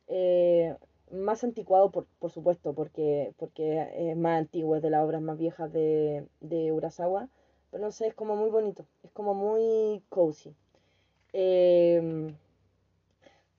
eh, 0.08 0.76
más 1.12 1.44
anticuado, 1.44 1.90
por, 1.90 2.06
por, 2.18 2.30
supuesto, 2.30 2.74
porque, 2.74 3.32
porque 3.38 3.88
es 4.10 4.16
más 4.16 4.38
antiguo, 4.38 4.76
es 4.76 4.82
de 4.82 4.90
las 4.90 5.04
obras 5.04 5.22
más 5.22 5.38
viejas 5.38 5.72
de, 5.72 6.26
de 6.40 6.72
Urasawa. 6.72 7.28
Pero 7.70 7.84
no 7.84 7.90
sé, 7.90 8.06
es 8.08 8.14
como 8.14 8.36
muy 8.36 8.50
bonito, 8.50 8.86
es 9.02 9.10
como 9.12 9.34
muy 9.34 10.02
cozy. 10.08 10.54
Eh, 11.32 12.32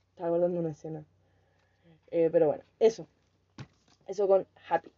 estaba 0.10 0.30
acordando 0.30 0.60
una 0.60 0.72
escena. 0.72 1.06
Eh, 2.12 2.30
pero 2.32 2.47
bueno, 2.47 2.64
eso. 2.80 3.08
Eso 4.08 4.28
con 4.28 4.47
Happy. 4.68 4.91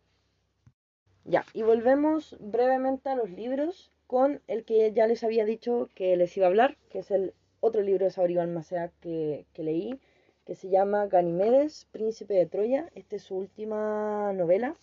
Ya, 1.26 1.46
y 1.54 1.62
volvemos 1.62 2.38
brevemente 2.40 3.10
a 3.10 3.16
los 3.16 3.30
libros 3.30 3.92
con 4.08 4.42
el 4.48 4.66
que 4.66 4.92
ya 4.94 5.08
les 5.08 5.24
había 5.24 5.46
dicho 5.46 5.90
que 5.96 6.16
les 6.18 6.36
iba 6.36 6.48
a 6.48 6.50
hablar, 6.50 6.78
que 6.90 7.00
es 7.00 7.12
el 7.12 7.34
otro 7.60 7.82
libro 7.82 8.06
de 8.06 8.12
Saori 8.12 8.36
Balmacea 8.36 8.92
que, 9.02 9.46
que 9.54 9.64
leí, 9.64 10.00
que 10.46 10.56
se 10.56 10.70
llama 10.70 11.08
Ganimedes, 11.08 11.88
Príncipe 11.92 12.34
de 12.34 12.46
Troya. 12.46 12.90
Esta 12.96 13.16
es 13.16 13.24
su 13.24 13.36
última 13.36 14.34
novela. 14.34 14.76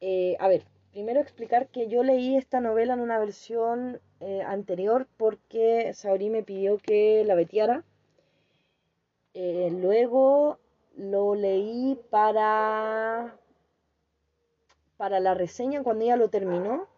Eh, 0.00 0.36
a 0.40 0.48
ver, 0.48 0.64
primero 0.90 1.20
explicar 1.20 1.68
que 1.68 1.88
yo 1.88 2.02
leí 2.02 2.36
esta 2.36 2.60
novela 2.60 2.94
en 2.94 3.00
una 3.00 3.18
versión 3.18 4.00
eh, 4.20 4.42
anterior 4.42 5.06
porque 5.16 5.92
Saori 5.94 6.28
me 6.28 6.42
pidió 6.42 6.78
que 6.78 7.24
la 7.24 7.34
veteara. 7.34 7.84
Eh, 9.34 9.70
luego 9.70 10.58
lo 10.96 11.34
leí 11.34 11.98
para, 12.10 13.36
para 14.96 15.20
la 15.20 15.34
reseña 15.34 15.82
cuando 15.82 16.04
ella 16.04 16.16
lo 16.16 16.28
terminó. 16.28 16.88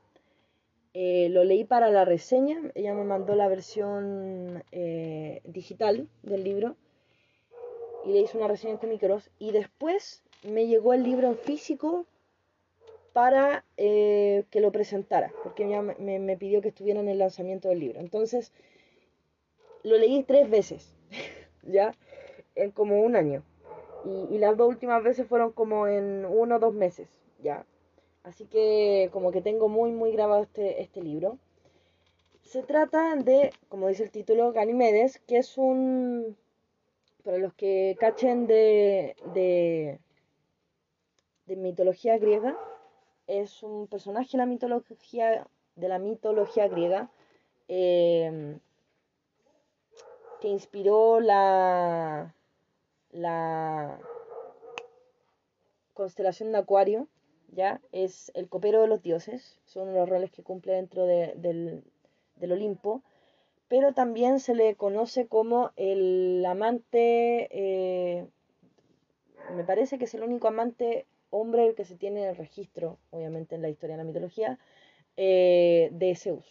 Lo 0.97 1.42
leí 1.42 1.64
para 1.64 1.90
la 1.90 2.05
reseña, 2.05 2.70
ella 2.76 2.95
me 2.95 3.03
mandó 3.03 3.34
la 3.34 3.49
versión 3.49 4.62
digital 5.45 6.09
del 6.22 6.45
libro 6.45 6.76
y 8.05 8.12
le 8.12 8.20
hice 8.20 8.36
una 8.36 8.48
reseña 8.48 8.74
en 8.74 8.78
Comic 8.78 9.02
y 9.38 9.52
después 9.52 10.22
me 10.42 10.66
llegó 10.66 10.92
el 10.92 11.02
libro 11.02 11.28
en 11.28 11.36
físico 11.36 12.07
para 13.12 13.64
eh, 13.76 14.44
que 14.50 14.61
lo 14.61 14.72
presentara, 14.72 15.32
porque 15.42 15.64
me, 15.64 16.18
me, 16.18 16.36
pidió 16.36 16.61
que 16.61 16.68
estuviera 16.68 17.00
en 17.00 17.09
el 17.09 17.18
lanzamiento 17.18 17.68
del 17.68 17.78
libro. 17.78 18.00
Entonces, 18.00 18.52
lo 19.84 19.96
leí 19.96 20.24
tres 20.24 20.50
veces, 20.50 20.92
ya, 21.62 21.94
en 22.57 22.72
como 22.72 23.00
un 23.00 23.14
año. 23.16 23.42
Y, 24.05 24.34
y 24.34 24.38
las 24.38 24.57
dos 24.57 24.68
últimas 24.68 25.02
veces 25.02 25.26
fueron 25.26 25.52
como 25.52 25.86
en 25.86 26.26
uno 26.26 26.57
o 26.57 26.59
dos 26.59 26.74
meses, 26.74 27.09
ya. 27.40 27.64
Así 28.24 28.46
que 28.46 29.11
como 29.12 29.30
que 29.30 29.42
tengo 29.42 29.68
muy, 29.68 29.92
muy 29.92 30.11
grabado 30.11 30.42
este, 30.42 30.82
este 30.82 31.00
libro. 31.00 31.38
Se 32.42 32.62
trata 32.62 33.14
de, 33.16 33.50
como 33.68 33.88
dice 33.88 34.02
el 34.02 34.11
título, 34.11 34.52
Ganimedes, 34.52 35.20
que 35.20 35.38
es 35.38 35.57
un, 35.57 36.36
para 37.25 37.39
los 37.39 37.55
que 37.55 37.97
cachen 37.99 38.47
de, 38.47 39.16
de, 39.35 39.99
mitología 41.57 42.18
griega, 42.18 42.57
es 43.27 43.62
un 43.62 43.87
personaje 43.89 44.33
de 44.33 44.39
la 44.39 44.47
mitología, 44.47 45.47
de 45.75 45.89
la 45.89 45.99
mitología 45.99 46.68
griega 46.68 47.11
eh, 47.68 48.59
que 50.41 50.49
inspiró 50.49 51.21
la, 51.21 52.34
la 53.11 53.99
constelación 55.95 56.53
de 56.53 56.59
Acuario 56.59 57.09
¿ya? 57.55 57.80
Es 57.92 58.30
el 58.34 58.49
copero 58.49 58.83
de 58.83 58.88
los 58.88 59.03
dioses, 59.03 59.59
son 59.64 59.95
los 59.95 60.09
roles 60.09 60.30
que 60.30 60.42
cumple 60.42 60.75
dentro 60.75 61.07
de, 61.07 61.34
del, 61.37 61.84
del, 62.37 62.53
Olimpo, 62.53 63.03
pero 63.68 63.92
también 63.92 64.41
se 64.41 64.54
le 64.54 64.74
conoce 64.76 65.26
como 65.26 65.72
el 65.76 66.45
amante, 66.46 67.49
eh, 67.50 68.26
me 69.54 69.64
parece 69.64 69.99
que 69.99 70.04
es 70.04 70.14
el 70.14 70.22
único 70.22 70.49
amante 70.49 71.07
hombre 71.30 71.74
que 71.74 71.84
se 71.84 71.96
tiene 71.96 72.22
en 72.22 72.30
el 72.30 72.36
registro, 72.36 72.99
obviamente 73.11 73.54
en 73.54 73.62
la 73.62 73.68
historia 73.68 73.96
de 73.96 74.03
la 74.03 74.07
mitología, 74.07 74.58
eh, 75.16 75.88
de 75.92 76.14
Zeus, 76.14 76.46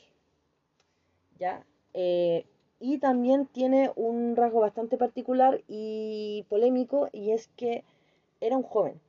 ¿ya? 1.40 1.66
Eh, 1.94 2.46
y 2.80 2.98
también 2.98 3.46
tiene 3.46 3.92
un 3.96 4.36
rasgo 4.36 4.60
bastante 4.60 4.98
particular 4.98 5.64
y 5.68 6.46
polémico, 6.50 7.10
y 7.14 7.32
es 7.32 7.48
que 7.56 7.84
era 8.42 8.58
un 8.58 8.64
joven, 8.64 9.00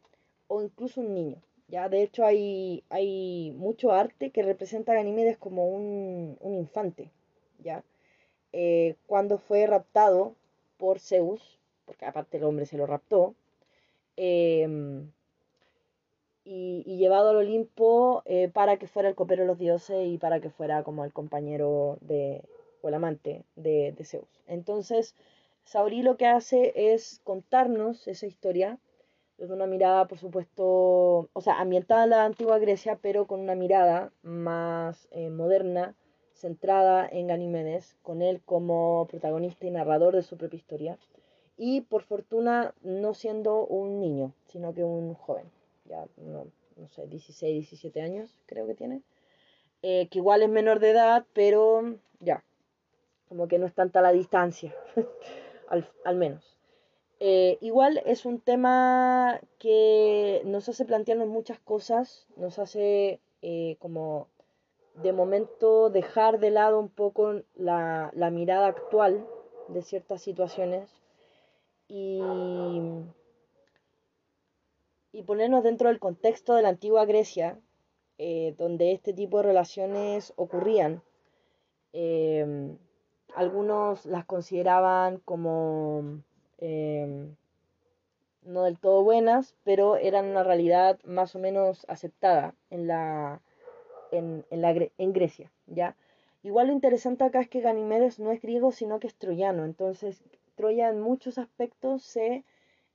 o 0.46 0.62
incluso 0.62 1.00
un 1.00 1.14
niño. 1.14 1.42
Ya, 1.68 1.88
de 1.88 2.02
hecho 2.02 2.24
hay, 2.24 2.84
hay 2.90 3.52
mucho 3.56 3.90
arte 3.90 4.30
que 4.30 4.42
representa 4.42 4.92
a 4.92 4.96
Ganímedes 4.96 5.38
como 5.38 5.66
un, 5.68 6.36
un 6.40 6.54
infante, 6.54 7.10
¿ya? 7.58 7.82
Eh, 8.56 8.94
cuando 9.06 9.38
fue 9.38 9.66
raptado 9.66 10.34
por 10.78 11.00
Zeus, 11.00 11.58
porque 11.86 12.06
aparte 12.06 12.36
el 12.36 12.44
hombre 12.44 12.66
se 12.66 12.76
lo 12.76 12.86
raptó, 12.86 13.34
eh, 14.16 14.68
y, 16.44 16.96
llevado 16.98 17.30
al 17.30 17.36
Olimpo 17.36 18.22
eh, 18.26 18.48
para 18.52 18.76
que 18.76 18.86
fuera 18.86 19.08
el 19.08 19.14
copero 19.14 19.42
de 19.42 19.48
los 19.48 19.58
dioses 19.58 20.06
y 20.06 20.18
para 20.18 20.40
que 20.40 20.50
fuera 20.50 20.82
como 20.84 21.04
el 21.04 21.12
compañero 21.12 21.98
de, 22.00 22.42
o 22.82 22.88
el 22.88 22.94
amante 22.94 23.44
de, 23.56 23.94
Zeus. 24.04 24.28
Entonces, 24.46 25.14
Saori 25.64 26.02
lo 26.02 26.16
que 26.16 26.26
hace 26.26 26.72
es 26.92 27.20
contarnos 27.24 28.06
esa 28.06 28.26
historia 28.26 28.78
desde 29.38 29.54
una 29.54 29.66
mirada, 29.66 30.06
por 30.06 30.18
supuesto, 30.18 31.28
o 31.32 31.40
sea, 31.40 31.60
ambientada 31.60 32.04
en 32.04 32.10
la 32.10 32.24
antigua 32.24 32.58
Grecia, 32.58 32.98
pero 33.02 33.26
con 33.26 33.40
una 33.40 33.56
mirada 33.56 34.12
más 34.22 35.08
eh, 35.10 35.30
moderna, 35.30 35.94
centrada 36.34 37.08
en 37.10 37.28
Ganímedes, 37.28 37.96
con 38.02 38.22
él 38.22 38.40
como 38.44 39.06
protagonista 39.10 39.66
y 39.66 39.70
narrador 39.70 40.14
de 40.14 40.22
su 40.22 40.36
propia 40.36 40.56
historia, 40.58 40.98
y 41.56 41.82
por 41.82 42.02
fortuna 42.02 42.74
no 42.82 43.14
siendo 43.14 43.66
un 43.66 44.00
niño, 44.00 44.32
sino 44.48 44.74
que 44.74 44.84
un 44.84 45.14
joven, 45.14 45.46
ya 45.86 46.06
no, 46.16 46.46
no 46.76 46.88
sé, 46.88 47.06
16, 47.06 47.54
17 47.70 48.02
años 48.02 48.34
creo 48.46 48.66
que 48.66 48.74
tiene. 48.74 49.02
eh, 49.82 50.08
que 50.10 50.18
igual 50.18 50.42
es 50.42 50.48
menor 50.48 50.80
de 50.80 50.90
edad, 50.90 51.26
pero 51.34 51.96
ya, 52.20 52.42
como 53.28 53.48
que 53.48 53.58
no 53.58 53.66
es 53.66 53.74
tanta 53.74 54.00
la 54.02 54.12
distancia, 54.12 54.74
al, 56.04 56.16
menos. 56.16 56.56
Eh, 57.20 57.58
igual 57.60 58.02
es 58.06 58.26
un 58.26 58.40
tema 58.40 59.40
que 59.58 60.42
nos 60.44 60.68
hace 60.68 60.84
plantearnos 60.84 61.28
muchas 61.28 61.58
cosas, 61.60 62.26
nos 62.36 62.58
hace 62.58 63.20
eh, 63.42 63.76
como 63.78 64.28
de 64.94 65.12
momento 65.12 65.90
dejar 65.90 66.38
de 66.38 66.50
lado 66.50 66.78
un 66.78 66.88
poco 66.88 67.42
la, 67.54 68.10
la 68.14 68.30
mirada 68.30 68.68
actual 68.68 69.26
de 69.68 69.82
ciertas 69.82 70.22
situaciones 70.22 70.88
y, 71.88 72.20
y 75.12 75.22
ponernos 75.22 75.64
dentro 75.64 75.88
del 75.88 75.98
contexto 75.98 76.54
de 76.54 76.62
la 76.62 76.70
antigua 76.70 77.04
Grecia, 77.04 77.58
eh, 78.18 78.54
donde 78.58 78.92
este 78.92 79.12
tipo 79.12 79.38
de 79.38 79.44
relaciones 79.44 80.32
ocurrían. 80.36 81.02
Em, 81.92 82.76
algunos 83.34 84.06
las 84.06 84.24
consideraban 84.24 85.18
como 85.24 86.22
em, 86.58 87.34
no 88.42 88.64
del 88.64 88.78
todo 88.78 89.02
buenas, 89.02 89.54
pero 89.64 89.96
eran 89.96 90.26
una 90.26 90.44
realidad 90.44 90.98
más 91.04 91.34
o 91.34 91.38
menos 91.38 91.84
aceptada 91.88 92.54
en, 92.70 92.86
la, 92.86 93.40
en, 94.16 94.44
en, 94.50 95.12
Grecia. 95.12 95.50
¿ya? 95.66 95.96
Igual 96.42 96.68
lo 96.68 96.72
interesante 96.72 97.24
acá 97.24 97.40
es 97.40 97.48
que 97.48 97.60
Ganimedes 97.60 98.18
no 98.18 98.30
es 98.32 98.40
griego, 98.42 98.72
sino 98.72 99.00
que 99.00 99.06
es 99.06 99.14
troyano. 99.14 99.64
Entonces, 99.64 100.22
Troya 100.54 100.88
en 100.88 101.00
muchos 101.00 101.38
aspectos 101.38 102.02
se, 102.04 102.44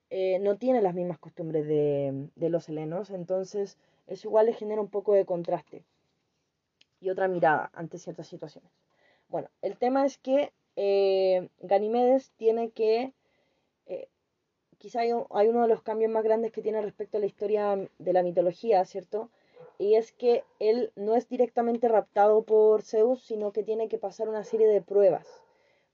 eh, 0.10 0.40
no 0.40 0.58
tiene 0.58 0.82
las 0.82 0.96
mismas 0.96 1.20
costumbres 1.20 1.68
de, 1.68 2.50
los 2.50 2.70
helenos. 2.70 3.10
Entonces, 3.10 3.78
eso 4.08 4.28
igual 4.28 4.46
le 4.48 4.54
genera 4.54 4.82
un 4.82 4.90
poco 4.90 5.14
de 5.14 5.26
contraste 5.26 5.84
y 7.02 7.10
otra 7.10 7.28
mirada 7.28 7.70
ante 7.74 7.98
ciertas 7.98 8.28
situaciones. 8.28 8.72
Bueno, 9.28 9.50
el 9.62 9.78
tema 9.78 10.06
es 10.06 10.18
que 10.18 10.52
eh, 10.76 11.50
Ganimedes 11.60 12.32
tiene 12.38 12.72
que, 12.72 13.14
eh, 13.86 14.08
quizá 14.78 15.02
hay, 15.02 15.12
hay, 15.32 15.48
uno 15.48 15.62
de 15.62 15.68
los 15.68 15.82
cambios 15.84 16.12
más 16.12 16.24
grandes 16.24 16.52
que 16.52 16.62
tiene 16.62 16.82
respecto 16.82 17.18
a 17.18 17.20
la 17.20 17.28
historia 17.28 17.90
de 18.00 18.14
la 18.14 18.24
mitología, 18.24 18.84
¿cierto? 18.86 19.30
Y 19.77 19.95
es 19.95 20.11
que 20.11 20.44
él 20.60 20.91
no 20.95 21.15
es 21.15 21.30
directamente 21.30 21.88
raptado 21.88 22.44
por 22.44 22.81
Zeus, 22.81 23.23
sino 23.23 23.52
que 23.52 23.64
tiene 23.64 23.88
que 23.88 23.98
pasar 23.98 24.27
una 24.27 24.44
serie 24.44 24.68
de 24.68 24.81
pruebas, 24.81 25.27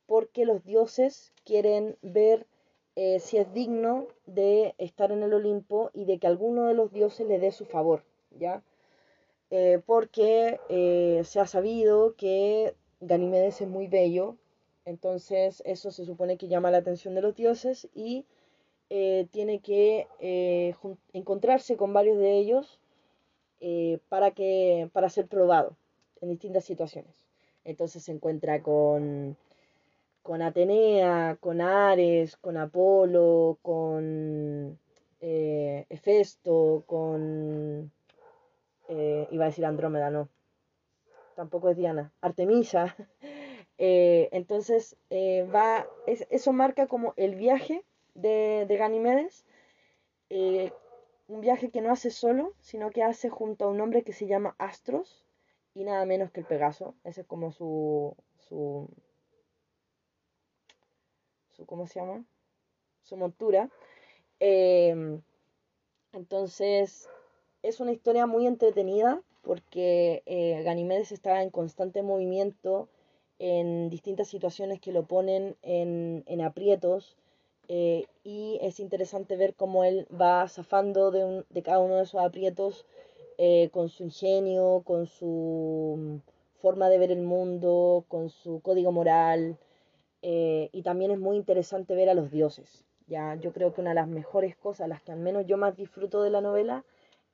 porque 0.07 0.45
los 0.45 0.63
dioses 0.65 1.33
quieren 1.43 1.97
ver 2.01 2.47
eh, 2.95 3.19
si 3.19 3.37
es 3.37 3.53
digno 3.53 4.07
de 4.25 4.73
estar 4.77 5.11
en 5.11 5.21
el 5.21 5.33
Olimpo 5.33 5.91
y 5.93 6.05
de 6.05 6.17
que 6.17 6.27
alguno 6.27 6.67
de 6.67 6.73
los 6.73 6.93
dioses 6.93 7.27
le 7.27 7.39
dé 7.39 7.51
su 7.51 7.65
favor, 7.65 8.03
¿ya? 8.31 8.63
Eh, 9.51 9.81
porque 9.85 10.59
eh, 10.69 11.21
se 11.25 11.39
ha 11.41 11.45
sabido 11.45 12.15
que 12.15 12.73
Ganimedes 13.01 13.59
es 13.59 13.67
muy 13.67 13.87
bello, 13.87 14.37
entonces 14.85 15.61
eso 15.65 15.91
se 15.91 16.05
supone 16.05 16.37
que 16.37 16.47
llama 16.47 16.71
la 16.71 16.77
atención 16.77 17.15
de 17.15 17.21
los 17.21 17.35
dioses 17.35 17.87
y 17.93 18.25
tiene 18.87 19.59
que 19.59 20.07
encontrarse 21.11 21.75
con 21.75 21.91
varios 21.91 22.17
de 22.17 22.37
ellos 22.37 22.79
para, 24.09 24.31
que, 24.31 24.89
para 24.93 25.09
ser 25.09 25.27
probado 25.27 25.75
en 26.21 26.29
distintas 26.29 26.65
situaciones. 26.65 27.13
Entonces 27.63 28.03
se 28.03 28.11
encuentra 28.11 28.61
con 28.61 29.37
con 30.25 30.41
Atenea, 30.41 31.37
con 31.39 31.61
Ares, 31.61 32.35
con 32.37 32.57
Apolo, 32.57 33.59
con 33.61 34.79
eh, 35.21 35.85
Hefesto, 35.87 36.83
con... 36.87 37.91
Eh, 38.89 39.27
iba 39.29 39.43
a 39.43 39.49
decir 39.49 39.63
Andrómeda, 39.65 40.09
no. 40.09 40.27
Tampoco 41.35 41.69
es 41.69 41.77
Diana. 41.77 42.11
Artemisa. 42.21 42.95
Eh, 43.77 44.29
entonces, 44.31 44.95
va, 45.11 45.85
eso 46.07 46.53
marca 46.53 46.87
como 46.87 47.13
el 47.17 47.35
viaje 47.35 47.83
de, 48.13 48.63
de 48.69 48.77
Ganimedes. 48.77 49.45
Un 51.27 51.41
viaje 51.41 51.69
que 51.71 51.81
no 51.81 51.91
hace 51.91 52.11
solo, 52.11 52.53
sino 52.59 52.91
que 52.91 53.03
hace 53.03 53.29
junto 53.29 53.65
a 53.65 53.69
un 53.69 53.81
hombre 53.81 54.03
que 54.03 54.13
se 54.13 54.27
llama 54.27 54.55
Astros 54.59 55.25
y 55.73 55.83
nada 55.83 56.05
menos 56.05 56.31
que 56.31 56.41
el 56.41 56.45
Pegaso. 56.45 56.95
Ese 57.03 57.21
es 57.21 57.27
como 57.27 57.51
su, 57.51 58.15
su 58.37 58.89
su 61.55 61.65
¿cómo 61.65 61.87
se 61.87 61.99
llama? 61.99 62.25
Su 63.03 63.17
montura. 63.17 63.69
Em, 64.39 65.21
entonces, 66.11 67.09
es 67.63 67.79
una 67.79 67.91
historia 67.91 68.27
muy 68.27 68.47
entretenida 68.47 69.21
porque 69.41 70.23
eh, 70.25 70.61
Ganimedes 70.63 71.11
estaba 71.11 71.43
en 71.43 71.49
constante 71.49 72.01
movimiento 72.03 72.89
en 73.37 73.89
distintas 73.89 74.27
situaciones 74.27 74.79
que 74.79 74.91
lo 74.91 75.05
ponen 75.05 75.55
en, 75.61 76.23
en 76.25 76.41
aprietos 76.41 77.17
eh, 77.67 78.05
y 78.23 78.59
es 78.61 78.79
interesante 78.79 79.35
ver 79.35 79.55
cómo 79.55 79.83
él 79.83 80.07
va 80.09 80.47
zafando 80.47 81.11
de, 81.11 81.23
un, 81.25 81.45
de 81.49 81.63
cada 81.63 81.79
uno 81.79 81.95
de 81.95 82.03
esos 82.03 82.21
aprietos 82.21 82.85
eh, 83.37 83.69
con 83.71 83.89
su 83.89 84.03
ingenio, 84.03 84.83
con 84.85 85.07
su 85.07 86.21
forma 86.61 86.89
de 86.89 86.97
ver 86.97 87.11
el 87.11 87.21
mundo, 87.21 88.05
con 88.07 88.29
su 88.29 88.61
código 88.61 88.91
moral, 88.91 89.57
eh, 90.21 90.69
y 90.71 90.81
también 90.81 91.11
es 91.11 91.19
muy 91.19 91.37
interesante 91.37 91.95
ver 91.95 92.09
a 92.09 92.13
los 92.13 92.31
dioses. 92.31 92.85
Ya, 93.07 93.35
yo 93.35 93.53
creo 93.53 93.73
que 93.73 93.81
una 93.81 93.91
de 93.91 93.95
las 93.95 94.07
mejores 94.07 94.55
cosas, 94.55 94.89
las 94.89 95.01
que 95.01 95.11
al 95.11 95.19
menos 95.19 95.45
yo 95.45 95.57
más 95.57 95.75
disfruto 95.75 96.23
de 96.23 96.31
la 96.31 96.41
novela, 96.41 96.83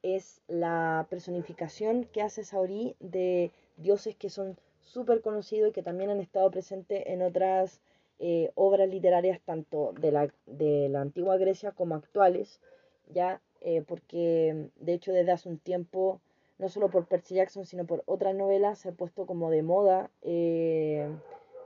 es 0.03 0.41
la 0.47 1.07
personificación 1.09 2.05
que 2.11 2.21
hace 2.21 2.43
Saori 2.43 2.95
de 2.99 3.51
dioses 3.77 4.15
que 4.15 4.29
son 4.29 4.57
súper 4.81 5.21
conocidos 5.21 5.69
y 5.69 5.73
que 5.73 5.83
también 5.83 6.09
han 6.09 6.19
estado 6.19 6.49
presentes 6.51 7.03
en 7.05 7.21
otras 7.21 7.79
eh, 8.23 8.51
obras 8.55 8.87
literarias, 8.87 9.41
tanto 9.41 9.93
de 9.99 10.11
la, 10.11 10.33
de 10.45 10.87
la 10.89 11.01
antigua 11.01 11.37
Grecia 11.37 11.71
como 11.71 11.95
actuales, 11.95 12.61
ya, 13.09 13.41
eh, 13.59 13.83
porque 13.85 14.69
de 14.75 14.93
hecho 14.93 15.11
desde 15.11 15.31
hace 15.31 15.49
un 15.49 15.57
tiempo, 15.57 16.21
no 16.59 16.69
solo 16.69 16.89
por 16.89 17.07
Percy 17.07 17.35
Jackson, 17.35 17.65
sino 17.65 17.85
por 17.85 18.03
otras 18.05 18.35
novelas, 18.35 18.79
se 18.79 18.89
ha 18.89 18.91
puesto 18.93 19.25
como 19.25 19.49
de 19.49 19.63
moda 19.63 20.09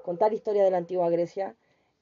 contar 0.06 0.34
historia 0.34 0.64
de 0.64 0.72
la 0.72 0.77
antigua 0.77 1.10
Grecia, 1.10 1.56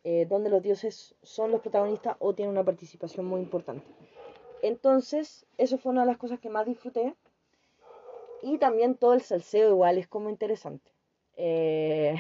eh, 0.04 0.28
donde 0.30 0.50
los 0.50 0.62
dioses 0.62 1.16
son 1.24 1.52
los 1.52 1.62
protagonistas 1.62 2.18
o 2.20 2.36
tienen 2.36 2.52
una 2.52 2.66
participación 2.66 3.26
muy 3.26 3.40
importante. 3.40 3.86
Entonces, 4.62 5.46
eso 5.58 5.78
fue 5.78 5.94
una 5.94 6.02
de 6.02 6.08
las 6.08 6.18
cosas 6.18 6.40
que 6.40 6.50
más 6.50 6.66
disfruté. 6.66 7.16
Y 8.42 8.58
también 8.58 8.96
todo 8.96 9.14
el 9.14 9.22
salseo 9.22 9.70
igual 9.70 9.98
es 9.98 10.08
como 10.08 10.30
interesante. 10.30 10.92
Eh, 11.38 12.16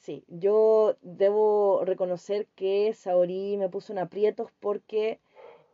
sí, 0.00 0.24
yo 0.28 0.96
debo 1.02 1.84
reconocer 1.84 2.46
que 2.54 2.92
Saori 2.94 3.56
me 3.56 3.68
puso 3.68 3.92
en 3.92 3.98
aprietos 4.00 4.50
porque 4.60 5.20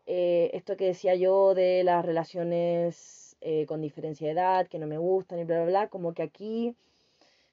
eh, 0.07 0.51
esto 0.55 0.77
que 0.77 0.86
decía 0.86 1.15
yo 1.15 1.55
de 1.55 1.82
las 1.85 2.05
relaciones 2.05 3.36
con 3.69 3.81
diferencia 3.81 4.27
de 4.27 4.32
edad, 4.32 4.66
que 4.66 4.81
no 4.81 4.89
me 4.89 4.98
gustan 4.98 5.39
y 5.39 5.44
bla, 5.44 5.59
bla, 5.59 5.66
bla, 5.66 5.89
como 5.89 6.15
que 6.15 6.23
aquí 6.23 6.74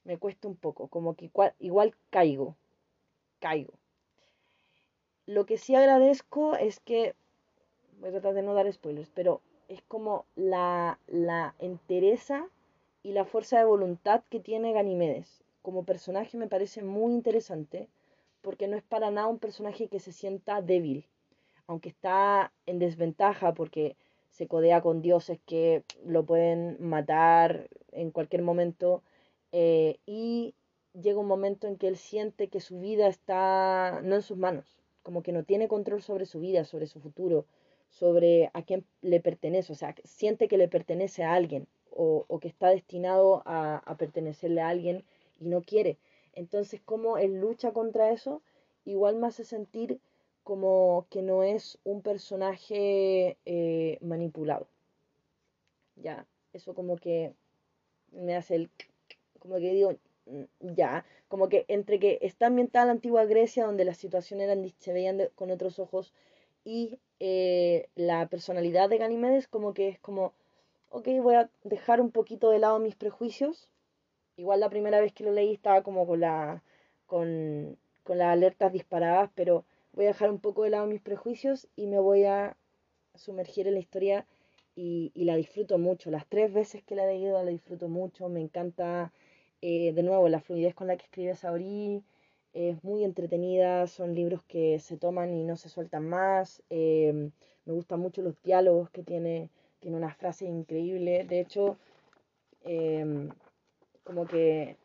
me 0.03 0.17
cuesta 0.17 0.47
un 0.47 0.55
poco, 0.55 0.87
como 0.87 1.15
que 1.15 1.31
igual, 1.59 1.95
caigo, 2.09 2.55
caigo. 3.39 3.73
Lo 5.25 5.45
que 5.45 5.57
sí 5.57 5.75
agradezco 5.75 6.55
es 6.55 6.79
que, 6.79 7.15
voy 7.99 8.09
a 8.09 8.11
tratar 8.13 8.33
de 8.33 8.41
no 8.41 8.53
dar 8.53 8.71
spoilers, 8.71 9.09
pero 9.09 9.41
es 9.69 9.81
como 9.83 10.25
la, 10.35 10.99
la 11.07 11.55
entereza 11.59 12.49
y 13.01 13.11
la 13.13 13.25
fuerza 13.25 13.57
de 13.57 13.65
voluntad 13.65 14.23
que 14.29 14.39
tiene 14.39 14.73
Ganimedes. 14.73 15.42
Como 15.63 15.85
personaje 15.85 16.37
me 16.37 16.47
parece 16.47 16.83
muy 16.83 17.13
interesante 17.13 17.89
porque 18.41 18.67
no 18.67 18.77
es 18.77 18.83
para 18.83 19.09
nada 19.09 19.27
un 19.27 19.39
personaje 19.39 19.87
que 19.87 19.99
se 19.99 20.11
sienta 20.11 20.61
débil, 20.61 21.07
aunque 21.65 21.89
está 21.89 22.53
en 22.67 22.77
desventaja 22.77 23.55
porque 23.55 23.95
se 24.29 24.47
codea 24.47 24.81
con 24.81 25.01
dioses 25.01 25.39
que 25.47 25.83
lo 26.05 26.25
pueden 26.25 26.77
matar 26.79 27.69
en 27.91 28.11
cualquier 28.11 28.43
momento 28.43 29.01
eh, 29.51 29.97
y 30.05 30.53
llega 30.93 31.19
un 31.19 31.27
momento 31.27 31.67
en 31.67 31.77
que 31.77 31.87
él 31.87 31.97
siente 31.97 32.49
que 32.49 32.59
su 32.59 32.79
vida 32.79 33.07
está 33.07 34.01
no 34.03 34.15
en 34.15 34.21
sus 34.21 34.37
manos, 34.37 34.81
como 35.01 35.23
que 35.23 35.31
no 35.31 35.43
tiene 35.43 35.67
control 35.67 36.01
sobre 36.01 36.25
su 36.25 36.39
vida, 36.39 36.65
sobre 36.65 36.87
su 36.87 36.99
futuro, 36.99 37.45
sobre 37.89 38.49
a 38.53 38.63
quién 38.63 38.85
le 39.01 39.19
pertenece, 39.19 39.71
o 39.71 39.75
sea, 39.75 39.95
siente 40.03 40.47
que 40.47 40.57
le 40.57 40.67
pertenece 40.67 41.23
a 41.23 41.33
alguien 41.33 41.67
o, 41.95 42.39
que 42.39 42.47
está 42.47 42.69
destinado 42.69 43.43
a, 43.45 43.95
pertenecerle 43.97 44.61
a 44.61 44.69
alguien 44.69 45.03
y 45.43 45.49
no 45.49 45.61
quiere. 45.61 45.97
Entonces, 46.33 46.81
como 46.81 47.17
él 47.17 47.39
lucha 47.39 47.71
contra 47.73 48.11
eso, 48.11 48.41
igual 48.85 49.15
me 49.17 49.27
hace 49.27 49.43
sentir 49.43 49.99
como 50.43 51.05
que 51.09 51.21
no 51.21 51.43
es 51.43 51.79
un 51.83 52.01
personaje 52.01 53.37
eh, 53.45 53.97
manipulado. 54.01 54.67
Ya, 55.95 56.25
eso 56.53 56.73
como 56.73 56.97
que 56.97 57.33
me 58.11 58.35
hace 58.35 58.55
el 58.55 58.69
como 59.43 59.55
que 59.55 59.73
digo, 59.73 59.93
mm, 60.25 60.43
ya, 60.75 61.05
como 61.27 61.49
que 61.49 61.65
entre 61.67 61.99
que 61.99 62.19
está 62.21 62.47
ambientada 62.47 62.85
la 62.85 62.91
antigua 62.93 63.25
Grecia, 63.25 63.65
donde 63.65 63.85
las 63.85 63.97
situaciones 63.97 64.45
eran, 64.49 64.73
se 64.79 64.93
veían 64.93 65.29
con 65.35 65.51
otros 65.51 65.79
ojos, 65.79 66.13
y 66.63 66.99
eh, 67.19 67.89
la 67.95 68.27
personalidad 68.27 68.89
de 68.89 68.97
Ganimedes, 68.99 69.47
como 69.47 69.73
que 69.73 69.89
es 69.89 69.99
como, 69.99 70.33
ok, 70.89 71.07
voy 71.21 71.35
a 71.35 71.49
dejar 71.63 71.99
un 72.01 72.11
poquito 72.11 72.49
de 72.51 72.59
lado 72.59 72.79
mis 72.79 72.95
prejuicios. 72.95 73.67
Igual 74.37 74.59
la 74.59 74.69
primera 74.69 74.99
vez 74.99 75.13
que 75.13 75.23
lo 75.23 75.31
leí 75.31 75.53
estaba 75.53 75.83
como 75.83 76.07
con 76.07 76.19
la 76.21 76.63
con, 77.05 77.77
con 78.03 78.17
las 78.17 78.29
alertas 78.29 78.71
disparadas, 78.73 79.29
pero 79.35 79.65
voy 79.93 80.05
a 80.05 80.09
dejar 80.09 80.31
un 80.31 80.39
poco 80.39 80.63
de 80.63 80.71
lado 80.71 80.87
mis 80.87 81.01
prejuicios 81.01 81.67
y 81.75 81.87
me 81.87 81.99
voy 81.99 82.23
a 82.25 82.57
sumergir 83.15 83.67
en 83.67 83.75
la 83.75 83.79
historia 83.79 84.25
y, 84.75 85.11
la 85.15 85.35
disfruto 85.35 85.77
mucho. 85.77 86.11
Las 86.11 86.25
tres 86.27 86.51
veces 86.53 86.83
que 86.83 86.95
la 86.95 87.03
he 87.03 87.13
leído 87.13 87.41
la 87.43 87.51
disfruto 87.51 87.87
mucho, 87.87 88.29
me 88.29 88.41
encanta 88.41 89.11
eh, 89.61 89.93
de 89.93 90.03
nuevo 90.03 90.27
la 90.29 90.41
fluidez 90.41 90.73
con 90.75 90.87
la 90.87 90.97
que 90.97 91.05
escribe 91.05 91.35
Saori, 91.35 92.03
es 92.53 92.83
muy 92.83 93.03
entretenida, 93.03 93.87
son 93.87 94.13
libros 94.15 94.43
que 94.43 94.79
se 94.79 94.97
toman 94.97 95.33
y 95.33 95.43
no 95.43 95.55
se 95.57 95.69
sueltan 95.69 96.07
más, 96.07 96.61
em, 96.69 97.31
me 97.65 97.73
gustan 97.73 97.99
mucho 97.99 98.21
los 98.21 98.35
diálogos 98.43 98.89
que 98.91 99.03
tiene, 99.03 99.49
tiene 99.79 99.97
una 99.97 100.13
frase 100.13 100.45
increíble, 100.45 101.23
de 101.25 101.39
hecho, 101.39 101.77
em, 102.63 103.29
como 104.03 104.25
que 104.25 104.77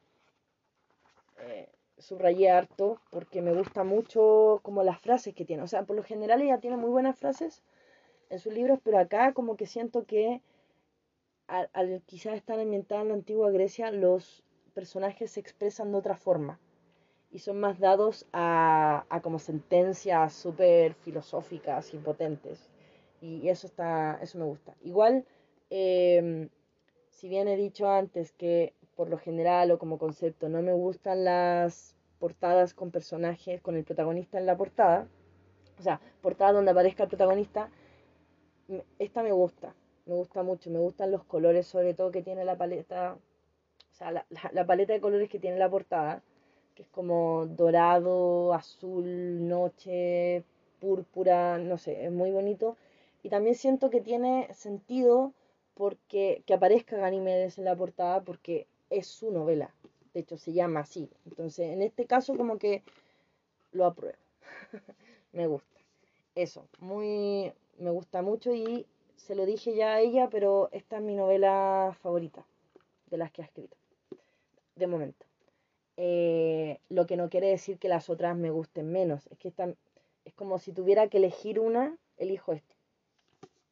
eh, 1.41 1.69
subrayé 1.99 2.51
harto 2.51 3.01
porque 3.11 3.43
me 3.43 3.53
gusta 3.53 3.85
mucho 3.85 4.61
como 4.63 4.83
las 4.83 5.01
frases 5.01 5.35
que 5.35 5.45
tiene. 5.45 5.63
O 5.63 5.69
sea, 5.69 5.85
por 5.85 5.97
lo 5.97 6.03
general 6.03 6.43
ella 6.43 6.59
tiene 6.59 6.77
muy 6.77 6.91
buenas 6.91 7.19
frases 7.19 7.63
en 8.31 8.39
sus 8.39 8.53
libros, 8.53 8.79
pero 8.83 8.99
acá 8.99 9.33
como 9.33 9.57
que 9.57 9.67
siento 9.67 10.05
que 10.05 10.43
al, 11.47 12.03
quizás 12.07 12.35
estar 12.35 12.61
ambientada 12.61 13.03
en 13.03 13.09
la 13.09 13.15
antigua 13.15 13.51
Grecia, 13.51 13.91
los 13.91 14.43
personajes 14.75 15.33
se 15.33 15.41
expresan 15.41 15.93
de 15.93 15.99
otra 15.99 16.17
forma 16.17 16.61
y 17.31 17.41
son 17.41 17.59
más 17.61 17.79
dados 17.79 18.27
a, 18.33 19.05
a 19.09 19.21
como 19.21 19.39
sentencias 19.39 20.33
súper 20.33 20.95
filosóficas 20.95 21.93
y 21.95 21.99
potentes. 21.99 22.69
Y 23.21 23.49
eso, 23.49 23.67
está, 23.67 24.19
eso 24.23 24.39
me 24.39 24.45
gusta. 24.45 24.75
Igual, 24.83 25.25
em, 25.71 26.49
si 27.11 27.29
bien 27.29 27.49
he 27.49 27.57
dicho 27.57 27.89
antes 27.89 28.33
que 28.33 28.73
por 28.99 29.11
lo 29.11 29.19
general 29.19 29.71
o 29.71 29.79
como 29.79 29.97
concepto 29.97 30.49
no 30.49 30.61
me 30.61 30.73
gustan 30.73 31.25
las 31.25 31.95
portadas 32.19 32.75
con 32.75 32.91
personajes, 32.91 33.63
con 33.63 33.77
el 33.77 33.85
protagonista 33.85 34.39
en 34.39 34.47
la 34.47 34.57
portada, 34.57 35.07
o 35.79 35.83
sea, 35.83 36.01
portada 36.21 36.51
donde 36.51 36.73
aparezca 36.73 37.05
el 37.05 37.09
protagonista, 37.09 37.71
esta 38.99 39.23
me 39.23 39.31
gusta, 39.31 39.73
me 40.05 40.15
gusta 40.15 40.43
mucho, 40.43 40.69
me 40.71 40.81
gustan 40.81 41.13
los 41.13 41.23
colores 41.23 41.69
sobre 41.69 41.95
todo 41.95 42.11
que 42.11 42.23
tiene 42.23 42.45
la 42.45 42.59
paleta, 42.59 43.17
o 43.93 43.95
sea, 43.95 44.11
la, 44.11 44.27
la 44.51 44.67
paleta 44.67 44.95
de 44.95 45.01
colores 45.01 45.31
que 45.31 45.39
tiene 45.39 45.61
la 45.61 45.71
portada, 45.71 46.21
que 46.75 46.83
es 46.83 46.89
como 46.89 47.47
dorado, 47.47 48.53
azul, 48.53 49.47
noche, 49.47 50.43
púrpura, 50.81 51.59
no 51.59 51.79
sé, 51.79 52.05
es 52.05 52.11
muy 52.11 52.33
bonito. 52.33 52.77
Y 53.23 53.29
también 53.29 53.55
siento 53.55 53.91
que 53.91 54.01
tiene 54.01 54.53
sentido 54.55 55.35
porque 55.75 56.43
que 56.47 56.55
aparezca 56.55 56.97
Ganímedes 56.97 57.59
en 57.59 57.65
la 57.65 57.77
portada 57.77 58.23
porque 58.25 58.67
es 58.91 59.07
su 59.07 59.31
novela. 59.31 59.75
De 60.15 60.21
hecho, 60.21 60.37
se 60.37 60.53
llama 60.53 60.81
así. 60.81 61.09
Entonces, 61.27 61.73
en 61.73 61.83
este 61.83 62.07
caso, 62.07 62.37
como 62.37 62.59
que 62.59 62.83
lo 63.73 63.85
apruebo. 63.87 64.19
me 65.33 65.47
gusta. 65.47 65.79
Eso, 66.35 66.69
muy, 66.79 67.53
me 67.79 67.91
gusta 67.91 68.23
mucho 68.23 68.55
y 68.55 68.87
se 69.17 69.35
lo 69.35 69.45
dije 69.45 69.75
ya 69.75 69.95
a 69.95 70.01
ella, 70.01 70.29
pero 70.31 70.69
esta 70.73 70.97
es 70.97 71.03
mi 71.03 71.15
novela 71.15 71.97
favorita 72.01 72.47
de 73.11 73.19
las 73.19 73.33
que 73.33 73.43
ha 73.43 73.45
escrito. 73.45 73.77
De 74.77 74.87
momento. 74.87 75.27
Eh, 75.97 76.79
lo 76.89 77.07
que 77.07 77.17
no 77.17 77.29
quiere 77.29 77.49
decir 77.49 77.79
que 77.79 77.89
las 77.89 78.09
otras 78.09 78.37
me 78.37 78.51
gusten 78.51 78.91
menos. 78.93 79.27
Es 79.27 79.39
que 79.39 79.49
están, 79.49 79.77
es 80.25 80.33
como 80.35 80.59
si 80.59 80.73
tuviera 80.73 81.09
que 81.09 81.19
elegir 81.19 81.59
una, 81.59 81.99
elijo 82.17 82.53
esta. 82.53 82.75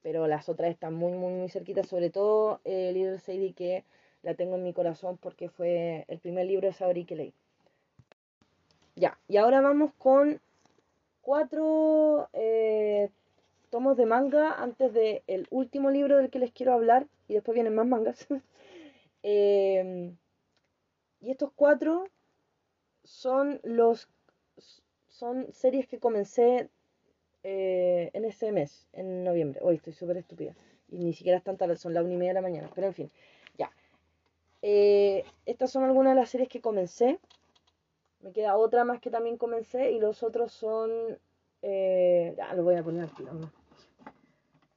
Pero 0.02 0.26
las 0.26 0.48
otras 0.48 0.70
están 0.70 0.94
muy, 0.94 1.12
muy, 1.12 1.32
muy 1.32 1.48
cerquitas. 1.48 1.86
Sobre 1.86 2.10
todo 2.10 2.60
el 2.64 2.72
eh, 2.72 2.92
Little 2.92 3.18
Sadie 3.20 3.54
que 3.54 3.84
la 4.26 4.34
tengo 4.34 4.56
en 4.56 4.64
mi 4.64 4.72
corazón 4.72 5.18
porque 5.18 5.48
fue 5.48 6.04
el 6.08 6.18
primer 6.18 6.46
libro 6.46 6.66
de 6.66 6.72
Saori 6.72 7.04
que 7.04 7.14
leí. 7.14 7.32
Ya, 8.96 9.16
y 9.28 9.36
ahora 9.36 9.60
vamos 9.60 9.92
con 9.98 10.40
cuatro 11.20 12.28
eh, 12.32 13.08
tomos 13.70 13.96
de 13.96 14.04
manga 14.04 14.52
antes 14.60 14.92
del 14.92 15.22
el 15.28 15.46
último 15.50 15.92
libro 15.92 16.16
del 16.16 16.30
que 16.30 16.40
les 16.40 16.50
quiero 16.50 16.72
hablar 16.72 17.06
y 17.28 17.34
después 17.34 17.54
vienen 17.54 17.76
más 17.76 17.86
mangas. 17.86 18.26
Em, 19.28 20.16
y 21.20 21.30
estos 21.32 21.50
cuatro 21.56 22.04
son 23.02 23.60
los 23.64 24.08
son 25.08 25.52
series 25.52 25.88
que 25.88 25.98
comencé 25.98 26.68
eh, 27.42 28.10
en 28.12 28.24
ese 28.24 28.52
mes, 28.52 28.86
en 28.92 29.24
noviembre. 29.24 29.60
Hoy 29.62 29.76
estoy 29.76 29.92
súper 29.92 30.16
estúpida. 30.16 30.54
Y 30.88 30.98
ni 30.98 31.12
siquiera 31.12 31.38
están 31.38 31.56
tarde, 31.56 31.76
son 31.76 31.94
la 31.94 32.02
una 32.02 32.12
y 32.14 32.16
media 32.16 32.30
de 32.30 32.34
la 32.34 32.42
mañana. 32.42 32.70
Pero 32.74 32.86
en 32.86 32.94
fin. 32.94 33.10
Eh, 34.62 35.24
estas 35.44 35.70
son 35.70 35.84
algunas 35.84 36.14
de 36.14 36.20
las 36.20 36.30
series 36.30 36.48
que 36.48 36.60
comencé. 36.60 37.18
Me 38.20 38.32
queda 38.32 38.56
otra 38.56 38.84
más 38.84 39.00
que 39.00 39.10
también 39.10 39.36
comencé 39.36 39.92
y 39.92 39.98
los 39.98 40.22
otros 40.22 40.52
son... 40.52 40.90
Eh, 41.62 42.34
ya, 42.36 42.54
lo 42.54 42.64
voy 42.64 42.76
a 42.76 42.82
poner. 42.82 43.08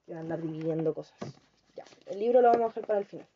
Voy 0.07 0.15
a 0.15 0.19
andar 0.19 0.41
dividiendo 0.41 0.93
cosas. 0.93 1.17
Ya, 1.75 1.83
el 2.07 2.19
libro 2.19 2.41
lo 2.41 2.49
vamos 2.49 2.65
a 2.65 2.67
dejar 2.67 2.85
para 2.85 2.99
el 2.99 3.05
final. 3.05 3.27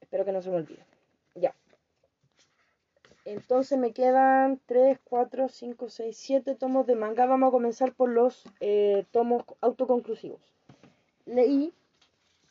Espero 0.00 0.24
que 0.24 0.32
no 0.32 0.42
se 0.42 0.50
me 0.50 0.56
olvide. 0.56 0.84
Ya. 1.34 1.54
Entonces 3.24 3.78
me 3.78 3.92
quedan 3.92 4.60
3, 4.66 4.98
4, 5.04 5.48
5, 5.48 5.88
6, 5.88 6.16
7 6.16 6.54
tomos 6.56 6.86
de 6.86 6.96
manga. 6.96 7.26
Vamos 7.26 7.48
a 7.48 7.52
comenzar 7.52 7.94
por 7.94 8.08
los 8.08 8.44
eh, 8.60 9.06
tomos 9.12 9.44
autoconclusivos. 9.60 10.40
Leí 11.24 11.72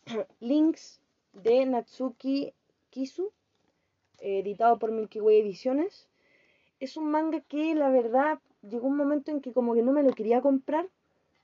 Links 0.39 1.01
de 1.33 1.65
Natsuki 1.65 2.53
Kisu, 2.89 3.31
editado 4.19 4.77
por 4.79 4.91
Milky 4.91 5.19
Way 5.19 5.39
Ediciones. 5.39 6.07
Es 6.79 6.97
un 6.97 7.11
manga 7.11 7.41
que 7.41 7.75
la 7.75 7.89
verdad 7.89 8.39
llegó 8.61 8.87
un 8.87 8.97
momento 8.97 9.31
en 9.31 9.41
que 9.41 9.53
como 9.53 9.73
que 9.73 9.81
no 9.81 9.91
me 9.91 10.03
lo 10.03 10.13
quería 10.13 10.41
comprar, 10.41 10.87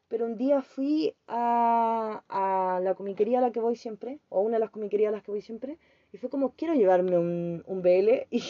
pero 0.07 0.26
un 0.26 0.38
día 0.38 0.61
fui 0.61 1.15
a, 1.27 2.23
a 2.30 2.80
la 2.80 2.95
comiquería 2.95 3.39
a 3.39 3.41
la 3.41 3.51
que 3.51 3.59
voy 3.59 3.76
siempre, 3.76 4.19
o 4.30 4.41
una 4.41 4.55
de 4.55 4.61
las 4.61 4.72
comiquerías 4.72 5.09
a 5.09 5.15
las 5.15 5.23
que 5.23 5.31
voy 5.31 5.41
siempre, 5.41 5.77
y 6.11 6.18
fue 6.18 6.30
como 6.30 6.51
quiero 6.51 6.73
llevarme 6.73 7.18
un, 7.18 7.64
un 7.65 7.81
BL 7.81 8.27
y, 8.31 8.43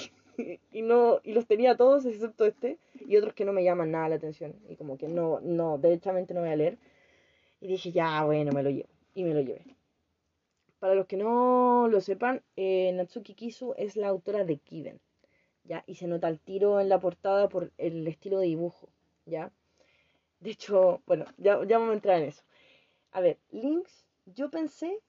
y, 0.72 0.82
no 0.82 1.20
y 1.24 1.34
los 1.34 1.48
tenía 1.48 1.76
todos 1.76 2.06
excepto 2.06 2.46
este 2.46 2.78
y 3.00 3.18
otros 3.18 3.34
que 3.34 3.46
no 3.46 3.54
me 3.54 3.64
llaman 3.64 3.92
nada 3.92 4.10
la 4.10 4.16
atención 4.16 4.56
y 4.70 4.76
como 4.76 4.98
que 4.98 5.08
no 5.08 5.40
no 5.42 5.78
derechamente 5.80 6.34
no 6.34 6.42
voy 6.42 6.50
a 6.50 6.56
leer 6.56 6.78
y 7.60 7.68
dije 7.68 7.92
ya 7.92 8.24
bueno 8.24 8.52
me 8.52 8.62
lo 8.62 8.70
llevo 8.70 8.90
y 9.16 9.24
me 9.24 9.34
lo 9.34 9.42
llevé 9.42 9.77
para 10.80 10.96
los 10.96 11.08
que 11.08 11.18
no 11.18 11.88
lo 11.88 12.02
sepan, 12.02 12.44
eh, 12.56 12.92
Natsuki 12.94 13.34
Kisu 13.34 13.74
es 13.78 13.96
la 13.96 14.08
autora 14.10 14.44
de 14.44 14.58
Kiven, 14.58 15.00
¿ya? 15.64 15.84
Y 15.88 15.96
se 15.96 16.08
nota 16.08 16.28
el 16.30 16.40
tiro 16.40 16.80
en 16.80 16.90
la 16.90 17.00
portada 17.00 17.50
por 17.50 17.72
el 17.78 18.08
estilo 18.08 18.40
de 18.40 18.48
dibujo, 18.48 18.90
¿ya? 19.26 19.52
De 20.40 20.52
hecho, 20.52 21.02
bueno, 21.08 21.26
ya, 21.38 21.64
ya 21.66 21.78
vamos 21.80 21.92
a 21.92 21.96
entrar 21.96 22.22
en 22.22 22.30
eso. 22.30 22.44
A 23.12 23.22
ver, 23.22 23.40
Links, 23.52 24.06
yo 24.26 24.52
pensé 24.52 25.02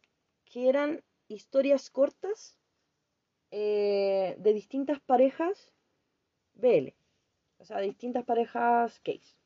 que 0.44 0.68
eran 0.68 1.02
historias 1.28 1.90
cortas 1.90 2.58
eh, 3.50 4.36
de 4.38 4.52
distintas 4.52 5.00
parejas 5.00 5.72
BL, 6.54 6.94
o 7.58 7.64
sea, 7.64 7.80
distintas 7.80 8.24
parejas 8.24 9.00
case. 9.00 9.36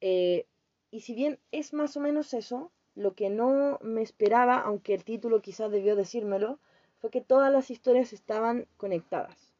Eh, 0.00 0.46
y 0.90 1.00
si 1.00 1.14
bien 1.14 1.38
es 1.50 1.72
más 1.72 1.96
o 1.96 2.00
menos 2.00 2.34
eso, 2.34 2.70
lo 2.94 3.14
que 3.14 3.30
no 3.30 3.78
me 3.82 4.02
esperaba, 4.02 4.60
aunque 4.60 4.94
el 4.94 5.04
título 5.04 5.40
quizás 5.40 5.70
debió 5.70 5.96
decírmelo, 5.96 6.58
fue 6.98 7.10
que 7.10 7.20
todas 7.20 7.52
las 7.52 7.70
historias 7.70 8.12
estaban 8.12 8.66
conectadas 8.76 9.52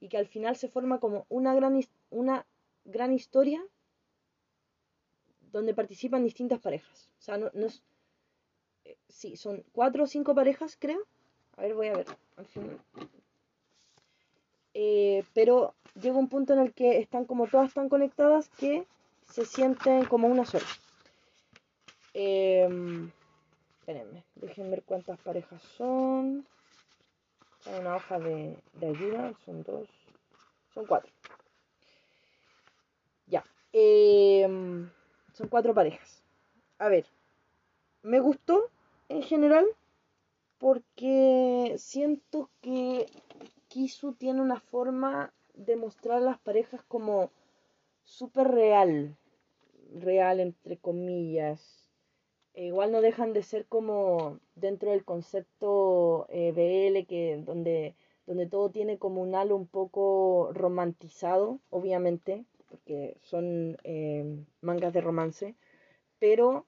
y 0.00 0.08
que 0.08 0.16
al 0.16 0.26
final 0.26 0.56
se 0.56 0.68
forma 0.68 0.98
como 0.98 1.26
una 1.28 1.54
gran, 1.54 1.78
una 2.10 2.46
gran 2.84 3.12
historia 3.12 3.62
donde 5.52 5.74
participan 5.74 6.24
distintas 6.24 6.60
parejas. 6.60 7.10
O 7.18 7.22
sea, 7.22 7.38
no, 7.38 7.50
es... 7.66 7.82
Eh, 8.84 8.96
sí, 9.08 9.36
son 9.36 9.62
cuatro 9.72 10.04
o 10.04 10.06
cinco 10.06 10.34
parejas, 10.34 10.76
creo. 10.78 11.06
A 11.56 11.62
ver, 11.62 11.74
voy 11.74 11.88
a 11.88 11.96
ver. 11.96 12.06
Al 12.36 12.46
final. 12.46 12.80
Eh, 14.72 15.24
pero 15.34 15.74
llega 16.00 16.16
un 16.16 16.28
punto 16.28 16.54
en 16.54 16.60
el 16.60 16.72
que 16.72 16.98
están 16.98 17.24
como 17.24 17.46
todas 17.48 17.74
tan 17.74 17.88
conectadas 17.88 18.48
que 18.48 18.86
se 19.28 19.44
sienten 19.44 20.04
como 20.06 20.28
una 20.28 20.44
sola. 20.44 20.64
Eh, 22.14 22.68
espérenme, 23.78 24.24
déjenme 24.36 24.70
ver 24.70 24.82
cuántas 24.84 25.18
parejas 25.20 25.62
son. 25.76 26.46
Una 27.66 27.96
hoja 27.96 28.18
de, 28.18 28.56
ayuda, 28.80 29.34
son 29.44 29.62
dos, 29.62 29.88
son 30.72 30.86
cuatro. 30.86 31.12
Ya, 33.26 33.44
em, 33.72 34.90
son 35.34 35.48
cuatro 35.48 35.74
parejas. 35.74 36.22
A 36.78 36.88
ver, 36.88 37.06
me 38.02 38.18
gustó 38.20 38.70
en 39.08 39.22
general 39.22 39.66
porque 40.58 41.74
siento 41.78 42.50
que 42.60 43.06
Kisu 43.68 44.14
tiene 44.14 44.40
una 44.40 44.60
forma 44.60 45.32
de 45.54 45.76
mostrar 45.76 46.22
las 46.22 46.38
parejas 46.38 46.82
como 46.88 47.30
súper 48.04 48.48
real, 48.48 49.16
real 49.94 50.40
entre 50.40 50.76
comillas, 50.76 51.79
eh, 52.54 52.66
igual 52.66 52.92
no 52.92 53.00
dejan 53.00 53.32
de 53.32 53.42
ser 53.42 53.66
como 53.66 54.38
dentro 54.54 54.90
del 54.90 55.04
concepto 55.04 56.26
eh, 56.30 56.52
BL, 56.52 57.06
que, 57.06 57.42
donde, 57.44 57.94
donde 58.26 58.46
todo 58.46 58.70
tiene 58.70 58.98
como 58.98 59.22
un 59.22 59.34
halo 59.34 59.56
un 59.56 59.66
poco 59.66 60.50
romantizado, 60.52 61.60
obviamente, 61.70 62.44
porque 62.68 63.16
son 63.22 63.76
eh, 63.84 64.24
mangas 64.60 64.92
de 64.92 65.00
romance, 65.00 65.54
pero 66.18 66.66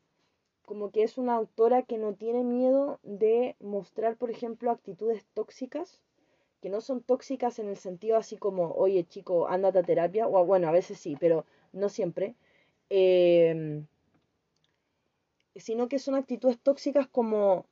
como 0.64 0.90
que 0.90 1.02
es 1.02 1.18
una 1.18 1.34
autora 1.34 1.82
que 1.82 1.98
no 1.98 2.14
tiene 2.14 2.44
miedo 2.44 2.98
de 3.02 3.56
mostrar, 3.60 4.16
por 4.16 4.30
ejemplo, 4.30 4.70
actitudes 4.70 5.26
tóxicas, 5.34 6.00
que 6.60 6.70
no 6.70 6.80
son 6.80 7.02
tóxicas 7.02 7.58
en 7.58 7.68
el 7.68 7.76
sentido 7.76 8.16
así 8.16 8.36
como, 8.36 8.72
oye 8.72 9.04
chico, 9.04 9.48
ándate 9.48 9.80
a 9.80 9.82
terapia, 9.82 10.28
o 10.28 10.44
bueno, 10.46 10.68
a 10.68 10.72
veces 10.72 10.98
sí, 10.98 11.16
pero 11.18 11.44
no 11.72 11.88
siempre, 11.88 12.36
em, 12.88 13.86
sino 15.56 15.88
que 15.88 15.98
son 15.98 16.14
actitudes 16.14 16.58
tóxicas 16.58 17.06
como 17.08 17.66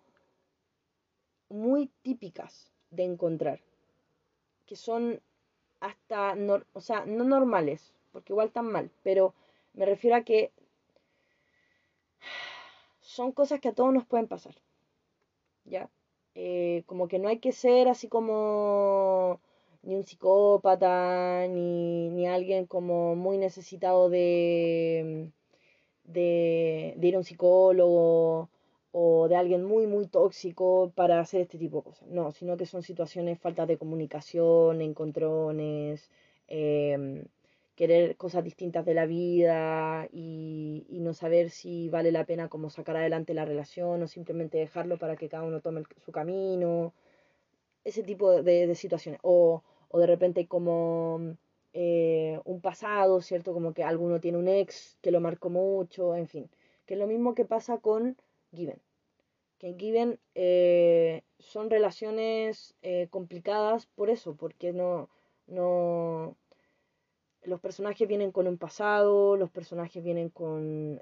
muy 1.49 1.91
típicas 2.03 2.71
de 2.91 3.05
encontrar, 3.05 3.61
que 4.67 4.77
son 4.77 5.21
hasta, 5.81 6.37
o 6.73 6.81
sea, 6.81 7.05
no 7.07 7.25
normales, 7.25 7.93
porque 8.13 8.33
igual 8.33 8.49
están 8.49 8.67
mal, 8.67 8.91
pero 9.03 9.35
me 9.75 9.87
refiero 9.87 10.17
a 10.17 10.23
que 10.23 10.53
son 13.01 13.33
cosas 13.33 13.61
que 13.61 13.69
a 13.69 13.75
todos 13.75 13.93
nos 13.93 14.07
pueden 14.07 14.29
pasar. 14.29 14.55
¿Ya? 15.65 15.91
Eh, 16.35 16.85
como 16.87 17.09
que 17.09 17.19
no 17.19 17.29
hay 17.29 17.39
que 17.39 17.53
ser 17.53 17.89
así 17.89 18.09
como 18.09 19.41
ni 19.83 19.95
un 19.97 20.05
psicópata, 20.05 21.47
ni, 21.49 22.11
ni 22.11 22.27
alguien 22.29 22.67
como 22.67 23.17
muy 23.17 23.39
necesitado 23.39 24.11
de, 24.11 25.31
de, 26.13 26.95
de, 26.97 27.09
ir 27.09 27.15
a 27.15 27.19
un 27.19 27.25
psicólogo 27.25 28.49
o 28.93 29.29
de 29.29 29.37
alguien 29.37 29.65
muy, 29.65 29.87
muy 29.87 30.07
tóxico 30.09 30.93
para 30.95 31.21
hacer 31.21 31.43
este 31.43 31.59
tipo 31.59 31.79
de 31.79 31.85
cosas. 31.85 32.09
No, 32.09 32.33
sino 32.33 32.57
que 32.57 32.67
son 32.67 32.83
situaciones, 32.83 33.39
faltas 33.39 33.69
de 33.69 33.79
comunicación, 33.79 34.81
encontrones, 34.83 36.11
eh, 36.49 37.25
querer 37.81 38.17
cosas 38.17 38.45
distintas 38.45 38.85
de 38.85 38.93
la 38.93 39.07
vida 39.07 40.07
y, 40.13 40.87
no 41.01 41.15
saber 41.15 41.49
si 41.49 41.89
vale 41.89 42.13
la 42.13 42.27
pena 42.27 42.49
como 42.49 42.69
sacar 42.69 42.97
adelante 42.99 43.33
la 43.33 43.47
relación 43.47 44.03
o 44.03 44.07
simplemente 44.07 44.59
dejarlo 44.59 44.99
para 44.99 45.17
que 45.17 45.31
cada 45.31 45.45
uno 45.45 45.61
tome 45.63 45.85
su 46.05 46.13
camino, 46.13 46.93
ese 47.85 48.03
tipo 48.03 48.43
de, 48.43 48.75
situaciones. 48.75 49.21
O, 49.23 49.63
de 49.95 50.07
repente 50.07 50.47
como 50.47 51.37
eh, 51.73 52.41
un 52.45 52.61
pasado, 52.61 53.21
¿cierto? 53.21 53.53
Como 53.53 53.73
que 53.73 53.85
alguno 53.85 54.21
tiene 54.21 54.39
un 54.39 54.49
ex 54.49 54.99
que 55.01 55.11
lo 55.11 55.21
marcó 55.21 55.51
mucho, 55.51 56.17
en 56.17 56.27
fin. 56.29 56.51
Que 56.87 56.95
es 56.95 57.01
lo 57.01 57.07
mismo 57.07 57.35
que 57.35 57.45
pasa 57.45 57.79
con 57.79 58.17
Given. 58.53 58.81
Que 59.59 59.69
en 59.69 59.79
Given 59.79 60.21
eh, 60.35 61.23
son 61.39 61.71
relaciones 61.71 62.75
eh, 62.83 63.09
complicadas 63.11 63.87
por 63.87 64.11
eso, 64.11 64.35
porque 64.35 64.73
no, 64.73 65.09
no, 65.47 66.37
los 67.45 67.61
personajes 67.61 68.09
vienen 68.09 68.33
con 68.33 68.49
un 68.49 68.59
pasado, 68.59 69.37
los 69.37 69.51
personajes 69.51 70.03
vienen 70.03 70.31
con 70.31 71.01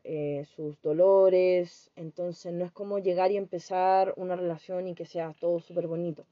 sus 0.55 0.81
dolores, 0.83 1.91
entonces 1.97 2.53
no 2.53 2.65
es 2.65 2.73
como 2.73 2.99
llegar 2.99 3.31
y 3.33 3.37
empezar 3.37 4.13
una 4.17 4.37
relación 4.37 4.89
y 4.89 4.95
que 4.95 5.07
sea 5.07 5.35
todo 5.41 5.61
súper 5.61 5.87
bonito. 5.87 6.27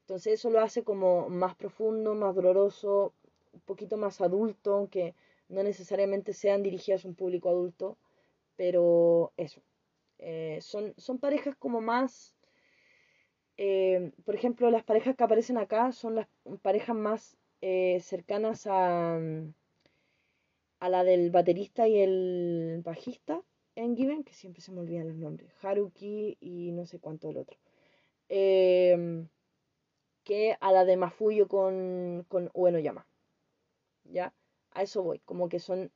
Entonces 0.00 0.34
eso 0.34 0.50
lo 0.50 0.60
hace 0.60 0.84
como 0.84 1.28
más 1.28 1.56
profundo, 1.56 2.14
más 2.14 2.34
doloroso, 2.34 3.12
un 3.56 3.62
poquito 3.62 3.96
más 3.96 4.20
adulto, 4.20 4.74
aunque 4.74 5.14
no 5.48 5.62
necesariamente 5.62 6.32
sean 6.32 6.62
dirigidas 6.62 7.04
a 7.04 7.08
un 7.08 7.14
público 7.14 7.48
adulto, 7.48 7.96
pero 8.56 9.32
eso. 9.36 9.62
Eh, 10.18 10.58
son, 10.60 10.94
son 10.96 11.18
parejas 11.18 11.56
como 11.56 11.80
más... 11.80 12.34
Eh, 13.58 14.12
por 14.24 14.34
ejemplo, 14.34 14.70
las 14.70 14.84
parejas 14.84 15.16
que 15.16 15.24
aparecen 15.24 15.56
acá 15.56 15.90
son 15.92 16.14
las 16.14 16.28
parejas 16.60 16.94
más 16.94 17.38
eh, 17.62 18.00
cercanas 18.00 18.66
a, 18.66 19.18
a 20.78 20.88
la 20.90 21.04
del 21.04 21.30
baterista 21.30 21.88
y 21.88 21.98
el 21.98 22.82
bajista 22.84 23.40
en 23.76 23.96
Given, 23.96 24.24
que 24.24 24.34
siempre 24.34 24.60
se 24.60 24.72
me 24.72 24.80
olvidan 24.80 25.08
los 25.08 25.16
nombres, 25.16 25.52
Haruki 25.62 26.36
y 26.40 26.72
no 26.72 26.84
sé 26.84 26.98
cuánto 26.98 27.30
el 27.30 27.38
otro. 27.38 27.56
Que 28.28 29.28
a 30.60 30.72
la 30.72 30.84
de 30.84 30.96
Mafuyo 30.96 31.48
con, 31.48 32.26
con 32.28 32.50
Yama. 32.82 33.06
¿Ya? 34.12 34.32
A 34.72 34.82
eso 34.82 35.02
voy, 35.02 35.20
como 35.20 35.48
que 35.48 35.58
son, 35.58 35.90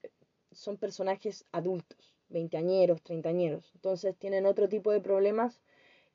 son 0.52 0.76
personajes 0.76 1.44
adultos, 1.52 2.14
veinteañeros, 2.28 3.02
treintañeros. 3.02 3.70
Entonces 3.74 4.16
tienen 4.16 4.46
otro 4.46 4.68
tipo 4.68 4.92
de 4.92 5.00
problemas 5.00 5.60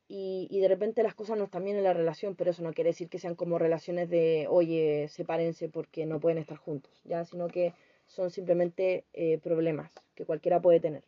y, 0.08 0.48
y, 0.50 0.60
de 0.60 0.68
repente 0.68 1.02
las 1.02 1.14
cosas 1.14 1.36
no 1.38 1.44
están 1.44 1.64
bien 1.64 1.76
en 1.76 1.84
la 1.84 1.92
relación, 1.92 2.36
pero 2.36 2.50
eso 2.50 2.62
no 2.62 2.72
quiere 2.72 2.90
decir 2.90 3.08
que 3.08 3.18
sean 3.18 3.34
como 3.34 3.58
relaciones 3.58 4.08
de, 4.08 4.46
oye, 4.48 5.08
sepárense 5.08 5.68
porque 5.68 6.06
no 6.06 6.20
pueden 6.20 6.38
estar 6.38 6.58
juntos, 6.58 6.92
¿ya? 7.04 7.24
Sino 7.24 7.48
que 7.48 7.74
son 8.06 8.30
simplemente 8.30 9.04
eh, 9.14 9.38
problemas 9.38 9.90
que 10.14 10.24
cualquiera 10.24 10.60
puede 10.62 10.80
tener 10.80 11.02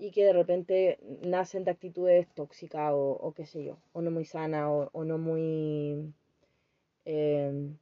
y 0.00 0.10
que 0.10 0.24
de 0.24 0.32
repente 0.32 0.98
nacen 1.22 1.64
de 1.64 1.70
actitudes 1.70 2.26
tóxicas 2.34 2.92
o, 2.92 3.10
o 3.12 3.32
qué 3.34 3.46
sé 3.46 3.62
yo, 3.62 3.76
o 3.92 4.00
no 4.00 4.10
muy 4.10 4.24
sanas 4.24 4.88
o, 4.92 5.04
no 5.04 5.18
muy... 5.18 6.12
Em, 7.04 7.76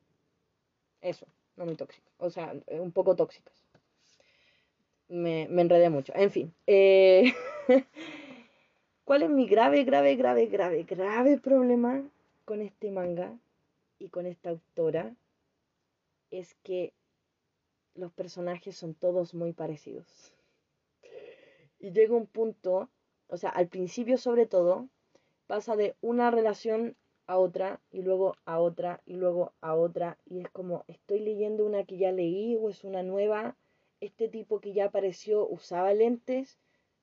eso, 1.01 1.27
no 1.59 1.67
muy 1.67 1.75
tóxicas, 1.75 2.11
o 2.19 2.31
sea, 2.31 2.55
un 2.69 2.93
poco 2.93 3.17
tóxicas. 3.17 3.53
Me, 5.09 5.49
me 5.49 5.63
enredé 5.63 5.91
mucho. 5.91 6.13
En 6.15 6.31
fin. 6.31 6.55
Eh, 6.67 7.33
¿Cuál 9.05 9.23
es 9.23 9.31
mi 9.31 9.47
grave, 9.47 9.85
grave, 9.85 10.17
grave, 10.17 10.47
grave, 10.47 10.85
grave 10.85 11.39
problema 11.39 12.03
con 12.45 12.61
este 12.61 12.91
manga 12.91 13.33
y 13.99 14.09
con 14.09 14.27
esta 14.27 14.51
autora? 14.51 15.15
Es 16.31 16.55
que 16.63 16.93
los 17.95 18.13
personajes 18.13 18.77
son 18.77 18.95
todos 18.95 19.35
muy 19.35 19.53
parecidos. 19.53 20.33
Y 21.81 21.91
llega 21.93 22.15
un 22.15 22.27
punto, 22.27 22.89
o 23.29 23.37
sea, 23.37 23.51
al 23.51 23.69
principio 23.69 24.19
sobre 24.19 24.47
todo, 24.47 24.89
pasa 25.47 25.75
de 25.75 25.97
una 26.03 26.31
relación 26.31 26.95
a 27.29 27.39
otra 27.39 27.81
y 27.93 28.03
luego 28.03 28.35
a 28.45 28.59
otra 28.59 29.01
y 29.07 29.15
luego 29.15 29.53
a 29.61 29.77
otra 29.77 30.19
y 30.27 30.41
es 30.41 30.51
como 30.51 30.85
estoy 30.89 31.21
leyendo 31.21 31.65
una 31.65 31.85
que 31.85 31.97
ya 31.97 32.11
leí 32.11 32.57
o 32.57 32.69
es 32.69 32.83
una 32.83 33.05
nueva 33.05 33.57
este 34.01 34.29
tipo 34.29 34.61
que 34.61 34.73
ya 34.73 34.87
apareció 34.87 35.47
usaba 35.47 35.95
lentes 35.95 36.59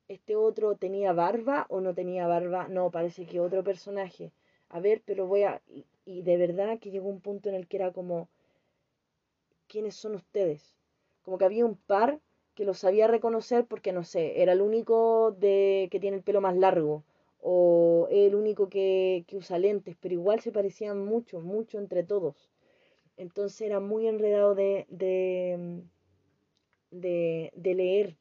este 0.08 0.36
otro 0.36 0.76
tenía 0.76 1.12
barba 1.12 1.66
o 1.68 1.80
no 1.80 1.94
tenía 1.94 2.26
barba, 2.26 2.68
no, 2.68 2.90
parece 2.90 3.26
que 3.26 3.40
otro 3.40 3.64
personaje. 3.64 4.32
A 4.68 4.80
ver, 4.80 5.02
pero 5.04 5.26
voy 5.26 5.42
a... 5.42 5.62
Y, 6.04 6.22
de 6.22 6.36
verdad 6.36 6.78
que 6.78 6.90
llegó 6.90 7.08
un 7.08 7.20
punto 7.20 7.48
en 7.48 7.56
el 7.56 7.66
que 7.66 7.78
era 7.78 7.92
como, 7.92 8.28
¿quiénes 9.66 9.96
son 9.96 10.14
ustedes? 10.14 10.76
Como 11.22 11.38
que 11.38 11.44
había 11.44 11.66
un 11.66 11.76
par 11.76 12.20
que 12.54 12.64
lo 12.64 12.74
sabía 12.74 13.08
reconocer 13.08 13.66
porque, 13.66 13.92
no 13.92 14.04
sé, 14.04 14.40
era 14.40 14.52
el 14.52 14.62
único 14.62 15.32
de, 15.32 15.88
que 15.90 15.98
tiene 15.98 16.18
el 16.18 16.22
pelo 16.22 16.40
más 16.40 16.56
largo 16.56 17.02
o 17.40 18.08
el 18.10 18.34
único 18.34 18.68
que, 18.68 19.24
que 19.28 19.36
usa 19.36 19.58
lentes, 19.58 19.96
pero 20.00 20.14
igual 20.14 20.40
se 20.40 20.52
parecían 20.52 21.04
mucho, 21.04 21.40
mucho 21.40 21.78
entre 21.78 22.04
todos. 22.04 22.50
Entonces 23.16 23.60
era 23.62 23.80
muy 23.80 24.06
enredado 24.08 24.54
de, 24.54 24.86
de, 24.90 25.82
de, 26.90 27.52
de 27.54 27.74
leer 27.74 28.16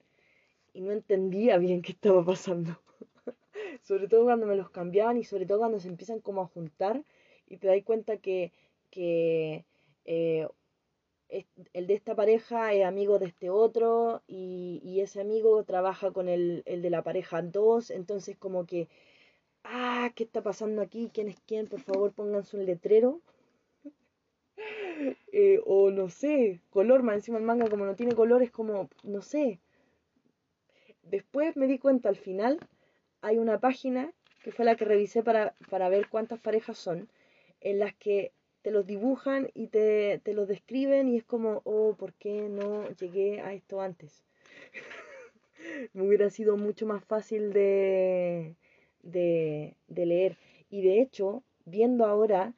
y 0.74 0.82
no 0.82 0.92
entendía 0.92 1.58
bien 1.58 1.82
qué 1.82 1.94
estaba 1.94 2.24
pasando. 2.26 2.80
sobre 3.82 4.08
todo 4.08 4.24
cuando 4.26 4.48
me 4.48 4.56
los 4.56 4.70
cambiaban 4.70 5.18
y 5.18 5.24
sobre 5.24 5.46
todo 5.46 5.60
cuando 5.60 5.80
se 5.80 5.88
empiezan 5.90 6.20
como 6.20 6.42
a 6.42 6.48
juntar 6.48 7.04
y 7.48 7.58
te 7.58 7.68
das 7.68 7.84
cuenta 7.84 8.18
que, 8.18 8.52
que 8.90 9.66
eh, 10.06 10.48
el 11.74 11.88
de 11.88 11.94
esta 11.94 12.16
pareja 12.16 12.74
es 12.74 12.86
amigo 12.86 13.20
de 13.20 13.28
este 13.28 13.50
otro 13.50 14.22
y, 14.28 14.82
y 14.84 15.02
ese 15.02 15.22
amigo 15.22 15.64
trabaja 15.64 16.12
con 16.12 16.30
el, 16.30 16.64
el, 16.66 16.82
de 16.82 16.90
la 16.90 17.04
pareja 17.04 17.42
2, 17.42 17.92
entonces 17.92 18.38
como 18.38 18.66
que, 18.66 18.88
ah, 19.64 20.12
¿qué 20.16 20.24
está 20.24 20.42
pasando 20.44 20.82
aquí? 20.82 21.10
¿Quién 21.14 21.28
es 21.30 21.38
quién? 21.48 21.68
Por 21.68 21.82
favor 21.82 22.14
pónganse 22.14 22.58
un 22.58 22.66
letrero. 22.66 23.22
Eh, 25.34 25.60
o 25.66 25.92
no 25.92 26.08
sé, 26.10 26.62
color, 26.70 27.04
más 27.04 27.16
encima 27.16 27.38
el 27.38 27.44
manga 27.44 27.70
como 27.70 27.86
no 27.86 27.96
tiene 27.96 28.16
color 28.16 28.42
es 28.42 28.52
como, 28.52 28.90
no 29.04 29.22
sé, 29.22 29.60
Después 31.06 31.56
me 31.56 31.68
di 31.68 31.78
cuenta 31.78 32.10
al 32.10 32.16
final, 32.16 32.60
hay 33.22 33.38
una 33.38 33.60
página 33.60 34.12
que 34.44 34.52
fue 34.52 34.66
la 34.66 34.76
que 34.76 34.86
revisé 34.86 35.22
para, 35.22 35.54
ver 35.90 36.10
cuántas 36.10 36.40
parejas 36.40 36.80
son, 36.80 37.10
en 37.62 37.80
las 37.80 37.94
que 37.96 38.32
te 38.66 38.72
los 38.72 38.88
dibujan 38.88 39.52
y 39.54 39.68
te, 39.68 40.20
los 40.26 40.48
describen 40.48 41.08
y 41.08 41.18
es 41.18 41.24
como, 41.24 41.62
oh, 41.66 41.94
¿por 41.94 42.14
qué 42.14 42.50
no 42.50 42.90
llegué 42.96 43.40
a 43.42 43.54
esto 43.54 43.80
antes? 43.80 44.24
me 45.94 46.02
hubiera 46.02 46.32
sido 46.32 46.58
mucho 46.58 46.88
más 46.88 47.06
fácil 47.06 47.54
de, 47.54 48.56
de, 49.04 49.76
de 49.88 50.06
leer. 50.08 50.38
Y 50.72 50.82
de 50.82 51.00
hecho, 51.00 51.44
viendo 51.66 52.08
ahora, 52.08 52.56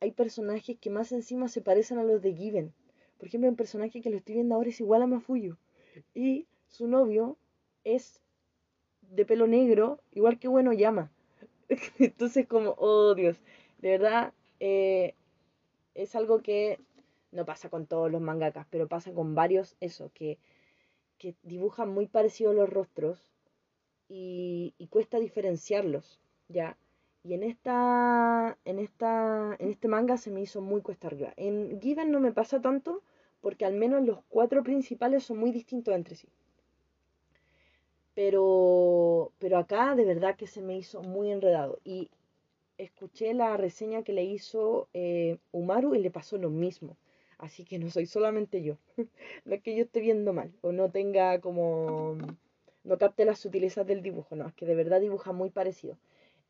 hay 0.00 0.12
personajes 0.12 0.78
que 0.78 0.88
más 0.88 1.12
encima 1.12 1.48
se 1.48 1.60
parecen 1.60 1.98
a 1.98 2.02
los 2.02 2.22
de 2.22 2.32
Given. 2.32 2.72
Por 3.18 3.28
ejemplo, 3.28 3.50
un 3.50 3.56
personaje 3.56 4.00
que 4.00 4.08
lo 4.08 4.16
estoy 4.16 4.36
viendo 4.36 4.54
ahora 4.54 4.70
es 4.70 4.80
igual 4.80 5.02
a 5.02 5.06
Mafuyu. 5.06 5.58
Y 6.14 6.46
su 6.68 6.88
novio 6.88 7.36
es 7.84 8.22
de 9.02 9.26
pelo 9.26 9.46
negro, 9.46 10.00
igual 10.12 10.38
que 10.38 10.48
bueno 10.48 10.72
llama. 10.72 11.12
Entonces 11.98 12.46
como, 12.46 12.74
oh 12.78 13.14
Dios, 13.14 13.36
de 13.82 13.90
verdad 13.90 14.32
eh, 14.60 15.14
es 15.94 16.14
algo 16.16 16.42
que 16.42 16.78
no 17.30 17.44
pasa 17.44 17.70
con 17.70 17.86
todos 17.86 18.10
los 18.10 18.20
mangakas, 18.20 18.66
pero 18.70 18.88
pasa 18.88 19.12
con 19.12 19.34
varios 19.34 19.76
eso, 19.80 20.10
que, 20.14 20.38
que 21.18 21.34
dibujan 21.42 21.90
muy 21.90 22.06
parecidos 22.06 22.54
los 22.54 22.68
rostros 22.68 23.32
y, 24.08 24.74
y 24.78 24.86
cuesta 24.88 25.18
diferenciarlos, 25.18 26.20
¿ya? 26.48 26.76
Y 27.24 27.34
en 27.34 27.44
esta, 27.44 28.58
en 28.64 28.78
esta, 28.80 29.56
en 29.58 29.70
este 29.70 29.88
manga 29.88 30.16
se 30.16 30.30
me 30.30 30.40
hizo 30.40 30.60
muy 30.60 30.82
cuesta 30.82 31.06
arriba. 31.06 31.32
En 31.36 31.80
Given 31.80 32.10
no 32.10 32.18
me 32.20 32.32
pasa 32.32 32.60
tanto 32.60 33.02
porque 33.40 33.64
al 33.64 33.74
menos 33.74 34.02
los 34.04 34.18
cuatro 34.28 34.62
principales 34.62 35.24
son 35.24 35.38
muy 35.38 35.52
distintos 35.52 35.94
entre 35.94 36.16
sí. 36.16 36.28
Pero, 38.14 39.32
pero 39.38 39.58
acá 39.58 39.94
de 39.94 40.04
verdad 40.04 40.36
que 40.36 40.46
se 40.46 40.62
me 40.62 40.76
hizo 40.76 41.02
muy 41.02 41.30
enredado. 41.30 41.78
Y 41.84 42.10
escuché 42.84 43.34
la 43.34 43.56
reseña 43.56 44.02
que 44.02 44.12
le 44.12 44.24
hizo 44.24 44.88
eh, 44.94 45.38
Umaru 45.52 45.94
y 45.94 46.00
le 46.00 46.10
pasó 46.10 46.36
lo 46.38 46.50
mismo. 46.50 46.96
Así 47.38 47.64
que 47.64 47.78
no 47.78 47.90
soy 47.90 48.06
solamente 48.06 48.62
yo. 48.62 48.76
no 49.44 49.54
es 49.54 49.62
que 49.62 49.74
yo 49.74 49.84
esté 49.84 50.00
viendo 50.00 50.32
mal 50.32 50.52
o 50.60 50.72
no 50.72 50.90
tenga 50.90 51.40
como... 51.40 52.16
no 52.84 52.98
capte 52.98 53.24
las 53.24 53.38
sutilezas 53.40 53.86
del 53.86 54.02
dibujo, 54.02 54.36
no, 54.36 54.46
es 54.48 54.54
que 54.54 54.66
de 54.66 54.74
verdad 54.74 55.00
dibuja 55.00 55.32
muy 55.32 55.50
parecido. 55.50 55.96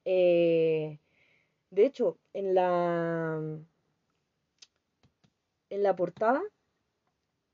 Eh, 0.04 0.98
de 1.70 1.86
hecho, 1.86 2.18
en 2.34 2.54
la, 2.54 3.40
en 5.70 5.82
la 5.82 5.96
portada 5.96 6.42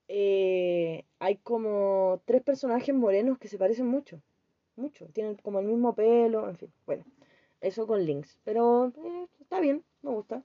eh, 0.09 1.05
hay 1.19 1.37
como 1.37 2.21
tres 2.25 2.43
personajes 2.43 2.95
morenos 2.95 3.39
que 3.39 3.49
se 3.49 3.59
parecen 3.59 3.87
mucho. 3.87 4.21
Mucho. 4.77 5.07
Tienen 5.13 5.37
como 5.37 5.61
el 5.61 5.67
mismo 5.67 5.95
pelo, 5.95 6.49
en 6.49 6.57
fin. 6.57 6.73
Bueno, 6.87 7.05
eso 7.61 7.87
con 7.87 8.05
links. 8.05 8.39
Pero 8.45 8.93
eh, 8.97 9.27
está 9.41 9.61
bien, 9.61 9.85
me 10.03 10.11
gusta. 10.11 10.43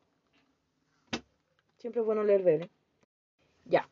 Siempre 1.78 2.02
es 2.02 2.06
bueno 2.06 2.24
leer 2.24 2.44
ver. 2.44 2.70
Ya. 3.66 3.90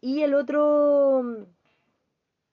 Y 0.00 0.22
el 0.22 0.34
otro. 0.34 1.46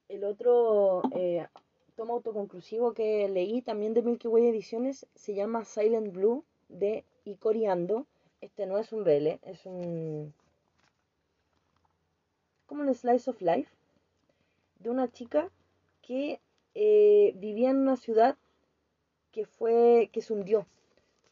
El 0.08 0.24
otro 0.24 1.02
eh, 1.16 1.48
tomo 1.96 2.14
autoconclusivo 2.14 2.94
que 2.94 3.28
leí 3.28 3.62
también 3.62 3.94
de 3.94 4.04
Milky 4.04 4.28
Way 4.28 4.48
Ediciones 4.48 5.08
se 5.16 5.34
llama 5.34 5.66
Silent 5.66 6.14
Blue 6.14 6.44
de 6.70 7.04
Icoriando. 7.24 8.06
Este 8.42 8.68
no 8.68 8.78
es 8.78 8.92
un 8.94 9.04
BL, 9.04 9.40
es 9.42 9.66
un. 9.66 10.34
como 12.68 12.84
un 12.84 12.94
slice 12.94 13.30
of 13.30 13.42
life 13.42 13.72
de 14.80 14.90
una 14.90 15.12
chica 15.12 15.50
que 16.02 16.40
eh, 16.76 17.34
vivía 17.38 17.72
en 17.72 17.78
una 17.78 17.98
ciudad 17.98 18.38
que 19.36 19.46
fue. 19.46 20.10
que 20.14 20.22
se 20.22 20.32
hundió 20.32 20.66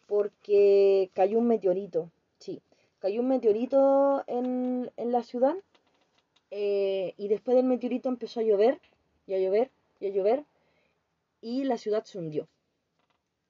porque 0.08 1.10
cayó 1.14 1.40
un 1.40 1.48
meteorito. 1.48 2.12
Sí, 2.38 2.62
cayó 3.00 3.22
un 3.22 3.30
meteorito 3.30 4.24
en, 4.28 4.92
en 4.98 5.12
la 5.14 5.24
ciudad 5.24 5.56
eh, 6.52 7.14
y 7.18 7.30
después 7.30 7.56
del 7.56 7.66
meteorito 7.66 8.10
empezó 8.10 8.42
a 8.42 8.44
llover 8.44 8.80
y 9.26 9.34
a 9.36 9.40
llover 9.40 9.72
y 10.02 10.08
a 10.08 10.10
llover 10.10 10.44
y 11.42 11.64
la 11.64 11.78
ciudad 11.78 12.04
se 12.04 12.20
hundió. 12.20 12.48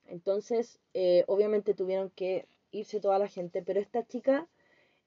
Entonces, 0.07 0.79
eh, 0.93 1.23
obviamente 1.27 1.73
tuvieron 1.73 2.11
que 2.11 2.45
irse 2.71 2.99
toda 2.99 3.17
la 3.17 3.27
gente, 3.27 3.63
pero 3.63 3.79
esta 3.79 4.05
chica 4.05 4.47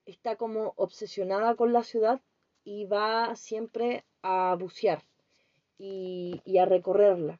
está 0.04 0.34
como 0.36 0.72
obsesionada 0.76 1.54
con 1.54 1.72
la 1.72 1.84
ciudad 1.84 2.20
y 2.64 2.86
va 2.86 3.36
siempre 3.36 4.04
a 4.22 4.56
bucear 4.58 5.02
y, 5.78 6.58
a 6.58 6.64
recorrerla. 6.64 7.38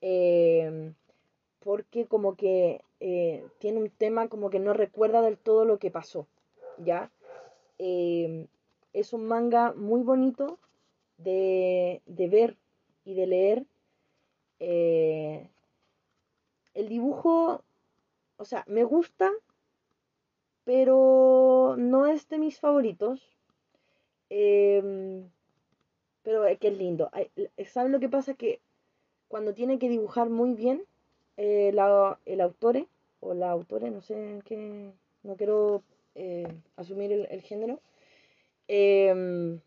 Em, 0.00 0.94
porque 1.64 2.06
como 2.06 2.36
que 2.36 2.82
eh, 3.00 3.44
tiene 3.58 3.80
un 3.80 3.90
tema 3.90 4.28
como 4.28 4.50
que 4.50 4.58
no 4.58 4.72
recuerda 4.72 5.22
del 5.22 5.38
todo 5.38 5.64
lo 5.64 5.78
que 5.78 5.90
pasó, 5.90 6.26
¿ya? 6.78 7.10
Em, 7.78 8.46
es 8.92 9.12
un 9.12 9.26
manga 9.26 9.72
muy 9.72 10.02
bonito 10.02 10.58
de, 11.18 12.02
de 12.06 12.28
ver 12.28 12.56
y 13.04 13.14
de 13.14 13.26
leer 13.26 13.66
eh, 14.60 15.48
el 16.74 16.88
dibujo, 16.88 17.62
o 18.36 18.44
sea, 18.44 18.64
me 18.66 18.84
gusta, 18.84 19.30
pero 20.64 21.74
no 21.78 22.06
es 22.06 22.28
de 22.28 22.38
mis 22.38 22.60
favoritos. 22.60 23.20
Pero 24.28 25.26
es 26.46 26.58
que 26.58 26.68
es 26.68 26.78
lindo. 26.78 27.10
¿Saben 27.66 27.92
lo 27.92 28.00
que 28.00 28.08
pasa? 28.08 28.34
Que 28.34 28.60
cuando 29.28 29.54
tiene 29.54 29.78
que 29.78 29.88
dibujar 29.88 30.30
muy 30.30 30.54
bien 30.54 30.84
eh, 31.36 31.68
el 32.26 32.40
autor 32.40 32.86
o 33.20 33.34
la 33.34 33.50
autore, 33.50 33.90
no 33.90 34.00
sé 34.02 34.40
qué, 34.44 34.92
no 35.22 35.36
quiero 35.36 35.82
eh, 36.14 36.46
asumir 36.76 37.12
el, 37.12 37.42
género, 37.42 37.80
eh, 38.68 39.58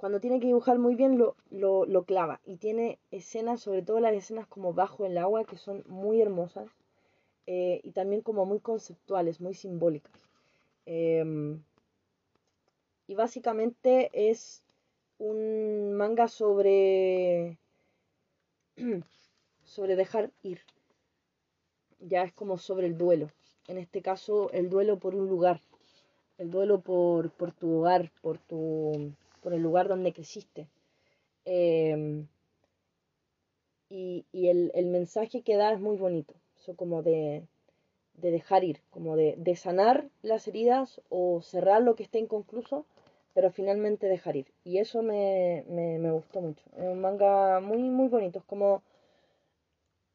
cuando 0.00 0.18
tiene 0.18 0.40
que 0.40 0.46
dibujar 0.46 0.78
muy 0.78 0.94
bien 0.94 1.18
lo, 1.18 1.36
lo, 1.50 2.04
clava 2.04 2.40
y 2.46 2.56
tiene 2.56 2.98
escenas, 3.10 3.60
sobre 3.60 3.82
todo 3.82 4.00
las 4.00 4.14
escenas 4.14 4.46
como 4.46 4.72
bajo 4.72 5.04
el 5.04 5.18
agua, 5.18 5.44
que 5.44 5.58
son 5.58 5.84
muy 5.88 6.22
hermosas 6.22 6.70
eh, 7.46 7.82
y 7.84 7.92
también 7.92 8.22
como 8.22 8.46
muy 8.46 8.60
conceptuales, 8.60 9.42
muy 9.42 9.52
simbólicas. 9.52 10.30
Em, 10.86 11.62
y 13.08 13.14
básicamente 13.14 14.10
es 14.14 14.62
un 15.18 15.92
manga 15.92 16.28
sobre, 16.28 17.58
sobre 19.70 19.96
dejar 19.96 20.30
ir. 20.42 20.60
Ya 22.00 22.22
es 22.22 22.32
como 22.32 22.58
sobre 22.58 22.86
el 22.86 22.98
duelo. 22.98 23.30
En 23.68 23.78
este 23.78 24.02
caso, 24.02 24.50
el 24.52 24.68
duelo 24.68 24.98
por 24.98 25.14
un 25.14 25.28
lugar. 25.28 25.60
El 26.38 26.50
duelo 26.50 26.80
por, 26.80 27.30
por 27.30 27.52
tu 27.52 27.78
hogar, 27.78 28.10
por 28.22 28.38
tu 28.38 29.12
por 29.42 29.54
el 29.54 29.62
lugar 29.62 29.88
donde 29.88 30.12
creciste. 30.12 30.66
Em, 31.44 32.26
y, 33.88 34.24
el, 34.32 34.86
mensaje 34.86 35.42
que 35.42 35.56
da 35.56 35.72
es 35.72 35.80
muy 35.80 35.96
bonito, 35.96 36.34
eso 36.60 36.76
como 36.76 37.02
de, 37.02 37.42
dejar 38.14 38.62
ir, 38.64 38.80
como 38.90 39.16
de, 39.16 39.56
sanar 39.56 40.08
las 40.22 40.46
heridas 40.46 41.00
o 41.08 41.40
cerrar 41.42 41.82
lo 41.82 41.96
que 41.96 42.04
esté 42.04 42.18
inconcluso, 42.18 42.86
pero 43.34 43.50
finalmente 43.50 44.06
dejar 44.06 44.36
ir. 44.36 44.46
Y 44.64 44.78
eso 44.78 45.02
me, 45.02 45.64
gustó 46.12 46.40
mucho. 46.40 46.64
Es 46.76 46.84
un 46.84 47.00
manga 47.00 47.60
muy, 47.60 47.78
muy 47.78 48.08
bonito, 48.08 48.40
es 48.40 48.44
como... 48.44 48.82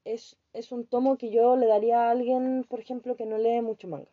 Es, 0.06 0.38
es 0.54 0.72
un 0.72 0.86
tomo 0.86 1.18
que 1.18 1.30
yo 1.32 1.58
le 1.58 1.68
daría 1.68 2.08
a 2.08 2.12
alguien, 2.12 2.66
por 2.70 2.80
ejemplo, 2.80 3.16
que 3.16 3.26
no 3.26 3.38
lee 3.38 3.62
mucho 3.62 3.88
manga. 3.88 4.10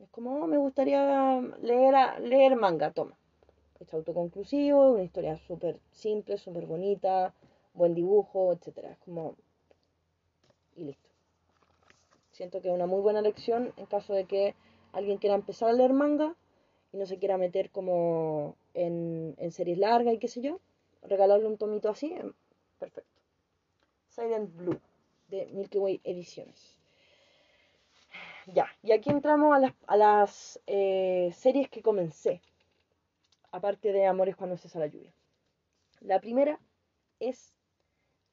Es 0.00 0.08
como, 0.10 0.42
oh, 0.42 0.46
me 0.46 0.56
gustaría 0.56 1.40
leer, 1.60 2.20
leer 2.20 2.56
manga, 2.56 2.90
toma 2.92 3.16
es 3.84 3.94
autoconclusivo, 3.94 4.92
una 4.92 5.02
historia 5.02 5.36
súper 5.36 5.78
simple, 5.92 6.38
súper 6.38 6.66
bonita, 6.66 7.34
buen 7.74 7.94
dibujo, 7.94 8.52
etc. 8.52 8.78
Es 8.90 8.98
como... 8.98 9.36
Y 10.76 10.84
listo. 10.84 11.08
Siento 12.32 12.60
que 12.60 12.68
es 12.68 12.74
una 12.74 12.86
muy 12.86 13.00
buena 13.00 13.22
lección 13.22 13.72
en 13.76 13.86
caso 13.86 14.12
de 14.12 14.24
que 14.24 14.54
alguien 14.92 15.18
quiera 15.18 15.36
empezar 15.36 15.68
a 15.68 15.72
leer 15.72 15.92
manga 15.92 16.34
y 16.92 16.96
no 16.96 17.06
se 17.06 17.18
quiera 17.18 17.38
meter 17.38 17.70
como 17.70 18.56
en, 18.74 19.34
en 19.38 19.52
series 19.52 19.78
largas 19.78 20.14
y 20.14 20.18
qué 20.18 20.28
sé 20.28 20.40
yo. 20.40 20.60
Regalarle 21.02 21.46
un 21.46 21.58
tomito 21.58 21.90
así, 21.90 22.12
em, 22.12 22.32
perfecto. 22.78 23.13
Silent 24.14 24.54
Blue 24.56 24.80
de 25.28 25.46
Milky 25.46 25.78
Way 25.78 26.00
Ediciones. 26.04 26.78
Ya, 28.46 28.68
y 28.82 28.92
aquí 28.92 29.10
entramos 29.10 29.56
a 29.86 29.96
las, 29.96 30.60
eh, 30.66 31.32
series 31.34 31.68
que 31.68 31.82
comencé 31.82 32.40
aparte 33.50 33.92
de 33.92 34.06
Amores 34.06 34.36
cuando 34.36 34.56
cesa 34.56 34.78
la 34.78 34.86
lluvia. 34.86 35.12
La 36.00 36.20
primera 36.20 36.60
es 37.18 37.56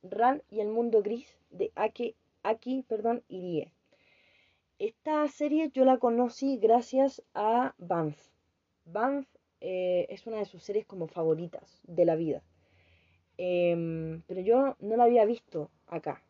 Ran 0.04 0.44
y 0.50 0.60
el 0.60 0.68
mundo 0.68 1.02
gris 1.02 1.38
de 1.50 1.72
Aki, 1.76 2.16
Aki 2.44 2.84
perdón, 2.84 3.24
Irie. 3.28 3.72
Esta 4.80 5.28
serie 5.30 5.70
yo 5.72 5.86
la 5.86 5.98
conocí 5.98 6.58
gracias 6.58 7.24
a 7.34 7.74
Banff. 7.78 8.18
Banff 8.86 9.28
eh, 9.62 10.08
es 10.10 10.28
una 10.28 10.38
de 10.38 10.46
sus 10.46 10.64
series 10.64 10.86
como 10.86 11.08
favoritas 11.08 11.82
de 11.84 12.06
la 12.06 12.16
vida. 12.16 12.44
Em, 13.44 14.22
pero 14.28 14.42
yo 14.42 14.76
no 14.80 14.96
la 14.98 15.06
había 15.06 15.26
visto 15.26 15.70
acá. 15.88 16.22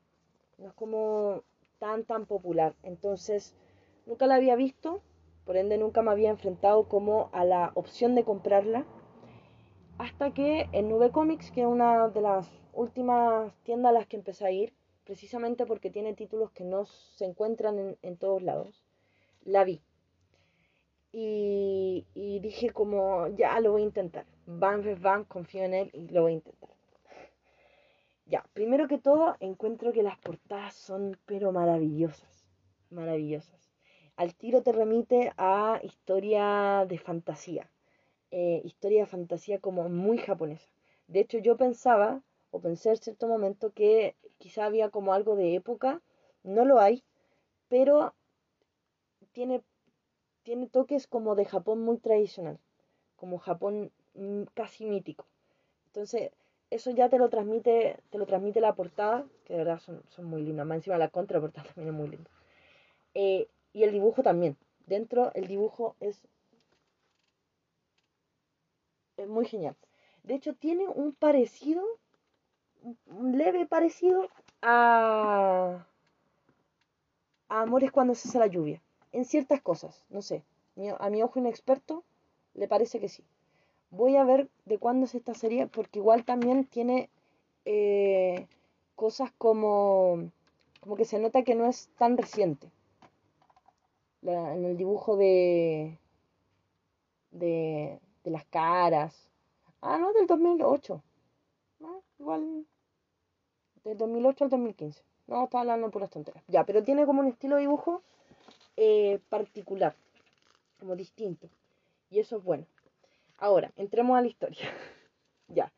No 0.58 0.68
es 0.70 0.74
como 0.74 1.44
tan 1.80 2.06
tan 2.06 2.26
popular. 2.26 2.76
Entonces, 2.84 3.56
nunca 4.06 4.28
la 4.28 4.36
había 4.36 4.56
visto 4.56 5.02
por 5.46 5.58
ende 5.58 5.78
nunca 5.78 6.02
me 6.02 6.12
había 6.12 6.30
enfrentado 6.30 6.88
como 6.88 7.30
a 7.34 7.44
la 7.46 7.72
opción 7.76 8.16
de 8.16 8.24
comprarla. 8.24 8.86
Hasta 9.98 10.34
que 10.34 10.68
en 10.72 10.90
Nube 10.90 11.12
Comics, 11.12 11.52
que 11.52 11.62
es 11.62 11.68
una 11.68 12.08
de 12.10 12.22
las 12.22 12.50
últimas 12.74 13.54
tiendas 13.64 13.90
a 13.90 13.94
las 13.94 14.08
que 14.08 14.18
empecé 14.18 14.46
a 14.46 14.52
ir, 14.52 14.74
precisamente 15.04 15.66
porque 15.66 15.90
tiene 15.90 16.14
títulos 16.14 16.52
que 16.52 16.64
no 16.64 16.86
se 16.86 17.26
encuentran 17.26 17.98
en, 18.02 18.18
todos 18.18 18.42
lados, 18.42 18.84
la 19.44 19.64
vi. 19.64 19.82
Y, 21.12 22.06
dije 22.42 22.70
como, 22.72 23.28
ya 23.36 23.60
lo 23.60 23.74
voy 23.74 23.82
a 23.82 23.86
intentar. 23.86 24.26
Van 24.46 24.82
van, 25.02 25.26
confío 25.26 25.64
en 25.64 25.74
él 25.74 25.92
y 25.94 26.08
lo 26.08 26.22
voy 26.22 26.32
a 26.32 26.36
intentar. 26.36 26.70
Ya, 28.32 28.45
primero 28.53 28.88
que 28.88 28.98
todo, 28.98 29.36
encuentro 29.41 29.91
que 29.91 30.03
las 30.03 30.18
portadas 30.18 30.74
son 30.74 31.20
pero 31.26 31.52
maravillosas, 31.52 32.48
maravillosas. 32.90 33.74
Al 34.16 34.36
tiro 34.36 34.64
te 34.64 34.72
remite 34.72 35.34
a 35.36 35.82
historia 35.84 36.86
de 36.88 36.98
fantasía, 36.98 37.70
eh, 38.32 38.62
historia 38.64 39.02
de 39.02 39.06
fantasía 39.16 39.60
como 39.60 39.90
muy 39.90 40.18
japonesa. 40.18 40.70
De 41.08 41.20
hecho, 41.20 41.40
yo 41.40 41.58
pensaba, 41.58 42.24
o 42.52 42.62
pensé 42.62 42.91
en 42.91 42.98
cierto 42.98 43.28
momento, 43.28 43.74
que 43.74 44.16
quizá 44.38 44.64
había 44.64 44.88
como 44.91 45.14
algo 45.14 45.36
de 45.36 45.56
época, 45.56 46.02
no 46.44 46.64
lo 46.64 46.80
hay, 46.80 47.03
pero 47.68 48.16
tiene, 49.34 49.62
tiene 50.44 50.68
toques 50.68 51.06
como 51.06 51.36
de 51.36 51.44
Japón 51.44 51.82
muy 51.82 51.98
tradicional, 51.98 52.60
como 53.18 53.40
Japón 53.40 53.91
mm, 54.14 54.44
casi 54.53 54.86
mítico. 54.86 55.26
Entonces, 55.88 56.32
eso 56.72 56.89
ya 56.91 57.10
te 57.10 57.18
lo 57.18 57.30
transmite, 57.30 57.98
te 58.10 58.18
lo 58.18 58.26
transmite 58.26 58.61
la 58.61 58.73
portada, 58.73 59.26
que 59.45 59.53
de 59.53 59.60
verdad 59.60 59.80
son, 59.80 60.26
muy 60.26 60.41
lindas. 60.41 60.65
Más 60.65 60.77
encima 60.77 60.98
la 60.98 61.10
contraportada 61.10 61.68
también 61.76 61.89
es 61.89 61.93
muy 61.93 62.10
linda. 62.10 62.30
Eh, 63.14 63.48
y 63.73 63.84
el 63.84 63.91
dibujo 63.91 64.23
también. 64.23 64.57
Dentro 64.88 65.31
el 65.34 65.48
dibujo 65.48 65.95
es, 65.99 66.22
es 69.18 69.27
muy 69.27 69.45
genial. 69.45 69.76
De 70.23 70.35
hecho, 70.35 70.56
tiene 70.56 70.88
un 70.88 71.14
parecido, 71.14 71.84
un 73.06 73.38
leve 73.38 73.65
parecido 73.65 74.30
a, 74.61 75.85
a 77.49 77.61
Amores 77.61 77.91
cuando 77.91 78.15
se 78.15 78.30
hace 78.30 78.39
la 78.39 78.48
lluvia. 78.48 78.81
En 79.11 79.26
ciertas 79.26 79.61
cosas, 79.61 80.06
no 80.10 80.22
sé. 80.22 80.43
A 80.99 81.10
mi 81.10 81.22
ojo 81.22 81.38
inexperto 81.38 82.06
le 82.53 82.69
parece 82.69 82.99
que 83.02 83.10
sí. 83.10 83.26
Voy 83.92 84.16
a 84.16 84.24
ver 84.24 84.50
de 84.66 84.78
cuándo 84.80 85.06
es 85.06 85.16
esta 85.16 85.34
serie, 85.34 85.68
porque 85.68 86.00
igual 86.00 86.26
también 86.26 86.66
tiene 86.66 87.10
eh, 87.66 88.48
cosas 88.96 89.32
como, 89.38 90.32
como 90.80 90.96
que 90.96 91.06
se 91.06 91.20
nota 91.20 91.44
que 91.44 91.56
no 91.56 91.66
es 91.66 91.90
tan 91.98 92.18
reciente. 92.18 92.72
en 94.24 94.66
el 94.66 94.78
dibujo 94.78 95.18
de, 95.18 95.98
de, 97.32 98.00
de 98.24 98.32
las 98.32 98.46
caras. 98.46 99.30
Ah, 99.82 99.98
no, 99.98 100.14
del 100.14 100.28
2008. 100.28 101.02
Ah, 101.84 102.00
igual 102.20 102.66
del 103.84 103.98
2008 103.98 104.44
al 104.46 104.50
2015. 104.50 105.04
No, 105.28 105.44
estaba 105.44 105.62
hablando 105.62 105.88
de 105.88 105.92
puras 105.92 106.10
tonteras. 106.10 106.44
Ya, 106.48 106.66
pero 106.66 106.84
tiene 106.84 107.06
como 107.06 107.22
un 107.22 107.28
estilo 107.28 107.56
de 107.56 107.62
dibujo 107.62 108.02
eh, 108.78 109.20
particular, 109.30 109.96
como 110.80 110.96
distinto. 110.96 111.50
Y 112.10 112.20
eso 112.20 112.38
es 112.38 112.44
bueno. 112.44 112.66
Ahora, 113.42 113.74
entremos 113.76 114.16
a 114.16 114.22
la 114.22 114.28
historia. 114.28 114.70
ya. 115.48 115.74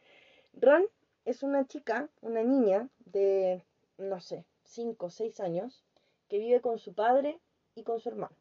Ran 0.52 0.84
es 1.23 1.44
una 1.44 1.65
chica, 1.65 2.10
una 2.19 2.44
niña 2.44 2.90
de, 3.06 3.64
no 3.98 4.19
sé, 4.19 4.44
5 4.65 5.06
o 5.06 5.10
6 5.10 5.40
años, 5.40 5.85
que 6.27 6.40
vive 6.40 6.60
con 6.60 6.77
su 6.77 6.94
padre 6.94 7.40
y 7.73 7.84
con 7.84 8.02
su 8.02 8.10
hermano. 8.10 8.35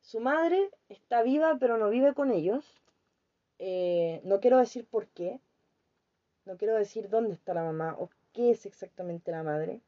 Su 0.00 0.20
madre 0.20 0.70
está 0.88 1.24
viva, 1.24 1.56
pero 1.58 1.76
no 1.76 1.90
vive 1.90 2.14
con 2.14 2.30
ellos. 2.30 2.64
Eh, 3.58 4.20
no 4.22 4.38
quiero 4.38 4.58
decir 4.58 4.86
por 4.86 5.08
qué. 5.08 5.40
No 6.44 6.56
quiero 6.56 6.76
decir 6.76 7.08
dónde 7.08 7.34
está 7.34 7.52
la 7.52 7.64
mamá 7.64 7.96
o 7.98 8.10
qué 8.32 8.52
es 8.52 8.64
exactamente 8.64 9.32
la 9.32 9.42
madre. 9.42 9.80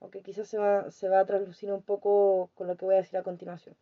Aunque 0.00 0.20
quizás 0.20 0.46
se 0.46 0.58
va, 0.58 0.90
se 0.90 1.08
va 1.08 1.20
a 1.20 1.26
traslucir 1.26 1.72
un 1.72 1.82
poco 1.82 2.50
con 2.54 2.66
lo 2.66 2.76
que 2.76 2.84
voy 2.84 2.96
a 2.96 2.98
decir 2.98 3.16
a 3.16 3.22
continuación. 3.22 3.74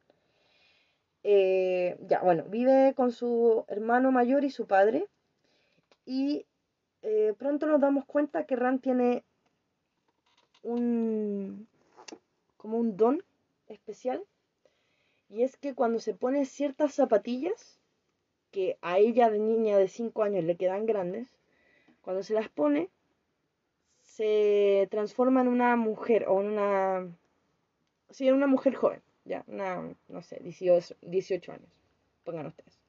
Eh, 1.22 1.98
ya, 2.08 2.20
bueno, 2.22 2.44
vive 2.44 2.94
con 2.94 3.12
su 3.12 3.64
hermano 3.68 4.10
mayor 4.12 4.44
y 4.44 4.50
su 4.50 4.66
padre. 4.66 5.06
Y 6.06 6.46
eh, 7.02 7.34
pronto 7.38 7.66
nos 7.66 7.80
damos 7.80 8.04
cuenta 8.04 8.46
que 8.46 8.56
Ran 8.56 8.78
tiene 8.78 9.24
un 10.62 11.68
como 12.56 12.78
un 12.78 12.96
don 12.96 13.22
especial. 13.68 14.22
Y 15.28 15.42
es 15.42 15.56
que 15.56 15.74
cuando 15.74 16.00
se 16.00 16.14
pone 16.14 16.44
ciertas 16.44 16.94
zapatillas, 16.94 17.78
que 18.50 18.78
a 18.82 18.98
ella 18.98 19.30
de 19.30 19.38
niña 19.38 19.78
de 19.78 19.88
5 19.88 20.22
años 20.24 20.44
le 20.44 20.56
quedan 20.56 20.86
grandes, 20.86 21.28
cuando 22.02 22.22
se 22.22 22.34
las 22.34 22.48
pone, 22.48 22.90
se 24.02 24.88
transforma 24.90 25.40
en 25.42 25.48
una 25.48 25.76
mujer 25.76 26.26
o 26.28 26.40
en 26.40 26.48
una... 26.48 27.16
Sí, 28.10 28.26
en 28.26 28.34
una 28.34 28.48
mujer 28.48 28.74
joven 28.74 29.02
ya, 29.30 29.44
no 29.46 30.22
sé, 30.22 30.40
18, 30.42 30.96
18 31.02 31.52
años, 31.52 31.70
pongan 32.24 32.46
ustedes, 32.46 32.80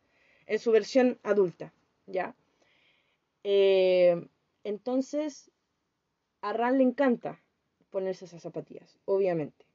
en 0.47 0.57
su 0.57 0.71
versión 0.71 1.19
adulta, 1.21 1.71
ya. 2.07 2.35
Eh, 3.43 4.27
entonces, 4.63 5.51
a 6.41 6.51
Ran 6.53 6.79
le 6.79 6.83
encanta 6.83 7.39
ponerse 7.91 8.25
esas 8.25 8.41
zapatillas, 8.41 8.97
obviamente. 9.05 9.65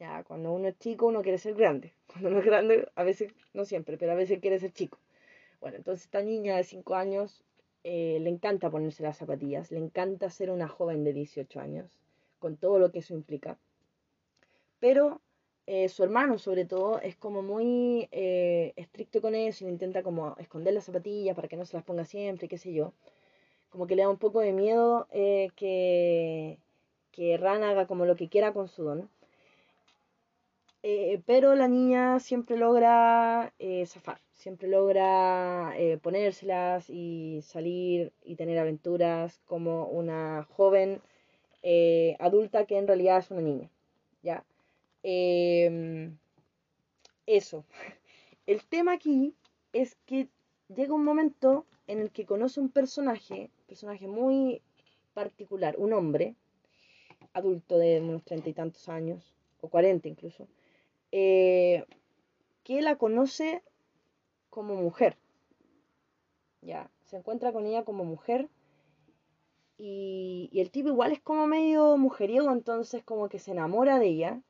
Ya, 0.00 0.24
cuando 0.24 0.52
uno 0.52 0.66
es 0.68 0.78
chico, 0.78 1.06
uno 1.06 1.22
quiere 1.22 1.38
ser 1.38 1.54
grande. 1.54 1.94
Cuando 2.08 2.28
uno 2.28 2.40
es 2.40 2.44
grande, 2.44 2.88
a 2.96 3.02
veces, 3.04 3.32
no 3.54 3.64
siempre, 3.64 3.96
pero 3.96 4.12
a 4.12 4.16
veces 4.16 4.40
quiere 4.40 4.58
ser 4.58 4.72
chico. 4.72 4.98
Bueno, 5.60 5.76
entonces 5.78 6.04
esta 6.06 6.22
niña 6.22 6.56
de 6.56 6.64
5 6.64 6.94
años 6.96 7.42
eh, 7.84 8.18
le 8.20 8.30
encanta 8.30 8.68
ponerse 8.68 9.04
las 9.04 9.16
zapatillas, 9.16 9.70
le 9.70 9.78
encanta 9.78 10.28
ser 10.28 10.50
una 10.50 10.68
joven 10.68 11.04
de 11.04 11.12
18 11.12 11.60
años, 11.60 11.98
con 12.40 12.56
todo 12.56 12.78
lo 12.78 12.90
que 12.90 12.98
eso 12.98 13.14
implica. 13.14 13.58
Pero 14.80 15.22
eh, 15.66 15.88
su 15.88 16.04
hermano 16.04 16.38
sobre 16.38 16.64
todo 16.64 17.00
es 17.00 17.16
como 17.16 17.42
muy 17.42 18.08
eh, 18.12 18.72
estricto 18.76 19.20
con 19.20 19.34
eso 19.34 19.64
y 19.64 19.68
intenta 19.68 20.02
como 20.04 20.36
esconder 20.38 20.72
las 20.74 20.84
zapatillas 20.84 21.34
para 21.34 21.48
que 21.48 21.56
no 21.56 21.64
se 21.66 21.76
las 21.76 21.84
ponga 21.84 22.04
siempre, 22.04 22.48
qué 22.48 22.58
sé 22.58 22.72
yo. 22.72 22.92
Como 23.70 23.86
que 23.86 23.96
le 23.96 24.02
da 24.02 24.08
un 24.10 24.18
poco 24.18 24.40
de 24.40 24.52
miedo 24.52 25.08
eh, 25.12 25.50
que, 25.56 26.58
que 27.12 27.34
haga 27.36 27.86
como 27.86 28.06
lo 28.06 28.16
que 28.16 28.28
quiera 28.28 28.52
con 28.52 28.68
su 28.68 28.84
don. 28.84 29.10
pero 31.26 31.54
la 31.54 31.68
niña 31.68 32.20
siempre 32.20 32.56
logra 32.56 33.52
zafar, 33.86 34.20
siempre 34.32 34.68
logra 34.68 35.74
ponérselas 36.02 36.88
y 36.90 37.40
salir 37.42 38.12
y 38.24 38.36
tener 38.36 38.58
aventuras 38.58 39.40
como 39.46 39.86
una 39.88 40.44
joven 40.44 41.00
adulta 42.20 42.66
que 42.66 42.78
en 42.78 42.86
realidad 42.86 43.18
es 43.18 43.30
una 43.30 43.42
niña. 43.42 43.70
Em, 45.08 46.18
eso. 47.26 47.64
El 48.46 48.66
tema 48.66 48.94
aquí 48.94 49.36
es 49.72 49.94
que 50.04 50.28
llega 50.66 50.94
un 50.94 51.04
momento 51.04 51.64
en 51.86 52.00
el 52.00 52.10
que 52.10 52.26
conoce 52.26 52.58
un 52.58 52.70
personaje, 52.70 53.52
personaje 53.68 54.08
muy 54.08 54.62
particular, 55.14 55.76
un 55.78 55.92
hombre, 55.92 56.34
adulto 57.34 57.78
de 57.78 58.00
unos 58.00 58.24
treinta 58.24 58.48
y 58.48 58.52
tantos 58.52 58.88
años, 58.88 59.32
o 59.60 59.68
cuarenta 59.68 60.08
incluso, 60.08 60.48
eh, 61.12 61.84
que 62.64 62.82
la 62.82 62.96
conoce 62.96 63.62
como 64.50 64.74
mujer. 64.74 65.16
Ya, 66.62 66.90
se 67.04 67.18
encuentra 67.18 67.52
con 67.52 67.64
ella 67.64 67.84
como 67.84 68.04
mujer. 68.04 68.48
Y, 69.78 70.48
y 70.50 70.60
el 70.60 70.72
tipo 70.72 70.88
igual 70.88 71.12
es 71.12 71.20
como 71.20 71.46
medio 71.46 71.96
mujeriego, 71.96 72.50
entonces 72.50 73.04
como 73.04 73.28
que 73.28 73.38
se 73.38 73.52
enamora 73.52 74.00
de 74.00 74.08
ella 74.08 74.42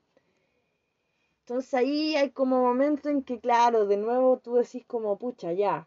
entonces 1.46 1.74
ahí 1.74 2.16
hay 2.16 2.30
como 2.30 2.60
momento 2.60 3.08
en 3.08 3.22
que, 3.22 3.38
claro, 3.38 3.86
de 3.86 3.96
nuevo 3.96 4.38
tú 4.38 4.56
decís 4.56 4.84
como, 4.84 5.16
pucha, 5.16 5.52
ya. 5.52 5.86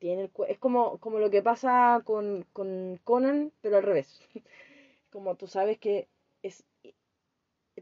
Tiene 0.00 0.28
es 0.48 0.58
como, 0.58 0.98
como 0.98 1.20
lo 1.20 1.30
que 1.30 1.42
pasa 1.42 2.02
con, 2.04 2.44
con 2.52 2.98
Conan, 3.04 3.52
pero 3.60 3.76
al 3.76 3.84
revés. 3.84 4.20
como 5.12 5.36
tú 5.36 5.46
sabes 5.46 5.78
que 5.78 6.08
es 6.42 6.64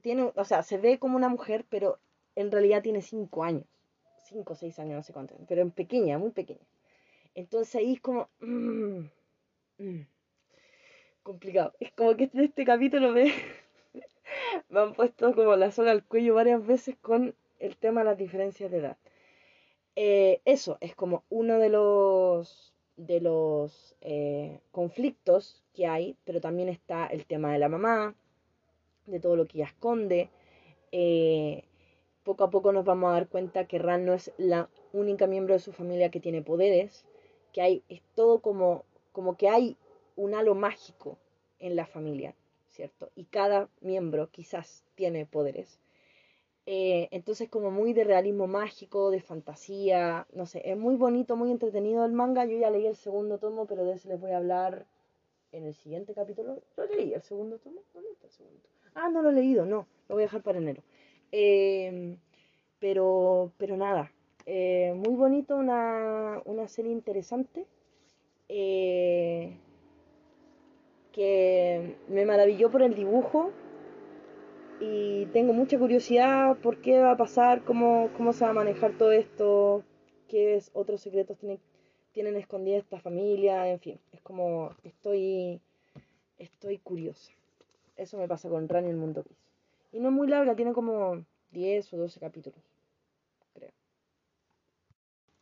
tiene, 0.03 0.33
o 0.35 0.45
sea, 0.45 0.63
se 0.63 0.77
ve 0.77 0.99
como 0.99 1.17
una 1.17 1.31
mujer, 1.31 1.65
pero 1.71 1.99
en 2.37 2.53
realidad 2.53 2.83
tiene 2.83 3.01
cinco 3.01 3.43
años. 3.43 3.65
Cinco 4.25 4.53
o 4.53 4.57
seis 4.57 4.79
años, 4.79 4.97
no 4.97 5.03
sé 5.03 5.15
cuánto. 5.15 5.35
Pero 5.49 5.63
en 5.63 5.71
pequeña, 5.71 6.19
muy 6.19 6.31
pequeña. 6.31 6.67
Entonces 7.35 7.75
ahí 7.77 7.95
es 7.95 8.01
como... 8.03 8.29
Mm, 9.77 10.03
complicado. 11.25 11.73
Es 11.81 11.91
como 11.93 12.17
que 12.17 12.25
este, 12.25 12.45
este 12.45 12.65
capítulo 12.65 13.11
me, 13.11 13.33
me 14.69 14.81
han 14.81 14.95
puesto 14.95 15.35
como 15.35 15.57
la 15.57 15.71
soga 15.71 15.91
al 15.91 16.05
cuello 16.05 16.35
varias 16.35 16.67
veces 16.67 16.97
con 17.01 17.35
el 17.59 17.77
tema 17.77 18.01
de 18.01 18.07
las 18.07 18.19
diferencias 18.19 18.71
de 18.71 18.79
edad. 18.79 18.97
Eh, 19.97 20.41
eso 20.45 20.77
es 20.81 20.95
como 20.95 21.25
uno 21.31 21.59
de 21.59 21.69
los 21.69 22.73
de 22.97 23.21
los 23.21 23.97
eh, 24.01 24.61
conflictos 24.71 25.63
que 25.73 25.87
hay, 25.87 26.17
pero 26.25 26.41
también 26.41 26.69
está 26.69 27.07
el 27.07 27.27
tema 27.27 27.53
de 27.53 27.59
la 27.59 27.69
mamá, 27.69 28.15
de 29.07 29.21
todo 29.21 29.37
lo 29.37 29.47
que 29.47 29.59
ella 29.59 29.67
esconde. 29.67 30.31
Eh, 30.93 31.65
poco 32.23 32.45
a 32.45 32.51
poco 32.51 32.73
nos 32.73 32.85
vamos 32.85 33.11
a 33.11 33.15
dar 33.15 33.29
cuenta 33.29 33.67
que 33.67 33.79
Ran 33.79 34.05
no 34.05 34.15
es 34.15 34.33
la 34.39 34.69
única 34.93 35.27
miembro 35.27 35.55
de 35.55 35.61
su 35.61 35.73
familia 35.73 36.11
que 36.11 36.21
tiene 36.21 36.43
poderes, 36.43 37.05
que 37.53 37.63
hay, 37.63 37.83
es 37.89 38.01
todo 38.15 38.41
como, 38.41 38.85
como 39.13 39.37
que 39.37 39.49
hay 39.49 39.77
un 40.17 40.35
halo 40.35 40.55
mágico 40.55 41.19
en 41.59 41.77
la 41.77 41.87
familia. 41.87 42.35
¿Cierto? 42.75 43.11
Y 43.15 43.25
cada 43.25 43.69
miembro 43.81 44.31
quizás 44.31 44.85
tiene 44.95 45.27
poderes. 45.27 45.81
Eh, 46.67 47.09
entonces 47.11 47.49
como 47.49 47.71
muy 47.71 47.93
de 47.93 48.05
realismo 48.05 48.47
mágico, 48.47 49.11
de 49.11 49.21
fantasía, 49.21 50.27
no 50.33 50.47
sé, 50.47 50.63
es 50.65 50.77
muy 50.77 50.97
bonito, 50.97 51.37
muy 51.37 51.51
entretenido 51.51 52.05
el 52.05 52.13
manga. 52.13 52.45
Yo 52.47 52.59
ya 52.59 52.71
leí 52.71 52.87
el 52.87 52.97
segundo 52.97 53.39
tomo, 53.39 53.67
pero 53.67 53.85
de 53.85 53.95
ese 53.95 54.09
les 54.09 54.21
voy 54.21 54.33
a 54.33 54.39
hablar 54.39 54.87
en 55.53 55.65
el 55.65 55.75
siguiente 55.75 56.15
capítulo, 56.15 56.63
lo 56.77 56.87
leí, 56.87 57.15
el 57.15 57.23
segundo 57.23 57.59
tomo, 57.59 57.81
¿dónde 57.93 58.09
el 58.23 58.31
segundo? 58.31 58.61
Ah, 58.95 59.09
no 59.09 59.23
lo 59.23 59.31
he 59.31 59.35
leído, 59.35 59.65
no, 59.65 59.87
lo 60.09 60.17
voy 60.17 60.25
a 60.25 60.27
dejar 60.27 60.43
para 60.43 60.59
enero. 60.59 60.83
Em, 61.31 62.17
pero, 62.81 63.53
pero 63.57 63.77
nada, 63.77 64.11
eh, 64.47 64.93
muy 64.97 65.15
bonito, 65.15 65.57
una, 65.57 66.43
una 66.45 66.67
serie 66.67 66.91
interesante. 66.91 67.67
Eh, 68.49 69.57
que 71.15 71.97
me 72.09 72.27
maravilló 72.27 72.71
por 72.71 72.83
el 72.83 72.95
dibujo 72.95 73.53
y 74.81 75.27
tengo 75.27 75.53
mucha 75.53 75.79
curiosidad 75.79 76.57
por 76.59 76.81
qué 76.81 76.99
va 76.99 77.13
a 77.13 77.17
pasar, 77.17 77.63
cómo, 77.63 78.11
cómo 78.17 78.33
se 78.33 78.45
va 78.45 78.51
a 78.51 78.55
manejar 78.55 78.99
todo 78.99 79.13
esto, 79.13 79.85
qué 80.29 80.57
es, 80.57 80.71
otros 80.75 81.01
secretos 81.01 81.39
tienen, 81.39 81.61
tienen 82.13 82.37
escondida 82.37 82.79
esta 82.79 82.99
familia, 82.99 83.69
en 83.69 83.79
fin, 83.79 84.01
es 84.13 84.21
como 84.23 84.75
estoy, 84.83 85.61
estoy 86.39 86.79
curiosa. 86.79 87.33
Eso 87.97 88.19
me 88.19 88.27
pasa 88.27 88.49
con 88.49 88.69
Rani 88.69 88.91
el 88.91 88.97
Mundo 88.97 89.23
Gris. 89.23 89.39
Y 89.93 90.01
no 90.01 90.09
es 90.09 90.15
muy 90.15 90.27
larga, 90.27 90.57
tiene 90.57 90.73
como 90.73 91.25
10 91.53 91.95
o 91.95 91.97
12 91.99 92.19
capítulos, 92.19 92.59
creo. 93.55 93.71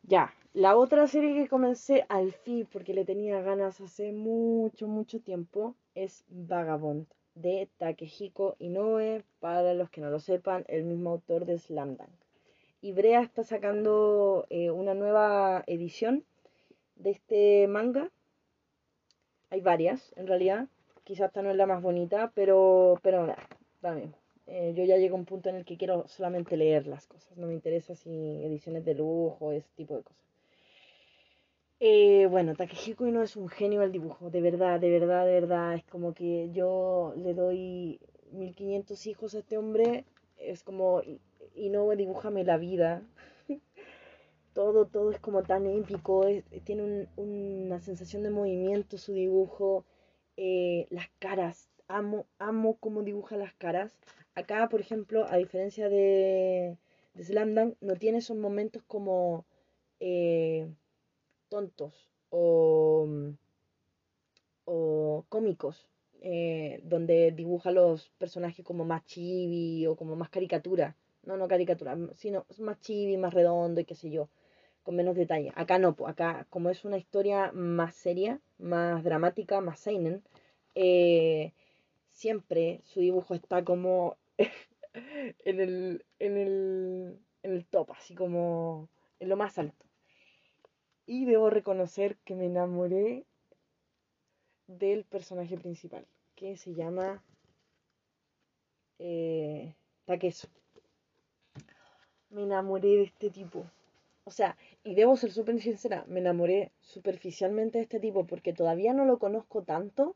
Ya, 0.02 0.34
la 0.54 0.76
otra 0.76 1.06
serie 1.06 1.34
que 1.34 1.48
comencé 1.48 2.04
al 2.10 2.32
fin, 2.32 2.68
porque 2.70 2.92
le 2.92 3.06
tenía 3.06 3.40
ganas 3.40 3.80
hace 3.80 4.12
mucho, 4.12 4.86
mucho 4.86 5.20
tiempo, 5.20 5.74
es 5.94 6.24
Vagabond, 6.28 7.06
de 7.34 7.70
Takehiko 7.78 8.56
Inoue, 8.58 9.24
para 9.40 9.72
los 9.72 9.88
que 9.88 10.02
no 10.02 10.10
lo 10.10 10.20
sepan, 10.20 10.64
el 10.68 10.84
mismo 10.84 11.10
autor 11.10 11.46
de 11.46 11.58
Slam 11.58 11.96
Dunk. 11.96 12.10
Y 12.82 12.92
Brea 12.92 13.22
está 13.22 13.44
sacando 13.44 14.46
eh, 14.50 14.70
una 14.70 14.92
nueva 14.92 15.62
edición 15.66 16.24
de 16.96 17.10
este 17.10 17.66
manga. 17.68 18.10
Hay 19.50 19.60
varias, 19.60 20.12
en 20.16 20.26
realidad. 20.26 20.66
Quizás 21.04 21.28
esta 21.28 21.42
no 21.42 21.50
es 21.50 21.56
la 21.56 21.66
más 21.66 21.80
bonita, 21.82 22.30
pero, 22.34 22.98
pero 23.02 23.26
nada, 23.26 23.48
da. 23.80 23.98
Eh, 24.46 24.72
yo 24.76 24.84
ya 24.84 24.98
llego 24.98 25.16
a 25.16 25.18
un 25.20 25.24
punto 25.24 25.48
en 25.48 25.56
el 25.56 25.64
que 25.64 25.76
quiero 25.76 26.06
solamente 26.08 26.56
leer 26.56 26.86
las 26.86 27.06
cosas. 27.06 27.36
No 27.38 27.46
me 27.46 27.54
interesa 27.54 27.94
si 27.94 28.10
ediciones 28.44 28.84
de 28.84 28.94
lujo, 28.94 29.52
ese 29.52 29.70
tipo 29.76 29.96
de 29.96 30.02
cosas. 30.02 30.21
Eh, 31.84 32.28
bueno, 32.30 32.54
Takehiko 32.54 33.06
no 33.06 33.24
es 33.24 33.34
un 33.34 33.48
genio 33.48 33.80
del 33.80 33.90
dibujo, 33.90 34.30
de 34.30 34.40
verdad, 34.40 34.78
de 34.78 34.88
verdad, 34.88 35.26
de 35.26 35.32
verdad. 35.32 35.74
Es 35.74 35.82
como 35.84 36.14
que 36.14 36.48
yo 36.52 37.12
le 37.16 37.34
doy 37.34 37.98
1500 38.30 39.04
hijos 39.08 39.34
a 39.34 39.40
este 39.40 39.58
hombre, 39.58 40.04
es 40.36 40.62
como, 40.62 41.02
y 41.56 41.70
no 41.70 41.90
dibújame 41.90 42.44
la 42.44 42.56
vida. 42.56 43.02
todo, 44.54 44.86
todo 44.86 45.10
es 45.10 45.18
como 45.18 45.42
tan 45.42 45.66
épico, 45.66 46.24
tiene 46.64 47.08
una 47.16 47.80
sensación 47.80 48.22
de 48.22 48.30
movimiento 48.30 48.96
su 48.96 49.12
dibujo, 49.12 49.84
eh, 50.36 50.86
las 50.90 51.08
caras, 51.18 51.68
amo, 51.88 52.26
amo 52.38 52.76
cómo 52.78 53.02
dibuja 53.02 53.36
las 53.36 53.54
caras. 53.54 53.92
Acá, 54.36 54.68
por 54.68 54.80
ejemplo, 54.80 55.26
a 55.28 55.36
diferencia 55.36 55.88
de, 55.88 56.78
de 57.14 57.74
no 57.80 57.96
tiene 57.96 58.18
esos 58.18 58.36
momentos 58.36 58.84
como... 58.84 59.46
Eh, 59.98 60.68
tontos 61.52 61.92
o, 62.30 63.06
o 64.64 65.26
cómicos, 65.28 65.86
eh, 66.22 66.80
donde 66.84 67.30
dibuja 67.32 67.70
los 67.70 68.08
personajes 68.16 68.64
como 68.64 68.86
más 68.86 69.04
chibi 69.04 69.86
o 69.86 69.94
como 69.94 70.16
más 70.16 70.30
caricatura. 70.30 70.96
No, 71.24 71.36
no 71.36 71.46
caricatura, 71.48 71.96
sino 72.16 72.46
más 72.58 72.80
chibi, 72.80 73.18
más 73.18 73.34
redondo 73.34 73.80
y 73.82 73.84
qué 73.84 73.94
sé 73.94 74.10
yo, 74.10 74.30
con 74.82 74.96
menos 74.96 75.14
detalle. 75.14 75.52
Acá 75.54 75.78
no, 75.78 75.94
acá 76.06 76.46
como 76.48 76.70
es 76.70 76.86
una 76.86 76.96
historia 76.96 77.52
más 77.52 77.94
seria, 77.94 78.40
más 78.58 79.04
dramática, 79.04 79.60
más 79.60 79.78
seinen, 79.78 80.22
eh, 80.74 81.52
siempre 82.08 82.80
su 82.84 83.00
dibujo 83.00 83.34
está 83.34 83.62
como 83.62 84.16
en 85.44 85.60
el, 85.60 86.04
en 86.18 86.36
el, 86.38 87.18
en 87.42 87.52
el 87.52 87.66
top, 87.66 87.92
así 87.92 88.14
como 88.14 88.88
en 89.20 89.28
lo 89.28 89.36
más 89.36 89.58
alto. 89.58 89.91
Y 91.06 91.24
debo 91.24 91.50
reconocer 91.50 92.16
que 92.24 92.36
me 92.36 92.46
enamoré 92.46 93.24
del 94.68 95.04
personaje 95.04 95.58
principal, 95.58 96.06
que 96.36 96.56
se 96.56 96.74
llama 96.74 97.22
eh, 99.00 99.74
Takesu. 100.04 100.46
Me 102.30 102.44
enamoré 102.44 102.88
de 102.88 103.02
este 103.02 103.30
tipo. 103.30 103.66
O 104.24 104.30
sea, 104.30 104.56
y 104.84 104.94
debo 104.94 105.16
ser 105.16 105.32
súper 105.32 105.60
sincera, 105.60 106.04
me 106.06 106.20
enamoré 106.20 106.70
superficialmente 106.80 107.78
de 107.78 107.84
este 107.84 107.98
tipo 107.98 108.24
porque 108.24 108.52
todavía 108.52 108.92
no 108.94 109.04
lo 109.04 109.18
conozco 109.18 109.62
tanto 109.62 110.14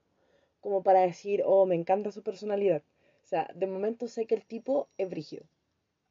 como 0.60 0.84
para 0.84 1.00
decir, 1.00 1.42
oh, 1.44 1.66
me 1.66 1.74
encanta 1.74 2.12
su 2.12 2.22
personalidad. 2.22 2.82
O 3.24 3.26
sea, 3.26 3.50
de 3.54 3.66
momento 3.66 4.06
sé 4.06 4.26
que 4.26 4.36
el 4.36 4.44
tipo 4.44 4.88
es 4.98 5.10
brígido. 5.10 5.44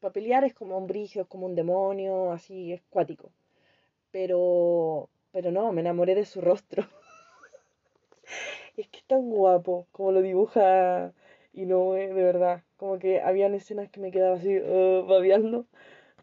Para 0.02 0.46
es 0.46 0.54
como 0.54 0.78
un 0.78 0.88
brígido, 0.88 1.24
es 1.24 1.30
como 1.30 1.46
un 1.46 1.56
demonio, 1.56 2.32
así, 2.34 2.74
es 2.74 2.82
cuático 2.90 3.32
pero, 4.16 5.10
pero 5.34 5.52
no, 5.52 5.74
me 5.74 5.82
enamoré 5.82 6.16
de 6.16 6.24
su 6.24 6.40
rostro. 6.40 6.86
es 8.78 8.88
que 8.88 9.00
es 9.00 9.04
tan 9.04 9.30
guapo 9.30 9.88
como 9.92 10.14
lo 10.14 10.22
dibuja 10.22 11.12
y 11.52 11.66
no, 11.66 11.98
eh, 11.98 12.08
de 12.14 12.24
verdad, 12.24 12.64
como 12.78 12.98
que 12.98 13.20
habían 13.20 13.54
escenas 13.56 13.90
que 13.90 14.00
me 14.00 14.12
quedaba 14.12 14.38
así 14.38 14.58
uh, 14.58 15.06
babeando. 15.06 15.66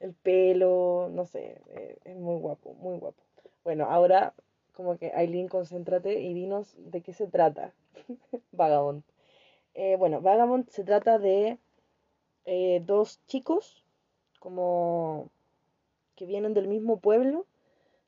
El 0.01 0.15
pelo, 0.15 1.11
no 1.13 1.27
sé, 1.27 1.61
eh, 1.69 1.99
es 2.05 2.17
muy 2.17 2.37
guapo, 2.37 2.73
muy 2.81 2.97
guapo. 2.97 3.23
Bueno, 3.63 3.85
ahora 3.85 4.33
como 4.73 4.97
que 4.97 5.13
Aileen, 5.15 5.49
concéntrate 5.49 6.19
y 6.19 6.33
dinos 6.33 6.75
de 6.79 7.03
qué 7.03 7.13
se 7.13 7.27
trata. 7.27 7.75
Vagabond. 8.53 9.03
Eh, 9.75 9.97
bueno, 9.99 10.23
Vagabond 10.23 10.67
se 10.71 10.83
trata 10.83 11.19
de 11.19 11.59
dos 12.87 13.21
chicos 13.27 13.85
como 14.39 15.29
que 16.17 16.25
vienen 16.25 16.55
del 16.55 16.69
mismo 16.69 16.99
pueblo 16.99 17.45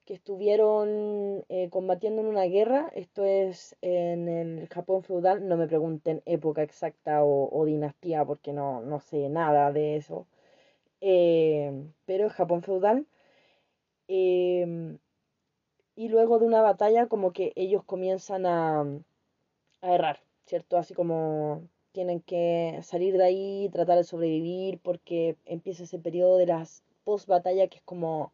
que 0.05 0.14
estuvieron 0.14 1.44
eh, 1.48 1.68
combatiendo 1.70 2.20
en 2.20 2.28
una 2.28 2.44
guerra, 2.44 2.90
esto 2.94 3.24
es 3.24 3.76
en 3.82 4.28
el 4.28 4.68
Japón 4.68 5.02
feudal, 5.02 5.48
no 5.48 5.56
me 5.56 5.66
pregunten 5.66 6.22
época 6.26 6.62
exacta 6.62 7.24
o, 7.24 7.64
dinastía 7.64 8.24
porque 8.24 8.52
no, 8.52 8.82
no, 8.82 9.01
sé 9.01 9.28
nada 9.31 9.72
de 9.72 9.97
eso, 9.97 10.26
eh, 11.01 11.72
pero 12.06 12.26
es 12.26 12.32
Japón 12.35 12.62
feudal. 12.62 13.06
Em, 14.09 14.98
y 15.97 16.09
luego 16.09 16.39
de 16.39 16.47
una 16.47 16.62
batalla 16.62 17.06
como 17.06 17.32
que 17.32 17.52
ellos 17.56 17.85
comienzan 17.85 18.47
a, 18.47 18.81
a 19.82 19.94
errar, 19.94 20.20
¿cierto? 20.47 20.76
Así 20.78 20.94
como 20.94 21.62
tienen 21.93 22.20
que 22.20 22.81
salir 22.82 23.16
de 23.16 23.24
ahí, 23.24 23.70
tratar 23.72 23.97
de 23.98 24.05
sobrevivir 24.05 24.81
porque 24.81 25.36
empieza 25.47 25.85
ese 25.85 25.98
periodo 25.98 26.39
de 26.39 26.47
las 26.47 26.82
post 27.05 27.28
batalla 27.28 27.68
que 27.68 27.78
es 27.78 27.82
como 27.85 28.32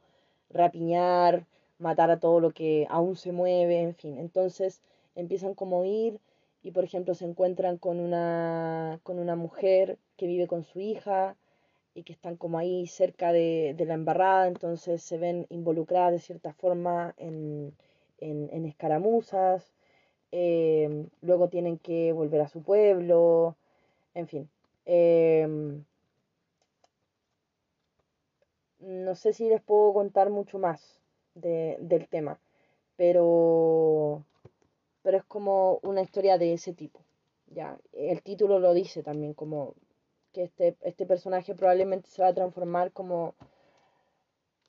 rapiñar, 0.51 1.47
matar 1.81 2.11
a 2.11 2.20
todo 2.20 2.40
lo 2.40 2.52
que 2.52 2.86
aún 2.90 3.16
se 3.16 3.32
mueve, 3.32 3.81
en 3.81 3.94
fin. 3.94 4.19
Entonces 4.19 4.81
empiezan 5.15 5.55
como 5.55 5.82
a 5.82 5.86
ir 5.86 6.20
y 6.62 6.73
por 6.73 6.85
ejemplo 6.85 7.15
se 7.15 7.24
encuentran 7.24 7.78
con 7.78 8.01
una, 8.01 9.01
con 9.02 9.19
una 9.19 9.36
mujer 9.36 9.98
que 10.16 10.27
vive 10.27 10.47
con 10.47 10.65
su 10.65 10.81
hija 10.81 11.36
y 11.94 12.05
que 12.05 12.12
están 12.12 12.36
como 12.36 12.59
ahí 12.59 12.86
cerca 12.86 13.32
de, 13.32 13.74
la 13.86 13.94
embarrada, 13.94 14.47
entonces 14.48 15.02
se 15.02 15.19
ven 15.19 15.47
involucradas 15.51 16.12
de 16.12 16.19
cierta 16.20 16.52
forma 16.52 17.15
en, 17.19 17.74
en, 18.19 18.65
escaramuzas, 18.66 19.73
em, 20.32 21.09
luego 21.23 21.48
tienen 21.48 21.78
que 21.78 22.12
volver 22.12 22.40
a 22.43 22.48
su 22.48 22.62
pueblo, 22.62 23.57
en 24.15 24.28
fin. 24.28 24.51
Em, 24.86 25.85
no 28.81 29.15
sé 29.15 29.32
si 29.32 29.48
les 29.48 29.61
puedo 29.62 29.93
contar 29.93 30.31
mucho 30.31 30.59
más 30.59 30.99
del 31.35 32.09
tema, 32.09 32.39
pero, 32.97 34.24
pero 35.02 35.19
es 35.19 35.24
como 35.24 35.78
una 35.82 36.02
historia 36.02 36.39
de 36.39 36.52
ese 36.55 36.73
tipo. 36.73 37.01
Ya, 37.47 37.78
el 37.93 38.23
título 38.23 38.59
lo 38.59 38.74
dice 38.74 39.02
también, 39.02 39.35
como 39.35 39.74
que 40.32 40.44
este, 40.44 40.77
este 40.82 41.07
personaje 41.07 41.55
probablemente 41.55 42.09
se 42.09 42.23
va 42.23 42.28
a 42.28 42.35
transformar 42.35 42.93
como 42.93 43.35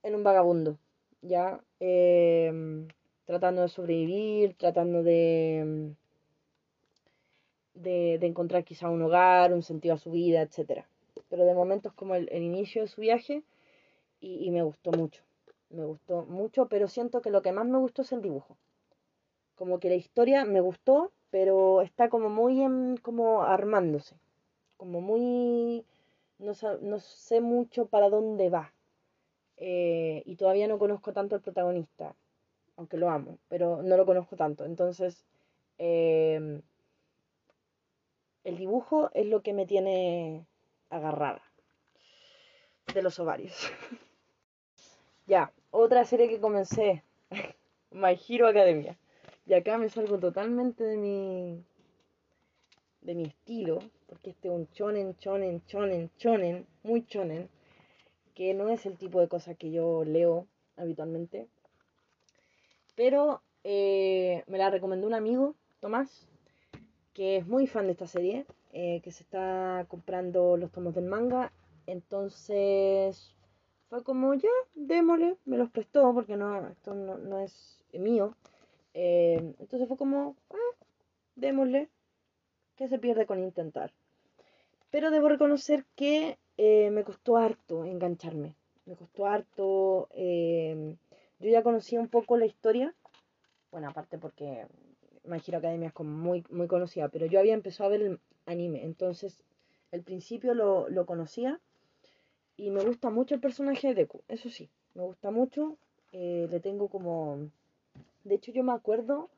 en 0.04 0.16
un 0.16 0.24
vagabundo, 0.24 0.78
ya, 1.22 1.62
em, 1.80 2.88
tratando 3.26 3.62
de 3.62 3.70
sobrevivir, 3.70 4.56
tratando 4.58 5.04
de, 5.04 5.94
de, 7.76 8.26
encontrar 8.26 8.64
quizá 8.64 8.90
un 8.90 9.02
hogar, 9.04 9.54
un 9.54 9.64
sentido 9.64 9.96
a 9.96 9.98
su 9.98 10.12
vida, 10.12 10.42
etc. 10.42 10.86
Pero 11.30 11.46
de 11.46 11.54
momento 11.54 11.90
es 11.90 11.96
como 11.96 12.16
el, 12.16 12.30
inicio 12.42 12.82
de 12.82 12.88
su 12.88 13.02
viaje 13.02 13.44
y 14.22 14.50
me 14.52 14.64
gustó 14.64 14.92
mucho 14.92 15.24
me 15.72 15.86
gustó 15.86 16.24
mucho, 16.24 16.68
pero 16.68 16.88
siento 16.88 17.22
que 17.22 17.30
lo 17.30 17.42
que 17.42 17.52
más 17.52 17.66
me 17.66 17.78
gustó 17.78 18.02
es 18.02 18.12
el 18.12 18.22
dibujo. 18.22 18.58
Como 19.56 19.80
que 19.80 19.90
la 19.90 19.96
historia 19.96 20.46
me 20.46 20.62
gustó, 20.62 21.12
pero 21.30 21.82
está 21.82 22.10
como 22.10 22.30
muy 22.30 22.62
en, 22.62 22.98
como 22.98 23.44
armándose. 23.44 24.16
Como 24.78 25.02
muy... 25.02 25.86
No, 26.40 26.54
no 26.82 27.00
sé 27.00 27.42
mucho 27.42 27.86
para 27.86 28.10
dónde 28.10 28.50
va. 28.50 28.74
Eh, 29.64 30.24
y 30.26 30.38
todavía 30.38 30.68
no 30.68 30.80
conozco 30.80 31.14
tanto 31.14 31.36
al 31.36 31.42
protagonista, 31.42 32.16
aunque 32.78 32.98
lo 32.98 33.12
amo, 33.12 33.38
pero 33.48 33.84
no 33.84 33.96
lo 33.96 34.08
conozco 34.08 34.36
tanto. 34.36 34.66
Entonces, 34.66 35.24
em, 35.78 36.64
el 38.44 38.58
dibujo 38.58 39.12
es 39.14 39.28
lo 39.28 39.44
que 39.44 39.54
me 39.54 39.68
tiene 39.68 40.48
agarrada 40.90 41.44
de 42.92 43.04
los 43.04 43.20
ovarios. 43.20 43.54
ya, 45.28 45.52
otra 45.72 46.06
serie 46.06 46.30
que 46.30 46.40
comencé, 46.40 47.04
My 47.92 48.20
Hero 48.28 48.48
Academia. 48.48 48.98
Y 49.46 49.54
acá 49.54 49.78
me 49.78 49.90
salgo 49.90 50.20
totalmente 50.20 50.84
de 50.84 50.98
mi 50.98 51.64
de 53.02 53.16
mi 53.16 53.24
estilo, 53.24 53.80
porque 54.08 54.30
este 54.30 54.48
es 54.48 54.54
un 54.54 54.70
chonen, 54.74 55.18
chonen, 55.18 55.66
chonen, 55.66 56.12
chonen, 56.18 56.68
muy 56.84 57.04
chonen, 57.08 57.50
que 58.36 58.54
no 58.54 58.70
es 58.70 58.86
el 58.86 58.98
tipo 58.98 59.20
de 59.20 59.28
cosa 59.28 59.56
que 59.56 59.72
yo 59.72 60.04
leo 60.04 60.46
habitualmente. 60.78 61.48
Pero 62.96 63.42
eh, 63.64 64.44
me 64.46 64.60
la 64.60 64.70
recomendó 64.70 65.08
un 65.08 65.16
amigo, 65.16 65.56
Tomás, 65.80 66.28
que 67.14 67.38
es 67.38 67.48
muy 67.48 67.66
fan 67.66 67.88
de 67.88 67.94
esta 67.94 68.06
serie, 68.06 68.46
eh, 68.72 69.02
que 69.04 69.12
se 69.12 69.24
está 69.24 69.86
comprando 69.90 70.58
los 70.58 70.72
tomos 70.72 70.94
del 70.94 71.06
manga. 71.06 71.52
Entonces 71.88 73.36
fue 73.92 74.06
como, 74.06 74.34
ya, 74.36 74.48
démosle, 74.74 75.36
me 75.44 75.58
los 75.58 75.70
prestó, 75.70 76.14
porque 76.14 76.38
no, 76.38 76.66
esto 76.70 76.96
no, 76.96 77.40
es 77.40 77.78
mío. 77.92 78.38
Eh, 78.94 79.54
entonces 79.60 79.86
fue 79.86 79.98
como, 79.98 80.38
ah, 80.50 80.86
démosle, 81.36 81.90
que 82.78 82.88
se 82.88 83.00
pierde 83.00 83.26
con 83.26 83.44
intentar. 83.44 83.92
Pero 84.92 85.12
debo 85.12 85.28
reconocer 85.28 85.84
que 85.98 86.38
me 86.58 87.04
costó 87.04 87.36
harto 87.36 87.84
engancharme. 87.84 88.56
Me 88.86 88.96
costó 88.96 89.26
harto. 89.26 90.08
yo 90.16 91.50
ya 91.50 91.62
conocía 91.62 92.00
un 92.00 92.08
poco 92.08 92.38
la 92.38 92.46
historia. 92.46 92.96
Bueno, 93.72 93.90
aparte 93.90 94.18
porque 94.18 94.68
My 95.26 95.42
Hero 95.46 95.58
Academia 95.58 95.90
es 95.90 95.94
como 95.94 96.12
muy, 96.12 96.46
muy 96.50 96.68
conocida, 96.68 97.10
pero 97.10 97.26
yo 97.26 97.40
había 97.40 97.56
empezado 97.56 97.90
a 97.90 97.92
ver 97.92 98.04
el 98.04 98.20
anime, 98.46 98.86
entonces 98.86 99.44
al 99.92 100.02
principio 100.02 100.54
lo, 100.54 101.06
conocía 101.06 101.60
y 102.62 102.70
me 102.70 102.84
gusta 102.84 103.10
mucho 103.10 103.34
el 103.34 103.42
personaje 103.42 103.88
de 103.88 103.96
Deku, 103.96 104.22
eso 104.28 104.48
sí, 104.52 104.70
me 104.94 105.02
gusta 105.02 105.32
mucho, 105.32 105.78
eh, 106.12 106.48
le 106.48 106.60
tengo 106.60 106.90
como... 106.90 107.50
De 108.24 108.36
hecho 108.36 108.52
yo 108.52 108.64
me 108.64 108.72
acuerdo 108.72 109.32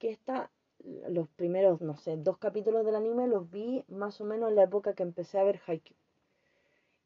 que 0.00 0.10
esta, 0.10 0.50
los 1.08 1.28
primeros, 1.28 1.80
no 1.80 1.96
sé, 1.96 2.16
dos 2.16 2.36
capítulos 2.38 2.84
del 2.84 2.96
anime 2.96 3.28
los 3.28 3.48
vi 3.48 3.84
más 3.86 4.20
o 4.20 4.24
menos 4.24 4.50
en 4.50 4.56
la 4.56 4.64
época 4.64 4.92
que 4.94 5.04
empecé 5.04 5.38
a 5.38 5.44
ver 5.44 5.60
Haikyuu. 5.64 5.96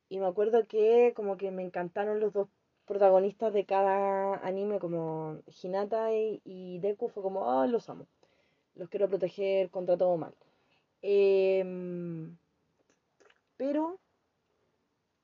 Y 0.08 0.18
me 0.20 0.26
acuerdo 0.26 0.66
que 0.66 1.12
como 1.14 1.36
que 1.36 1.50
me 1.50 1.62
encantaron 1.62 2.18
los 2.18 2.32
dos 2.32 2.48
protagonistas 2.86 3.52
de 3.52 3.66
cada 3.66 4.36
anime 4.36 4.78
como 4.78 5.42
Hinata 5.62 6.14
y, 6.14 6.78
Deku 6.78 7.10
fue 7.10 7.22
como, 7.22 7.50
ah, 7.50 7.66
los 7.66 7.90
amo 7.90 8.06
los 8.74 8.88
quiero 8.88 9.08
proteger 9.08 9.68
contra 9.70 9.98
todo 9.98 10.16
mal. 10.16 10.32
Em, 11.02 12.38
pero 13.58 13.98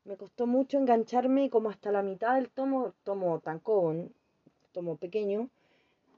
me 0.04 0.16
costó 0.16 0.46
mucho 0.46 0.78
engancharme 0.78 1.50
como 1.50 1.70
hasta 1.70 1.90
la 1.90 2.02
mitad 2.02 2.34
del 2.34 2.50
tomo, 2.50 2.92
tomo 3.04 3.40
tancón, 3.40 4.12
tomo 4.72 4.96
pequeño, 4.96 5.48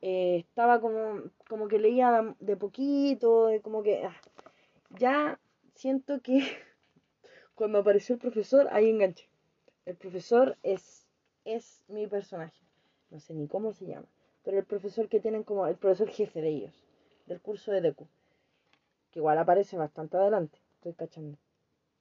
eh, 0.02 0.38
estaba 0.38 0.80
como, 0.80 1.22
como 1.48 1.68
que 1.68 1.78
leía 1.78 2.34
de 2.40 2.56
poquito, 2.56 3.48
como 3.62 3.82
que 3.82 4.04
ah, 4.04 4.16
ya 4.98 5.38
siento 5.74 6.20
que 6.20 6.40
cuando 7.54 7.78
apareció 7.78 8.14
el 8.14 8.20
profesor, 8.20 8.68
ahí 8.70 8.90
enganché. 8.90 9.28
El 9.84 9.96
profesor 9.96 10.56
es, 10.62 11.06
es 11.44 11.84
mi 11.88 12.06
personaje. 12.06 12.60
No 13.10 13.20
sé 13.20 13.34
ni 13.34 13.46
cómo 13.46 13.72
se 13.72 13.86
llama. 13.86 14.06
Pero 14.42 14.58
el 14.58 14.64
profesor 14.64 15.08
que 15.08 15.20
tienen 15.20 15.44
como 15.44 15.66
el 15.66 15.76
profesor 15.76 16.08
jefe 16.08 16.40
de 16.40 16.48
ellos 16.48 16.84
del 17.26 17.40
curso 17.40 17.72
de 17.72 17.80
Deku. 17.80 18.06
Que 19.12 19.20
igual 19.20 19.38
aparece 19.38 19.76
bastante 19.76 20.16
adelante. 20.16 20.58
Estoy 20.76 20.94
cachando. 20.94 21.38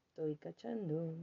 Estoy 0.10 0.36
cachando. 0.36 1.14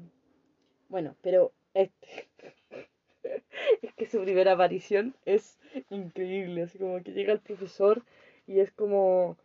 Bueno, 0.93 1.17
pero 1.23 1.53
este. 1.73 2.29
es 3.83 3.95
que 3.95 4.05
su 4.05 4.21
primera 4.21 4.53
aparición 4.53 5.15
es 5.25 5.59
increíble. 5.89 6.65
Así 6.65 6.77
como 6.77 7.03
que 7.03 7.13
llega 7.13 7.33
el 7.33 7.41
profesor 7.41 8.03
y 8.47 8.61
es 8.61 8.71
como 8.73 9.39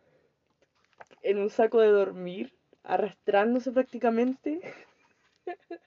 en 1.22 1.38
un 1.38 1.48
saco 1.48 1.80
de 1.80 1.88
dormir, 1.88 2.52
arrastrándose 2.84 3.72
prácticamente. 3.72 4.60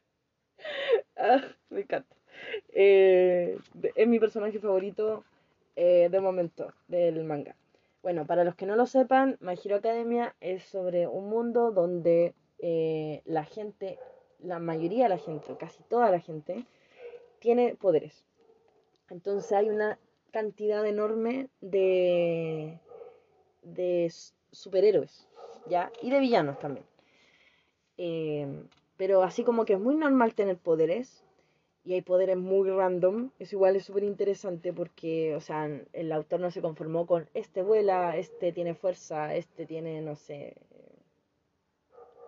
Ah, 1.15 1.41
me 1.69 1.81
encanta. 1.81 2.15
Eh, 2.69 3.57
es 3.95 4.07
mi 4.07 4.19
personaje 4.19 4.59
favorito 4.59 5.23
eh, 5.75 6.07
de 6.09 6.19
momento 6.19 6.73
del 6.87 7.23
manga. 7.23 7.55
Bueno, 8.01 8.25
para 8.25 8.43
los 8.43 8.55
que 8.55 8.65
no 8.65 8.75
lo 8.75 8.85
sepan, 8.85 9.37
My 9.39 9.53
Hero 9.53 9.75
Academia 9.75 10.35
es 10.39 10.63
sobre 10.63 11.07
un 11.07 11.29
mundo 11.29 11.71
donde 11.71 12.33
eh, 12.59 13.21
la 13.25 13.43
gente, 13.43 13.97
la 14.43 14.59
mayoría 14.59 15.03
de 15.03 15.09
la 15.09 15.17
gente, 15.17 15.51
o 15.51 15.57
casi 15.57 15.83
toda 15.83 16.09
la 16.11 16.19
gente, 16.19 16.65
tiene 17.39 17.75
poderes. 17.75 18.25
Entonces 19.09 19.51
hay 19.51 19.69
una 19.69 19.99
cantidad 20.31 20.85
enorme 20.85 21.49
de, 21.59 22.79
de 23.63 24.11
superhéroes, 24.51 25.27
¿ya? 25.67 25.91
Y 26.01 26.09
de 26.09 26.19
villanos 26.19 26.59
también. 26.59 26.85
Eh, 27.97 28.47
pero 28.97 29.23
así 29.23 29.43
como 29.43 29.65
que 29.65 29.73
es 29.73 29.79
muy 29.79 29.95
normal 29.95 30.33
tener 30.33 30.57
poderes, 30.57 31.23
y 31.83 31.93
hay 31.93 32.01
poderes 32.01 32.37
muy 32.37 32.69
random, 32.69 33.31
eso 33.39 33.55
igual 33.55 33.75
es 33.75 33.85
súper 33.85 34.03
interesante 34.03 34.71
porque, 34.71 35.35
o 35.35 35.41
sea, 35.41 35.67
el 35.93 36.11
autor 36.11 36.39
no 36.39 36.51
se 36.51 36.61
conformó 36.61 37.07
con 37.07 37.27
este 37.33 37.63
vuela, 37.63 38.17
este 38.17 38.51
tiene 38.51 38.75
fuerza, 38.75 39.33
este 39.33 39.65
tiene, 39.65 40.01
no 40.01 40.15
sé, 40.15 40.55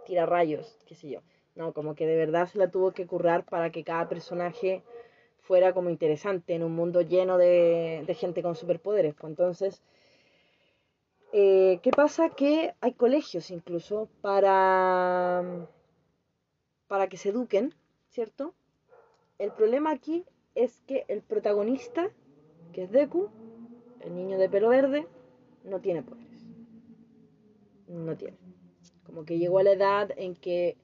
tira 0.06 0.26
rayos, 0.26 0.80
qué 0.88 0.96
sé 0.96 1.10
yo. 1.10 1.20
No, 1.56 1.74
como 1.74 1.94
que 1.96 2.08
de 2.08 2.16
verdad 2.16 2.48
se 2.48 2.58
la 2.58 2.72
tuvo 2.72 2.94
que 2.94 3.06
currar 3.06 3.46
para 3.46 3.72
que 3.72 3.84
cada 3.84 4.10
personaje 4.10 4.84
fuera 5.44 5.74
como 5.74 5.90
interesante 5.90 6.56
en 6.56 6.64
un 6.64 6.74
mundo 6.74 7.02
lleno 7.02 7.38
de, 7.38 8.06
gente 8.18 8.42
con 8.42 8.56
superpoderes. 8.56 9.14
Pues 9.14 9.32
entonces, 9.32 9.84
eh, 11.32 11.80
¿qué 11.84 11.92
pasa? 11.92 12.30
Que 12.30 12.74
hay 12.82 12.94
colegios 12.94 13.52
incluso 13.52 14.10
para, 14.22 15.68
para 16.88 17.08
que 17.08 17.18
se 17.18 17.30
eduquen, 17.30 17.76
¿cierto? 18.10 18.54
El 19.38 19.52
problema 19.52 19.92
aquí 19.92 20.26
es 20.56 20.82
que 20.88 21.06
el 21.08 21.22
protagonista, 21.22 22.10
que 22.72 22.84
es 22.84 22.92
Deku, 22.92 23.30
el 24.00 24.16
niño 24.16 24.38
de 24.38 24.50
pelo 24.50 24.70
verde, 24.70 25.08
no 25.64 25.82
tiene 25.82 26.04
poderes. 26.04 26.46
No 27.88 28.16
tiene. 28.16 28.38
Como 29.06 29.26
que 29.26 29.38
llegó 29.38 29.60
a 29.60 29.64
la 29.64 29.72
edad 29.72 30.12
en 30.16 30.36
que 30.36 30.78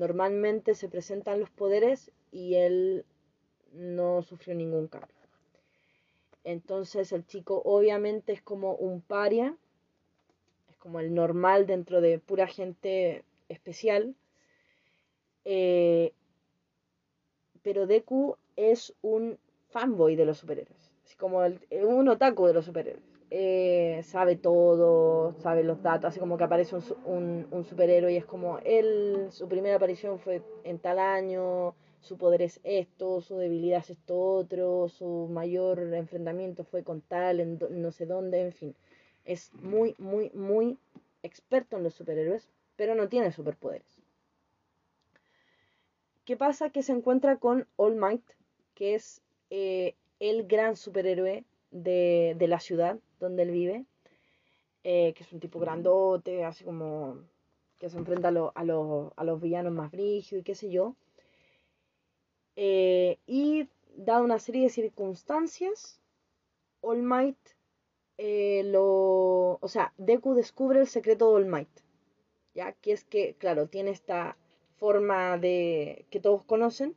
normalmente 0.00 0.74
se 0.74 0.88
presentan 0.88 1.40
los 1.40 1.50
poderes 1.50 2.10
y 2.32 2.54
él 2.54 3.04
no 3.74 4.22
sufrió 4.22 4.54
ningún 4.54 4.88
cambio. 4.88 5.14
Entonces 6.42 7.12
el 7.12 7.26
chico 7.26 7.60
obviamente 7.66 8.32
es 8.32 8.40
como 8.40 8.74
un 8.76 9.02
paria, 9.02 9.54
es 10.70 10.76
como 10.78 11.00
el 11.00 11.12
normal 11.12 11.66
dentro 11.66 12.00
de 12.00 12.18
pura 12.18 12.46
gente 12.46 13.24
especial. 13.50 14.14
Eh, 15.44 16.14
pero 17.62 17.86
Deku 17.86 18.38
es 18.56 18.94
un 19.02 19.38
fanboy 19.68 20.16
de 20.16 20.24
los 20.24 20.38
superhéroes, 20.38 20.94
así 21.04 21.14
como 21.16 21.44
el, 21.44 21.60
un 21.84 22.08
otaku 22.08 22.46
de 22.46 22.54
los 22.54 22.64
superhéroes. 22.64 23.09
Eh, 23.30 24.00
sabe 24.02 24.36
todo, 24.36 25.34
sabe 25.38 25.62
los 25.62 25.82
datos, 25.82 26.08
así 26.08 26.18
como 26.18 26.36
que 26.36 26.44
aparece 26.44 26.74
un, 27.04 27.46
un, 27.52 27.64
superhéroe 27.64 28.12
y 28.12 28.16
es 28.16 28.26
como 28.26 28.58
él, 28.64 29.28
su 29.30 29.48
primera 29.48 29.76
aparición 29.76 30.18
fue 30.18 30.42
en 30.64 30.80
tal 30.80 30.98
año, 30.98 31.76
su 32.00 32.18
poder 32.18 32.42
es 32.42 32.60
esto, 32.64 33.20
su 33.20 33.36
debilidad 33.36 33.80
es 33.80 33.90
esto 33.90 34.18
otro, 34.18 34.88
su 34.88 35.28
mayor 35.30 35.94
enfrentamiento 35.94 36.64
fue 36.64 36.82
con 36.82 37.02
tal, 37.02 37.40
en 37.40 37.58
no 37.70 37.92
sé 37.92 38.06
dónde, 38.06 38.40
en 38.40 38.52
fin. 38.52 38.76
Es 39.24 39.52
muy, 39.54 39.94
muy, 39.98 40.30
muy 40.30 40.78
experto 41.22 41.76
en 41.76 41.84
los 41.84 41.94
superhéroes, 41.94 42.48
pero 42.76 42.94
no 42.94 43.08
tiene 43.08 43.30
superpoderes. 43.30 44.00
¿Qué 46.24 46.36
pasa? 46.36 46.70
Que 46.70 46.82
se 46.82 46.92
encuentra 46.92 47.36
con 47.36 47.66
All 47.76 47.96
Might, 47.96 48.24
que 48.74 48.94
es 48.94 49.22
eh, 49.50 49.94
el 50.20 50.46
gran 50.46 50.76
superhéroe 50.76 51.44
de, 51.70 52.36
la 52.38 52.60
ciudad 52.60 52.98
donde 53.20 53.44
él 53.44 53.50
vive, 53.52 53.84
eh, 54.82 55.12
que 55.14 55.22
es 55.22 55.32
un 55.32 55.40
tipo 55.40 55.60
grandote, 55.60 56.44
así 56.44 56.64
como 56.64 57.18
que 57.78 57.88
se 57.88 57.98
enfrenta 57.98 58.28
a, 58.28 58.64
los 58.64 59.40
villanos 59.40 59.72
más 59.72 59.90
brígidos 59.90 60.40
y 60.40 60.44
qué 60.44 60.54
sé 60.54 60.70
yo. 60.70 60.96
Eh, 62.56 63.18
y 63.26 63.68
dada 63.96 64.22
una 64.22 64.38
serie 64.38 64.64
de 64.64 64.70
circunstancias, 64.70 66.00
All 66.80 67.02
Might 67.02 67.38
lo. 68.18 69.58
O 69.60 69.68
sea, 69.68 69.92
Deku 69.96 70.34
descubre 70.34 70.80
el 70.80 70.86
secreto 70.86 71.30
de 71.30 71.36
All 71.36 71.46
Might. 71.46 71.80
¿Ya? 72.54 72.72
Que 72.72 72.92
es 72.92 73.04
que, 73.04 73.34
claro, 73.34 73.68
tiene 73.68 73.90
esta 73.90 74.36
forma 74.76 75.38
de 75.38 76.06
que 76.10 76.20
todos 76.20 76.42
conocen, 76.44 76.96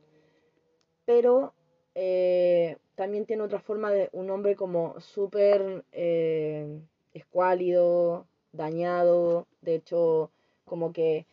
pero 1.04 1.54
eh, 1.94 2.78
también 2.94 3.26
tiene 3.26 3.42
otra 3.42 3.60
forma 3.60 3.90
de 3.90 4.08
un 4.12 4.30
hombre 4.30 4.56
como 4.56 5.00
súper 5.00 5.84
eh, 5.92 6.80
escuálido, 7.12 8.26
dañado, 8.52 9.46
de 9.62 9.76
hecho, 9.76 10.30
como 10.64 10.92
que, 10.92 11.26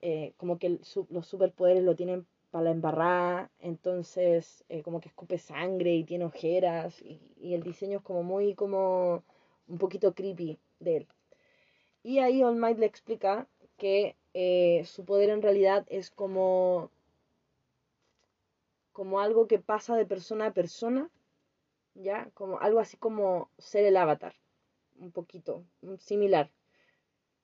eh, 0.00 0.32
como 0.36 0.58
que 0.58 0.78
los 1.10 1.26
superpoderes 1.26 1.82
lo 1.82 1.96
tienen 1.96 2.26
para 2.50 2.64
la 2.64 2.70
embarrada, 2.70 3.50
entonces 3.60 4.64
eh, 4.68 4.82
como 4.82 5.00
que 5.00 5.08
escupe 5.08 5.38
sangre 5.38 5.94
y 5.94 6.04
tiene 6.04 6.24
ojeras, 6.24 7.00
y, 7.02 7.20
y, 7.38 7.54
el 7.54 7.62
diseño 7.62 7.98
es 7.98 8.04
como 8.04 8.22
muy, 8.22 8.54
como 8.54 9.22
un 9.68 9.78
poquito 9.78 10.14
creepy 10.14 10.58
de 10.80 10.96
él. 10.98 11.06
Y 12.02 12.20
ahí 12.20 12.42
All 12.42 12.56
Might 12.56 12.78
le 12.78 12.86
explica 12.86 13.48
que 13.76 14.16
eh, 14.34 14.84
su 14.84 15.04
poder 15.04 15.30
en 15.30 15.42
realidad 15.42 15.86
es 15.88 16.10
como, 16.10 16.90
como 18.96 19.20
algo 19.20 19.46
que 19.46 19.58
pasa 19.58 19.94
de 19.94 20.06
persona 20.06 20.46
a 20.46 20.54
persona, 20.54 21.10
¿ya? 21.92 22.30
Como 22.32 22.60
algo 22.60 22.80
así 22.80 22.96
como 22.96 23.50
ser 23.58 23.84
el 23.84 23.94
avatar, 23.94 24.34
un 24.98 25.12
poquito, 25.12 25.66
similar. 25.98 26.50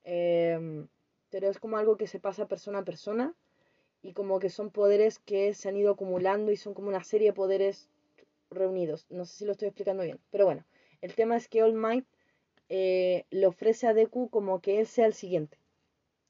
Em, 0.03 0.89
pero 1.29 1.51
es 1.51 1.59
como 1.59 1.77
algo 1.77 1.99
que 1.99 2.07
se 2.07 2.19
pasa 2.21 2.49
persona 2.49 2.79
a 2.79 2.85
persona 2.87 3.35
y 4.01 4.15
como 4.15 4.39
que 4.39 4.49
son 4.49 4.71
poderes 4.71 5.19
que 5.19 5.53
se 5.53 5.69
han 5.69 5.77
ido 5.77 5.93
acumulando 5.93 6.53
y 6.53 6.57
son 6.57 6.73
como 6.73 6.89
una 6.89 7.05
serie 7.05 7.29
de 7.29 7.35
poderes 7.35 7.91
reunidos. 8.49 9.05
No 9.11 9.27
sé 9.27 9.37
si 9.37 9.45
lo 9.45 9.53
estoy 9.53 9.69
explicando 9.69 10.05
bien, 10.05 10.19
pero 10.31 10.47
bueno, 10.47 10.65
el 11.03 11.15
tema 11.15 11.37
es 11.37 11.49
que 11.49 11.63
All 11.63 11.75
Might 11.75 12.07
eh, 12.71 13.27
le 13.29 13.47
ofrece 13.47 13.87
a 13.87 13.93
Deku 13.93 14.31
como 14.31 14.63
que 14.63 14.81
él 14.81 14.87
sea 14.87 15.05
el 15.05 15.13
siguiente. 15.13 15.59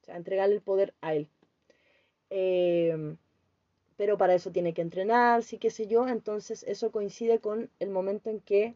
O 0.00 0.04
sea, 0.04 0.16
entregarle 0.16 0.56
el 0.56 0.62
poder 0.62 0.94
a 1.00 1.14
él. 1.14 1.28
Em, 2.28 3.18
pero 4.02 4.18
para 4.18 4.34
eso 4.34 4.50
tiene 4.50 4.74
que 4.74 4.82
entrenar, 4.82 5.44
sí 5.44 5.58
qué 5.58 5.70
sé 5.70 5.86
yo. 5.86 6.08
Entonces 6.08 6.64
eso 6.64 6.90
coincide 6.90 7.38
con 7.38 7.70
el 7.78 7.88
momento 7.90 8.30
en 8.30 8.40
que 8.40 8.74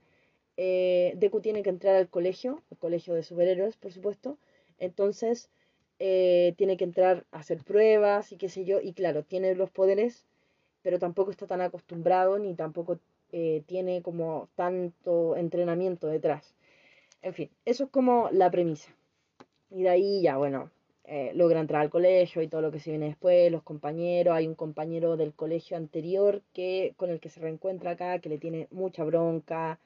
eh, 0.56 1.14
Deku 1.16 1.40
tiene 1.40 1.64
que 1.64 1.70
entrar 1.70 1.96
al 1.96 2.08
colegio, 2.08 2.62
el 2.70 2.78
colegio 2.78 3.12
de 3.12 3.24
superhéroes, 3.24 3.76
por 3.76 3.90
supuesto. 3.90 4.38
Entonces 4.78 5.50
eh, 5.98 6.54
tiene 6.56 6.76
que 6.76 6.84
entrar 6.84 7.26
a 7.32 7.40
hacer 7.40 7.58
pruebas 7.64 8.30
y 8.30 8.36
qué 8.36 8.48
sé 8.48 8.64
yo. 8.64 8.80
Y 8.80 8.92
claro, 8.92 9.24
tiene 9.24 9.56
los 9.56 9.68
poderes, 9.72 10.28
pero 10.82 11.00
tampoco 11.00 11.32
está 11.32 11.48
tan 11.48 11.60
acostumbrado 11.60 12.38
ni 12.38 12.54
tampoco 12.54 13.00
tiene 13.66 14.02
como 14.02 14.48
tanto 14.54 15.34
entrenamiento 15.34 16.06
detrás. 16.06 16.54
En 17.20 17.34
fin, 17.34 17.50
eso 17.64 17.82
es 17.82 17.90
como 17.90 18.28
la 18.30 18.48
premisa. 18.52 18.94
Y 19.70 19.82
de 19.82 19.88
ahí 19.88 20.22
ya, 20.22 20.36
bueno, 20.36 20.70
eh, 21.06 21.32
logra 21.34 21.60
entrar 21.60 21.82
al 21.82 21.90
colegio 21.90 22.42
y 22.42 22.48
todo 22.48 22.60
lo 22.62 22.72
que 22.72 22.80
se 22.80 22.90
viene 22.90 23.06
después, 23.06 23.50
los 23.52 23.62
compañeros, 23.62 24.34
hay 24.34 24.46
un 24.46 24.54
compañero 24.54 25.16
del 25.16 25.34
colegio 25.34 25.76
anterior 25.76 26.42
que 26.52 26.94
con 26.96 27.10
el 27.10 27.20
que 27.20 27.30
se 27.30 27.40
reencuentra 27.40 27.92
acá, 27.92 28.18
que 28.20 28.28
le 28.28 28.38
tiene 28.38 28.68
mucha 28.70 29.04
bronca 29.04 29.78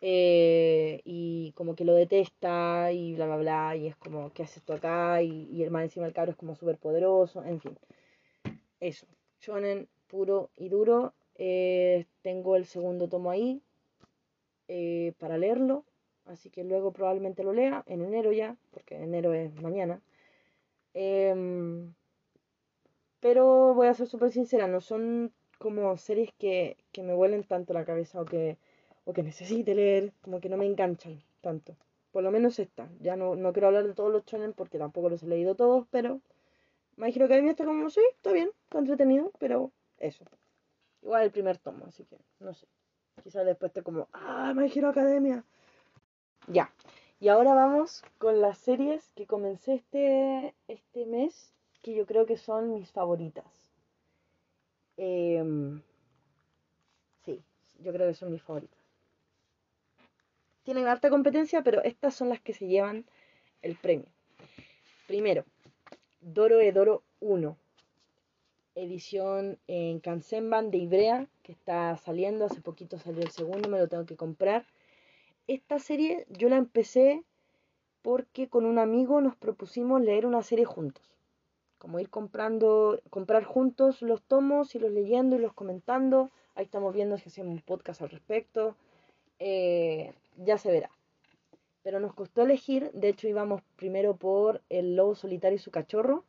eh, 0.00 1.00
y 1.04 1.52
como 1.52 1.74
que 1.74 1.84
lo 1.84 1.94
detesta 1.94 2.92
y 2.92 3.14
bla, 3.14 3.26
bla, 3.26 3.36
bla, 3.36 3.76
y 3.76 3.86
es 3.88 3.96
como, 3.96 4.32
¿qué 4.32 4.44
haces 4.44 4.62
tú 4.62 4.72
acá? 4.72 5.22
Y, 5.22 5.48
y 5.52 5.62
el 5.62 5.70
más 5.70 5.84
encima 5.84 6.06
del 6.06 6.14
cabro 6.14 6.32
es 6.32 6.36
como 6.36 6.54
súper 6.54 6.78
poderoso, 6.78 7.44
en 7.44 7.60
fin. 7.60 7.78
Eso, 8.80 9.06
shonen 9.40 9.88
puro 10.08 10.50
y 10.56 10.68
duro. 10.68 11.14
Eh, 11.36 12.06
tengo 12.22 12.56
el 12.56 12.66
segundo 12.66 13.08
tomo 13.08 13.30
ahí 13.30 13.62
para 15.18 15.38
leerlo 15.38 15.84
así 16.28 16.50
que 16.50 16.64
luego 16.64 16.92
probablemente 16.92 17.42
lo 17.42 17.52
lea 17.52 17.82
en 17.86 18.02
enero 18.02 18.32
ya, 18.32 18.56
porque 18.70 18.96
enero 18.96 19.32
es 19.32 19.60
mañana. 19.60 20.00
Em, 20.94 21.94
pero 23.20 23.74
voy 23.74 23.88
a 23.88 23.94
ser 23.94 24.06
súper 24.06 24.32
sincera, 24.32 24.66
no 24.66 24.80
son 24.80 25.32
como 25.58 25.96
series 25.96 26.32
que, 26.38 26.76
me 26.96 27.14
huelen 27.14 27.44
tanto 27.44 27.72
la 27.72 27.84
cabeza 27.84 28.20
o 28.20 28.24
que, 28.24 28.58
o 29.04 29.12
que 29.12 29.22
necesite 29.22 29.74
leer, 29.74 30.12
como 30.22 30.40
que 30.40 30.48
no 30.48 30.56
me 30.56 30.66
enganchan 30.66 31.22
tanto. 31.40 31.76
Por 32.12 32.22
lo 32.22 32.30
menos 32.30 32.58
esta. 32.58 32.88
Ya 33.00 33.16
no, 33.16 33.36
no 33.36 33.52
quiero 33.52 33.68
hablar 33.68 33.86
de 33.86 33.94
todos 33.94 34.10
los 34.10 34.24
shonen 34.24 34.52
porque 34.52 34.78
tampoco 34.78 35.08
los 35.10 35.22
he 35.22 35.26
leído 35.26 35.54
todos, 35.54 35.86
pero 35.90 36.20
My 36.96 37.10
Hero 37.10 37.26
Academia 37.26 37.52
está 37.52 37.64
como, 37.64 37.90
sí, 37.90 38.00
está 38.16 38.32
bien, 38.32 38.50
está 38.64 38.78
entretenido, 38.78 39.30
pero 39.38 39.70
eso. 39.98 40.24
Igual 41.02 41.24
el 41.24 41.30
primer 41.30 41.58
tomo, 41.58 41.86
así 41.86 42.04
que 42.04 42.18
no 42.40 42.54
sé. 42.54 42.66
Quizás 43.22 43.44
después 43.46 43.70
esté 43.70 43.82
como, 43.82 44.08
ah, 44.12 44.52
My 44.54 44.70
Academia. 44.84 45.44
Ya. 46.48 46.72
Y 47.20 47.28
ahora 47.28 47.52
vamos 47.52 48.04
con 48.18 48.40
las 48.40 48.58
series 48.58 49.10
que 49.16 49.26
comencé 49.26 49.74
este, 49.74 50.54
este 50.68 51.04
mes, 51.04 51.52
que 51.82 51.92
yo 51.94 52.06
creo 52.06 52.26
que 52.26 52.36
son 52.36 52.74
mis 52.74 52.92
favoritas. 52.92 53.44
Em, 54.96 55.82
sí, 57.24 57.42
yo 57.80 57.92
creo 57.92 58.06
que 58.06 58.14
son 58.14 58.30
mis 58.30 58.42
favoritas. 58.42 58.78
Tienen 60.62 60.86
harta 60.86 61.10
competencia, 61.10 61.62
pero 61.62 61.82
estas 61.82 62.14
son 62.14 62.28
las 62.28 62.40
que 62.40 62.52
se 62.52 62.68
llevan 62.68 63.04
el 63.62 63.74
premio. 63.74 64.06
Primero, 65.08 65.44
Doro 66.20 66.60
Edoro 66.60 67.02
1, 67.18 67.56
edición 68.76 69.58
en 69.66 69.98
Kansenban 69.98 70.70
de 70.70 70.78
Ibrea, 70.78 71.26
que 71.42 71.50
está 71.50 71.96
saliendo, 71.96 72.44
hace 72.44 72.60
poquito 72.60 72.96
salió 72.98 73.22
el 73.22 73.30
segundo, 73.30 73.68
me 73.68 73.78
lo 73.78 73.88
tengo 73.88 74.06
que 74.06 74.16
comprar 74.16 74.66
esta 75.48 75.78
serie 75.78 76.26
yo 76.28 76.48
la 76.48 76.56
empecé 76.56 77.24
porque 78.02 78.48
con 78.48 78.64
un 78.64 78.78
amigo 78.78 79.20
nos 79.20 79.34
propusimos 79.34 80.00
leer 80.00 80.26
una 80.26 80.42
serie 80.42 80.64
juntos. 80.64 81.02
Como 81.78 81.98
ir 82.00 82.10
comprando, 82.10 83.00
comprar 83.10 83.44
juntos 83.44 84.02
los 84.02 84.22
tomos, 84.22 84.74
y 84.74 84.78
los 84.78 84.92
leyendo 84.92 85.36
y 85.36 85.40
los 85.40 85.52
comentando. 85.52 86.30
Ahí 86.54 86.64
estamos 86.64 86.94
viendo 86.94 87.18
si 87.18 87.28
hacemos 87.28 87.52
un 87.52 87.62
podcast 87.62 88.02
al 88.02 88.10
respecto. 88.10 88.76
Eh, 89.38 90.12
ya 90.36 90.58
se 90.58 90.70
verá. 90.70 90.90
Pero 91.82 92.00
nos 92.00 92.14
costó 92.14 92.42
elegir, 92.42 92.90
de 92.92 93.08
hecho 93.08 93.28
íbamos 93.28 93.62
primero 93.76 94.16
por 94.16 94.60
El 94.68 94.96
Lobo 94.96 95.14
Solitario 95.14 95.56
y 95.56 95.60
su 95.60 95.70
cachorro, 95.70 96.24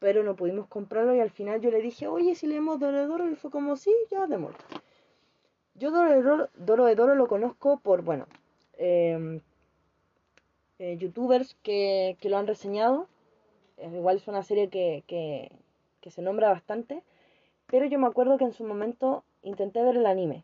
pero 0.00 0.22
no 0.22 0.36
pudimos 0.36 0.66
comprarlo 0.66 1.14
y 1.14 1.20
al 1.20 1.30
final 1.30 1.60
yo 1.60 1.70
le 1.70 1.80
dije, 1.80 2.08
oye, 2.08 2.34
si 2.34 2.46
leemos 2.46 2.78
Doro 2.78 2.98
de 2.98 3.06
Doro, 3.06 3.30
y 3.30 3.36
fue 3.36 3.50
como, 3.50 3.76
sí, 3.76 3.94
ya 4.10 4.26
démoslo. 4.26 4.58
Yo 5.74 5.90
Doro 5.90 6.10
de 6.10 6.22
Doro, 6.22 6.48
Doro 6.56 6.84
de 6.84 6.94
Doro 6.96 7.14
lo 7.14 7.28
conozco 7.28 7.78
por, 7.78 8.02
bueno, 8.02 8.26
Em, 8.78 9.40
eh, 10.78 10.96
youtubers 10.98 11.56
que, 11.62 12.16
lo 12.22 12.38
han 12.38 12.46
reseñado. 12.46 13.08
igual 13.78 14.16
es 14.16 14.28
una 14.28 14.42
serie 14.42 14.68
que, 14.68 15.04
que, 15.06 15.50
se 16.10 16.22
nombra 16.22 16.48
bastante. 16.48 17.02
Pero 17.66 17.84
yo 17.84 17.98
me 17.98 18.06
acuerdo 18.06 18.38
que 18.38 18.44
en 18.44 18.54
su 18.54 18.64
momento 18.64 19.24
intenté 19.42 19.82
ver 19.82 19.96
el 19.96 20.06
anime. 20.06 20.42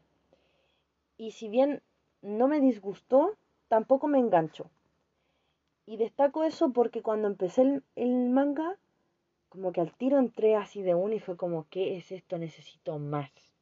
Y 1.16 1.30
si 1.30 1.48
bien 1.48 1.80
no 2.20 2.48
me 2.48 2.60
disgustó, 2.60 3.36
tampoco 3.68 4.08
me 4.08 4.18
enganchó. 4.18 4.66
Y 5.86 5.96
destaco 5.96 6.44
eso 6.44 6.70
porque 6.72 7.02
cuando 7.02 7.28
empecé 7.28 7.62
el, 7.62 7.82
el, 7.96 8.28
manga, 8.30 8.76
como 9.48 9.72
que 9.72 9.80
al 9.80 9.94
tiro 9.94 10.18
entré 10.18 10.56
así 10.56 10.82
de 10.82 10.94
uno 10.94 11.14
y 11.14 11.20
fue 11.20 11.36
como, 11.36 11.66
¿qué 11.70 11.96
es 11.96 12.12
esto? 12.12 12.36
Necesito 12.36 12.98
más. 12.98 13.53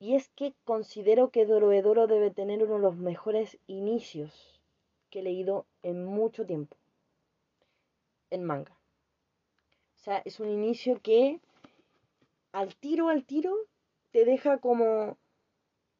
Y 0.00 0.14
es 0.14 0.28
que 0.30 0.54
considero 0.64 1.30
que 1.30 1.46
Dorohedoro 1.46 2.06
debe 2.06 2.30
tener 2.30 2.62
uno 2.62 2.74
de 2.74 2.80
los 2.80 2.96
mejores 2.96 3.58
inicios 3.66 4.60
que 5.10 5.20
he 5.20 5.22
leído 5.22 5.66
en 5.82 6.04
mucho 6.04 6.46
tiempo 6.46 6.76
en 8.30 8.44
manga. 8.44 8.72
O 9.96 9.98
sea, 9.98 10.18
es 10.24 10.40
un 10.40 10.48
inicio 10.48 11.00
que 11.02 11.40
al 12.52 12.74
tiro, 12.76 13.08
al 13.08 13.24
tiro, 13.24 13.54
te 14.10 14.24
deja 14.24 14.58
como, 14.58 15.16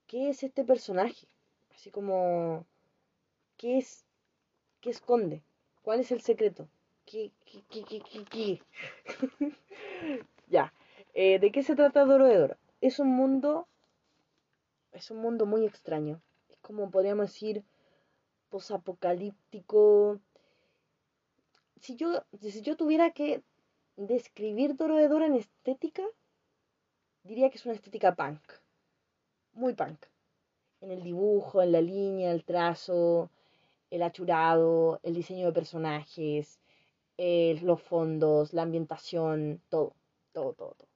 ¿qué 0.07 0.31
es 0.31 0.43
este 0.43 0.65
personaje? 0.65 1.27
Así 1.75 1.91
como, 1.91 2.65
¿qué 3.57 3.79
es? 3.79 4.05
¿Qué 4.81 4.91
esconde? 4.91 5.43
¿Cuál 5.83 6.01
es 6.01 6.13
el 6.13 6.21
secreto? 6.21 6.69
¿Qué, 7.05 7.33
qué, 7.45 7.63
qué, 7.69 8.01
qué, 8.01 8.25
qué, 8.25 8.63
ya. 10.49 10.73
Eh, 11.15 11.39
¿De 11.39 11.51
qué 11.51 11.63
se 11.63 11.75
trata 11.75 12.05
Dorohedoro? 12.05 12.57
Es 12.81 12.99
un 12.99 13.09
mundo 13.09 13.67
es 14.93 15.11
un 15.11 15.19
mundo 15.19 15.47
muy 15.47 15.65
extraño. 15.65 16.21
Es 16.49 16.57
como 16.59 16.91
podríamos 16.91 17.33
decir 17.33 17.65
posapocalíptico. 18.49 20.21
Si 21.81 21.97
yo, 21.97 22.25
si 22.41 22.63
yo 22.63 22.77
tuviera 22.77 23.13
que 23.13 23.43
describir 23.97 24.77
Doro 24.77 24.99
en 24.99 25.35
estética, 25.35 26.03
diría 27.23 27.51
que 27.51 27.59
es 27.59 27.67
una 27.67 27.75
estética 27.75 28.15
punk. 28.15 28.41
Muy 29.53 29.75
punk. 29.75 30.07
En 30.81 30.91
el 30.91 31.03
dibujo, 31.03 31.63
en 31.63 31.73
la 31.73 31.81
línea, 31.81 32.31
el 32.33 32.45
trazo, 32.45 33.31
el 33.91 34.03
achurado, 34.03 35.01
el 35.03 35.15
diseño 35.15 35.47
de 35.47 35.53
personajes, 35.53 36.61
los 37.17 37.83
fondos, 37.83 38.53
la 38.53 38.63
ambientación, 38.63 39.61
todo, 39.69 39.95
todo, 40.33 40.53
todo, 40.53 40.75
todo. 40.75 40.89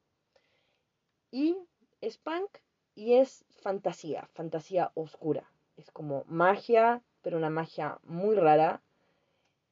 Y 1.31 1.57
es 2.01 2.19
punk 2.19 2.59
y 2.95 3.15
es 3.15 3.45
fantasía, 3.63 4.29
fantasía 4.35 4.91
oscura. 4.95 5.45
Es 5.77 5.91
como 5.91 6.25
magia, 6.27 7.03
pero 7.23 7.39
una 7.39 7.51
magia 7.51 7.99
muy 8.05 8.37
rara. 8.37 8.83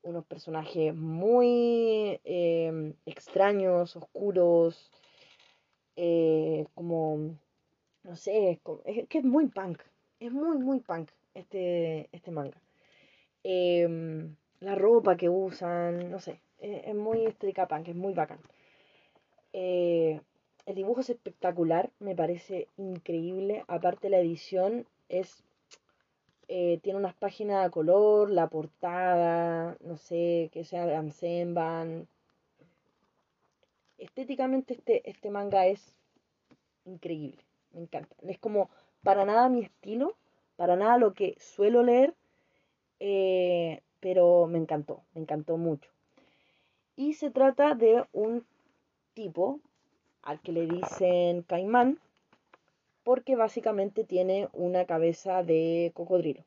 Unos 0.03 0.25
personajes 0.25 0.95
muy 0.95 2.21
em, 2.25 2.95
extraños, 3.05 3.97
oscuros. 3.97 4.91
Eh, 5.97 6.67
como, 6.75 7.37
no 8.05 8.17
sé, 8.17 8.61
es, 8.85 9.09
que 9.09 9.19
es 9.19 9.25
muy 9.25 9.49
punk. 9.49 9.83
Es 10.21 10.33
muy, 10.33 10.59
muy 10.59 10.81
punk 10.81 11.11
este, 11.35 12.09
este 12.13 12.31
manga. 12.31 12.61
em, 13.43 14.37
la 14.61 14.75
ropa 14.75 15.17
que 15.17 15.29
usan, 15.29 16.11
no 16.11 16.21
sé, 16.21 16.41
es, 16.59 16.95
muy 16.95 17.25
estricapán, 17.27 17.85
que 17.85 17.93
es 17.93 17.97
muy 17.97 18.13
bacán. 18.15 18.41
Eh, 19.53 20.21
el 20.71 20.77
dibujo 20.77 21.01
es 21.01 21.11
espectacular, 21.11 21.91
me 21.99 22.15
parece 22.15 22.69
increíble. 22.77 23.65
Aparte 23.69 24.09
la 24.09 24.19
edición 24.19 24.87
es 25.09 25.43
eh, 26.53 26.81
tiene 26.83 26.99
unas 26.99 27.15
páginas 27.15 27.65
a 27.65 27.71
color, 27.71 28.29
la 28.29 28.49
portada, 28.49 29.77
no 29.81 29.97
sé, 29.97 30.51
que 30.53 30.65
sea 30.65 30.99
Ansenban. 30.99 32.09
Estéticamente 33.99 34.75
este, 34.75 35.09
este 35.09 35.31
manga 35.31 35.67
es 35.67 35.95
increíble, 36.85 37.45
me 37.73 37.83
encanta. 37.83 38.17
Es 38.27 38.39
como 38.41 38.69
para 39.05 39.25
nada 39.25 39.49
mi 39.49 39.63
estilo, 39.63 40.17
para 40.57 40.75
nada 40.75 40.99
lo 40.99 41.15
que 41.15 41.37
suelo 41.39 41.85
leer, 41.85 42.15
eh, 42.99 43.83
pero 44.01 44.49
me 44.49 44.59
encantó, 44.59 45.05
me 45.15 45.21
encantó 45.21 45.57
mucho. 45.57 45.93
Y 46.97 47.15
se 47.15 47.31
trata 47.31 47.77
de 47.77 48.05
un 48.13 48.45
tipo 49.15 49.61
al 50.23 50.41
que 50.41 50.53
le 50.53 50.67
dicen 50.67 51.43
caimán, 51.43 51.99
porque 53.03 53.37
básicamente 53.37 54.05
tiene 54.05 54.49
una 54.53 54.85
cabeza 54.85 55.43
de 55.43 55.93
cocodrilo, 55.95 56.45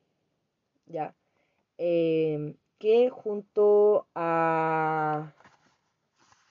¿ya? 0.85 1.15
Em, 1.77 2.55
que 2.77 3.09
junto 3.09 4.07
a... 4.15 5.33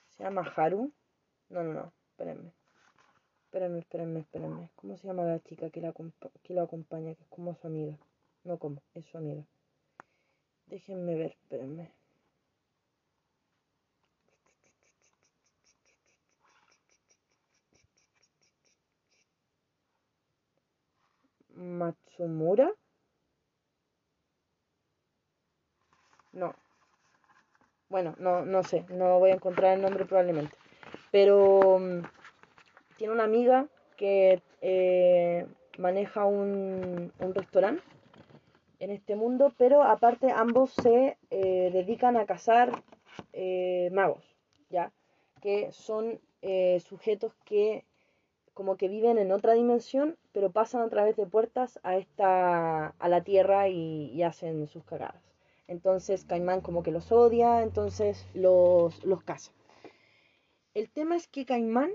¿Se 0.09 0.23
llama 0.23 0.51
Haru? 0.55 0.91
No, 1.49 1.63
no, 1.63 1.73
no, 1.73 1.93
espérenme. 2.11 2.51
Espérenme, 3.45 3.79
espérenme, 3.79 4.19
espérenme. 4.21 4.69
¿Cómo 4.75 4.97
se 4.97 5.07
llama 5.07 5.23
la 5.23 5.39
chica 5.39 5.69
que, 5.69 5.79
la, 5.79 5.93
que 6.43 6.53
lo 6.53 6.61
acompaña? 6.63 7.13
Que 7.13 7.23
es 7.23 7.29
como 7.29 7.53
su 7.55 7.67
amiga. 7.67 7.97
No 8.43 8.57
como, 8.57 8.81
es 8.95 9.05
su 9.05 9.17
amiga. 9.17 9.43
Déjenme 10.65 11.15
ver, 11.15 11.31
espérenme. 11.31 11.91
Matsumura. 21.63 22.71
No. 26.33 26.53
Bueno, 27.89 28.15
no, 28.17 28.43
no 28.43 28.63
sé, 28.63 28.85
no 28.89 29.19
voy 29.19 29.31
a 29.31 29.35
encontrar 29.35 29.75
el 29.75 29.81
nombre 29.81 30.05
probablemente. 30.05 30.55
Pero 31.11 31.79
mm, 31.79 32.01
tiene 32.97 33.13
una 33.13 33.23
amiga 33.23 33.67
que 33.97 34.41
eh, 34.61 35.45
maneja 35.77 36.25
un, 36.25 37.13
un 37.19 37.33
restaurante 37.35 37.83
en 38.79 38.91
este 38.91 39.15
mundo, 39.15 39.53
pero 39.57 39.83
aparte 39.83 40.31
ambos 40.31 40.73
se 40.73 41.17
eh, 41.29 41.69
dedican 41.71 42.17
a 42.17 42.25
cazar 42.25 42.83
eh, 43.31 43.89
magos, 43.91 44.23
¿ya? 44.69 44.91
Que 45.41 45.71
son 45.71 46.19
sujetos 46.79 47.33
que 47.45 47.85
como 48.53 48.77
que 48.77 48.87
viven 48.87 49.17
en 49.17 49.31
otra 49.31 49.53
dimensión, 49.53 50.17
pero 50.31 50.51
pasan 50.51 50.81
a 50.81 50.89
través 50.89 51.15
de 51.15 51.25
puertas 51.25 51.79
a 51.83 51.97
esta 51.97 52.87
a 52.87 53.09
la 53.09 53.23
Tierra 53.23 53.69
y, 53.69 54.21
hacen 54.23 54.67
sus 54.67 54.83
cagadas. 54.83 55.23
Entonces 55.67 56.25
Caimán 56.25 56.61
como 56.61 56.83
que 56.83 56.91
los 56.91 57.11
odia, 57.11 57.61
entonces 57.63 58.27
los, 58.33 59.03
los 59.05 59.23
caza. 59.23 59.51
El 60.73 60.89
tema 60.89 61.15
es 61.15 61.27
que 61.27 61.45
Caimán 61.45 61.91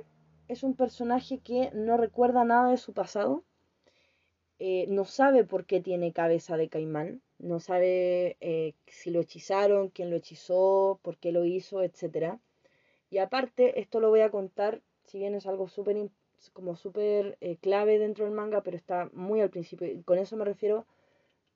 es 0.49 0.63
un 0.63 0.75
personaje 0.75 1.39
que 1.39 1.71
no 1.75 1.97
recuerda 1.97 2.45
nada 2.45 2.71
de 2.71 2.79
su 2.79 2.93
pasado, 2.93 3.45
eh, 4.59 4.87
no 4.89 5.05
sabe 5.05 5.45
por 5.45 5.67
qué 5.67 5.81
tiene 5.81 6.13
cabeza 6.13 6.57
de 6.57 6.69
caimán, 6.69 7.23
no 7.39 7.61
sabe 7.61 8.37
eh, 8.41 8.75
si 8.89 9.11
lo 9.11 9.21
hechizaron, 9.21 9.91
quién 9.91 10.11
lo 10.11 10.17
hechizó, 10.17 10.99
por 11.03 11.17
qué 11.19 11.31
lo 11.31 11.45
hizo, 11.45 11.83
etc. 11.83 12.39
Y 13.11 13.19
aparte, 13.19 13.79
esto 13.81 14.01
lo 14.01 14.09
voy 14.09 14.21
a 14.21 14.31
contar, 14.31 14.83
si 15.05 15.19
bien 15.19 15.35
es 15.35 15.47
algo 15.47 15.69
súper 15.69 15.97
como 16.53 16.77
súper 16.77 17.37
eh, 17.41 17.57
clave 17.57 17.99
dentro 17.99 18.25
del 18.25 18.35
manga, 18.35 18.63
pero 18.63 18.77
está 18.77 19.11
muy 19.13 19.41
al 19.41 19.51
principio. 19.51 19.87
Y 19.87 20.03
con 20.03 20.19
eso 20.19 20.37
me 20.37 20.45
refiero, 20.45 20.87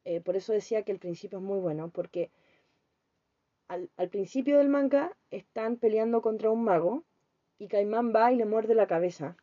eh, 0.04 0.20
por 0.20 0.36
eso 0.36 0.52
decía 0.52 0.82
que 0.82 0.92
el 0.92 0.98
principio 0.98 1.38
es 1.38 1.44
muy 1.44 1.60
bueno, 1.60 1.90
porque 1.90 2.30
al, 3.68 3.88
principio 4.10 4.58
del 4.58 4.68
manga 4.68 5.16
están 5.30 5.76
peleando 5.76 6.20
contra 6.20 6.50
un 6.50 6.64
mago 6.64 7.04
y 7.58 7.68
Caimán 7.68 8.12
va 8.14 8.32
y 8.32 8.36
le 8.36 8.44
muerde 8.44 8.74
la 8.74 8.86
cabeza. 8.86 9.36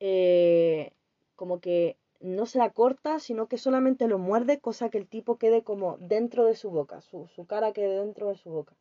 Eh, 0.00 0.92
como 1.36 1.60
que 1.60 1.96
no 2.20 2.46
se 2.46 2.58
la 2.58 2.70
corta, 2.70 3.18
sino 3.20 3.46
que 3.46 3.58
solamente 3.58 4.08
lo 4.08 4.18
muerde, 4.18 4.58
cosa 4.60 4.88
que 4.90 4.98
el 4.98 5.06
tipo 5.06 5.38
quede 5.38 5.62
como 5.62 5.98
dentro 5.98 6.44
de 6.44 6.56
su 6.56 6.70
boca, 6.70 7.00
su, 7.00 7.28
su 7.28 7.46
cara 7.46 7.72
quede 7.72 8.00
dentro 8.00 8.28
de 8.28 8.36
su 8.36 8.50
boca. 8.50 8.74